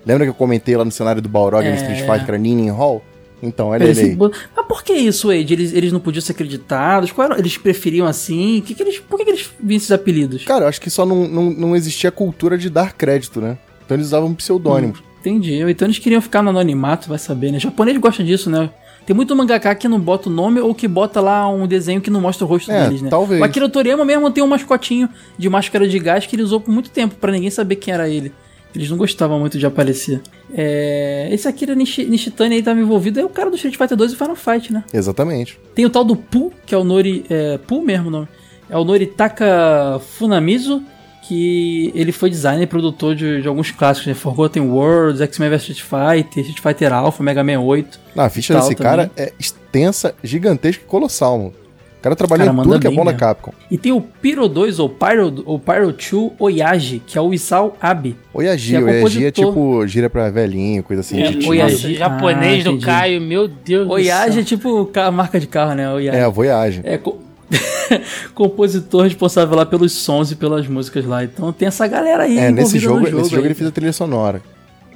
Lembra 0.06 0.26
que 0.26 0.30
eu 0.30 0.34
comentei 0.35 0.76
lá 0.76 0.84
no 0.84 0.91
cenário 0.91 1.22
do 1.22 1.30
Balrog 1.30 1.65
É, 1.65 1.69
no 1.69 1.76
Street 1.76 1.99
é. 1.99 2.03
Fighter, 2.06 2.26
que 2.26 2.31
era 2.31 2.38
Nin 2.38 2.65
in 2.65 2.69
Hall? 2.69 3.03
Então, 3.43 3.69
olha 3.69 3.84
ele 3.84 3.93
Parece 3.93 4.11
aí. 4.11 4.18
Mas 4.56 4.65
por 4.68 4.84
que 4.84 4.93
isso, 4.93 5.30
Age? 5.31 5.52
Eles, 5.53 5.73
eles 5.73 5.91
não 5.91 5.99
podiam 5.99 6.22
ser 6.22 6.34
acreditados? 6.34 7.11
Era- 7.18 7.39
Eles 7.39 7.57
preferiam 7.57 8.06
assim? 8.06 8.61
Que 8.65 8.76
que 8.76 8.84
eles, 8.84 8.99
por 8.99 9.18
que, 9.18 9.26
que 9.26 9.31
eles 9.31 9.49
vinham 9.60 9.77
esses 9.77 9.91
apelidos? 9.91 10.43
Cara, 10.43 10.65
eu 10.65 10.68
acho 10.69 10.80
que 10.80 10.89
só 10.89 11.06
não, 11.06 11.27
não, 11.27 11.49
não 11.49 11.76
existia 11.76 12.10
a 12.10 12.11
cultura 12.11 12.57
de 12.57 12.69
dar 12.69 12.93
crédito, 12.93 13.41
né? 13.41 13.57
Então 13.85 13.95
eles 13.95 14.07
usavam 14.07 14.34
pseudônimos. 14.35 15.02
Entendi. 15.19 15.56
Então 15.69 15.88
eles 15.88 15.98
queriam 15.99 16.22
ficar 16.22 16.41
no 16.43 16.49
anonimato, 16.49 17.10
vai 17.10 17.18
saber, 17.19 17.52
né? 17.52 17.57
O 17.57 17.61
japonês 17.61 17.98
gosta 17.98 18.23
disso, 18.23 18.49
né? 18.49 18.69
Tem 19.11 19.15
muito 19.15 19.35
mangaka 19.35 19.75
que 19.75 19.89
não 19.89 19.99
bota 19.99 20.29
o 20.29 20.31
nome 20.31 20.61
ou 20.61 20.73
que 20.73 20.88
bota 20.88 21.19
lá 21.19 21.45
um 21.49 21.67
desenho 21.67 21.99
que 21.99 22.09
não 22.09 22.21
mostra 22.21 22.45
o 22.45 22.47
rosto 22.47 22.71
É, 22.71 22.85
deles, 22.85 23.01
né? 23.01 23.09
talvez. 23.09 23.41
O 23.41 23.43
Akira 23.43 23.67
Toriyama 23.67 24.05
mesmo 24.05 24.31
tem 24.31 24.41
um 24.41 24.47
mascotinho 24.47 25.09
de 25.38 25.49
máscara 25.49 25.85
de 25.85 25.99
gás 25.99 26.25
que 26.25 26.33
ele 26.33 26.43
usou 26.43 26.61
por 26.61 26.71
muito 26.71 26.89
tempo, 26.89 27.15
pra 27.15 27.29
ninguém 27.29 27.49
saber 27.49 27.75
quem 27.75 27.93
era 27.93 28.07
ele. 28.07 28.31
Eles 28.73 28.89
não 28.89 28.95
gostavam 28.95 29.38
muito 29.38 29.59
de 29.59 29.65
aparecer. 29.65 30.21
É... 30.53 31.27
Esse 31.29 31.45
Akira 31.45 31.75
Nishi- 31.75 32.05
Nishitani 32.05 32.55
aí 32.55 32.63
tava 32.63 32.79
envolvido, 32.79 33.19
é 33.19 33.25
o 33.25 33.27
cara 33.27 33.49
do 33.49 33.57
Street 33.57 33.75
Fighter 33.75 33.97
2 33.97 34.13
e 34.13 34.15
Final 34.15 34.35
Fight, 34.38 34.71
né? 34.71 34.81
Exatamente. 34.93 35.59
Tem 35.75 35.85
o 35.85 35.89
tal 35.89 36.05
do 36.05 36.15
Pu, 36.15 36.53
que 36.65 36.73
é 36.73 36.77
o 36.77 36.83
Nori. 36.85 37.25
É, 37.29 37.57
Pu 37.57 37.81
mesmo 37.83 38.07
o 38.07 38.11
nome. 38.11 38.29
É 38.69 38.77
o 38.77 38.85
Noritaka 38.85 39.99
Funamizu, 40.17 40.81
que 41.31 41.93
ele 41.95 42.11
foi 42.11 42.29
designer 42.29 42.63
e 42.63 42.67
produtor 42.67 43.15
de, 43.15 43.41
de 43.41 43.47
alguns 43.47 43.71
clássicos, 43.71 44.07
né? 44.07 44.13
Forgotten 44.13 44.63
Worlds, 44.63 45.21
X-Men 45.21 45.49
vs 45.49 45.69
Street 45.69 45.81
Fighter, 45.81 46.43
Street 46.43 46.59
Fighter 46.61 46.91
Alpha, 46.93 47.23
Mega 47.23 47.41
Man 47.41 47.59
8. 47.61 47.99
Ah, 48.17 48.25
a 48.25 48.29
ficha 48.29 48.53
desse 48.53 48.75
também. 48.75 48.91
cara 48.91 49.11
é 49.15 49.31
extensa, 49.39 50.13
gigantesca 50.21 50.83
e 50.83 50.87
colossal, 50.87 51.37
mano. 51.37 51.53
O 51.99 52.01
cara 52.03 52.15
trabalhou 52.17 52.47
Cara, 52.47 52.59
em 52.59 52.63
tudo 52.63 52.79
que 52.79 52.87
é 52.87 52.89
bom 52.89 53.03
na 53.05 53.11
mesmo. 53.11 53.19
Capcom. 53.19 53.53
E 53.69 53.77
tem 53.77 53.91
o 53.93 54.01
Pyro 54.01 54.49
2 54.49 54.79
ou 54.79 54.89
Pyro, 54.89 55.43
ou 55.45 55.57
Pyro 55.59 55.93
2 55.93 56.31
Oyaji, 56.39 57.01
que 57.05 57.17
é 57.17 57.21
o 57.21 57.31
Isao 57.33 57.77
Abe. 57.79 58.17
Oyaji, 58.33 58.75
é 58.75 58.79
Oyaji 58.81 59.25
é 59.27 59.31
tipo 59.31 59.87
gira 59.87 60.09
pra 60.09 60.29
velhinho, 60.31 60.81
coisa 60.83 60.99
assim. 61.01 61.21
É, 61.21 61.31
de 61.31 61.47
Oyaji. 61.47 61.93
japonês 61.95 62.61
Ah, 62.65 62.69
do 62.69 62.75
entendi. 62.75 62.85
Caio, 62.85 63.21
meu 63.21 63.47
Deus 63.47 63.87
do 63.87 63.93
Oyaji 63.93 64.29
é 64.31 64.33
céu. 64.33 64.43
tipo 64.43 64.85
ca- 64.87 65.11
marca 65.11 65.39
de 65.39 65.45
carro, 65.47 65.75
né? 65.75 65.89
Oyaji. 65.93 66.17
É, 66.17 66.23
a 66.23 66.29
Voyage. 66.29 66.81
É, 66.83 66.97
co- 66.97 67.19
compositor 68.33 69.03
responsável 69.03 69.55
lá 69.55 69.65
pelos 69.65 69.91
sons 69.91 70.31
e 70.31 70.35
pelas 70.35 70.67
músicas 70.67 71.05
lá. 71.05 71.23
Então 71.23 71.51
tem 71.51 71.67
essa 71.67 71.85
galera 71.87 72.23
aí 72.23 72.37
É, 72.37 72.51
nesse 72.51 72.79
jogo, 72.79 73.05
jogo 73.05 73.17
nesse 73.17 73.29
jogo 73.31 73.41
aí. 73.43 73.47
ele 73.47 73.55
fez 73.55 73.69
a 73.69 73.71
trilha 73.71 73.93
sonora. 73.93 74.41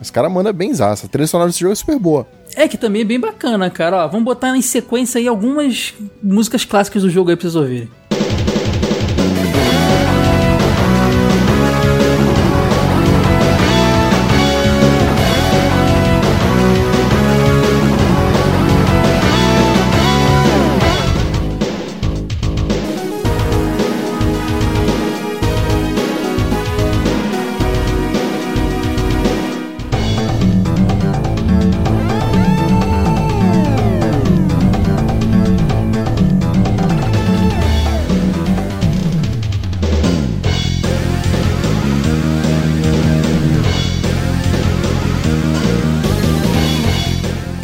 Esse 0.01 0.11
cara 0.11 0.29
manda 0.29 0.51
bem 0.51 0.73
zaça. 0.73 1.05
A 1.05 1.09
trilha 1.09 1.27
sonora 1.27 1.49
desse 1.49 1.61
jogo 1.61 1.71
é 1.71 1.75
super 1.75 1.97
boa. 1.97 2.27
É, 2.55 2.67
que 2.67 2.77
também 2.77 3.01
é 3.01 3.05
bem 3.05 3.19
bacana, 3.19 3.69
cara. 3.69 4.05
Ó, 4.05 4.07
vamos 4.07 4.25
botar 4.25 4.55
em 4.55 4.61
sequência 4.61 5.19
aí 5.19 5.27
algumas 5.27 5.93
músicas 6.21 6.65
clássicas 6.65 7.01
do 7.03 7.09
jogo 7.09 7.29
aí 7.29 7.35
pra 7.35 7.43
vocês 7.43 7.55
ouvirem. 7.55 7.89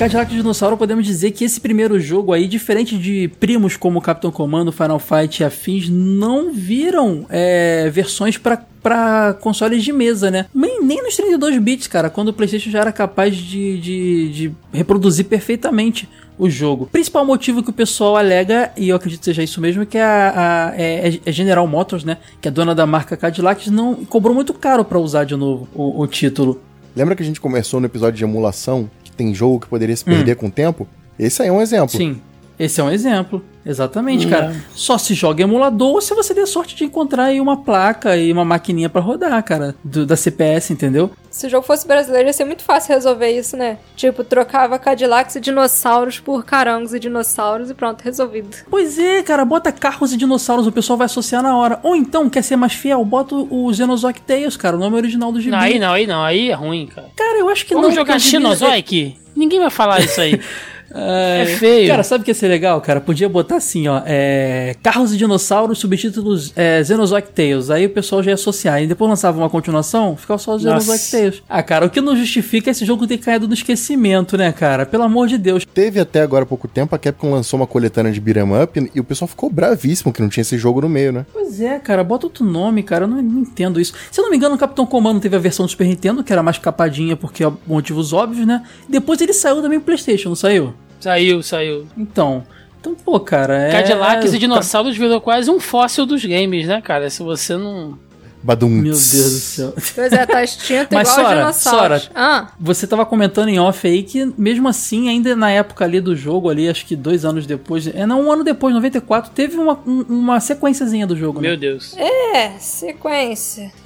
Cadillac 0.02 0.34
Dinossauro, 0.34 0.76
podemos 0.78 1.06
dizer 1.06 1.30
que 1.30 1.44
esse 1.44 1.61
primeiro 1.61 1.99
jogo 1.99 2.34
aí, 2.34 2.48
diferente 2.48 2.98
de 2.98 3.28
primos 3.40 3.78
como 3.78 4.02
Capitão 4.02 4.32
Comando, 4.32 4.72
Final 4.72 4.98
Fight 4.98 5.41
e 5.41 5.45
afins, 5.45 5.90
não 5.90 6.52
viram 6.52 7.28
é, 7.30 7.88
versões 7.94 8.36
pra 8.36 8.65
para 8.82 9.36
consoles 9.36 9.84
de 9.84 9.94
mesa, 9.94 10.32
né? 10.32 10.48
Nem, 10.56 10.84
nem 10.84 11.03
nos 11.03 11.15
32 11.15 11.56
bits, 11.60 11.86
cara, 11.86 12.10
quando 12.10 12.30
o 12.30 12.34
PlayStation 12.34 12.72
já 12.72 12.80
era 12.80 12.91
capaz 12.91 13.36
de, 13.38 13.78
de, 13.80 14.30
de 14.30 14.52
reproduzir 14.73 15.26
perfeitamente 15.26 16.10
o 16.36 16.49
jogo. 16.49 16.88
Principal 16.91 17.23
motivo 17.23 17.61
que 17.61 17.69
o 17.69 17.73
pessoal 17.73 18.18
alega, 18.18 18.72
e 18.76 18.90
eu 18.90 18.95
acredito 18.95 19.19
que 19.19 19.26
seja 19.26 19.44
isso 19.44 19.61
mesmo, 19.61 19.84
é 19.84 19.86
que 19.86 19.99
a, 19.99 20.34
a- 20.69 20.73
é, 20.76 21.19
é 21.23 21.32
General 21.32 21.68
Motors, 21.68 22.03
né? 22.03 22.18
Que 22.41 22.48
é 22.48 22.52
dona 22.52 22.73
da 22.73 22.88
marca 22.88 23.15
Cadillac, 23.15 23.69
não 23.69 24.03
cobrou 24.03 24.34
muito 24.34 24.52
caro 24.52 24.84
pra 24.84 24.98
usar 24.98 25.26
de 25.26 25.36
novo 25.36 25.68
o, 25.76 26.02
o 26.02 26.07
título. 26.07 26.60
Lembra 26.95 27.15
que 27.15 27.22
a 27.22 27.26
gente 27.26 27.40
começou 27.40 27.80
no 27.80 27.86
episódio 27.86 28.18
de 28.18 28.23
emulação, 28.23 28.90
tem 29.22 29.34
jogo 29.35 29.60
que 29.60 29.68
poderia 29.68 29.95
se 29.95 30.03
perder 30.03 30.35
com 30.35 30.48
o 30.48 30.52
tempo? 30.52 30.88
Esse 31.19 31.43
aí 31.43 31.49
é 31.49 31.52
um 31.52 31.61
exemplo. 31.61 31.95
Sim, 31.95 32.19
esse 32.66 32.80
é 32.80 32.84
um 32.84 32.92
exemplo. 32.92 33.44
Exatamente, 33.64 34.26
Hum. 34.26 34.30
cara. 34.32 34.56
Só 34.74 34.98
se 34.98 35.14
joga 35.14 35.42
em 35.42 35.46
emulador 35.46 35.90
ou 35.94 36.02
se 36.02 36.16
você 36.16 36.34
der 36.34 36.48
sorte 36.48 36.76
de 36.76 36.84
encontrar 36.84 37.26
aí 37.26 37.40
uma 37.40 37.58
placa 37.58 38.18
e 38.18 38.32
uma 38.34 38.44
maquininha 38.44 38.90
pra 38.90 39.00
rodar, 39.00 39.44
cara, 39.44 39.76
do- 39.84 40.04
da 40.04 40.16
CPS, 40.16 40.74
entendeu? 40.74 41.12
Se 41.30 41.46
o 41.46 41.50
jogo 41.50 41.64
fosse 41.66 41.88
brasileiro, 41.88 42.28
ia 42.28 42.34
ser 42.34 42.44
muito 42.44 42.64
fácil 42.64 42.96
resolver 42.96 43.30
isso, 43.30 43.56
né? 43.56 43.78
Tipo, 43.96 44.24
trocava 44.24 44.80
Cadillacs 44.80 45.36
e 45.36 45.40
dinossauros 45.40 46.20
por 46.20 46.44
carangos 46.44 46.92
e 46.96 47.00
dinossauros 47.00 47.70
e 47.70 47.76
pronto, 47.76 48.02
resolvido. 48.02 48.50
Pois 48.68 48.98
é, 48.98 49.22
cara, 49.22 49.46
bota 49.46 49.72
carros 49.72 50.12
e 50.12 50.18
dinossauros, 50.18 50.66
o 50.66 50.72
pessoal 50.72 50.98
vai 50.98 51.06
associar 51.06 51.44
na 51.44 51.56
hora. 51.56 51.80
Ou 51.84 51.96
então, 51.96 52.28
quer 52.32 52.42
ser 52.42 52.56
mais 52.56 52.74
fiel, 52.74 53.06
bota 53.06 53.36
o 53.36 53.72
Xenozoic 53.72 54.22
Tales, 54.22 54.58
cara, 54.58 54.76
o 54.76 54.80
nome 54.80 54.96
original 54.96 55.32
do 55.32 55.40
gibi. 55.40 55.52
Não, 55.52 55.60
aí 55.60 55.78
não, 55.80 55.94
aí 55.94 56.08
não, 56.08 56.24
aí 56.24 56.50
é 56.50 56.54
ruim, 56.56 56.88
cara. 56.88 57.08
Cara, 57.16 57.38
eu 57.38 57.48
acho 57.48 57.64
que 57.64 57.76
Vamos 57.76 57.90
não. 57.90 57.96
jogar 57.96 58.14
porque 58.16 58.28
o 58.28 58.30
gibi- 58.32 58.32
Xenozoic? 58.44 59.18
Ninguém 59.36 59.60
vai 59.60 59.70
falar 59.70 60.02
isso 60.02 60.20
aí. 60.20 60.42
É, 60.93 61.41
É 61.43 61.45
feio. 61.57 61.88
Cara, 61.88 62.03
sabe 62.03 62.22
o 62.22 62.26
que 62.26 62.31
ia 62.31 62.35
ser 62.35 62.47
legal, 62.47 62.80
cara? 62.81 62.99
Podia 63.01 63.27
botar 63.30 63.57
assim, 63.57 63.88
ó. 63.88 64.01
é, 64.05 64.76
Carros 64.84 65.13
e 65.13 65.18
dinossauros, 65.18 65.80
subtítulos 65.80 66.51
é, 66.55 66.84
Xenozoic 66.84 67.30
Tales. 67.31 67.69
Aí 67.69 67.85
o 67.85 67.89
pessoal 67.89 68.22
já 68.23 68.31
ia 68.31 68.35
associar. 68.35 68.81
E 68.81 68.88
depois 68.88 69.09
lançava 69.09 69.38
uma 69.38 69.49
continuação, 69.49 70.15
ficava 70.18 70.38
só 70.38 70.55
o 70.55 70.59
Xenozoic. 70.59 71.11
Tales. 71.11 71.43
Ah, 71.47 71.63
cara, 71.63 71.85
o 71.85 71.89
que 71.89 72.01
não 72.01 72.15
justifica 72.15 72.69
é 72.69 72.72
esse 72.72 72.85
jogo 72.85 73.07
ter 73.07 73.18
caído 73.18 73.47
no 73.47 73.53
esquecimento, 73.53 74.38
né, 74.38 74.51
cara? 74.51 74.85
Pelo 74.85 75.03
amor 75.03 75.27
de 75.27 75.38
Deus. 75.38 75.65
Teve 75.65 75.99
até 75.99 76.22
agora 76.22 76.43
há 76.43 76.47
pouco 76.47 76.68
tempo, 76.68 76.95
a 76.95 76.99
Capcom 76.99 77.31
lançou 77.31 77.59
uma 77.59 77.68
coletânea 77.68 78.11
de 78.11 78.19
beat'em 78.19 78.61
up 78.63 78.91
e 78.93 78.99
o 78.99 79.03
pessoal 79.03 79.27
ficou 79.27 79.49
bravíssimo 79.49 80.11
que 80.13 80.22
não 80.22 80.30
tinha 80.30 80.41
esse 80.41 80.57
jogo 80.57 80.81
no 80.81 80.89
meio, 80.89 81.11
né? 81.11 81.26
Pois 81.31 81.59
é, 81.61 81.80
cara, 81.80 82.03
bota 82.03 82.26
outro 82.26 82.43
nome, 82.43 82.84
cara. 82.84 83.05
Eu 83.05 83.07
não, 83.07 83.22
não 83.22 83.41
entendo 83.41 83.80
isso. 83.80 83.93
Se 84.11 84.19
eu 84.19 84.23
não 84.23 84.31
me 84.31 84.38
engano, 84.38 84.55
o 84.55 84.57
Capitão 84.57 84.85
Comando 84.85 85.19
teve 85.19 85.35
a 85.35 85.39
versão 85.39 85.65
do 85.65 85.69
Super 85.69 85.88
Nintendo, 85.88 86.23
que 86.23 86.31
era 86.31 86.43
mais 86.43 86.57
capadinha, 86.57 87.15
porque 87.15 87.43
é 87.43 87.51
motivos 87.68 88.13
óbvios, 88.13 88.45
né? 88.45 88.63
Depois 88.88 89.19
ele 89.22 89.34
saiu 89.34 89.61
também 89.61 89.80
pro 89.80 89.88
PlayStation, 89.88 90.30
não 90.30 90.35
saiu? 90.35 90.73
Saiu, 91.02 91.44
saiu. 91.44 91.88
Então. 91.98 92.44
Então, 92.80 92.95
pô, 92.95 93.19
cara. 93.19 93.57
É... 93.68 93.72
Cadillacs 93.72 94.34
e 94.34 94.40
dinossauros 94.40 94.98
virou 94.98 95.19
quase 95.22 95.49
um 95.52 95.60
fóssil 95.60 96.06
dos 96.06 96.23
games, 96.26 96.65
né, 96.68 96.82
cara? 96.82 97.10
Se 97.10 97.22
você 97.22 97.56
não. 97.57 97.98
Badum. 98.44 98.69
Meu 98.69 98.94
Deus 98.94 98.99
do 99.11 99.19
céu. 99.40 99.73
Pois 99.94 100.11
é, 100.11 100.26
tá 100.26 100.44
extinto 100.44 100.88
Mas, 100.95 101.07
igual 101.11 101.28
Sora. 101.28 101.53
Sora, 101.53 102.02
Ah, 102.15 102.48
Você 102.60 102.88
tava 102.88 103.06
comentando 103.06 103.49
em 103.49 103.60
off 103.60 103.88
aí 103.88 104.02
que, 104.02 104.34
mesmo 104.36 104.68
assim, 104.68 105.10
ainda 105.10 105.36
na 105.36 105.52
época 105.52 105.86
ali 105.86 106.02
do 106.02 106.15
jogo, 106.15 106.49
ali, 106.49 106.68
acho 106.68 106.84
que 106.88 106.95
dois 106.95 107.23
anos 107.23 107.45
depois, 107.45 107.86
é 107.86 108.03
não, 108.07 108.19
um 108.23 108.32
ano 108.32 108.44
depois, 108.44 108.73
94, 108.73 109.30
teve 109.30 109.57
uma, 109.57 109.78
um- 109.86 110.06
uma 110.10 110.40
sequenciazinha 110.40 111.06
do 111.06 111.15
jogo, 111.15 111.40
né? 111.40 111.49
Meu 111.49 111.57
Deus. 111.57 111.95
é, 111.95 112.53
sequência. 112.57 113.72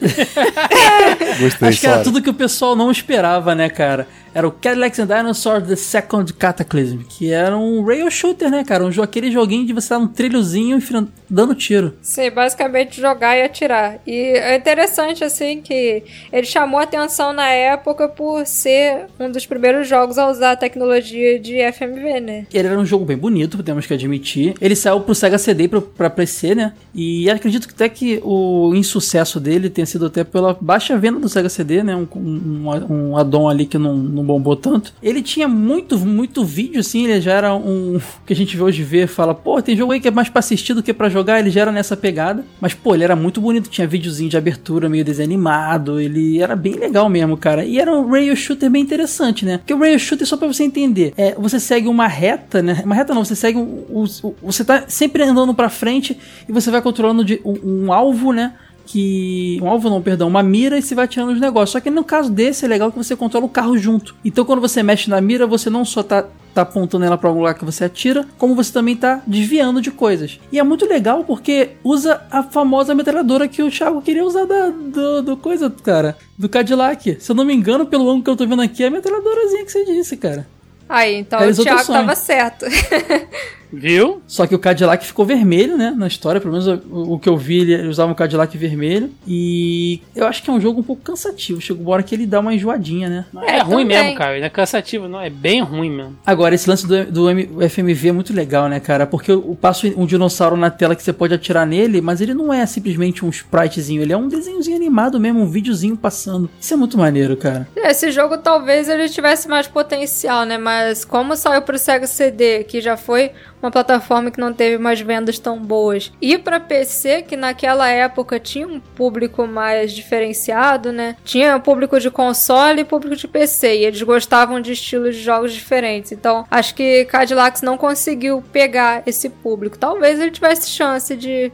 Gostei, 1.40 1.68
Acho 1.68 1.80
que 1.80 1.86
era 1.88 1.96
Sora. 1.96 2.04
tudo 2.04 2.22
que 2.22 2.30
o 2.30 2.34
pessoal 2.34 2.78
não 2.78 2.90
esperava, 2.90 3.54
né, 3.56 3.70
cara? 3.70 4.08
Era 4.36 4.46
o 4.46 4.52
Cadillacs 4.52 5.00
and 5.00 5.08
Dinosaurs 5.08 5.66
The 5.66 5.78
Second 5.78 6.34
Cataclysm, 6.34 7.00
que 7.08 7.32
era 7.32 7.58
um 7.58 7.86
rail 7.86 8.12
shooter, 8.12 8.52
né, 8.52 8.66
cara? 8.66 8.84
Um, 8.86 8.90
jo- 8.90 9.02
aquele 9.02 9.32
joguinho 9.32 9.66
de 9.66 9.72
você 9.72 9.86
estar 9.86 9.98
num 9.98 10.08
trilhozinho 10.10 10.78
e 10.78 11.08
dando 11.30 11.56
tiro. 11.56 11.94
Sim, 12.02 12.30
basicamente 12.32 13.00
jogar 13.00 13.38
e 13.38 13.44
atirar. 13.44 14.00
E 14.06 14.12
é 14.38 14.58
interessante, 14.58 15.24
assim, 15.24 15.62
que 15.62 16.04
ele 16.34 16.46
chamou 16.46 16.82
atenção 16.82 17.32
na 17.32 17.50
época 17.50 18.10
por 18.10 18.46
ser 18.46 19.06
um 19.18 19.32
dos 19.32 19.46
primeiros 19.46 19.88
jogos 19.88 20.18
a 20.18 20.30
usar 20.30 20.52
a 20.52 20.56
tecnologia 20.58 21.40
de 21.40 21.56
FMV, 21.72 22.20
né? 22.20 22.46
Ele 22.54 22.68
era 22.68 22.78
um 22.78 22.86
jogo 22.86 23.06
bem 23.06 23.16
bonito, 23.18 23.64
temos 23.64 23.86
que 23.88 23.94
admitir. 23.94 24.54
Ele 24.60 24.76
saiu 24.76 25.00
pro 25.00 25.16
Sega 25.16 25.38
CD 25.38 25.64
e 25.64 25.68
pro, 25.70 25.82
pra 25.82 26.10
PC, 26.10 26.54
né? 26.56 26.74
E 26.94 27.30
acredito 27.30 27.70
que 27.70 27.74
até 27.74 27.88
que 27.88 28.20
o 28.22 28.74
insucesso 28.76 29.40
dele 29.40 29.70
tenha 29.70 29.86
sido 29.86 30.08
até 30.08 30.26
pela 30.26 30.58
baixa 30.60 30.98
venda 30.98 31.20
do 31.22 31.30
Sega 31.30 31.48
CD, 31.48 31.84
né? 31.84 31.96
Um, 31.96 32.06
um, 32.14 32.70
um 32.90 33.18
addon 33.18 33.48
ali 33.48 33.66
que 33.66 33.78
não, 33.78 33.96
não 33.96 34.25
bombou 34.26 34.56
tanto. 34.56 34.94
Ele 35.02 35.22
tinha 35.22 35.48
muito, 35.48 35.98
muito 36.00 36.44
vídeo, 36.44 36.80
assim. 36.80 37.06
Ele 37.06 37.22
já 37.22 37.34
era 37.34 37.56
um. 37.56 38.00
que 38.26 38.34
a 38.34 38.36
gente 38.36 38.60
hoje 38.60 38.84
vê, 38.84 39.08
fala, 39.08 39.34
pô, 39.34 39.62
tem 39.62 39.76
jogo 39.78 39.92
aí 39.94 40.00
que 40.00 40.08
é 40.08 40.12
mais 40.12 40.28
pra 40.30 40.40
assistir 40.40 40.74
do 40.74 40.84
que 40.84 40.94
pra 40.94 41.08
jogar. 41.10 41.40
Ele 41.40 41.50
já 41.50 41.62
era 41.62 41.72
nessa 41.72 41.96
pegada. 41.96 42.44
Mas, 42.60 42.74
pô, 42.74 42.94
ele 42.96 43.04
era 43.04 43.16
muito 43.16 43.40
bonito. 43.40 43.70
Tinha 43.70 43.88
videozinho 43.88 44.30
de 44.30 44.38
abertura 44.38 44.90
meio 44.90 45.06
desanimado. 45.06 46.00
Ele 46.00 46.42
era 46.42 46.56
bem 46.56 46.74
legal 46.74 47.08
mesmo, 47.10 47.38
cara. 47.38 47.64
E 47.64 47.80
era 47.80 47.92
um 47.94 48.10
rail 48.10 48.36
shooter 48.36 48.70
bem 48.70 48.82
interessante, 48.82 49.46
né? 49.46 49.58
Porque 49.60 49.74
o 49.74 49.80
rail 49.80 49.98
shooter, 50.00 50.28
só 50.28 50.36
pra 50.38 50.48
você 50.48 50.64
entender, 50.64 51.14
é, 51.18 51.36
você 51.36 51.60
segue 51.60 51.88
uma 51.88 52.08
reta, 52.08 52.62
né? 52.62 52.82
Uma 52.84 52.96
reta 52.96 53.14
não, 53.14 53.24
você 53.24 53.36
segue 53.36 53.60
o- 53.60 54.06
você 54.42 54.64
tá 54.64 54.86
sempre 54.88 55.24
andando 55.24 55.54
pra 55.54 55.70
frente 55.70 56.18
e 56.48 56.52
você 56.52 56.72
vai 56.72 56.82
controlando 56.82 57.24
de 57.24 57.40
um, 57.46 57.86
um 57.86 57.94
alvo, 57.94 58.32
né? 58.32 58.54
Que. 58.86 59.60
Um 59.62 59.68
alvo 59.68 59.90
não, 59.90 60.02
perdão, 60.02 60.28
uma 60.28 60.44
mira 60.44 60.78
e 60.78 60.82
você 60.82 60.96
vai 60.96 61.08
tirando 61.08 61.32
os 61.32 61.40
negócios. 61.40 61.72
Só 61.72 61.80
que 61.80 61.90
no 61.90 62.04
caso 62.04 62.32
desse 62.32 62.66
é 62.66 62.68
legal 62.68 62.92
que 62.92 62.98
você 62.98 63.16
controla 63.16 63.46
o 63.46 63.50
carro 63.50 63.78
junto. 63.78 64.16
Então 64.24 64.46
quando 64.46 64.62
você 64.62 64.84
mexe 64.84 65.10
na 65.10 65.20
mira, 65.20 65.48
você 65.48 65.70
não 65.70 65.84
só 65.84 66.04
tá 66.04 66.26
tá 66.56 66.62
apontando 66.62 67.04
ela 67.04 67.18
para 67.18 67.30
algum 67.30 67.42
lugar 67.42 67.54
que 67.54 67.66
você 67.66 67.84
atira, 67.84 68.26
como 68.38 68.56
você 68.56 68.72
também 68.72 68.96
tá 68.96 69.22
desviando 69.28 69.82
de 69.82 69.92
coisas. 69.92 70.40
E 70.50 70.58
é 70.58 70.64
muito 70.64 70.88
legal 70.88 71.26
porque 71.26 71.72
usa 71.84 72.22
a 72.32 72.42
famosa 72.44 72.96
metralhadora 72.96 73.46
que 73.46 73.62
o 73.62 73.70
Thiago 73.70 74.02
queria 74.02 74.24
usar 74.24 74.46
da, 74.46 74.70
do, 74.70 75.22
do 75.22 75.38
coisa, 75.38 75.70
cara, 75.70 76.18
do 76.38 76.48
Cadillac. 76.48 77.18
Se 77.20 77.30
eu 77.30 77.36
não 77.36 77.44
me 77.44 77.54
engano, 77.54 77.86
pelo 77.86 78.04
ângulo 78.04 78.24
que 78.24 78.30
eu 78.30 78.38
tô 78.38 78.48
vendo 78.48 78.62
aqui, 78.62 78.86
é 78.86 78.88
a 78.88 78.92
metralhadorazinha 78.92 79.66
que 79.66 79.72
você 79.72 79.84
disse, 79.84 80.16
cara. 80.16 80.48
Aí, 80.88 81.16
então 81.16 81.40
Realizou 81.40 81.66
o 81.66 81.68
Thiago 81.68 81.88
tava 81.88 82.16
certo. 82.16 82.66
Viu? 83.72 84.22
Só 84.28 84.46
que 84.48 84.56
o 84.56 84.60
Cadillac 84.60 85.06
ficou 85.06 85.26
vermelho, 85.26 85.78
né? 85.78 85.94
Na 85.96 86.08
história, 86.08 86.40
pelo 86.42 86.54
menos 86.54 86.68
o, 86.68 87.14
o 87.14 87.20
que 87.20 87.28
eu 87.30 87.38
vi, 87.38 87.60
ele 87.62 87.88
usava 87.88 88.12
um 88.12 88.16
Cadillac 88.16 88.58
vermelho. 88.58 89.10
E 89.28 90.02
eu 90.16 90.26
acho 90.26 90.42
que 90.44 90.50
é 90.50 90.54
um 90.54 90.60
jogo 90.62 90.80
um 90.80 90.84
pouco 90.84 91.02
cansativo. 91.02 91.60
Chega 91.62 91.82
uma 91.82 91.92
hora 91.92 92.04
que 92.04 92.14
ele 92.16 92.26
dá 92.26 92.40
uma 92.40 92.54
enjoadinha, 92.54 93.10
né? 93.10 93.26
É, 93.44 93.58
É, 93.58 93.62
ruim 93.62 93.84
também. 93.84 94.04
mesmo, 94.04 94.18
cara. 94.18 94.38
Não 94.40 94.46
é 94.46 94.50
cansativo, 94.50 95.08
não. 95.08 95.20
É 95.22 95.30
bem 95.30 95.62
ruim 95.62 95.90
mesmo. 95.90 96.18
Agora, 96.26 96.56
esse 96.56 96.70
lance 96.70 96.88
do, 96.88 97.06
do 97.12 97.30
M- 97.30 97.50
FMV 97.70 98.10
é 98.10 98.12
muito 98.12 98.34
legal, 98.34 98.68
né, 98.70 98.80
cara? 98.80 99.06
Porque 99.06 99.32
eu 99.32 99.58
passo 99.60 99.88
um 99.98 100.06
dinossauro 100.06 100.56
na 100.58 100.70
tela 100.70 100.96
que 100.96 101.04
você 101.04 101.14
pode 101.14 101.34
atirar 101.34 101.66
nele, 101.66 102.02
mas 102.02 102.22
ele 102.22 102.34
não 102.34 102.54
é 102.54 102.66
simplesmente 102.66 103.26
um 103.26 103.30
spritezinho, 103.30 104.02
ele 104.02 104.14
é 104.14 104.18
um 104.18 104.28
desenhozinho 104.28 104.76
animado 104.76 105.20
mesmo, 105.20 105.42
um 105.42 105.48
videozinho 105.50 105.96
passando. 105.98 106.50
Isso 106.60 106.74
é 106.74 106.78
muito 106.78 106.98
maneiro, 106.98 107.36
cara. 107.38 107.68
Esse 107.76 108.12
jogo 108.12 108.38
talvez 108.38 108.88
ele 108.90 109.08
tivesse 109.10 109.48
mais 109.48 109.68
potencial, 109.68 110.46
né? 110.46 110.58
Mas 110.58 111.04
como 111.06 111.36
saiu 111.36 111.62
pro 111.62 111.78
Sega 111.78 112.08
CD, 112.08 112.64
que 112.64 112.82
já 112.82 112.98
foi 112.98 113.32
uma 113.66 113.72
plataforma 113.72 114.32
que 114.32 114.40
não 114.40 114.54
teve 114.54 114.78
mais 114.78 115.02
vendas 115.02 115.40
tão 115.40 115.60
boas, 115.60 116.12
e 116.22 116.38
pra 116.38 116.60
PC, 116.60 117.24
que 117.24 117.36
naquela 117.36 117.90
época 117.90 118.40
tinha 118.40 118.68
um 118.68 118.80
público 118.80 119.48
mais 119.48 119.92
diferenciado, 119.92 120.92
né? 120.92 121.16
Tinha 121.24 121.60
público 121.60 122.00
de 122.00 122.12
console 122.12 122.82
e 122.82 122.86
público 122.86 123.16
de 123.16 123.28
PC, 123.28 123.76
e 123.76 123.86
eles 123.86 124.02
gostavam 124.02 124.62
de 124.62 124.72
estilos 124.72 125.16
de 125.16 125.22
jogos 125.22 125.54
diferentes. 125.54 126.12
Então, 126.12 126.46
acho 126.50 126.76
que 126.76 127.06
Cadillacs 127.06 127.62
não 127.62 127.78
conseguiu 127.78 128.44
pegar 128.52 129.04
esse 129.06 129.30
público. 129.30 129.78
Talvez 129.78 130.20
ele 130.20 130.32
tivesse 130.32 130.70
chance 130.70 131.16
de 131.16 131.52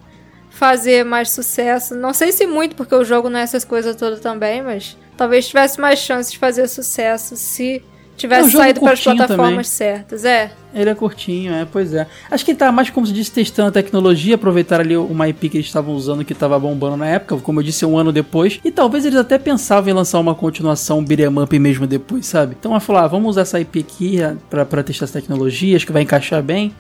fazer 0.50 1.06
mais 1.06 1.32
sucesso. 1.32 1.96
Não 1.96 2.14
sei 2.14 2.32
se 2.32 2.46
muito, 2.46 2.76
porque 2.76 2.94
o 2.94 3.04
jogo 3.04 3.30
não 3.30 3.40
é 3.40 3.44
essas 3.44 3.64
coisas 3.64 3.96
todas 3.96 4.20
também, 4.20 4.62
mas 4.62 4.98
talvez 5.18 5.48
tivesse 5.48 5.80
mais 5.80 6.00
chance 6.00 6.32
de 6.32 6.38
fazer 6.38 6.68
sucesso 6.68 7.36
se 7.36 7.84
É 8.12 8.14
um 8.14 8.18
tivesse 8.22 8.52
saído 8.52 8.80
para 8.82 8.94
as 8.94 9.02
plataformas 9.04 9.38
também. 9.48 9.64
certas. 9.64 10.26
É. 10.26 10.52
Ele 10.74 10.90
é 10.90 10.96
curtinho, 10.96 11.54
é, 11.54 11.66
pois 11.70 11.94
é. 11.94 12.06
Acho 12.30 12.46
que 12.46 12.52
ele 12.52 12.58
tá 12.58 12.72
mais, 12.72 12.90
como 12.90 13.06
se 13.08 13.12
disse, 13.12 13.32
testando 13.32 13.70
a 13.70 13.72
tecnologia, 13.72 14.36
aproveitar 14.36 14.80
ali 14.80 14.96
uma 14.96 15.28
IP 15.28 15.50
que 15.50 15.58
eles 15.58 15.68
estavam 15.68 15.94
usando 15.96 16.24
que 16.24 16.34
tava 16.36 16.58
bombando 16.60 16.98
na 16.98 17.08
época, 17.08 17.36
como 17.38 17.60
eu 17.60 17.64
disse, 17.64 17.84
um 17.86 17.98
ano 17.98 18.12
depois. 18.12 18.60
E 18.64 18.72
talvez 18.72 19.06
eles 19.06 19.18
até 19.18 19.38
pensavam 19.40 19.90
em 19.90 19.94
lançar 19.94 20.20
uma 20.20 20.36
continuação 20.36 21.00
um 21.00 21.04
beat'em 21.06 21.28
up 21.42 21.58
mesmo 21.60 21.88
depois, 21.88 22.26
sabe? 22.28 22.56
Então 22.60 22.72
vai 22.72 22.80
falar, 22.80 23.04
ah, 23.06 23.08
vamos 23.08 23.32
usar 23.32 23.42
essa 23.42 23.60
IP 23.60 23.80
aqui 23.80 24.18
pra, 24.50 24.66
pra 24.66 24.84
testar 24.84 25.06
as 25.06 25.12
tecnologias, 25.12 25.84
que 25.84 25.92
vai 25.92 26.04
encaixar 26.04 26.42
bem. 26.44 26.74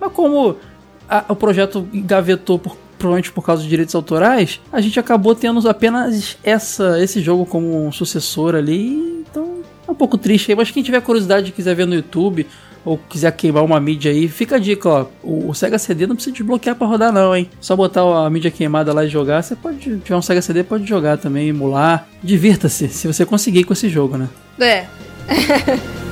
Mas 0.00 0.12
como 0.12 0.56
a- 1.08 1.24
o 1.28 1.36
projeto 1.36 1.88
engavetou 1.92 2.58
por, 2.58 2.76
provavelmente 2.98 3.30
por 3.32 3.42
causa 3.46 3.62
dos 3.62 3.70
direitos 3.70 3.94
autorais, 3.94 4.60
a 4.72 4.80
gente 4.80 4.98
acabou 5.00 5.34
tendo 5.34 5.66
apenas 5.68 6.36
essa, 6.42 7.00
esse 7.02 7.20
jogo 7.22 7.46
como 7.46 7.86
um 7.86 7.92
sucessor 7.92 8.54
ali. 8.56 9.24
Então 9.30 9.57
é 9.88 9.90
um 9.90 9.94
pouco 9.94 10.18
triste 10.18 10.52
aí, 10.52 10.56
mas 10.56 10.70
quem 10.70 10.82
tiver 10.82 11.00
curiosidade 11.00 11.48
e 11.48 11.52
quiser 11.52 11.74
ver 11.74 11.86
no 11.86 11.94
YouTube 11.94 12.46
ou 12.84 12.96
quiser 12.96 13.32
queimar 13.32 13.64
uma 13.64 13.80
mídia 13.80 14.10
aí, 14.10 14.28
fica 14.28 14.56
a 14.56 14.58
dica, 14.58 14.88
ó. 14.88 15.06
O, 15.22 15.50
o 15.50 15.54
Sega 15.54 15.78
CD 15.78 16.06
não 16.06 16.14
precisa 16.14 16.34
desbloquear 16.34 16.76
pra 16.76 16.86
rodar, 16.86 17.12
não, 17.12 17.34
hein? 17.34 17.50
Só 17.60 17.74
botar 17.74 18.02
a 18.02 18.30
mídia 18.30 18.50
queimada 18.50 18.92
lá 18.92 19.04
e 19.04 19.08
jogar. 19.08 19.42
Você 19.42 19.56
pode, 19.56 19.78
tiver 19.78 20.16
um 20.16 20.22
Sega 20.22 20.40
CD, 20.40 20.62
pode 20.62 20.86
jogar 20.86 21.18
também, 21.18 21.48
emular. 21.48 22.06
Divirta-se, 22.22 22.88
se 22.88 23.06
você 23.06 23.26
conseguir 23.26 23.64
com 23.64 23.72
esse 23.72 23.88
jogo, 23.88 24.16
né? 24.16 24.28
É. 24.60 24.86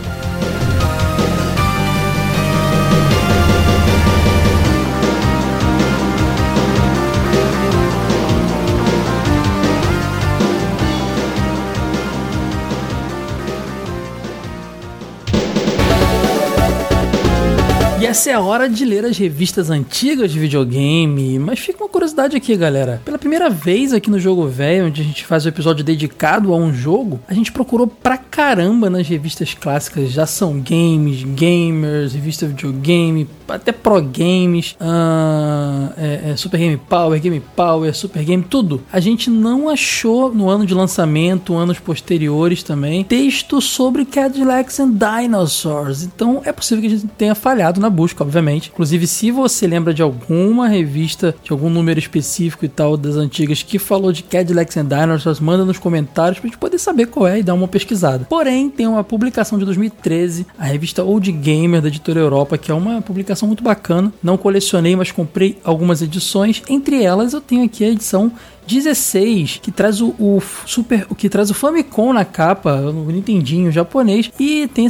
essa 18.16 18.30
é 18.30 18.32
a 18.32 18.40
hora 18.40 18.66
de 18.66 18.82
ler 18.82 19.04
as 19.04 19.18
revistas 19.18 19.68
antigas 19.68 20.32
de 20.32 20.38
videogame. 20.38 21.38
Mas 21.38 21.58
fica 21.58 21.84
uma 21.84 21.88
curiosidade 21.88 22.34
aqui, 22.34 22.56
galera. 22.56 23.02
Pela 23.04 23.18
primeira 23.18 23.50
vez 23.50 23.92
aqui 23.92 24.10
no 24.10 24.18
Jogo 24.18 24.48
Velho, 24.48 24.86
onde 24.86 25.02
a 25.02 25.04
gente 25.04 25.26
faz 25.26 25.44
o 25.44 25.50
episódio 25.50 25.84
dedicado 25.84 26.54
a 26.54 26.56
um 26.56 26.72
jogo, 26.72 27.20
a 27.28 27.34
gente 27.34 27.52
procurou 27.52 27.86
pra 27.86 28.16
caramba 28.16 28.88
nas 28.88 29.06
revistas 29.06 29.52
clássicas. 29.52 30.10
Já 30.12 30.24
são 30.24 30.58
games, 30.58 31.24
gamers, 31.24 32.14
revista 32.14 32.46
videogame, 32.46 33.28
até 33.48 33.72
pro 33.72 34.00
games, 34.02 34.76
ah, 34.80 35.92
é, 35.96 36.30
é 36.30 36.36
Super 36.36 36.58
Game 36.58 36.76
Power, 36.76 37.20
Game 37.20 37.42
Power, 37.54 37.94
Super 37.94 38.24
Game, 38.24 38.42
tudo. 38.42 38.82
A 38.92 39.00
gente 39.00 39.30
não 39.30 39.68
achou 39.68 40.34
no 40.34 40.48
ano 40.48 40.66
de 40.66 40.74
lançamento, 40.74 41.54
anos 41.54 41.78
posteriores 41.78 42.62
também, 42.62 43.04
texto 43.04 43.60
sobre 43.60 44.04
Cadillacs 44.04 44.80
and 44.80 44.92
Dinosaurs. 44.92 46.02
Então 46.02 46.42
é 46.44 46.52
possível 46.52 46.82
que 46.82 46.86
a 46.88 46.98
gente 46.98 47.06
tenha 47.18 47.34
falhado 47.34 47.80
na 47.80 47.90
busca, 47.90 48.05
obviamente. 48.18 48.70
Inclusive, 48.72 49.06
se 49.06 49.30
você 49.30 49.66
lembra 49.66 49.94
de 49.94 50.02
alguma 50.02 50.68
revista, 50.68 51.34
de 51.42 51.52
algum 51.52 51.70
número 51.70 51.98
específico 51.98 52.64
e 52.64 52.68
tal 52.68 52.96
das 52.96 53.16
antigas 53.16 53.62
que 53.62 53.78
falou 53.78 54.12
de 54.12 54.22
Cadillacs 54.22 54.76
and 54.76 54.86
Dinosaurs, 54.86 55.40
manda 55.40 55.64
nos 55.64 55.78
comentários 55.78 56.38
pra 56.38 56.48
gente 56.48 56.58
poder 56.58 56.78
saber 56.78 57.06
qual 57.06 57.26
é 57.26 57.38
e 57.38 57.42
dar 57.42 57.54
uma 57.54 57.68
pesquisada. 57.68 58.26
Porém, 58.28 58.68
tem 58.70 58.86
uma 58.86 59.04
publicação 59.04 59.58
de 59.58 59.64
2013, 59.64 60.46
a 60.58 60.64
revista 60.64 61.02
Old 61.02 61.30
Gamer 61.30 61.80
da 61.80 61.88
editora 61.88 62.20
Europa, 62.20 62.58
que 62.58 62.70
é 62.70 62.74
uma 62.74 63.00
publicação 63.00 63.46
muito 63.46 63.62
bacana. 63.62 64.12
Não 64.22 64.36
colecionei, 64.36 64.96
mas 64.96 65.12
comprei 65.12 65.58
algumas 65.64 66.02
edições. 66.02 66.62
Entre 66.68 67.02
elas, 67.02 67.32
eu 67.32 67.40
tenho 67.40 67.64
aqui 67.64 67.84
a 67.84 67.88
edição 67.88 68.32
16, 68.66 69.60
que 69.62 69.70
traz 69.70 70.00
o, 70.00 70.14
o 70.18 70.42
Super, 70.64 71.06
o 71.08 71.14
que 71.14 71.28
traz 71.28 71.50
o 71.50 71.54
Famicom 71.54 72.12
na 72.12 72.24
capa, 72.24 72.74
o 72.74 73.10
Nintendinho 73.10 73.70
japonês, 73.70 74.30
e 74.38 74.68
tem 74.68 74.86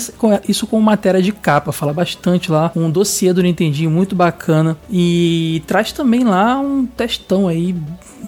isso 0.49 0.67
como 0.67 0.83
matéria 0.83 1.23
de 1.23 1.33
capa, 1.33 1.73
fala 1.73 1.93
bastante 1.93 2.51
lá, 2.51 2.73
um 2.75 2.91
dossiê 2.91 3.33
do 3.33 3.43
Nintendinho 3.43 3.91
muito 3.91 4.15
bacana 4.15 4.77
e 4.91 5.63
traz 5.67 5.93
também 5.93 6.25
lá 6.25 6.59
um 6.59 6.87
testão 6.87 7.49
aí 7.49 7.75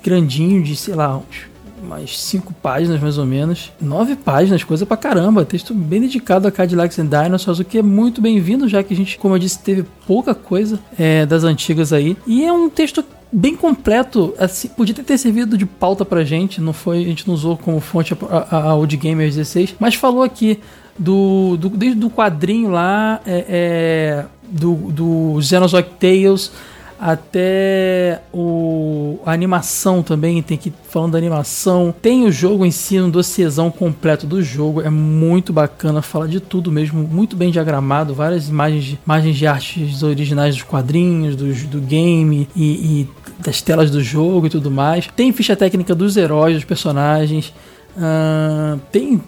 grandinho 0.03 0.63
de, 0.63 0.77
sei 0.77 0.95
lá, 0.95 1.17
uns 1.17 1.49
umas 1.89 2.21
cinco 2.21 2.53
páginas 2.53 3.01
mais 3.01 3.17
ou 3.17 3.25
menos. 3.25 3.73
Nove 3.81 4.15
páginas, 4.15 4.63
coisa 4.63 4.85
pra 4.85 4.97
caramba. 4.97 5.45
Texto 5.45 5.73
bem 5.73 6.03
dedicado 6.03 6.47
a 6.47 6.53
Cadillacs 6.53 6.99
and 6.99 7.07
Dinosaurs, 7.07 7.59
o 7.59 7.65
que 7.65 7.79
é 7.79 7.83
muito 7.83 8.21
bem-vindo, 8.21 8.69
já 8.69 8.83
que 8.83 8.93
a 8.93 8.97
gente, 8.97 9.19
como 9.19 9.35
eu 9.35 9.39
disse, 9.39 9.59
teve 9.59 9.85
pouca 10.07 10.35
coisa 10.35 10.79
é, 10.99 11.25
das 11.25 11.45
antigas 11.45 11.93
aí. 11.93 12.17
E 12.27 12.45
é 12.45 12.53
um 12.53 12.69
texto 12.69 13.03
bem 13.33 13.57
completo, 13.57 14.35
assim, 14.39 14.69
podia 14.69 14.95
ter 14.95 15.19
servido 15.19 15.57
de 15.57 15.67
pauta 15.67 16.05
pra 16.05 16.25
gente, 16.25 16.61
não 16.61 16.73
foi, 16.73 16.99
a 17.03 17.05
gente 17.05 17.27
não 17.27 17.35
usou 17.35 17.57
como 17.57 17.81
fonte 17.81 18.15
a, 18.15 18.37
a, 18.51 18.63
a 18.71 18.75
Old 18.75 18.97
Gamer 18.97 19.29
16, 19.29 19.75
mas 19.79 19.95
falou 19.95 20.23
aqui 20.23 20.61
do, 20.99 21.57
do 21.59 21.69
desde 21.69 22.03
o 22.05 22.11
quadrinho 22.11 22.71
lá, 22.71 23.21
é, 23.27 23.45
é, 23.49 24.25
do, 24.49 24.75
do 24.75 25.43
Xenozoic 25.43 25.91
Tales 25.99 26.51
até 26.99 28.23
o, 28.33 29.19
a 29.25 29.33
animação 29.33 30.03
também, 30.03 30.43
tem 30.43 30.57
que 30.57 30.73
falando 30.89 31.13
da 31.13 31.19
animação, 31.19 31.95
tem 32.03 32.25
o 32.25 32.33
jogo 32.33 32.67
em 32.67 32.71
si, 32.71 33.01
um 33.01 33.09
dossiezão 33.11 33.71
completo 33.71 34.27
do 34.27 34.43
jogo, 34.43 34.81
é 34.83 34.91
muito 34.91 35.53
bacana, 35.53 36.03
fala 36.03 36.27
de 36.27 36.41
tudo 36.41 36.73
mesmo, 36.73 37.03
muito 37.03 37.37
bem 37.37 37.51
diagramado, 37.51 38.15
várias 38.15 38.49
imagens 38.49 38.85
de, 38.85 38.99
imagens 39.05 39.37
de 39.37 39.47
artes 39.47 40.03
originais 40.03 40.55
dos 40.55 40.65
quadrinhos, 40.65 41.37
do, 41.37 41.53
do 41.69 41.81
game 41.81 42.49
e, 42.57 42.65
e 42.65 43.09
das 43.39 43.63
telas 43.63 43.91
do 43.91 44.03
jogo 44.03 44.47
e 44.47 44.51
tudo 44.51 44.71
mais. 44.71 45.09
Tem 45.15 45.33
ficha 45.33 45.55
técnica 45.55 45.95
dos 45.95 46.17
heróis, 46.17 46.57
dos 46.57 46.65
personagens. 46.65 47.53
Uh, 47.99 48.79
tem 48.93 49.21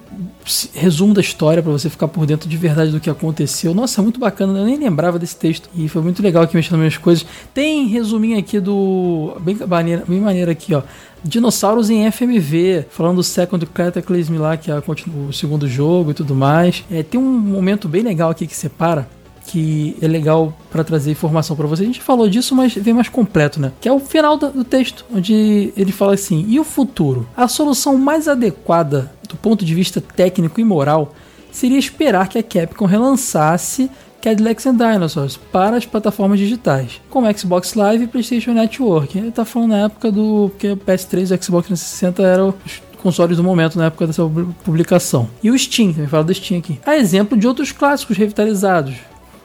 resumo 0.74 1.12
da 1.12 1.20
história 1.20 1.60
para 1.60 1.72
você 1.72 1.90
ficar 1.90 2.06
por 2.06 2.24
dentro 2.24 2.48
de 2.48 2.56
verdade 2.56 2.92
do 2.92 3.01
que 3.01 3.10
aconteceu. 3.10 3.74
Nossa, 3.74 4.01
muito 4.01 4.20
bacana, 4.20 4.56
eu 4.56 4.64
nem 4.64 4.78
lembrava 4.78 5.18
desse 5.18 5.34
texto 5.36 5.68
e 5.74 5.88
foi 5.88 6.01
muito 6.02 6.22
legal 6.22 6.44
aqui 6.44 6.55
mexendo 6.55 6.72
nas 6.72 6.80
minhas 6.80 6.97
coisas. 6.97 7.26
Tem 7.52 7.88
resuminho 7.88 8.38
aqui 8.38 8.60
do. 8.60 9.36
Bem 9.40 9.56
maneiro, 9.66 10.05
bem 10.06 10.20
maneiro 10.20 10.51
aqui, 10.52 10.72
ó. 10.72 10.82
Dinossauros 11.24 11.90
em 11.90 12.10
FMV, 12.10 12.86
falando 12.90 13.16
do 13.16 13.22
Second 13.24 13.66
Cataclysm 13.66 14.38
lá, 14.38 14.56
que 14.56 14.70
é 14.70 14.74
o 14.76 15.32
segundo 15.32 15.68
jogo 15.68 16.12
e 16.12 16.14
tudo 16.14 16.34
mais. 16.34 16.84
É, 16.90 17.02
tem 17.02 17.20
um 17.20 17.38
momento 17.38 17.88
bem 17.88 18.02
legal 18.02 18.30
aqui 18.30 18.47
que 18.47 18.56
separa 18.56 19.09
que 19.51 19.97
é 20.01 20.06
legal 20.06 20.56
para 20.70 20.85
trazer 20.85 21.10
informação 21.10 21.56
para 21.56 21.66
você. 21.66 21.82
A 21.82 21.86
gente 21.86 22.01
falou 22.01 22.28
disso, 22.28 22.55
mas 22.55 22.74
vem 22.74 22.94
mais 22.94 23.09
completo, 23.09 23.60
né? 23.60 23.72
Que 23.81 23.89
é 23.89 23.93
o 23.93 23.98
final 23.98 24.36
do 24.36 24.62
texto, 24.62 25.05
onde 25.12 25.72
ele 25.77 25.90
fala 25.90 26.14
assim: 26.14 26.44
"E 26.48 26.60
o 26.60 26.64
futuro? 26.64 27.28
A 27.36 27.48
solução 27.48 27.97
mais 27.98 28.28
adequada 28.28 29.10
do 29.28 29.36
ponto 29.36 29.64
de 29.64 29.74
vista 29.74 30.01
técnico 30.01 30.60
e 30.60 30.64
moral 30.64 31.14
seria 31.51 31.78
esperar 31.78 32.28
que 32.28 32.39
a 32.39 32.43
Capcom 32.43 32.85
relançasse 32.85 33.90
Cadillacs 34.22 34.66
and 34.66 34.77
Dinosaurs 34.77 35.36
para 35.36 35.77
as 35.77 35.86
plataformas 35.86 36.39
digitais, 36.39 37.01
como 37.09 37.27
Xbox 37.36 37.74
Live 37.74 38.05
e 38.05 38.06
PlayStation 38.06 38.52
Network. 38.52 39.16
Ele 39.18 39.32
tá 39.32 39.44
falando 39.44 39.70
na 39.70 39.85
época 39.86 40.12
do 40.12 40.52
que 40.59 40.68
o 40.68 40.77
PS3 40.77 41.31
e 41.31 41.35
o 41.35 41.43
Xbox 41.43 41.66
360 41.66 42.22
eram 42.22 42.55
os 42.64 42.82
consoles 43.01 43.39
do 43.39 43.43
momento 43.43 43.78
na 43.78 43.86
época 43.86 44.06
dessa 44.06 44.22
publicação. 44.62 45.28
E 45.43 45.51
o 45.51 45.59
Steam, 45.59 45.93
também 45.93 46.09
fala 46.09 46.22
do 46.22 46.35
Steam 46.35 46.59
aqui. 46.59 46.78
A 46.85 46.97
exemplo 46.97 47.36
de 47.36 47.47
outros 47.47 47.72
clássicos 47.72 48.16
revitalizados, 48.16 48.94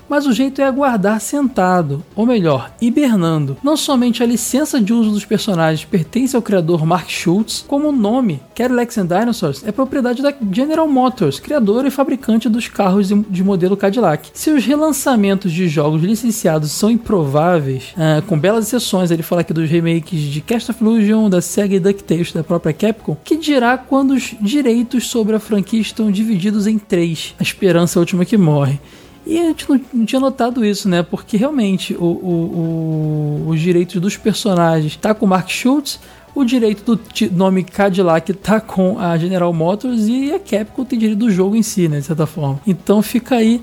mas 0.10 0.26
o 0.26 0.34
jeito 0.34 0.62
é 0.62 0.66
aguardar 0.66 1.20
sentado, 1.20 2.04
ou 2.16 2.26
melhor, 2.26 2.72
hibernando. 2.82 3.58
Não 3.64 3.78
somente 3.78 4.22
a 4.22 4.26
licença 4.26 4.80
de 4.80 4.94
uso 4.94 5.12
dos 5.12 5.26
personagens 5.26 5.86
pertence 5.86 6.36
ao 6.36 6.42
criador 6.42 6.86
Mark 6.86 7.10
Schultz, 7.10 7.64
como 7.68 7.90
o 7.90 7.92
nome 7.92 8.42
Cadillacs 8.56 8.98
and 8.98 9.08
Dinosaurs 9.08 9.64
é 9.66 9.72
propriedade 9.72 10.22
da 10.22 10.34
General 10.52 10.88
Motors, 10.88 11.40
criadora 11.40 11.88
e 11.88 11.92
fabricante 11.92 12.50
dos 12.50 12.68
carros 12.68 13.08
de 13.08 13.44
modelo 13.44 13.78
Cadillac. 13.78 14.30
Se 14.34 14.52
os 14.52 14.66
relançamentos 14.66 15.52
de 15.52 15.68
jogos 15.68 16.02
licenciados 16.02 16.72
são 16.72 16.90
improváveis, 16.90 17.94
ah, 17.98 18.22
com 18.26 18.40
belas 18.40 18.68
exceções, 18.68 19.12
ele 19.12 19.24
fala 19.24 19.42
aqui 19.42 19.54
dos 19.54 19.70
remakes 19.70 20.20
de 20.20 20.42
Cast 20.42 20.72
of 20.72 20.84
Illusion, 20.84 21.30
da 21.30 21.42
Sega 21.42 21.76
e 21.76 21.80
DuckTales 21.80 22.32
da 22.32 22.44
própria 22.44 22.74
Capcom, 22.74 23.18
que 23.24 23.36
dirá 23.36 23.78
quando 23.78 24.12
os 24.12 24.36
direitos 24.40 25.08
sobre 25.08 25.36
a 25.36 25.40
franquia 25.40 25.82
estão 25.82 26.12
divididos 26.12 26.68
em 26.68 26.78
três, 26.78 27.36
a 27.40 27.44
esperança 27.44 27.98
é 27.98 28.00
a 28.00 28.02
última 28.02 28.26
que 28.26 28.38
morre. 28.38 28.80
E 29.26 29.40
a 29.40 29.46
gente 29.46 29.66
não, 29.70 30.06
tinha 30.06 30.20
notado 30.20 30.64
isso, 30.64 30.88
né? 30.88 31.02
Porque 31.02 31.36
realmente 31.36 31.96
o, 31.96 32.04
o, 32.04 33.46
o, 33.46 33.50
os 33.50 33.60
direitos 33.60 34.00
dos 34.00 34.16
personagens 34.16 34.96
tá 34.96 35.14
com 35.14 35.26
o 35.26 35.30
Mark 35.30 35.50
Schultz, 35.50 36.00
o 36.36 36.44
direito 36.44 36.96
do 36.96 37.02
nome 37.32 37.64
Cadillac 37.64 38.32
tá 38.34 38.60
com 38.60 39.00
a 39.00 39.18
General 39.18 39.52
Motors 39.54 40.08
e 40.08 40.32
a 40.34 40.40
Capcom 40.40 40.84
tem 40.84 41.00
direito 41.00 41.20
do 41.20 41.32
jogo 41.32 41.56
em 41.56 41.64
si, 41.64 41.88
né? 41.88 42.00
De 42.00 42.06
certa 42.06 42.28
forma. 42.28 42.60
Então 42.68 43.02
fica 43.02 43.36
aí 43.36 43.62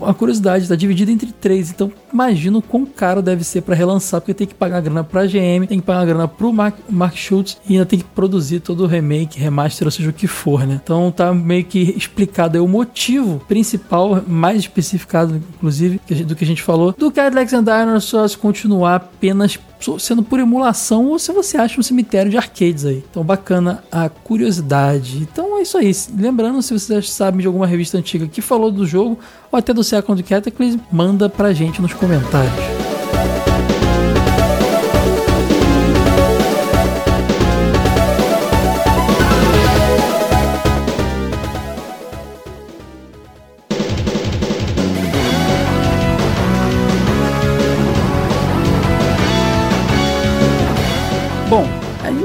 a 0.00 0.14
curiosidade, 0.14 0.64
está 0.64 0.76
dividida 0.76 1.10
entre 1.10 1.32
três. 1.32 1.70
Então, 1.70 1.92
imagina 2.12 2.58
o 2.58 2.62
quão 2.62 2.84
caro 2.84 3.22
deve 3.22 3.44
ser 3.44 3.62
para 3.62 3.74
relançar, 3.74 4.20
porque 4.20 4.34
tem 4.34 4.46
que 4.46 4.54
pagar 4.54 4.80
grana 4.80 5.04
para 5.04 5.22
a 5.22 5.26
GM, 5.26 5.66
tem 5.66 5.80
que 5.80 5.86
pagar 5.86 6.04
grana 6.04 6.28
para 6.28 6.46
o 6.46 6.52
Mark, 6.52 6.76
Mark 6.88 7.16
Schultz 7.16 7.58
e 7.68 7.74
ainda 7.74 7.86
tem 7.86 7.98
que 7.98 8.04
produzir 8.04 8.60
todo 8.60 8.84
o 8.84 8.86
remake, 8.86 9.38
remaster, 9.38 9.86
ou 9.86 9.90
seja, 9.90 10.10
o 10.10 10.12
que 10.12 10.26
for, 10.26 10.66
né? 10.66 10.80
Então, 10.82 11.10
tá 11.10 11.32
meio 11.32 11.64
que 11.64 11.94
explicado 11.96 12.56
aí 12.56 12.60
o 12.62 12.68
motivo 12.68 13.40
principal, 13.48 14.22
mais 14.26 14.58
especificado, 14.58 15.36
inclusive, 15.36 16.00
do 16.26 16.34
que 16.34 16.44
a 16.44 16.46
gente 16.46 16.62
falou, 16.62 16.94
do 16.96 17.10
Cadillacs 17.10 17.52
and 17.52 17.64
Dinosaurs 17.64 18.36
continuar 18.36 18.96
apenas 18.96 19.58
sendo 19.98 20.22
por 20.22 20.38
emulação 20.38 21.06
ou 21.06 21.18
se 21.18 21.32
você 21.32 21.56
acha 21.56 21.78
um 21.78 21.82
cemitério 21.82 22.30
de 22.30 22.36
arcades 22.36 22.84
aí. 22.84 23.04
Então 23.10 23.24
bacana 23.24 23.82
a 23.90 24.08
curiosidade. 24.08 25.18
Então 25.18 25.58
é 25.58 25.62
isso 25.62 25.76
aí. 25.76 25.92
Lembrando, 26.16 26.62
se 26.62 26.72
você 26.72 27.02
sabe 27.02 27.42
de 27.42 27.46
alguma 27.46 27.66
revista 27.66 27.98
antiga 27.98 28.26
que 28.26 28.40
falou 28.40 28.70
do 28.70 28.86
jogo 28.86 29.18
ou 29.50 29.58
até 29.58 29.72
do 29.72 29.82
Second 29.82 30.22
Cataclysm, 30.22 30.78
manda 30.90 31.28
pra 31.28 31.52
gente 31.52 31.80
nos 31.80 31.92
comentários. 31.92 32.91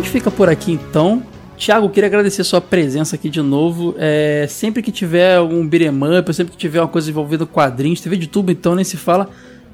Fica 0.08 0.32
por 0.32 0.50
aqui 0.50 0.72
então. 0.72 1.24
Tiago, 1.58 1.90
queria 1.90 2.08
agradecer 2.08 2.44
sua 2.44 2.62
presença 2.62 3.16
aqui 3.16 3.30
de 3.30 3.42
novo. 3.42 3.96
É, 3.98 4.46
sempre 4.48 4.84
que 4.84 4.92
tiver 4.92 5.38
algum 5.38 5.68
beat'em 5.68 5.92
sempre 6.34 6.52
que 6.52 6.58
tiver 6.58 6.80
uma 6.80 6.88
coisa 6.88 7.10
envolvida 7.10 7.46
com 7.46 7.54
quadrinhos, 7.54 8.00
TV 8.00 8.16
de 8.16 8.28
tubo, 8.28 8.52
então 8.52 8.76
nem 8.76 8.86
se 8.86 8.96
fala. 8.96 9.30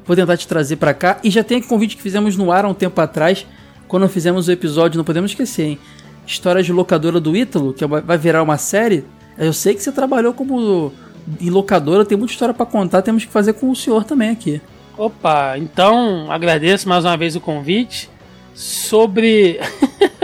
Vou 0.05 0.15
tentar 0.15 0.37
te 0.37 0.47
trazer 0.47 0.77
para 0.77 0.93
cá. 0.93 1.19
E 1.23 1.29
já 1.29 1.43
tem 1.43 1.57
aquele 1.57 1.69
convite 1.69 1.97
que 1.97 2.01
fizemos 2.01 2.37
no 2.37 2.51
ar 2.51 2.65
há 2.65 2.67
um 2.67 2.73
tempo 2.73 2.99
atrás, 2.99 3.45
quando 3.87 4.07
fizemos 4.07 4.47
o 4.47 4.51
episódio, 4.51 4.97
não 4.97 5.03
podemos 5.03 5.31
esquecer, 5.31 5.63
hein? 5.63 5.79
História 6.25 6.63
de 6.63 6.71
locadora 6.71 7.19
do 7.19 7.35
Ítalo, 7.35 7.73
que 7.73 7.85
vai 7.85 8.17
virar 8.17 8.41
uma 8.41 8.57
série. 8.57 9.03
Eu 9.37 9.51
sei 9.51 9.73
que 9.75 9.83
você 9.83 9.91
trabalhou 9.91 10.33
como 10.33 10.91
em 11.39 11.49
locadora, 11.49 12.05
tem 12.05 12.17
muita 12.17 12.33
história 12.33 12.53
para 12.53 12.65
contar, 12.65 13.01
temos 13.01 13.25
que 13.25 13.31
fazer 13.31 13.53
com 13.53 13.69
o 13.69 13.75
senhor 13.75 14.03
também 14.03 14.29
aqui. 14.29 14.61
Opa, 14.97 15.57
então 15.57 16.31
agradeço 16.31 16.87
mais 16.87 17.03
uma 17.03 17.17
vez 17.17 17.35
o 17.35 17.41
convite 17.41 18.09
sobre 18.53 19.59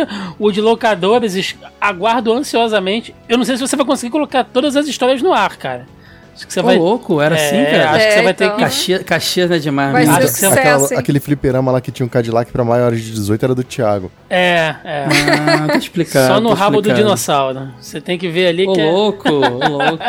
o 0.40 0.52
de 0.52 0.62
locadores. 0.62 1.56
Aguardo 1.80 2.34
ansiosamente. 2.34 3.16
Eu 3.28 3.38
não 3.38 3.46
sei 3.46 3.58
se 3.58 3.62
você 3.62 3.76
vai 3.76 3.86
conseguir 3.86 4.12
colocar 4.12 4.44
todas 4.44 4.76
as 4.76 4.88
histórias 4.88 5.22
no 5.22 5.34
ar, 5.34 5.58
cara. 5.58 5.88
Acho 6.40 6.48
que 6.48 6.54
você 6.54 6.62
Ô, 6.62 6.64
vai. 6.64 6.78
louco, 6.78 7.20
era 7.20 7.38
é, 7.38 7.46
assim, 7.46 7.66
cara? 7.66 7.90
Acho 7.90 8.00
é, 8.00 8.08
que 8.08 8.14
você 8.14 8.22
vai 8.22 8.34
ter 8.34 8.46
então. 8.46 8.56
que. 8.56 8.64
Caxias, 8.64 9.04
Caxias 9.04 9.50
né, 9.50 9.60
demais. 9.60 9.92
Vai 9.92 10.06
né? 10.06 10.26
Aquela, 10.54 10.88
aquele 10.98 11.20
fliperama 11.20 11.70
lá 11.70 11.82
que 11.82 11.92
tinha 11.92 12.06
um 12.06 12.10
Cadillac 12.10 12.50
pra 12.50 12.64
maiores 12.64 13.04
de 13.04 13.12
18 13.12 13.44
era 13.44 13.54
do 13.54 13.62
Thiago. 13.62 14.10
É, 14.30 14.74
é. 14.86 15.06
Ah, 15.06 15.68
tá 15.68 15.78
explicado. 15.78 16.34
Só 16.34 16.40
no 16.40 16.54
rabo 16.54 16.78
explicado. 16.78 16.82
do 16.82 17.04
dinossauro. 17.04 17.68
Você 17.82 18.00
tem 18.00 18.18
que 18.18 18.30
ver 18.30 18.48
ali 18.48 18.66
Ô, 18.66 18.72
que. 18.72 18.82
louco, 18.82 19.30
ô, 19.30 19.40
louco. 19.68 20.04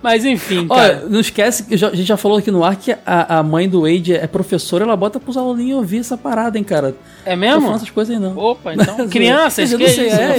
Mas 0.00 0.24
enfim, 0.24 0.66
Olha, 0.70 0.94
cara. 0.94 1.06
não 1.08 1.18
esquece 1.18 1.64
que 1.64 1.74
a 1.74 1.76
gente 1.76 2.04
já 2.04 2.16
falou 2.16 2.38
aqui 2.38 2.52
no 2.52 2.62
ar 2.62 2.76
que 2.76 2.92
a, 3.04 3.38
a 3.38 3.42
mãe 3.42 3.68
do 3.68 3.80
Wade 3.80 4.14
é 4.14 4.28
professora, 4.28 4.84
ela 4.84 4.96
bota 4.96 5.18
pros 5.18 5.36
aluninhos 5.36 5.78
ouvir 5.78 5.98
essa 5.98 6.16
parada, 6.16 6.56
hein, 6.56 6.62
cara. 6.62 6.94
É 7.26 7.32
Não 7.32 7.40
mesmo? 7.40 7.62
faço 7.62 7.76
essas 7.78 7.90
coisas 7.90 8.14
aí, 8.14 8.22
não. 8.22 8.38
Opa, 8.38 8.74
então. 8.74 9.06
Crianças, 9.10 9.72
Eu 9.72 9.78
que 9.78 9.84
não 9.84 9.92
sei, 9.92 10.06
isso? 10.06 10.16
é, 10.16 10.38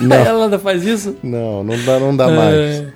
Não. 0.00 0.08
Não. 0.08 0.16
Ela 0.24 0.44
ainda 0.44 0.58
faz 0.58 0.82
isso? 0.82 1.14
Não, 1.22 1.62
não 1.62 1.84
dá, 1.84 2.00
não 2.00 2.16
dá 2.16 2.28
mais. 2.28 2.54
É. 2.54 2.86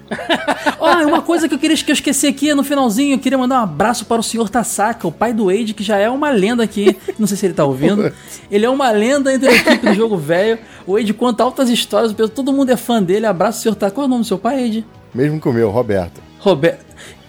Olha, 0.78 1.06
uma 1.06 1.20
coisa 1.20 1.48
que 1.48 1.54
eu 1.54 1.58
queria 1.68 1.84
que 1.84 1.90
eu 1.90 1.94
esqueci 1.94 2.26
aqui 2.26 2.54
no 2.54 2.62
finalzinho, 2.62 3.14
eu 3.14 3.18
queria 3.18 3.36
mandar 3.38 3.60
um 3.60 3.64
abraço 3.64 4.04
para 4.06 4.20
o 4.20 4.22
senhor 4.22 4.48
Tasaka, 4.48 5.06
o 5.08 5.12
pai 5.12 5.32
do 5.32 5.46
Wade, 5.46 5.74
que 5.74 5.82
já 5.82 5.98
é 5.98 6.08
uma 6.08 6.30
lenda 6.30 6.62
aqui. 6.62 6.96
Não 7.18 7.26
sei 7.26 7.36
se 7.36 7.46
ele 7.46 7.54
tá 7.54 7.64
ouvindo. 7.64 8.12
Ele 8.50 8.64
é 8.64 8.70
uma 8.70 8.90
lenda 8.90 9.32
entre 9.32 9.48
a 9.48 9.52
equipe 9.52 9.86
do 9.88 9.94
jogo 9.94 10.16
velho. 10.16 10.58
O 10.86 10.92
Wade 10.94 11.12
conta 11.12 11.42
altas 11.42 11.68
histórias, 11.68 12.14
todo 12.34 12.52
mundo 12.52 12.70
é 12.70 12.76
fã 12.76 13.02
dele. 13.02 13.26
Abraço, 13.26 13.62
senhor 13.62 13.74
Tasaka. 13.74 13.94
Qual 13.96 14.04
é 14.04 14.06
o 14.06 14.10
nome 14.10 14.22
do 14.22 14.26
seu 14.26 14.38
pai, 14.38 14.62
Wade? 14.62 14.86
Mesmo 15.14 15.40
com 15.40 15.50
o 15.50 15.52
meu, 15.52 15.70
Roberto. 15.70 16.20
Roberto. 16.38 16.86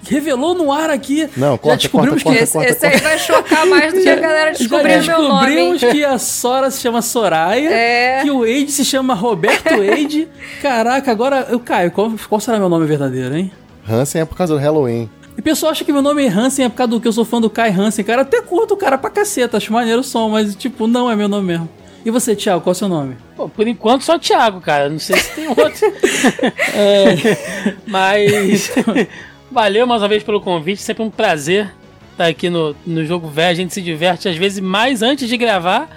Revelou 0.09 0.53
no 0.55 0.71
ar 0.71 0.89
aqui. 0.89 1.27
Não, 1.35 1.53
já 1.53 1.57
corta, 1.57 1.77
descobrimos 1.77 2.23
corta, 2.23 2.37
que 2.37 2.43
Esse, 2.43 2.57
esse 2.65 2.85
aí 2.85 2.97
vai 2.97 3.17
chocar 3.19 3.65
mais 3.65 3.91
do 3.93 3.99
que 4.01 4.07
a 4.07 4.15
galera 4.15 4.51
descobrir 4.51 5.01
já 5.01 5.17
meu 5.17 5.27
nome. 5.27 5.45
descobrimos 5.47 5.81
que 5.83 6.05
a 6.05 6.17
Sora 6.17 6.71
se 6.71 6.79
chama 6.81 7.01
Soraya, 7.01 7.69
É. 7.69 8.21
que 8.23 8.31
o 8.31 8.39
Wade 8.39 8.71
se 8.71 8.85
chama 8.85 9.13
Roberto 9.13 9.69
Wade. 9.75 10.27
Caraca, 10.61 11.11
agora 11.11 11.47
eu 11.49 11.59
caio. 11.59 11.91
Qual, 11.91 12.13
qual 12.29 12.39
será 12.39 12.57
meu 12.57 12.69
nome 12.69 12.85
verdadeiro, 12.85 13.35
hein? 13.35 13.51
Hansen 13.89 14.21
é 14.21 14.25
por 14.25 14.35
causa 14.35 14.53
do 14.53 14.59
Halloween. 14.59 15.09
E 15.37 15.39
o 15.39 15.43
pessoal 15.43 15.71
acha 15.71 15.85
que 15.85 15.93
meu 15.93 16.01
nome 16.01 16.25
é 16.25 16.27
Hansen 16.27 16.65
é 16.65 16.69
por 16.69 16.75
causa 16.75 16.91
do 16.91 16.99
que 16.99 17.07
eu 17.07 17.13
sou 17.13 17.23
fã 17.23 17.39
do 17.39 17.49
Kai 17.49 17.69
Hansen, 17.69 18.03
cara. 18.03 18.23
Até 18.23 18.41
curto 18.41 18.73
o 18.73 18.77
cara 18.77 18.97
pra 18.97 19.09
caceta, 19.09 19.57
acho 19.57 19.71
maneiro 19.71 20.01
o 20.01 20.03
som, 20.03 20.29
mas 20.29 20.55
tipo, 20.55 20.87
não 20.87 21.09
é 21.09 21.15
meu 21.15 21.27
nome 21.27 21.47
mesmo. 21.47 21.69
E 22.07 22.09
você, 22.09 22.35
Thiago, 22.35 22.61
qual 22.61 22.71
é 22.71 22.75
o 22.75 22.75
seu 22.75 22.87
nome? 22.87 23.17
Pô, 23.35 23.49
por 23.49 23.67
enquanto 23.67 24.03
só 24.03 24.17
Thiago, 24.17 24.61
cara. 24.61 24.87
Não 24.89 24.97
sei 24.97 25.17
se 25.17 25.35
tem 25.35 25.47
outro. 25.47 25.93
é, 26.73 27.75
mas 27.85 28.71
valeu 29.51 29.85
mais 29.85 30.01
uma 30.01 30.07
vez 30.07 30.23
pelo 30.23 30.39
convite. 30.39 30.81
Sempre 30.81 31.03
um 31.03 31.09
prazer 31.09 31.69
estar 32.13 32.27
aqui 32.27 32.49
no, 32.49 32.75
no 32.85 33.05
Jogo 33.05 33.27
Velho. 33.27 33.51
A 33.51 33.53
gente 33.53 33.73
se 33.73 33.81
diverte, 33.81 34.29
às 34.29 34.37
vezes, 34.37 34.59
mais 34.59 35.01
antes 35.01 35.27
de 35.27 35.35
gravar 35.35 35.89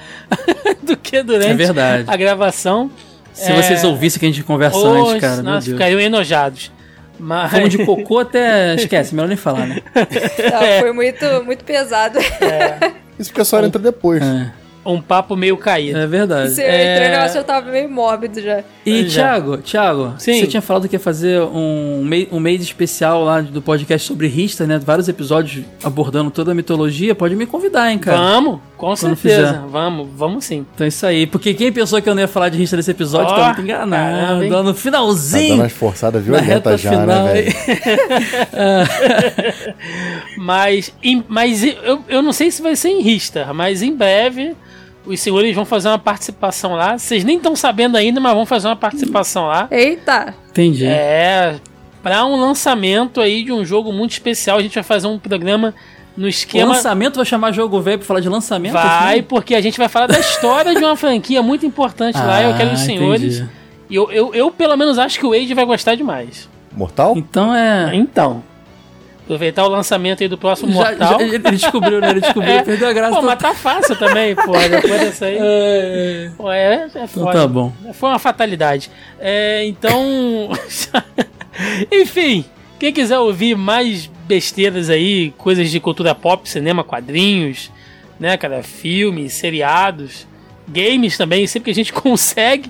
do 0.83 0.97
que 0.97 1.23
durante 1.23 1.53
é 1.53 1.55
verdade. 1.55 2.05
a 2.07 2.17
gravação. 2.17 2.91
Se 3.33 3.51
é... 3.51 3.55
vocês 3.55 3.85
ouvissem 3.85 4.19
que 4.19 4.27
a 4.27 4.29
gente 4.31 4.43
conversa 4.43 4.79
antes, 4.79 5.21
cara. 5.21 5.43
Nossa, 5.43 5.71
ficariam 5.71 6.01
enojados. 6.01 6.73
Mas... 7.21 7.51
Fomos 7.51 7.71
de 7.71 7.85
cocô 7.85 8.19
até. 8.19 8.75
Esquece, 8.75 9.15
melhor 9.15 9.29
nem 9.29 9.37
falar, 9.37 9.67
né? 9.67 9.83
Não, 10.51 10.63
é. 10.63 10.81
Foi 10.81 10.93
muito, 10.93 11.25
muito 11.45 11.65
pesado. 11.65 12.19
É. 12.19 12.93
Isso 13.19 13.31
porque 13.31 13.43
a 13.43 13.45
senhora 13.45 13.67
entra 13.67 13.81
depois. 13.81 14.23
É 14.23 14.60
um 14.85 15.01
papo 15.01 15.37
meio 15.37 15.57
caído. 15.57 15.99
É 15.99 16.07
verdade. 16.07 16.51
Você 16.51 16.63
é... 16.63 16.97
entrou 16.97 17.11
negócio, 17.11 17.39
eu 17.39 17.45
tava 17.45 17.71
meio 17.71 17.91
mórbido 17.91 18.41
já. 18.41 18.63
E, 18.85 19.07
já. 19.09 19.23
Thiago, 19.23 19.59
Thiago, 19.59 20.15
Sim. 20.19 20.41
você 20.41 20.47
tinha 20.47 20.63
falado 20.63 20.89
que 20.89 20.97
ia 20.97 21.01
fazer 21.01 21.41
um, 21.43 22.09
um 22.33 22.41
mês 22.41 22.63
especial 22.63 23.23
lá 23.23 23.41
do 23.41 23.61
podcast 23.61 24.07
sobre 24.07 24.27
Rista, 24.27 24.67
né? 24.67 24.79
Vários 24.79 25.09
episódios 25.09 25.65
abordando 25.85 26.31
toda 26.31 26.53
a 26.53 26.55
mitologia. 26.55 27.15
Pode 27.15 27.37
me 27.37 27.47
convidar, 27.47 27.93
hein, 27.93 27.99
cara? 27.99 28.17
Vamos, 28.17 28.61
com 28.77 28.97
certeza. 28.97 29.65
Vamos, 29.69 30.09
vamos 30.17 30.45
sim. 30.45 30.65
Então 30.75 30.85
é 30.87 30.89
isso 30.89 31.05
aí. 31.05 31.27
Porque 31.27 31.53
quem 31.53 31.71
pensou 31.71 32.01
que 32.01 32.09
eu 32.09 32.15
não 32.15 32.23
ia 32.23 32.29
falar 32.29 32.49
de 32.49 32.57
Rista 32.57 32.77
nesse 32.77 32.91
episódio 32.91 33.35
oh, 33.35 33.37
tá 33.37 33.47
muito 33.47 33.61
enganado. 33.61 34.41
Caramba, 34.49 34.63
no 34.63 34.75
finalzinho. 34.75 35.43
Tá 35.43 35.49
dando 35.51 35.61
umas 35.63 35.73
forçadas 35.73 36.25
violenta 36.25 36.79
já, 36.79 36.91
né, 36.91 37.01
final, 37.01 37.25
né, 37.25 37.33
velho? 37.33 37.53
mas, 40.39 40.93
mas 41.29 41.65
eu, 41.65 42.03
eu 42.09 42.23
não 42.23 42.33
sei 42.33 42.51
se 42.51 42.63
vai 42.63 42.75
ser 42.75 42.89
em 42.89 43.03
Rista, 43.03 43.53
mas 43.53 43.83
em 43.83 43.95
breve 43.95 44.57
os 45.07 45.21
senhores 45.21 45.55
vão 45.55 45.65
fazer 45.65 45.89
uma 45.89 45.99
participação 45.99 46.75
lá. 46.75 46.99
Vocês 46.99 47.25
nem 47.25 47.37
estão 47.37 47.57
sabendo 47.57 47.97
ainda, 47.97 48.21
mas 48.21 48.35
vão 48.35 48.47
fazer 48.47 48.69
uma 48.69 48.77
participação 48.77 49.47
lá. 49.47 49.69
Eita! 49.71 50.35
Entendi. 50.51 50.87
É, 50.87 51.57
para 52.03 52.25
um 52.25 52.37
lançamento 52.37 53.21
aí 53.21 53.45
de 53.45 53.53
um 53.53 53.65
jogo 53.65 53.93
muito 53.93 54.13
especial, 54.13 54.59
a 54.59 54.63
gente 54.63 54.75
vai 54.75 54.83
fazer 54.83 55.07
um 55.07 55.19
programa 55.19 55.75
no 56.17 56.29
esquema. 56.29 56.73
O 56.73 56.75
lançamento 56.75 57.17
vai 57.17 57.25
chamar 57.25 57.53
jogo 57.53 57.81
velho 57.81 57.99
pra 57.99 58.07
falar 58.07 58.21
de 58.21 58.29
lançamento? 58.29 58.73
Vai, 58.73 59.15
assim? 59.15 59.23
porque 59.23 59.55
a 59.55 59.61
gente 59.61 59.79
vai 59.79 59.89
falar 59.89 60.07
da 60.07 60.19
história 60.19 60.75
de 60.75 60.85
uma 60.85 60.97
franquia 60.97 61.43
muito 61.43 61.65
importante 61.65 62.19
ah, 62.19 62.25
lá. 62.25 62.43
Eu 62.43 62.55
quero 62.57 62.73
os 62.73 62.81
senhores. 62.81 63.37
Entendi. 63.39 63.51
E 63.89 63.95
eu, 63.95 64.11
eu, 64.13 64.35
eu, 64.35 64.51
pelo 64.51 64.77
menos, 64.77 64.99
acho 64.99 65.19
que 65.19 65.27
o 65.27 65.31
Wade 65.31 65.53
vai 65.53 65.65
gostar 65.65 65.95
demais. 65.97 66.49
Mortal? 66.73 67.15
Então 67.17 67.55
é. 67.55 67.91
Então. 67.95 68.43
Aproveitar 69.31 69.65
o 69.65 69.69
lançamento 69.69 70.25
aí 70.25 70.29
do 70.29 70.37
próximo 70.37 70.73
já, 70.73 70.79
Mortal. 70.79 71.21
Já, 71.21 71.25
ele 71.25 71.39
descobriu, 71.39 72.01
né? 72.01 72.11
Ele 72.11 72.21
descobriu, 72.21 72.53
é. 72.53 72.63
perdeu 72.65 72.89
a 72.89 72.93
graça. 72.93 73.15
Pô, 73.15 73.23
mas 73.23 73.39
tá 73.39 73.55
fácil 73.55 73.95
também, 73.97 74.35
pô. 74.35 74.51
Depois 74.69 75.01
dessa 75.01 75.27
aí. 75.27 75.39
É, 75.41 76.31
pô, 76.37 76.51
é, 76.51 76.75
é 76.75 76.87
então 76.87 77.07
foda. 77.07 77.33
tá 77.33 77.47
bom. 77.47 77.73
Foi 77.93 78.09
uma 78.09 78.19
fatalidade. 78.19 78.91
É, 79.21 79.65
então. 79.67 80.51
Enfim, 81.93 82.45
quem 82.77 82.93
quiser 82.93 83.21
ouvir 83.21 83.55
mais 83.55 84.11
besteiras 84.27 84.91
aí, 84.91 85.33
coisas 85.39 85.71
de 85.71 85.79
cultura 85.79 86.13
pop, 86.13 86.49
cinema, 86.49 86.83
quadrinhos, 86.83 87.71
né, 88.19 88.37
cara? 88.37 88.65
Filmes, 88.65 89.35
seriados, 89.35 90.27
games 90.67 91.17
também, 91.17 91.47
sempre 91.47 91.67
que 91.67 91.71
a 91.71 91.75
gente 91.85 91.93
consegue, 91.95 92.69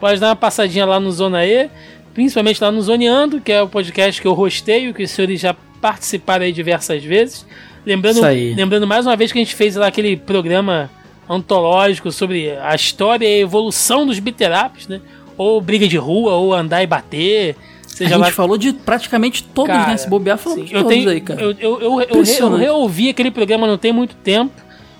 pode 0.00 0.18
dar 0.18 0.30
uma 0.30 0.36
passadinha 0.36 0.84
lá 0.84 0.98
no 0.98 1.12
Zona 1.12 1.46
E. 1.46 1.70
Principalmente 2.12 2.60
lá 2.60 2.72
no 2.72 2.82
Zoneando, 2.82 3.40
que 3.40 3.52
é 3.52 3.62
o 3.62 3.68
podcast 3.68 4.20
que 4.20 4.26
eu 4.26 4.32
rosteio, 4.32 4.92
que 4.92 5.04
os 5.04 5.10
senhores 5.12 5.40
já 5.40 5.54
participaram 5.80 6.44
aí 6.44 6.52
diversas 6.52 7.02
vezes. 7.02 7.46
Lembrando, 7.84 8.20
lembrando 8.54 8.86
mais 8.86 9.06
uma 9.06 9.16
vez 9.16 9.32
que 9.32 9.38
a 9.38 9.42
gente 9.42 9.54
fez 9.54 9.74
lá 9.76 9.86
aquele 9.86 10.16
programa 10.16 10.90
antológico 11.28 12.10
sobre 12.12 12.50
a 12.50 12.74
história 12.74 13.26
e 13.26 13.36
a 13.36 13.38
evolução 13.38 14.06
dos 14.06 14.18
beateraps, 14.18 14.86
né? 14.88 15.00
Ou 15.36 15.60
briga 15.60 15.88
de 15.88 15.96
rua, 15.96 16.34
ou 16.34 16.52
andar 16.52 16.82
e 16.82 16.86
bater. 16.86 17.56
Seja 17.86 18.16
a 18.16 18.18
gente 18.18 18.26
lá... 18.26 18.32
falou 18.32 18.58
de 18.58 18.72
praticamente 18.72 19.42
todos, 19.42 19.74
cara, 19.74 19.90
né? 19.90 19.96
Se 19.96 20.08
bobear, 20.08 20.36
falou 20.36 20.58
sim, 20.58 20.64
de 20.64 20.74
eu 20.74 20.82
todos 20.82 20.96
tenho, 20.96 21.10
aí, 21.10 21.20
cara. 21.20 21.40
Eu, 21.40 21.52
eu, 21.52 21.80
eu, 21.80 22.00
eu, 22.02 22.24
eu 22.24 22.56
reouvi 22.56 23.08
aquele 23.08 23.30
programa 23.30 23.66
não 23.66 23.78
tem 23.78 23.92
muito 23.92 24.14
tempo 24.16 24.52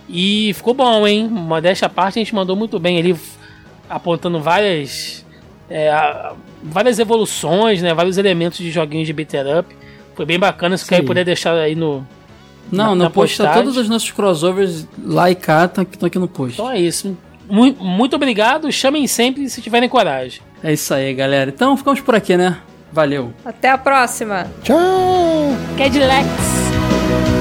e 0.09 0.53
ficou 0.55 0.73
bom, 0.73 1.07
hein? 1.07 1.29
Modéstia 1.29 1.87
à 1.87 1.89
parte, 1.89 2.19
a 2.19 2.23
gente 2.23 2.35
mandou 2.35 2.57
muito 2.57 2.79
bem 2.79 2.99
ali, 2.99 3.17
apontando 3.89 4.41
várias... 4.41 5.25
É, 5.69 6.33
várias 6.63 6.99
evoluções, 6.99 7.81
né? 7.81 7.95
Vários 7.95 8.19
elementos 8.19 8.59
de 8.59 8.71
joguinhos 8.71 9.07
de 9.07 9.13
beater 9.13 9.59
up. 9.59 9.80
Foi 10.21 10.27
bem 10.27 10.39
bacana, 10.39 10.77
se 10.77 10.87
quer 10.87 11.03
puder 11.03 11.25
deixar 11.25 11.55
aí 11.55 11.75
no. 11.75 12.07
Não, 12.71 12.95
na, 12.95 13.05
no 13.05 13.11
post 13.11 13.39
tá 13.39 13.55
todos 13.55 13.79
os 13.79 13.89
nossos 13.89 14.11
crossovers 14.11 14.87
lá 15.03 15.31
e 15.31 15.35
cá, 15.35 15.65
estão 15.65 15.81
aqui, 15.81 16.05
aqui 16.05 16.19
no 16.19 16.29
post. 16.29 16.61
Então 16.61 16.71
é 16.71 16.79
isso. 16.79 17.17
Muito, 17.49 17.83
muito 17.83 18.17
obrigado, 18.17 18.71
chamem 18.71 19.07
sempre 19.07 19.49
se 19.49 19.63
tiverem 19.63 19.89
coragem. 19.89 20.43
É 20.63 20.75
isso 20.75 20.93
aí, 20.93 21.15
galera. 21.15 21.49
Então 21.49 21.75
ficamos 21.75 22.03
por 22.03 22.15
aqui, 22.15 22.37
né? 22.37 22.59
Valeu. 22.93 23.33
Até 23.43 23.71
a 23.71 23.79
próxima. 23.79 24.47
Tchau. 24.63 25.57
Cadillacs. 25.79 27.40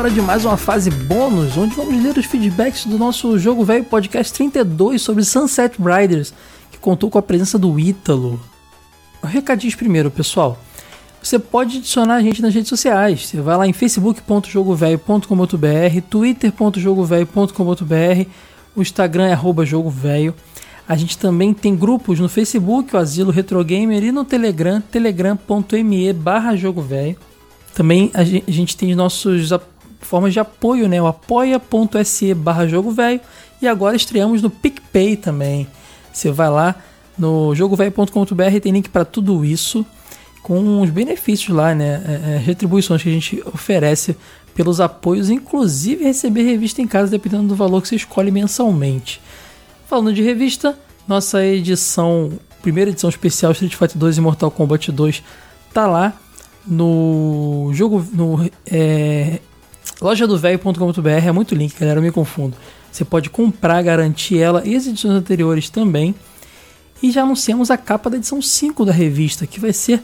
Hora 0.00 0.10
de 0.10 0.22
mais 0.22 0.46
uma 0.46 0.56
fase 0.56 0.88
bônus, 0.88 1.58
onde 1.58 1.74
vamos 1.74 2.02
ler 2.02 2.16
os 2.16 2.24
feedbacks 2.24 2.86
do 2.86 2.96
nosso 2.96 3.38
Jogo 3.38 3.62
Velho 3.62 3.84
Podcast 3.84 4.32
32 4.32 5.02
sobre 5.02 5.22
Sunset 5.22 5.76
Riders, 5.78 6.32
que 6.72 6.78
contou 6.78 7.10
com 7.10 7.18
a 7.18 7.22
presença 7.22 7.58
do 7.58 7.78
Ítalo. 7.78 8.40
Recadinhos 9.22 9.74
primeiro, 9.74 10.10
pessoal. 10.10 10.58
Você 11.22 11.38
pode 11.38 11.76
adicionar 11.76 12.14
a 12.14 12.22
gente 12.22 12.40
nas 12.40 12.54
redes 12.54 12.70
sociais. 12.70 13.26
Você 13.26 13.42
vai 13.42 13.58
lá 13.58 13.66
em 13.66 13.74
facebook.jogovelho.com.br, 13.74 16.00
twitter.jogovelho.com.br, 16.08 18.30
o 18.74 18.80
Instagram 18.80 19.26
é 19.26 19.38
jogovelho. 19.66 20.34
A 20.88 20.96
gente 20.96 21.18
também 21.18 21.52
tem 21.52 21.76
grupos 21.76 22.18
no 22.18 22.30
Facebook, 22.30 22.96
o 22.96 22.98
Asilo 22.98 23.30
Retro 23.30 23.62
Gamer, 23.62 24.02
e 24.02 24.10
no 24.10 24.24
Telegram, 24.24 24.80
telegram.me 24.80 26.10
barra 26.14 26.56
jogovelho. 26.56 27.18
Também 27.74 28.10
a 28.14 28.24
gente 28.24 28.74
tem 28.76 28.94
nossos 28.94 29.52
formas 30.00 30.32
de 30.32 30.40
apoio, 30.40 30.88
né? 30.88 31.00
O 31.00 31.06
apoia.se 31.06 32.34
barra 32.34 32.66
jogo 32.66 32.90
velho. 32.90 33.20
E 33.60 33.68
agora 33.68 33.96
estreamos 33.96 34.42
no 34.42 34.50
PicPay 34.50 35.16
também. 35.16 35.66
Você 36.12 36.30
vai 36.30 36.50
lá 36.50 36.74
no 37.18 37.54
jogovelho.com.br, 37.54 38.60
tem 38.62 38.72
link 38.72 38.88
para 38.88 39.04
tudo 39.04 39.44
isso, 39.44 39.84
com 40.42 40.80
os 40.80 40.88
benefícios 40.88 41.54
lá, 41.54 41.74
né? 41.74 42.02
É, 42.06 42.34
é, 42.34 42.38
retribuições 42.38 43.02
que 43.02 43.08
a 43.08 43.12
gente 43.12 43.42
oferece 43.46 44.16
pelos 44.54 44.80
apoios, 44.80 45.30
inclusive 45.30 46.04
receber 46.04 46.42
revista 46.42 46.80
em 46.82 46.86
casa, 46.86 47.10
dependendo 47.10 47.48
do 47.48 47.54
valor 47.54 47.82
que 47.82 47.88
você 47.88 47.96
escolhe 47.96 48.30
mensalmente. 48.30 49.20
Falando 49.86 50.12
de 50.12 50.22
revista, 50.22 50.78
nossa 51.06 51.44
edição, 51.44 52.32
primeira 52.62 52.90
edição 52.90 53.10
especial 53.10 53.52
Street 53.52 53.74
Fighter 53.74 53.98
2 53.98 54.18
e 54.18 54.20
Mortal 54.20 54.50
Kombat 54.50 54.90
2 54.90 55.22
tá 55.72 55.86
lá 55.86 56.14
no 56.66 57.70
jogo 57.72 58.04
no 58.12 58.48
é, 58.66 59.40
loja 60.00 60.26
do 60.26 60.38
velho.com.br 60.38 61.08
é 61.08 61.32
muito 61.32 61.54
link, 61.54 61.78
galera, 61.78 61.98
eu 61.98 62.02
me 62.02 62.10
confundo. 62.10 62.56
Você 62.90 63.04
pode 63.04 63.30
comprar, 63.30 63.82
garantir 63.82 64.38
ela 64.38 64.62
e 64.64 64.74
as 64.74 64.86
edições 64.86 65.14
anteriores 65.14 65.70
também. 65.70 66.14
E 67.02 67.10
já 67.10 67.22
anunciamos 67.22 67.70
a 67.70 67.76
capa 67.76 68.10
da 68.10 68.16
edição 68.16 68.42
5 68.42 68.84
da 68.84 68.92
revista, 68.92 69.46
que 69.46 69.60
vai 69.60 69.72
ser 69.72 70.02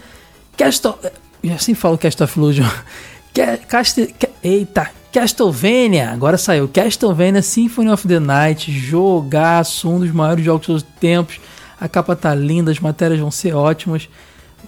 Castle. 0.56 0.94
Eu 1.42 1.54
assim 1.54 1.74
falo 1.74 1.98
Castle 1.98 2.24
of 2.24 2.38
Illusion. 2.38 2.66
Castle, 3.68 4.14
eita, 4.42 4.90
Castlevania! 5.12 6.10
Agora 6.10 6.38
saiu 6.38 6.68
Castlevania 6.68 7.42
Symphony 7.42 7.90
of 7.90 8.06
the 8.06 8.18
Night. 8.18 8.70
Jogaço, 8.70 9.90
um 9.90 9.98
dos 9.98 10.10
maiores 10.10 10.44
jogos 10.44 10.66
dos 10.66 10.82
tempos. 10.82 11.40
A 11.78 11.88
capa 11.88 12.16
tá 12.16 12.34
linda, 12.34 12.70
as 12.70 12.80
matérias 12.80 13.20
vão 13.20 13.30
ser 13.30 13.54
ótimas. 13.54 14.08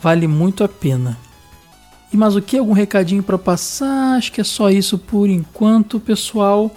Vale 0.02 0.26
muito 0.26 0.62
a 0.62 0.68
pena. 0.68 1.16
E 2.12 2.16
mais 2.16 2.34
o 2.34 2.42
que? 2.42 2.58
Algum 2.58 2.72
recadinho 2.72 3.22
para 3.22 3.36
passar? 3.36 4.16
Acho 4.16 4.32
que 4.32 4.40
é 4.40 4.44
só 4.44 4.70
isso 4.70 4.96
por 4.96 5.28
enquanto, 5.28 6.00
pessoal. 6.00 6.74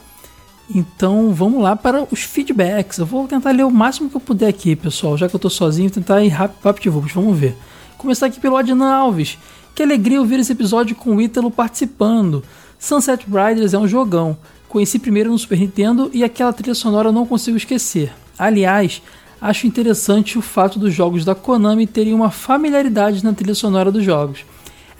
Então 0.74 1.34
vamos 1.34 1.62
lá 1.62 1.76
para 1.76 2.08
os 2.12 2.22
feedbacks. 2.24 2.98
Eu 2.98 3.06
vou 3.06 3.28
tentar 3.28 3.52
ler 3.52 3.66
o 3.66 3.72
máximo 3.72 4.10
que 4.10 4.16
eu 4.16 4.22
puder 4.22 4.48
aqui, 4.48 4.76
pessoal. 4.76 5.18
Já 5.18 5.30
que 5.30 5.36
eu 5.36 5.40
tô 5.40 5.50
sozinho, 5.50 5.90
tentar 5.90 6.22
ir 6.24 6.30
rápido, 6.30 6.64
rápido 6.64 7.02
Vamos 7.14 7.38
ver. 7.38 7.56
Começar 7.98 8.28
aqui 8.28 8.40
pelo 8.40 8.58
Adnan 8.58 8.92
Alves. 8.92 9.38
Que 9.74 9.84
alegria 9.84 10.20
ouvir 10.20 10.40
esse 10.40 10.52
episódio 10.52 10.96
com 10.96 11.16
o 11.16 11.22
Ítalo 11.22 11.50
participando. 11.50 12.44
Sunset 12.78 13.26
Riders 13.26 13.74
é 13.74 13.78
um 13.78 13.88
jogão. 13.88 14.38
Conheci 14.68 15.00
primeiro 15.00 15.30
no 15.30 15.38
Super 15.38 15.60
Nintendo 15.60 16.10
e 16.14 16.24
aquela 16.24 16.54
trilha 16.54 16.74
sonora 16.74 17.10
eu 17.10 17.14
não 17.14 17.26
consigo 17.26 17.58
esquecer. 17.58 18.12
Aliás, 18.38 19.02
acho 19.40 19.68
interessante 19.68 20.38
o 20.38 20.42
fato 20.42 20.80
dos 20.80 20.94
jogos 20.94 21.24
da 21.24 21.36
Konami 21.36 21.86
terem 21.86 22.14
uma 22.14 22.32
familiaridade 22.32 23.24
na 23.24 23.34
trilha 23.34 23.56
sonora 23.56 23.92
dos 23.92 24.04
jogos. 24.04 24.46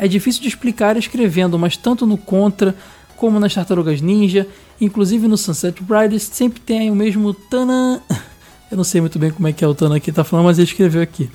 É 0.02 0.08
difícil 0.08 0.42
de 0.42 0.48
explicar 0.48 0.98
escrevendo, 0.98 1.60
mas 1.60 1.78
tanto 1.78 2.08
no 2.08 2.18
Contra 2.18 2.74
como 3.16 3.40
nas 3.40 3.54
Tartarugas 3.54 4.02
Ninja, 4.02 4.48
inclusive 4.82 5.28
no 5.28 5.38
Sunset 5.38 5.80
Riders, 5.80 6.24
sempre 6.24 6.60
tem 6.60 6.90
o 6.90 6.96
mesmo 6.96 7.36
Tana. 7.36 8.02
Eu 8.72 8.78
não 8.78 8.84
sei 8.84 9.00
muito 9.00 9.20
bem 9.20 9.30
como 9.30 9.48
é 9.48 9.54
que 9.54 9.64
é 9.64 9.68
o 9.68 9.76
Tana 9.76 9.98
aqui 9.98 10.12
tá 10.12 10.24
falando, 10.24 10.46
mas 10.46 10.58
ele 10.58 10.66
escreveu 10.66 11.04
aqui. 11.04 11.30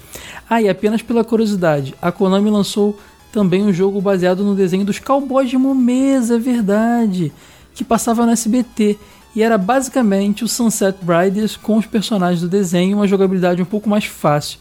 Ah, 0.51 0.61
e 0.61 0.69
apenas 0.69 1.01
pela 1.01 1.23
curiosidade, 1.23 1.95
a 2.03 2.11
Konami 2.11 2.51
lançou 2.51 2.99
também 3.31 3.63
um 3.63 3.73
jogo 3.73 4.01
baseado 4.01 4.43
no 4.43 4.57
desenho 4.57 4.85
dos 4.85 4.99
Cowboys 4.99 5.49
de 5.49 5.57
Momesa, 5.57 6.35
é 6.35 6.39
verdade, 6.41 7.33
que 7.73 7.85
passava 7.85 8.27
no 8.27 8.33
SBT 8.33 8.99
e 9.37 9.45
era 9.45 9.57
basicamente 9.57 10.43
o 10.43 10.49
Sunset 10.49 10.99
Riders 11.07 11.57
com 11.57 11.77
os 11.77 11.87
personagens 11.87 12.41
do 12.41 12.49
desenho 12.49 12.91
e 12.91 12.95
uma 12.95 13.07
jogabilidade 13.07 13.63
um 13.63 13.67
pouco 13.67 13.89
mais 13.89 14.07
fácil. 14.07 14.59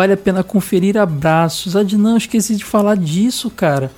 Vale 0.00 0.14
a 0.14 0.16
pena 0.16 0.42
conferir 0.42 0.96
abraços. 0.96 1.76
Adnan, 1.76 2.16
esqueci 2.16 2.56
de 2.56 2.64
falar 2.64 2.96
disso, 2.96 3.50
cara 3.50 3.90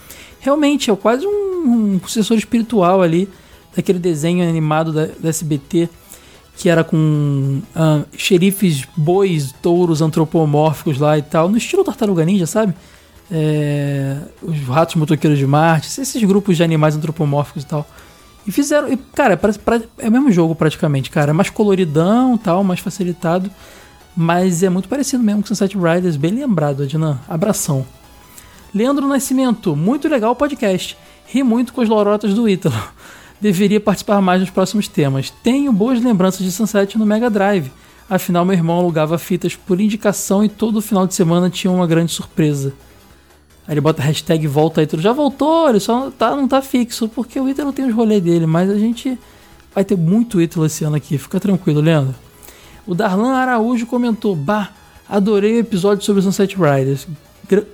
realmente 0.42 0.90
é 0.90 0.96
quase 0.96 1.24
um, 1.24 1.94
um 1.94 2.00
sucessor 2.00 2.36
espiritual 2.36 3.00
ali 3.00 3.28
daquele 3.74 3.98
desenho 3.98 4.46
animado 4.46 4.92
da, 4.92 5.06
da 5.06 5.28
SBT 5.28 5.88
que 6.54 6.68
era 6.68 6.84
com 6.84 7.62
uh, 7.74 8.04
xerifes, 8.14 8.86
bois, 8.94 9.52
touros 9.62 10.02
antropomórficos 10.02 10.98
lá 10.98 11.16
e 11.16 11.22
tal, 11.22 11.48
no 11.48 11.56
estilo 11.56 11.82
Tartaruga 11.82 12.24
Ninja, 12.26 12.46
sabe? 12.46 12.74
É, 13.30 14.18
os 14.42 14.60
ratos 14.60 14.96
motoqueiros 14.96 15.38
de 15.38 15.46
Marte, 15.46 15.88
esses 15.88 16.22
grupos 16.22 16.58
de 16.58 16.62
animais 16.62 16.94
antropomórficos 16.94 17.62
e 17.62 17.66
tal. 17.66 17.88
E 18.46 18.52
fizeram, 18.52 18.92
e, 18.92 18.98
cara, 18.98 19.34
pra, 19.34 19.50
pra, 19.54 19.80
é 19.98 20.08
o 20.08 20.12
mesmo 20.12 20.30
jogo 20.30 20.54
praticamente, 20.54 21.10
cara. 21.10 21.30
É 21.30 21.32
mais 21.32 21.48
coloridão 21.48 22.36
tal, 22.36 22.62
mais 22.62 22.80
facilitado. 22.80 23.50
Mas 24.16 24.62
é 24.62 24.68
muito 24.68 24.88
parecido 24.88 25.22
mesmo 25.22 25.42
com 25.42 25.48
Sunset 25.48 25.76
Riders, 25.76 26.16
bem 26.16 26.32
lembrado, 26.32 26.82
Adnan. 26.82 27.18
Abração. 27.28 27.86
Leandro 28.74 29.06
Nascimento, 29.06 29.74
muito 29.74 30.08
legal 30.08 30.32
o 30.32 30.36
podcast. 30.36 30.96
Ri 31.26 31.42
muito 31.42 31.72
com 31.72 31.80
as 31.80 31.88
lorotas 31.88 32.34
do 32.34 32.48
Ítalo. 32.48 32.74
Deveria 33.40 33.80
participar 33.80 34.20
mais 34.20 34.40
nos 34.40 34.50
próximos 34.50 34.86
temas. 34.86 35.30
Tenho 35.42 35.72
boas 35.72 36.02
lembranças 36.02 36.40
de 36.44 36.52
Sunset 36.52 36.96
no 36.98 37.06
Mega 37.06 37.28
Drive. 37.28 37.72
Afinal, 38.08 38.44
meu 38.44 38.54
irmão 38.54 38.78
alugava 38.78 39.18
fitas 39.18 39.56
por 39.56 39.80
indicação 39.80 40.44
e 40.44 40.48
todo 40.48 40.82
final 40.82 41.06
de 41.06 41.14
semana 41.14 41.48
tinha 41.48 41.70
uma 41.70 41.86
grande 41.86 42.12
surpresa. 42.12 42.74
Aí 43.66 43.74
ele 43.74 43.80
bota 43.80 44.02
a 44.02 44.04
hashtag 44.04 44.46
volta. 44.46 44.86
Já 44.98 45.12
voltou, 45.12 45.68
ele 45.68 45.80
só 45.80 46.10
tá, 46.10 46.36
não 46.36 46.46
tá 46.46 46.60
fixo, 46.60 47.08
porque 47.08 47.40
o 47.40 47.48
Ítalo 47.48 47.72
tem 47.72 47.86
os 47.86 47.94
rolês 47.94 48.22
dele, 48.22 48.46
mas 48.46 48.68
a 48.68 48.76
gente 48.76 49.18
vai 49.74 49.84
ter 49.84 49.96
muito 49.96 50.40
Ítalo 50.40 50.66
esse 50.66 50.84
ano 50.84 50.96
aqui. 50.96 51.16
Fica 51.16 51.40
tranquilo, 51.40 51.80
Leandro. 51.80 52.14
O 52.86 52.94
Darlan 52.94 53.34
Araújo 53.34 53.86
comentou: 53.86 54.34
Bah, 54.34 54.70
adorei 55.08 55.56
o 55.56 55.60
episódio 55.60 56.04
sobre 56.04 56.22
Sunset 56.22 56.56
Riders 56.56 57.06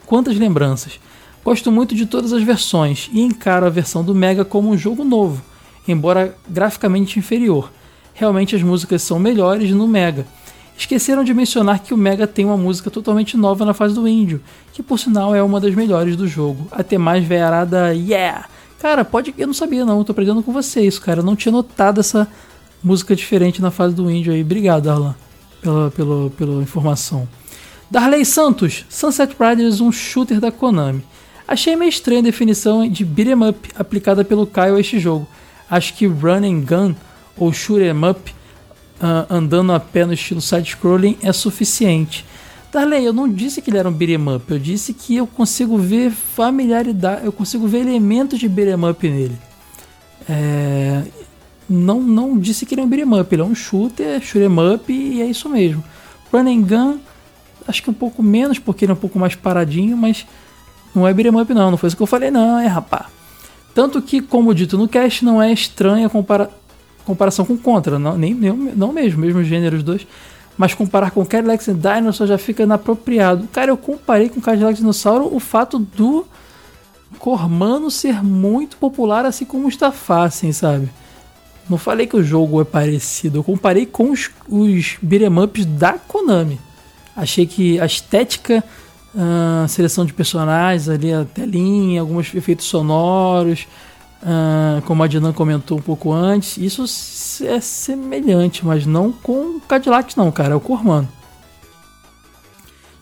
quantas 0.07 0.37
lembranças. 0.37 0.99
Gosto 1.45 1.71
muito 1.71 1.95
de 1.95 2.07
todas 2.07 2.33
as 2.33 2.43
versões 2.43 3.09
e 3.13 3.23
encaro 3.23 3.67
a 3.67 3.71
versão 3.71 4.05
do 4.05 4.15
Mega 4.15 4.45
como 4.45 4.71
um 4.71 4.77
jogo 4.77 5.05
novo, 5.05 5.43
embora 5.87 6.37
graficamente 6.49 7.19
inferior. 7.19 7.71
Realmente 8.13 8.57
as 8.57 8.63
músicas 8.63 9.03
são 9.03 9.19
melhores 9.19 9.71
no 9.71 9.87
Mega. 9.87 10.27
Esqueceram 10.77 11.25
de 11.25 11.35
mencionar 11.35 11.81
que 11.81 11.95
o 11.95 11.97
Mega 11.97 12.27
tem 12.27 12.45
uma 12.45 12.57
música 12.57 12.91
totalmente 12.91 13.37
nova 13.37 13.65
na 13.65 13.75
fase 13.75 13.95
do 13.95 14.07
Índio, 14.07 14.41
que 14.73 14.83
por 14.83 14.99
sinal 14.99 15.35
é 15.35 15.43
uma 15.43 15.61
das 15.61 15.75
melhores 15.75 16.17
do 16.17 16.27
jogo. 16.27 16.69
Até 16.71 16.99
mais 16.99 17.25
veiarada 17.25 17.95
Yeah! 17.95 18.47
Cara, 18.79 19.05
pode. 19.05 19.35
Eu 19.37 19.49
não 19.49 19.55
sabia 19.55 19.85
não, 19.85 20.05
tô 20.05 20.13
aprendendo 20.13 20.43
com 20.43 20.53
vocês, 20.53 20.99
cara. 20.99 21.21
Eu 21.21 21.25
não 21.25 21.35
tinha 21.35 21.51
notado 21.51 21.99
essa 21.99 22.29
música 22.83 23.15
diferente 23.15 23.61
na 23.61 23.71
fase 23.71 23.95
do 23.95 24.11
Índio 24.11 24.33
aí. 24.33 24.43
Obrigado, 24.43 24.89
Arlan, 24.89 25.15
pela, 25.61 25.91
pela, 25.91 26.31
pela 26.31 26.63
informação. 26.63 27.29
Darley 27.91 28.25
Santos, 28.25 28.85
Sunset 28.89 29.35
Riders 29.39 29.81
um 29.81 29.91
shooter 29.91 30.41
da 30.41 30.53
Konami. 30.53 31.03
Achei 31.47 31.75
meio 31.75 31.89
estranha 31.89 32.21
a 32.21 32.25
definição 32.25 32.87
de 32.87 33.05
beat'em 33.05 33.49
up 33.49 33.71
aplicada 33.75 34.23
pelo 34.23 34.47
Caio 34.47 34.77
a 34.77 34.81
este 34.81 34.99
jogo. 34.99 35.27
Acho 35.71 35.95
que 35.95 36.07
run 36.07 36.45
and 36.45 36.61
gun 36.61 36.95
ou 37.37 37.53
shoot 37.53 37.81
'em 37.83 38.05
up 38.07 38.31
uh, 39.01 39.33
andando 39.35 39.73
a 39.73 39.81
pé 39.81 40.05
no 40.05 40.13
estilo 40.13 40.41
side-scrolling 40.41 41.17
é 41.23 41.33
suficiente. 41.33 42.25
Darley, 42.71 43.07
eu 43.07 43.15
não 43.15 43.27
disse 43.27 43.63
que 43.63 43.71
ele 43.71 43.79
era 43.79 43.89
um 43.89 43.93
beat'em 43.93 44.35
up, 44.35 44.45
eu 44.51 44.59
disse 44.59 44.93
que 44.93 45.17
eu 45.17 45.27
consigo 45.27 45.79
ver 45.79 46.11
familiaridade, 46.11 47.25
eu 47.25 47.33
consigo 47.33 47.67
ver 47.67 47.79
elementos 47.79 48.39
de 48.39 48.47
beat'em 48.47 48.85
up 48.89 49.09
nele. 49.09 49.39
É, 50.29 51.03
não, 51.69 52.01
não 52.01 52.39
disse 52.39 52.65
que 52.65 52.75
ele 52.75 52.81
é 52.81 52.85
um 52.85 52.89
beat'em 52.89 53.21
up, 53.21 53.35
ele 53.35 53.43
é 53.43 53.45
um 53.45 53.55
shooter, 53.55 54.21
shoot 54.21 54.45
'em 54.45 54.75
up 54.75 54.93
e 54.93 55.21
é 55.21 55.27
isso 55.27 55.49
mesmo. 55.49 55.83
Run 56.33 56.47
and 56.49 56.63
gun 56.63 56.99
acho 57.67 57.83
que 57.83 57.91
um 57.91 57.95
pouco 57.95 58.23
menos, 58.23 58.59
porque 58.59 58.85
ele 58.85 58.93
é 58.93 58.95
um 58.95 58.99
pouco 58.99 59.19
mais 59.19 59.35
paradinho, 59.35 59.97
mas 59.97 60.27
não 60.95 61.07
é 61.07 61.13
beat'em 61.13 61.41
up 61.41 61.53
não, 61.53 61.71
não 61.71 61.79
foi 61.79 61.89
isso 61.89 61.97
que 61.97 62.03
eu 62.03 62.07
falei 62.07 62.31
não, 62.31 62.59
é 62.59 62.67
rapá. 62.67 63.07
Tanto 63.75 64.03
que, 64.03 64.21
como 64.21 64.55
dito 64.55 64.77
no 64.77 64.89
cast, 64.89 65.25
não 65.25 65.41
é 65.41 65.53
estranha 65.53 66.09
compara 66.09 66.51
comparação 67.05 67.45
com 67.45 67.57
Contra, 67.57 67.99
não, 67.99 68.19
nem, 68.19 68.35
nem, 68.35 68.53
não 68.53 68.93
mesmo, 68.93 69.21
mesmo 69.21 69.43
gênero 69.43 69.77
os 69.77 69.83
dois, 69.83 70.07
mas 70.59 70.75
comparar 70.75 71.11
com 71.11 71.25
Cadillac 71.25 71.71
and 71.71 71.77
Dinosaur 71.77 72.27
já 72.27 72.37
fica 72.37 72.65
inapropriado. 72.65 73.49
Cara, 73.53 73.71
eu 73.71 73.77
comparei 73.77 74.29
com 74.29 74.41
Cadillac 74.41 74.77
Dinossauro 74.77 75.35
o 75.35 75.41
fato 75.41 75.79
do 75.79 76.27
Cormano 77.19 77.91
ser 77.91 78.23
muito 78.23 78.77
popular, 78.77 79.25
assim 79.25 79.45
como 79.45 79.67
o 79.67 79.71
Stafassen, 79.71 80.53
sabe? 80.53 80.91
Não 81.69 81.77
falei 81.77 82.07
que 82.07 82.17
o 82.17 82.23
jogo 82.23 82.61
é 82.61 82.65
parecido, 82.65 83.39
eu 83.39 83.45
comparei 83.45 83.85
com 83.85 84.11
os, 84.11 84.31
os 84.49 84.97
beat'em 85.03 85.39
ups 85.39 85.67
da 85.67 85.95
Konami. 85.95 86.59
Achei 87.15 87.47
que 87.47 87.79
a 87.81 87.85
estética, 87.85 88.65
a 89.15 89.69
seleção 89.69 90.07
de 90.07 90.13
personagens 90.13 90.89
ali, 90.89 91.13
a 91.13 91.25
telinha, 91.25 92.01
alguns 92.01 92.35
efeitos 92.35 92.67
sonoros, 92.67 93.67
como 94.87 95.03
a 95.03 95.07
Dinan 95.07 95.33
comentou 95.33 95.79
um 95.79 95.83
pouco 95.83 96.13
antes, 96.13 96.57
isso 96.57 96.85
é 97.45 97.61
semelhante, 97.61 98.65
mas 98.65 98.87
não 98.87 99.13
com 99.13 99.57
o 99.57 99.61
Cadillac 99.61 100.17
não, 100.17 100.33
cara, 100.33 100.55
é 100.55 100.57
o 100.57 100.61
Cormano. 100.61 101.09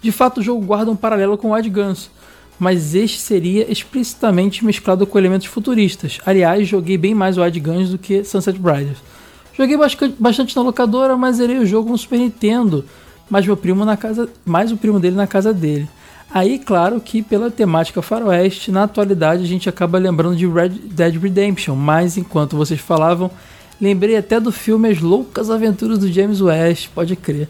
De 0.03 0.13
fato, 0.13 0.41
o 0.41 0.43
jogo 0.43 0.65
guarda 0.65 0.91
um 0.91 0.97
paralelo 0.97 1.39
com 1.39 1.49
o 1.49 1.53
Wild 1.53 1.71
Guns, 1.71 2.11
mas 2.59 2.95
este 2.95 3.19
seria 3.21 3.71
explicitamente 3.71 4.65
mesclado 4.65 5.07
com 5.07 5.19
elementos 5.19 5.47
futuristas. 5.47 6.19
Aliás, 6.25 6.67
joguei 6.67 6.97
bem 6.97 7.15
mais 7.15 7.37
Wild 7.37 7.61
Guns 7.61 7.91
do 7.91 7.99
que 7.99 8.25
Sunset 8.25 8.59
Riders. 8.59 8.99
Joguei 9.57 9.77
bastante 10.19 10.55
na 10.55 10.63
locadora, 10.63 11.17
mas 11.17 11.37
zerei 11.37 11.59
o 11.59 11.67
jogo 11.67 11.91
no 11.91 11.97
Super 11.97 12.19
Nintendo, 12.19 12.85
mas 13.29 13.47
meu 13.47 13.57
primo 13.57 13.85
na 13.85 13.97
casa, 13.97 14.29
mais 14.45 14.71
o 14.71 14.77
primo 14.77 15.01
dele 15.01 15.17
na 15.17 15.27
casa 15.27 15.53
dele. 15.53 15.89
Aí, 16.31 16.59
claro 16.59 17.01
que 17.01 17.23
pela 17.23 17.51
temática 17.51 18.03
faroeste, 18.03 18.71
na 18.71 18.83
atualidade 18.83 19.45
a 19.45 19.47
gente 19.47 19.69
acaba 19.69 19.97
lembrando 19.97 20.37
de 20.37 20.47
Red 20.47 20.71
Dead 20.71 21.17
Redemption, 21.17 21.75
mas 21.75 22.19
enquanto 22.19 22.57
vocês 22.57 22.81
falavam, 22.81 23.31
lembrei 23.81 24.17
até 24.17 24.39
do 24.39 24.53
filme 24.53 24.91
As 24.91 25.01
Loucas 25.01 25.51
Aventuras 25.51 25.99
do 25.99 26.13
James 26.13 26.41
West, 26.41 26.91
pode 26.95 27.17
crer, 27.17 27.49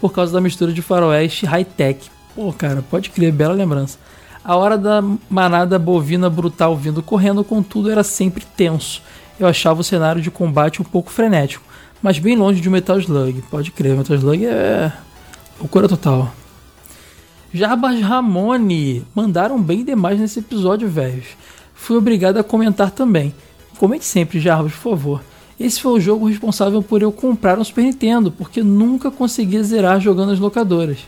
por 0.00 0.12
causa 0.12 0.32
da 0.32 0.40
mistura 0.40 0.72
de 0.72 0.80
faroeste 0.80 1.44
e 1.44 1.48
high-tech. 1.48 2.10
Pô, 2.34 2.50
cara, 2.52 2.82
pode 2.90 3.10
crer, 3.10 3.32
bela 3.32 3.52
lembrança. 3.52 3.98
A 4.44 4.56
hora 4.56 4.76
da 4.76 5.02
manada 5.30 5.78
bovina 5.78 6.28
brutal 6.28 6.76
vindo 6.76 7.02
correndo, 7.02 7.44
contudo, 7.44 7.90
era 7.90 8.02
sempre 8.02 8.44
tenso. 8.44 9.00
Eu 9.38 9.46
achava 9.46 9.80
o 9.80 9.84
cenário 9.84 10.20
de 10.20 10.30
combate 10.30 10.82
um 10.82 10.84
pouco 10.84 11.10
frenético, 11.10 11.64
mas 12.02 12.18
bem 12.18 12.36
longe 12.36 12.60
de 12.60 12.68
Metal 12.68 12.98
Slug. 12.98 13.42
Pode 13.50 13.70
crer, 13.70 13.96
Metal 13.96 14.16
Slug 14.16 14.44
é 14.44 14.92
Loucura 15.60 15.88
total. 15.88 16.34
Jarbas 17.54 18.00
Ramone 18.00 19.04
mandaram 19.14 19.62
bem 19.62 19.84
demais 19.84 20.18
nesse 20.18 20.40
episódio, 20.40 20.88
velhos. 20.88 21.26
Fui 21.72 21.96
obrigado 21.96 22.38
a 22.38 22.42
comentar 22.42 22.90
também. 22.90 23.32
Comente 23.78 24.04
sempre, 24.04 24.40
Jarbas, 24.40 24.72
por 24.72 24.90
favor. 24.90 25.22
Esse 25.60 25.80
foi 25.80 25.92
o 25.92 26.00
jogo 26.00 26.26
responsável 26.26 26.82
por 26.82 27.00
eu 27.00 27.12
comprar 27.12 27.58
um 27.60 27.64
Super 27.64 27.84
Nintendo, 27.84 28.32
porque 28.32 28.60
nunca 28.60 29.08
conseguia 29.08 29.62
zerar 29.62 30.00
jogando 30.00 30.32
as 30.32 30.40
locadoras. 30.40 30.98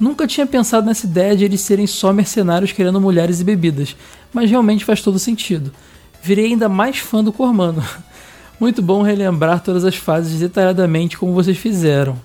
Nunca 0.00 0.26
tinha 0.26 0.46
pensado 0.46 0.86
nessa 0.86 1.06
ideia 1.06 1.36
de 1.36 1.44
eles 1.44 1.60
serem 1.60 1.86
só 1.86 2.12
mercenários 2.12 2.72
querendo 2.72 3.00
mulheres 3.00 3.40
e 3.40 3.44
bebidas, 3.44 3.94
mas 4.32 4.50
realmente 4.50 4.84
faz 4.84 5.02
todo 5.02 5.18
sentido. 5.18 5.70
Virei 6.22 6.46
ainda 6.46 6.68
mais 6.68 6.98
fã 6.98 7.22
do 7.22 7.32
Cormano. 7.32 7.84
Muito 8.58 8.82
bom 8.82 9.02
relembrar 9.02 9.62
todas 9.62 9.84
as 9.84 9.96
fases 9.96 10.40
detalhadamente 10.40 11.16
como 11.16 11.34
vocês 11.34 11.56
fizeram 11.56 12.18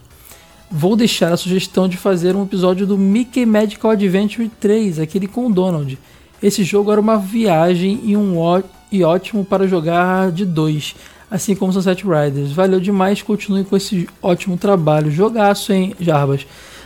vou 0.70 0.96
deixar 0.96 1.32
a 1.32 1.38
sugestão 1.38 1.88
de 1.88 1.98
fazer 1.98 2.36
um 2.36 2.44
episódio 2.44 2.86
do 2.88 2.98
Mickey 2.98 3.46
Magical 3.46 3.92
Adventure 3.92 4.50
3, 4.60 5.00
aquele 5.00 5.28
com 5.28 5.48
o 5.48 5.54
Donald. 5.54 5.98
Esse 6.42 6.64
jogo 6.64 6.92
era 6.92 7.00
uma 7.00 7.18
viagem 7.18 8.02
e 8.04 8.16
um 8.18 8.36
e 8.92 9.04
ótimo 9.04 9.46
para 9.46 9.68
jogar 9.68 10.32
de 10.32 10.46
dois. 10.46 10.96
assim 11.30 11.56
como 11.56 11.74
Sunset 11.74 12.04
Riders. 12.04 12.52
Valeu 12.52 12.80
demais, 12.80 13.22
continue 13.22 13.64
com 13.64 13.76
esse 13.76 14.08
ótimo 14.22 14.58
trabalho. 14.58 15.10
Jogaço, 15.10 15.74
hein, 15.74 15.96
Jarbas? 16.00 16.46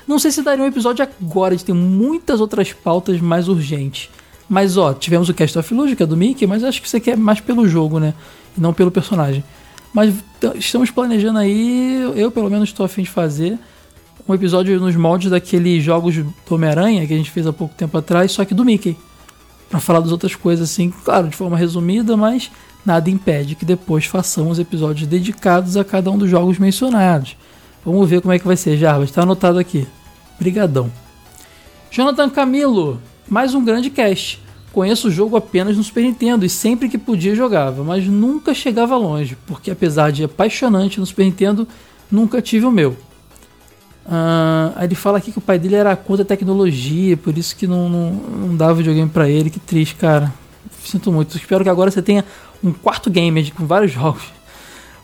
Não 0.10 0.18
sei 0.18 0.32
se 0.32 0.42
daria 0.42 0.66
um 0.66 0.68
episódio 0.68 1.08
agora, 1.22 1.54
a 1.54 1.56
gente 1.56 1.68
tem 1.68 1.76
muitas 1.76 2.42
outras 2.42 2.74
pautas 2.74 3.22
mais 3.22 3.48
urgentes. 3.48 4.10
Mas 4.50 4.76
ó, 4.76 4.92
tivemos 4.92 5.30
o 5.30 5.36
Cast 5.36 5.60
of 5.60 5.72
Illusion, 5.72 5.96
que 5.96 6.02
é 6.02 6.06
do 6.08 6.18
Mickey, 6.18 6.48
mas 6.48 6.64
acho 6.64 6.82
que 6.82 6.90
você 6.90 7.00
quer 7.00 7.16
mais 7.16 7.40
pelo 7.40 7.68
jogo, 7.68 8.00
né? 8.00 8.16
E 8.58 8.60
não 8.60 8.74
pelo 8.74 8.90
personagem. 8.90 9.44
Mas 9.94 10.12
estamos 10.56 10.90
planejando 10.90 11.38
aí, 11.38 12.12
eu 12.16 12.32
pelo 12.32 12.50
menos 12.50 12.70
estou 12.70 12.88
afim 12.88 13.04
de 13.04 13.10
fazer 13.12 13.60
um 14.28 14.34
episódio 14.34 14.80
nos 14.80 14.96
moldes 14.96 15.30
daqueles 15.30 15.84
jogos 15.84 16.16
do 16.16 16.34
Homem-Aranha 16.50 17.06
que 17.06 17.14
a 17.14 17.18
gente 17.18 17.30
fez 17.30 17.46
há 17.46 17.54
pouco 17.54 17.76
tempo 17.76 17.96
atrás, 17.96 18.32
só 18.32 18.44
que 18.44 18.56
do 18.56 18.66
Mickey. 18.66 18.98
Para 19.70 19.80
falar 19.80 20.00
das 20.00 20.12
outras 20.12 20.34
coisas 20.34 20.72
assim, 20.72 20.90
claro, 20.90 21.28
de 21.28 21.36
forma 21.36 21.56
resumida, 21.56 22.18
mas 22.18 22.50
nada 22.84 23.12
impede 23.12 23.54
que 23.54 23.64
depois 23.64 24.06
façamos 24.06 24.58
episódios 24.58 25.08
dedicados 25.08 25.78
a 25.78 25.84
cada 25.84 26.10
um 26.10 26.18
dos 26.18 26.32
jogos 26.32 26.58
mencionados. 26.58 27.38
Vamos 27.86 28.10
ver 28.10 28.22
como 28.22 28.34
é 28.34 28.40
que 28.40 28.48
vai 28.48 28.58
ser, 28.58 28.76
Jarbas, 28.76 29.10
está 29.10 29.22
anotado 29.22 29.60
aqui. 29.60 29.88
Brigadão. 30.40 30.92
Jonathan 31.92 32.30
Camilo, 32.30 33.02
mais 33.28 33.54
um 33.54 33.64
grande 33.64 33.90
cast. 33.90 34.42
Conheço 34.72 35.08
o 35.08 35.12
jogo 35.12 35.36
apenas 35.36 35.76
no 35.76 35.84
Super 35.84 36.04
Nintendo 36.04 36.46
e 36.46 36.50
sempre 36.50 36.88
que 36.88 36.98
podia 36.98 37.36
jogava, 37.36 37.84
mas 37.84 38.08
nunca 38.08 38.54
chegava 38.54 38.96
longe, 38.96 39.36
porque 39.48 39.72
apesar 39.72 40.12
de 40.12 40.24
apaixonante 40.24 41.00
no 41.00 41.06
Super 41.06 41.26
Nintendo, 41.26 41.68
nunca 42.12 42.42
tive 42.42 42.66
o 42.66 42.72
meu. 42.72 42.96
Uh, 44.06 44.84
ele 44.84 44.96
fala 44.96 45.18
aqui 45.18 45.32
que 45.32 45.38
o 45.38 45.42
pai 45.42 45.60
dele 45.60 45.76
era 45.76 45.96
contra 45.96 46.24
a 46.24 46.26
tecnologia, 46.26 47.18
por 47.18 47.38
isso 47.38 47.56
que 47.56 47.68
não, 47.68 47.90
não, 47.90 48.12
não 48.12 48.56
dava 48.56 48.76
videogame 48.76 49.10
para 49.10 49.30
ele. 49.30 49.50
Que 49.50 49.60
triste, 49.60 49.96
cara. 49.96 50.34
Sinto 50.84 51.12
muito. 51.12 51.36
Espero 51.38 51.64
que 51.64 51.70
agora 51.70 51.92
você 51.92 52.02
tenha 52.02 52.24
um 52.64 52.72
quarto 52.72 53.10
gamer 53.10 53.54
com 53.54 53.66
vários 53.66 53.92
jogos. 53.94 54.24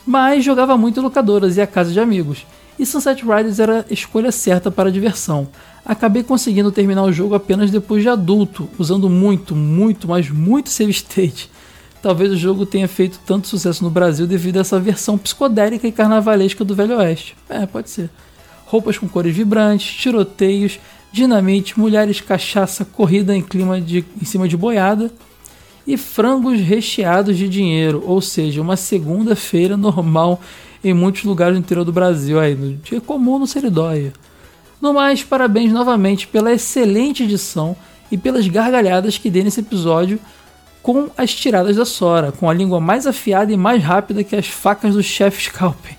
Mas 0.05 0.43
jogava 0.43 0.77
muito 0.77 0.99
em 0.99 1.03
locadoras 1.03 1.57
e 1.57 1.61
a 1.61 1.67
casa 1.67 1.91
de 1.91 1.99
amigos. 1.99 2.45
E 2.77 2.85
Sunset 2.85 3.23
Riders 3.23 3.59
era 3.59 3.85
a 3.89 3.93
escolha 3.93 4.31
certa 4.31 4.69
para 4.69 4.89
a 4.89 4.91
diversão. 4.91 5.47
Acabei 5.85 6.23
conseguindo 6.23 6.71
terminar 6.71 7.03
o 7.03 7.13
jogo 7.13 7.35
apenas 7.35 7.71
depois 7.71 8.01
de 8.01 8.09
adulto, 8.09 8.67
usando 8.77 9.09
muito, 9.09 9.55
muito, 9.55 10.07
mas 10.07 10.29
muito 10.29 10.69
save 10.69 10.91
state. 10.91 11.49
Talvez 12.01 12.31
o 12.31 12.37
jogo 12.37 12.65
tenha 12.65 12.87
feito 12.87 13.19
tanto 13.25 13.47
sucesso 13.47 13.83
no 13.83 13.89
Brasil 13.89 14.27
devido 14.27 14.57
a 14.57 14.61
essa 14.61 14.79
versão 14.79 15.17
psicodélica 15.17 15.87
e 15.87 15.91
carnavalesca 15.91 16.63
do 16.63 16.75
Velho 16.75 16.97
Oeste. 16.97 17.35
É, 17.49 17.65
pode 17.65 17.89
ser. 17.89 18.09
Roupas 18.65 18.97
com 18.97 19.07
cores 19.07 19.35
vibrantes, 19.35 19.95
tiroteios, 19.95 20.79
dinamite, 21.11 21.79
mulheres, 21.79 22.19
cachaça, 22.19 22.83
corrida 22.83 23.35
em 23.35 23.41
clima 23.41 23.79
de, 23.79 24.03
em 24.21 24.25
cima 24.25 24.47
de 24.47 24.57
boiada 24.57 25.11
e 25.87 25.97
frangos 25.97 26.59
recheados 26.59 27.37
de 27.37 27.47
dinheiro, 27.47 28.03
ou 28.05 28.19
seja, 28.19 28.61
uma 28.61 28.75
segunda-feira 28.75 29.77
normal 29.77 30.41
em 30.85 30.93
muitos 30.93 31.23
lugares 31.23 31.55
do 31.55 31.59
interior 31.59 31.83
do 31.83 31.91
Brasil, 31.91 32.39
aí, 32.39 32.53
no 32.53 32.75
dia 32.75 33.01
comum 33.01 33.39
no 33.39 33.47
Seridóia. 33.47 34.13
No 34.79 34.93
mais, 34.93 35.23
parabéns 35.23 35.71
novamente 35.71 36.27
pela 36.27 36.53
excelente 36.53 37.23
edição 37.23 37.75
e 38.11 38.17
pelas 38.17 38.47
gargalhadas 38.47 39.17
que 39.17 39.31
dei 39.31 39.43
nesse 39.43 39.61
episódio 39.61 40.19
com 40.83 41.09
as 41.17 41.33
tiradas 41.33 41.75
da 41.75 41.85
Sora, 41.85 42.31
com 42.31 42.47
a 42.47 42.53
língua 42.53 42.79
mais 42.79 43.07
afiada 43.07 43.51
e 43.51 43.57
mais 43.57 43.81
rápida 43.83 44.23
que 44.23 44.35
as 44.35 44.45
facas 44.45 44.93
do 44.93 45.01
chefe 45.01 45.45
Scalpen. 45.45 45.97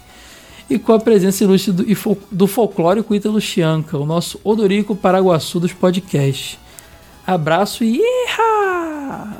E 0.70 0.78
com 0.78 0.92
a 0.92 1.00
presença 1.00 1.42
ilustre 1.42 1.72
do, 1.72 1.84
do 2.30 2.46
folclórico 2.46 3.12
Ítalo 3.12 3.40
Chianca, 3.40 3.98
o 3.98 4.06
nosso 4.06 4.40
Odorico 4.44 4.94
Paraguaçu 4.94 5.58
dos 5.58 5.72
podcasts. 5.72 6.60
Abraço 7.26 7.82
e! 7.82 8.00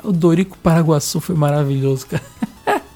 O 0.03 0.11
Dorico 0.11 0.57
Paraguaçu 0.57 1.21
foi 1.21 1.35
maravilhoso, 1.35 2.07
cara. 2.07 2.81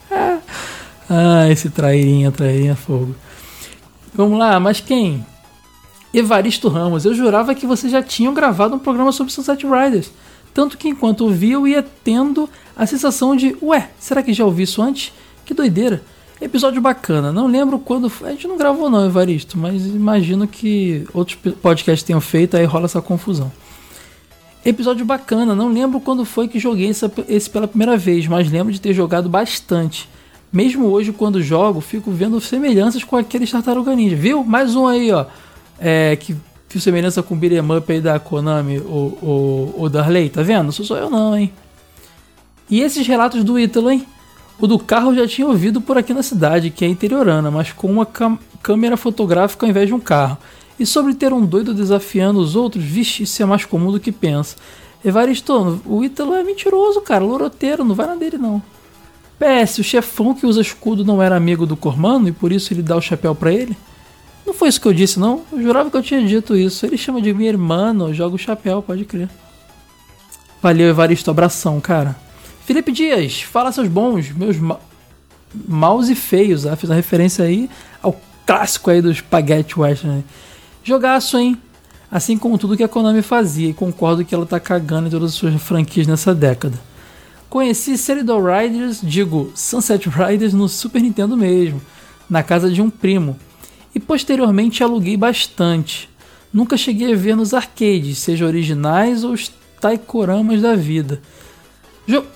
ah, 1.13 1.49
esse 1.49 1.69
trairinha, 1.69 2.31
trairinha 2.31 2.73
fogo. 2.73 3.13
Vamos 4.13 4.39
lá, 4.39 4.57
mas 4.61 4.79
quem? 4.79 5.25
Evaristo 6.13 6.69
Ramos, 6.69 7.03
eu 7.03 7.13
jurava 7.13 7.53
que 7.53 7.67
vocês 7.67 7.91
já 7.91 8.01
tinham 8.01 8.33
gravado 8.33 8.75
um 8.75 8.79
programa 8.79 9.11
sobre 9.11 9.33
Sunset 9.33 9.65
Riders. 9.65 10.09
Tanto 10.53 10.77
que 10.77 10.87
enquanto 10.87 11.25
ouvia 11.25 11.55
eu 11.55 11.67
ia 11.67 11.83
tendo 11.83 12.49
a 12.77 12.85
sensação 12.85 13.35
de, 13.35 13.57
ué, 13.61 13.89
será 13.99 14.23
que 14.23 14.33
já 14.33 14.45
ouvi 14.45 14.63
isso 14.63 14.81
antes? 14.81 15.11
Que 15.45 15.53
doideira. 15.53 16.01
Episódio 16.39 16.81
bacana. 16.81 17.29
Não 17.29 17.45
lembro 17.45 17.77
quando. 17.77 18.09
A 18.23 18.29
gente 18.31 18.47
não 18.47 18.57
gravou, 18.57 18.89
não, 18.89 19.05
Evaristo, 19.05 19.57
mas 19.57 19.85
imagino 19.85 20.47
que 20.47 21.05
outros 21.13 21.37
podcasts 21.61 22.03
tenham 22.03 22.21
feito, 22.21 22.55
aí 22.55 22.63
rola 22.63 22.85
essa 22.85 23.01
confusão. 23.01 23.51
Episódio 24.63 25.05
bacana. 25.05 25.53
Não 25.53 25.67
lembro 25.67 25.99
quando 25.99 26.23
foi 26.23 26.47
que 26.47 26.57
joguei 26.57 26.89
esse 27.27 27.49
pela 27.49 27.67
primeira 27.67 27.97
vez, 27.97 28.27
mas 28.27 28.49
lembro 28.49 28.71
de 28.71 28.79
ter 28.79 28.93
jogado 28.93 29.27
bastante. 29.27 30.07
Mesmo 30.51 30.87
hoje, 30.87 31.11
quando 31.11 31.41
jogo, 31.41 31.79
fico 31.81 32.11
vendo 32.11 32.39
semelhanças 32.41 33.03
com 33.03 33.15
aquele 33.15 33.47
Tartaruga 33.47 33.95
Ninja. 33.95 34.15
Viu? 34.15 34.43
Mais 34.43 34.75
um 34.75 34.85
aí, 34.87 35.11
ó 35.11 35.25
é, 35.81 36.15
que 36.15 36.35
fio 36.69 36.79
semelhança 36.79 37.23
com 37.23 37.33
o 37.33 37.37
beat'em 37.37 37.59
up 37.59 37.91
aí 37.91 37.99
da 37.99 38.19
Konami, 38.19 38.77
o, 38.77 39.17
o, 39.21 39.75
o 39.79 39.89
Darley, 39.89 40.29
tá 40.29 40.43
vendo? 40.43 40.65
Não 40.65 40.71
sou 40.71 40.95
eu 40.95 41.09
não, 41.09 41.35
hein? 41.35 41.51
E 42.69 42.79
esses 42.79 43.05
relatos 43.05 43.43
do 43.43 43.59
Ítalo, 43.59 43.89
hein? 43.89 44.05
O 44.59 44.67
do 44.67 44.77
carro 44.77 45.11
eu 45.11 45.15
já 45.15 45.27
tinha 45.27 45.47
ouvido 45.47 45.81
por 45.81 45.97
aqui 45.97 46.13
na 46.13 46.21
cidade, 46.21 46.69
que 46.69 46.85
é 46.85 46.87
interiorana, 46.87 47.49
mas 47.49 47.73
com 47.73 47.91
uma 47.91 48.07
câmera 48.61 48.95
fotográfica 48.95 49.65
ao 49.65 49.69
invés 49.69 49.87
de 49.87 49.93
um 49.93 49.99
carro. 49.99 50.37
E 50.79 50.85
sobre 50.85 51.15
ter 51.15 51.33
um 51.33 51.43
doido 51.43 51.73
desafiando 51.73 52.39
os 52.39 52.55
outros, 52.55 52.83
vixe, 52.83 53.23
isso 53.23 53.41
é 53.41 53.45
mais 53.45 53.65
comum 53.65 53.91
do 53.91 53.99
que 53.99 54.11
pensa. 54.11 54.55
Evaristo, 55.03 55.81
o 55.85 56.03
Ítalo 56.03 56.35
é 56.35 56.43
mentiroso, 56.43 57.01
cara, 57.01 57.25
loroteiro, 57.25 57.83
não 57.83 57.95
vai 57.95 58.05
na 58.05 58.15
dele 58.15 58.37
não. 58.37 58.61
PS, 59.41 59.79
o 59.79 59.83
chefão 59.83 60.35
que 60.35 60.45
usa 60.45 60.61
escudo 60.61 61.03
não 61.03 61.19
era 61.19 61.35
amigo 61.35 61.65
do 61.65 61.75
Cormano 61.75 62.27
e 62.27 62.31
por 62.31 62.51
isso 62.51 62.71
ele 62.71 62.83
dá 62.83 62.95
o 62.95 63.01
chapéu 63.01 63.33
para 63.33 63.51
ele? 63.51 63.75
Não 64.45 64.53
foi 64.53 64.69
isso 64.69 64.79
que 64.79 64.87
eu 64.87 64.93
disse, 64.93 65.19
não. 65.19 65.41
Eu 65.51 65.63
jurava 65.63 65.89
que 65.89 65.97
eu 65.97 66.03
tinha 66.03 66.23
dito 66.23 66.55
isso. 66.55 66.85
Ele 66.85 66.95
chama 66.95 67.19
de 67.19 67.33
minha 67.33 67.49
irmã, 67.49 67.91
joga 68.13 68.35
o 68.35 68.37
chapéu, 68.37 68.83
pode 68.83 69.03
crer. 69.03 69.29
Valeu, 70.61 70.89
Evaristo, 70.89 71.31
abração, 71.31 71.81
cara. 71.81 72.15
Felipe 72.65 72.91
Dias, 72.91 73.41
fala 73.41 73.71
seus 73.71 73.87
bons, 73.87 74.29
meus 74.31 74.57
ma 74.57 74.79
maus 75.67 76.07
e 76.07 76.15
feios. 76.15 76.67
Ah, 76.67 76.75
fiz 76.75 76.89
uma 76.89 76.95
referência 76.95 77.43
aí 77.43 77.67
ao 78.01 78.15
clássico 78.45 78.91
aí 78.91 79.01
do 79.01 79.13
Spaghetti 79.13 79.79
Western. 79.79 80.23
Jogaço, 80.83 81.37
hein? 81.39 81.57
Assim 82.11 82.37
como 82.37 82.59
tudo 82.59 82.77
que 82.77 82.83
a 82.83 82.87
Konami 82.87 83.21
fazia, 83.21 83.69
e 83.69 83.73
concordo 83.73 84.23
que 84.23 84.35
ela 84.35 84.45
tá 84.45 84.59
cagando 84.59 85.07
em 85.07 85.11
todas 85.11 85.31
as 85.31 85.35
suas 85.35 85.59
franquias 85.61 86.05
nessa 86.05 86.35
década. 86.35 86.90
Conheci 87.51 87.97
Serial 87.97 88.41
Riders, 88.41 89.01
digo 89.03 89.51
Sunset 89.53 90.07
Riders, 90.07 90.53
no 90.53 90.69
Super 90.69 91.01
Nintendo 91.01 91.35
mesmo, 91.35 91.81
na 92.29 92.41
casa 92.41 92.71
de 92.71 92.81
um 92.81 92.89
primo 92.89 93.37
e 93.93 93.99
posteriormente 93.99 94.81
aluguei 94.81 95.17
bastante. 95.17 96.09
Nunca 96.53 96.77
cheguei 96.77 97.11
a 97.11 97.17
ver 97.17 97.35
nos 97.35 97.53
arcades, 97.53 98.19
seja 98.19 98.45
originais 98.45 99.25
ou 99.25 99.33
os 99.33 99.51
taikoramas 99.81 100.61
da 100.61 100.77
vida. 100.77 101.21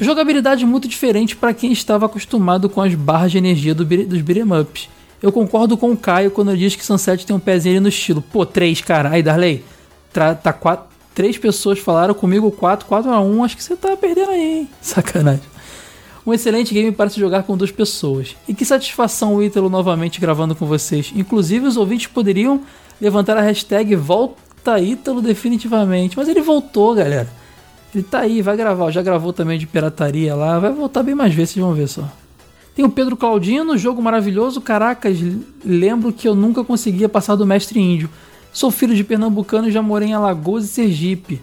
Jogabilidade 0.01 0.65
muito 0.65 0.85
diferente 0.85 1.33
para 1.33 1.53
quem 1.53 1.71
estava 1.71 2.07
acostumado 2.07 2.67
com 2.67 2.81
as 2.81 2.93
barras 2.93 3.31
de 3.31 3.37
energia 3.37 3.73
do, 3.73 3.85
dos 3.85 4.21
beat'em 4.21 4.51
ups. 4.51 4.89
Eu 5.23 5.31
concordo 5.31 5.77
com 5.77 5.93
o 5.93 5.97
Caio 5.97 6.29
quando 6.29 6.51
ele 6.51 6.59
diz 6.59 6.75
que 6.75 6.85
Sunset 6.85 7.25
tem 7.25 7.33
um 7.33 7.39
pezinho 7.39 7.79
no 7.79 7.87
estilo. 7.87 8.21
Pô, 8.21 8.45
três, 8.45 8.81
cara. 8.81 9.11
Aí, 9.11 9.23
Darley, 9.23 9.63
tá 10.11 10.51
quatro, 10.51 10.87
três 11.15 11.37
pessoas 11.37 11.79
falaram 11.79 12.13
comigo, 12.13 12.51
quatro, 12.51 12.85
quatro 12.85 13.09
a 13.09 13.19
um. 13.21 13.43
Acho 13.43 13.55
que 13.55 13.63
você 13.63 13.75
tá 13.75 13.95
perdendo 13.95 14.29
aí, 14.31 14.59
hein? 14.59 14.69
Sacanagem. 14.81 15.55
Um 16.27 16.33
excelente 16.33 16.73
game 16.73 16.91
para 16.91 17.09
se 17.09 17.19
jogar 17.19 17.43
com 17.43 17.55
duas 17.55 17.71
pessoas. 17.71 18.35
E 18.47 18.53
que 18.53 18.65
satisfação 18.65 19.35
o 19.35 19.43
Ítalo 19.43 19.69
novamente 19.69 20.19
gravando 20.19 20.55
com 20.55 20.65
vocês. 20.65 21.13
Inclusive, 21.15 21.67
os 21.67 21.77
ouvintes 21.77 22.07
poderiam 22.07 22.61
levantar 22.99 23.37
a 23.37 23.41
hashtag 23.41 23.95
Volta 23.95 24.79
Ítalo 24.79 25.21
definitivamente. 25.21 26.17
Mas 26.17 26.27
ele 26.27 26.41
voltou, 26.41 26.93
galera. 26.93 27.29
Ele 27.93 28.03
tá 28.03 28.19
aí, 28.19 28.41
vai 28.41 28.57
gravar. 28.57 28.91
Já 28.91 29.01
gravou 29.01 29.31
também 29.31 29.57
de 29.57 29.65
pirataria 29.65 30.35
lá. 30.35 30.59
Vai 30.59 30.73
voltar 30.73 31.01
bem 31.03 31.15
mais 31.15 31.33
vezes, 31.33 31.53
vocês 31.53 31.65
vão 31.65 31.73
ver 31.73 31.87
só. 31.87 32.03
Tem 32.75 32.83
o 32.83 32.89
Pedro 32.89 33.15
Claudino, 33.15 33.77
jogo 33.77 34.01
maravilhoso. 34.01 34.59
Caracas, 34.59 35.17
lembro 35.63 36.11
que 36.11 36.27
eu 36.27 36.35
nunca 36.35 36.63
conseguia 36.63 37.07
passar 37.07 37.35
do 37.35 37.45
Mestre 37.45 37.79
Índio. 37.79 38.09
Sou 38.55 38.71
filho 38.71 38.95
de 38.95 39.03
pernambucano 39.03 39.67
e 39.67 39.71
já 39.71 39.81
morei 39.81 40.07
em 40.07 40.13
Alagoas 40.13 40.63
e 40.63 40.67
Sergipe. 40.69 41.41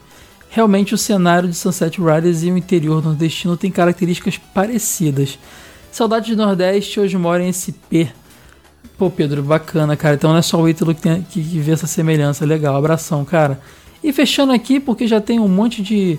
Realmente 0.49 0.95
o 0.95 0.99
cenário 0.99 1.47
de 1.47 1.55
Sunset 1.55 2.01
Riders 2.01 2.43
e 2.43 2.51
o 2.51 2.57
interior 2.57 3.05
nordestino 3.05 3.55
tem 3.55 3.71
características 3.71 4.39
parecidas. 4.39 5.39
Saudades 5.91 6.35
do 6.35 6.43
Nordeste, 6.43 6.99
hoje 6.99 7.19
moro 7.19 7.43
em 7.43 7.53
SP. 7.53 8.09
Pô, 8.97 9.11
Pedro, 9.11 9.43
bacana, 9.43 9.95
cara. 9.95 10.15
Então 10.15 10.31
não 10.31 10.39
é 10.39 10.43
só 10.43 10.59
o 10.59 10.67
Ítalo 10.67 10.95
que, 10.95 11.03
tem, 11.03 11.21
que, 11.21 11.45
que 11.45 11.59
vê 11.59 11.73
essa 11.73 11.87
semelhança. 11.87 12.47
Legal, 12.47 12.75
abração, 12.75 13.27
cara. 13.27 13.61
E 14.03 14.11
fechando 14.11 14.51
aqui, 14.51 14.81
porque 14.81 15.07
já 15.07 15.21
tem 15.21 15.39
um 15.39 15.49
monte 15.49 15.83
de. 15.83 16.19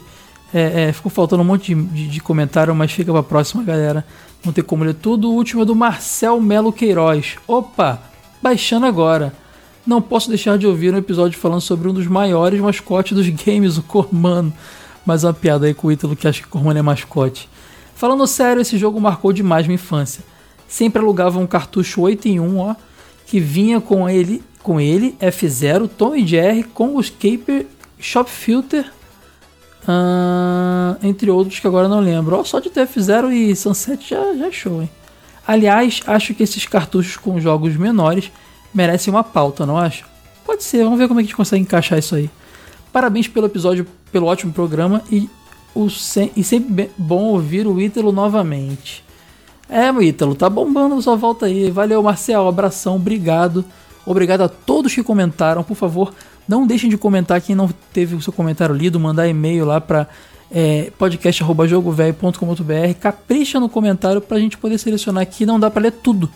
É, 0.54 0.90
é, 0.90 0.94
ficou 0.94 1.12
faltando 1.12 1.42
um 1.42 1.46
monte 1.46 1.74
de, 1.74 1.84
de, 1.86 2.08
de, 2.08 2.20
comentário, 2.20 2.76
mas 2.76 2.92
fica 2.92 3.12
pra 3.12 3.24
próxima, 3.24 3.64
galera. 3.64 4.06
Não 4.46 4.54
tem 4.54 4.64
como 4.64 4.84
ler 4.84 4.94
tudo. 4.94 5.32
O 5.32 5.34
último 5.34 5.64
é 5.64 5.66
do 5.66 5.74
Marcel 5.74 6.40
Melo 6.40 6.72
Queiroz. 6.72 7.38
Opa! 7.48 8.00
Baixando 8.44 8.86
agora 8.86 9.42
não 9.86 10.02
posso 10.02 10.30
deixar 10.30 10.58
de 10.58 10.66
ouvir 10.66 10.94
um 10.94 10.98
episódio 10.98 11.38
falando 11.38 11.62
sobre 11.62 11.90
um 11.90 11.94
dos 11.94 12.08
maiores 12.08 12.60
mascotes 12.60 13.14
dos 13.14 13.28
games, 13.30 13.78
o 13.78 13.84
Cormano. 13.84 14.54
Mais 15.06 15.24
uma 15.24 15.34
piada 15.34 15.66
aí 15.66 15.74
com 15.74 15.88
o 15.88 15.92
Ítalo 15.92 16.16
que 16.16 16.28
acha 16.28 16.42
que 16.42 16.48
Cormano 16.48 16.80
é 16.80 16.82
mascote. 16.82 17.50
Falando 17.94 18.26
sério, 18.26 18.62
esse 18.62 18.78
jogo 18.78 19.00
marcou 19.00 19.34
demais 19.34 19.68
minha 19.68 19.76
infância. 19.76 20.24
sempre 20.68 21.02
alugava 21.02 21.38
um 21.38 21.46
cartucho 21.46 22.02
8 22.02 22.28
em 22.28 22.40
1, 22.40 22.58
ó, 22.58 22.76
que 23.26 23.40
vinha 23.40 23.80
com 23.80 24.10
ele, 24.10 24.42
com 24.62 24.80
ele 24.80 25.16
F0, 25.20 25.90
Tom 25.90 26.16
e 26.16 26.26
Jerry, 26.26 26.64
com 26.64 26.96
os 26.96 27.10
Caper, 27.10 27.68
Shop 28.00 28.30
Filter, 28.30 28.92
uh, 29.84 30.98
entre 31.04 31.30
outros 31.30 31.60
que 31.60 31.68
agora 31.68 31.88
não 31.88 32.00
lembro. 32.00 32.38
Ó, 32.38 32.44
só 32.44 32.60
de 32.60 32.70
ter 32.70 32.88
F0 32.88 33.32
e 33.32 33.56
Sunset 33.56 34.10
já, 34.10 34.34
já 34.36 34.48
é 34.48 34.52
show, 34.52 34.82
hein? 34.82 34.90
Aliás, 35.46 36.02
acho 36.08 36.34
que 36.34 36.44
esses 36.44 36.66
cartuchos 36.66 37.18
com 37.18 37.40
jogos 37.40 37.76
menores 37.76 38.32
merecem 38.74 39.14
uma 39.14 39.24
pauta, 39.24 39.66
não 39.66 39.78
acho? 39.78 40.06
Pode 40.46 40.64
ser, 40.64 40.84
vamos 40.84 41.00
ver 41.00 41.08
como 41.08 41.20
é 41.20 41.24
que 41.24 41.28
a 41.28 41.30
gente 41.30 41.38
consegue 41.38 41.62
encaixar 41.62 42.00
isso 42.00 42.16
aí. 42.16 42.30
Parabéns 42.92 43.28
pelo 43.28 43.48
episódio, 43.48 43.88
pelo 44.12 44.28
ótimo 44.28 44.54
programa 44.54 45.02
e, 45.12 45.30
o 45.74 45.88
e 46.36 46.44
sempre 46.44 46.92
bom 46.98 47.24
ouvir 47.26 47.66
o 47.66 47.80
Ítalo 47.82 48.12
novamente. 48.12 49.04
É, 49.70 49.90
Ítalo, 50.04 50.36
tá 50.36 50.50
bombando 50.50 51.02
sua 51.02 51.16
volta 51.16 51.46
aí. 51.48 51.72
Valeu, 51.72 52.04
Marcel, 52.04 52.48
abração, 52.48 52.98
obrigado. 52.98 53.66
Obrigado 54.06 54.42
a 54.42 54.50
todos 54.50 54.94
que 54.94 55.02
comentaram. 55.02 55.64
Por 55.64 55.76
favor, 55.76 56.14
não 56.48 56.68
deixem 56.68 56.90
de 56.90 56.98
comentar 56.98 57.42
quem 57.42 57.56
não 57.56 57.70
teve 57.92 58.16
o 58.16 58.22
seu 58.22 58.34
comentário 58.34 58.76
lido, 58.76 59.00
mandar 59.00 59.28
e-mail 59.28 59.66
lá 59.66 59.80
para 59.82 60.08
é, 60.52 60.92
podcast.jogovelho.com.br. 60.98 62.94
Capricha 63.00 63.60
no 63.60 63.68
comentário 63.70 64.22
pra 64.22 64.38
gente 64.38 64.58
poder 64.58 64.78
selecionar 64.78 65.24
aqui. 65.24 65.46
Não 65.46 65.60
dá 65.60 65.72
para 65.72 65.84
ler 65.84 65.92
tudo, 65.92 66.30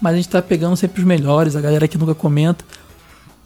mas 0.00 0.14
a 0.14 0.16
gente 0.16 0.28
tá 0.28 0.40
pegando 0.40 0.76
sempre 0.76 1.00
os 1.00 1.06
melhores, 1.06 1.56
a 1.56 1.60
galera 1.60 1.88
que 1.88 1.98
nunca 1.98 2.14
comenta, 2.14 2.64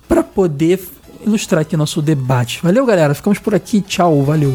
para 0.08 0.22
poder 0.22 0.80
ilustrar 1.24 1.62
aqui 1.62 1.76
nosso 1.76 2.02
debate. 2.02 2.60
Valeu, 2.62 2.84
galera. 2.84 3.14
Ficamos 3.14 3.38
por 3.38 3.54
aqui. 3.54 3.80
Tchau, 3.80 4.22
valeu. 4.22 4.54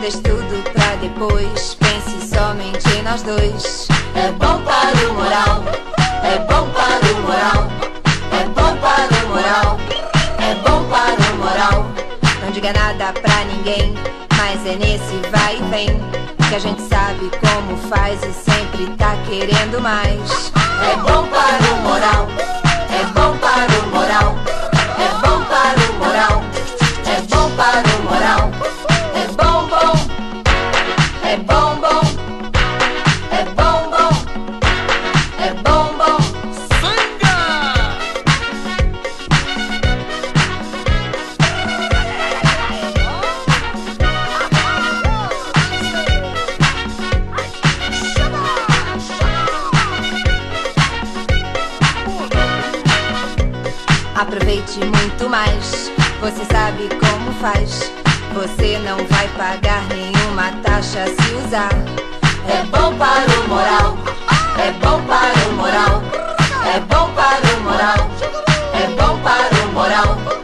Deixe 0.00 0.22
tudo 0.22 0.62
pra 0.72 0.94
depois. 1.00 1.74
Pense 1.74 2.26
somente 2.26 2.88
em 2.96 3.02
nós 3.02 3.22
dois. 3.22 3.86
É 4.14 4.32
bom 4.32 4.62
para 4.62 5.08
o 5.08 5.14
moral. 5.14 5.64
É 6.24 6.38
bom 6.38 6.66
para 6.70 7.12
o 7.12 7.22
moral. 7.22 7.68
É 8.32 8.44
bom 8.46 8.76
para 8.78 9.24
o 9.24 9.28
moral. 9.28 9.78
É 10.38 10.54
bom 10.54 10.84
para 10.88 11.32
o 11.32 11.36
moral. 11.36 11.86
Não 12.42 12.50
diga 12.50 12.72
nada 12.72 13.12
pra 13.12 13.44
ninguém. 13.44 13.94
Mas 14.38 14.64
é 14.64 14.76
nesse 14.76 15.20
vai 15.30 15.56
e 15.56 15.62
vem. 15.64 16.00
Que 16.48 16.54
a 16.54 16.58
gente 16.58 16.82
sabe 16.82 17.30
como 17.40 17.76
faz 17.88 18.22
e 18.22 18.32
sempre 18.32 18.86
tá 18.96 19.16
querendo 19.28 19.82
mais. 19.82 20.50
É 20.82 20.96
bom 20.96 21.26
para 21.26 21.72
o 21.72 21.76
moral. 21.82 22.28
É 22.90 23.04
bom 23.12 23.36
para 23.36 23.78
o 23.78 23.86
moral. 23.90 24.36
É 24.98 25.26
bom 25.26 25.44
para 25.44 25.78
o 25.78 25.94
moral. 25.98 26.42
É 27.06 27.20
bom 27.22 27.50
para 27.56 27.96
o 27.96 27.99
mais. 55.30 55.90
Você 56.20 56.44
sabe 56.52 56.88
como 56.98 57.32
faz. 57.40 57.90
Você 58.34 58.78
não 58.80 58.98
vai 59.06 59.28
pagar 59.38 59.82
nenhuma 59.88 60.50
taxa 60.62 61.06
se 61.06 61.34
usar. 61.34 61.70
É 62.48 62.64
bom 62.64 62.94
para 62.96 63.40
o 63.40 63.48
moral. 63.48 63.96
É 64.58 64.72
bom 64.72 65.00
para 65.06 65.48
o 65.48 65.52
moral. 65.54 66.02
É 66.66 66.80
bom 66.80 67.10
para 67.14 67.56
o 67.56 67.60
moral. 67.62 68.10
É 68.74 68.86
bom 69.00 69.18
para 69.22 69.64
o 69.64 69.72
moral. 69.72 70.39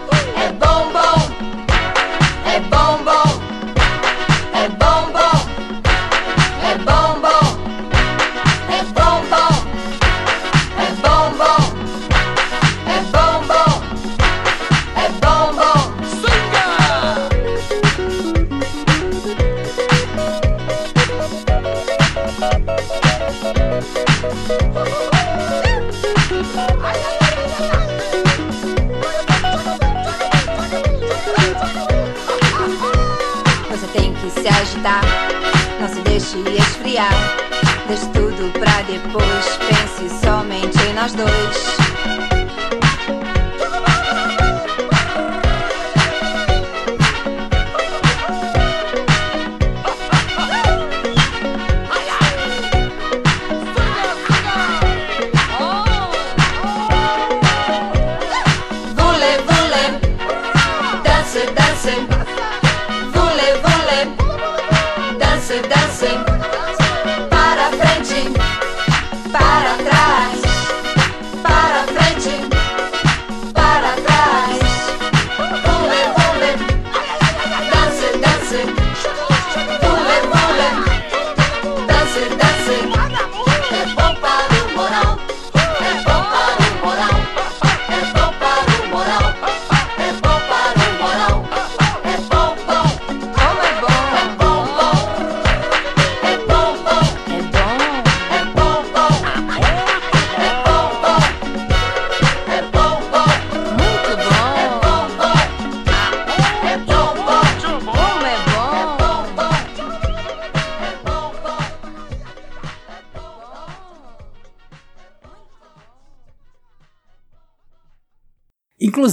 Deutsch. 41.14 41.75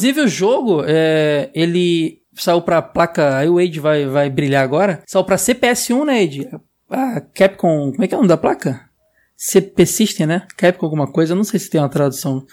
Inclusive 0.04 0.22
o 0.22 0.28
jogo, 0.28 0.84
é, 0.86 1.50
ele 1.56 2.20
saiu 2.34 2.62
pra 2.62 2.82
placa. 2.82 3.38
Aí 3.38 3.48
o 3.48 3.58
Age 3.58 3.80
vai, 3.80 4.06
vai 4.06 4.30
brilhar 4.30 4.62
agora. 4.62 5.02
Saiu 5.08 5.24
pra 5.24 5.38
CPS1, 5.38 6.06
né, 6.06 6.20
Age? 6.20 6.50
A 6.90 7.22
Capcom. 7.22 7.92
Como 7.92 8.04
é 8.04 8.08
que 8.08 8.14
é 8.14 8.18
o 8.18 8.20
nome 8.20 8.28
da 8.28 8.36
placa? 8.36 8.82
CP 9.38 9.86
System, 9.86 10.28
né? 10.28 10.46
Capcom 10.58 10.86
alguma 10.86 11.08
coisa. 11.10 11.32
Eu 11.32 11.38
não 11.38 11.46
sei 11.46 11.58
se 11.58 11.70
tem 11.70 11.80
uma 11.80 11.88
tradução. 11.88 12.46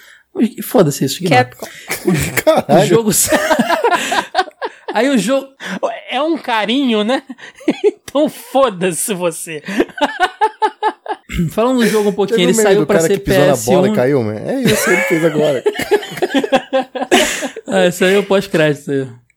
Foda-se 0.63 1.05
isso. 1.05 1.23
ignora. 1.25 1.45
Capcom. 1.45 1.67
O 2.11 2.43
Caralho. 2.43 2.87
jogo. 2.87 3.11
Aí 4.95 5.09
o 5.09 5.19
jogo. 5.19 5.49
É 6.11 6.21
um 6.23 6.37
carinho, 6.39 7.05
né? 7.05 7.23
então 7.85 8.29
foda-se 8.29 9.13
você. 9.15 9.63
Falando 11.51 11.79
do 11.79 11.87
jogo 11.87 12.09
um 12.11 12.13
pouquinho, 12.13 12.41
ele 12.41 12.53
o 12.53 12.55
saiu 12.55 12.81
do 12.81 12.87
pra 12.87 13.01
ser 13.01 13.19
que 13.19 13.25
pisou 13.25 13.47
na 13.47 13.57
bola 13.57 13.89
e 13.89 13.91
PS1. 13.91 13.95
caiu, 13.95 14.23
mano. 14.23 14.39
É 14.51 14.63
isso, 14.63 14.91
ele 14.91 15.03
fez 15.03 15.25
agora. 15.25 15.63
Ah, 17.67 17.87
esse 17.87 18.05
aí 18.05 18.15
é 18.15 18.19
o 18.19 18.25
pós-crédito. 18.25 18.91
aí. 18.91 19.07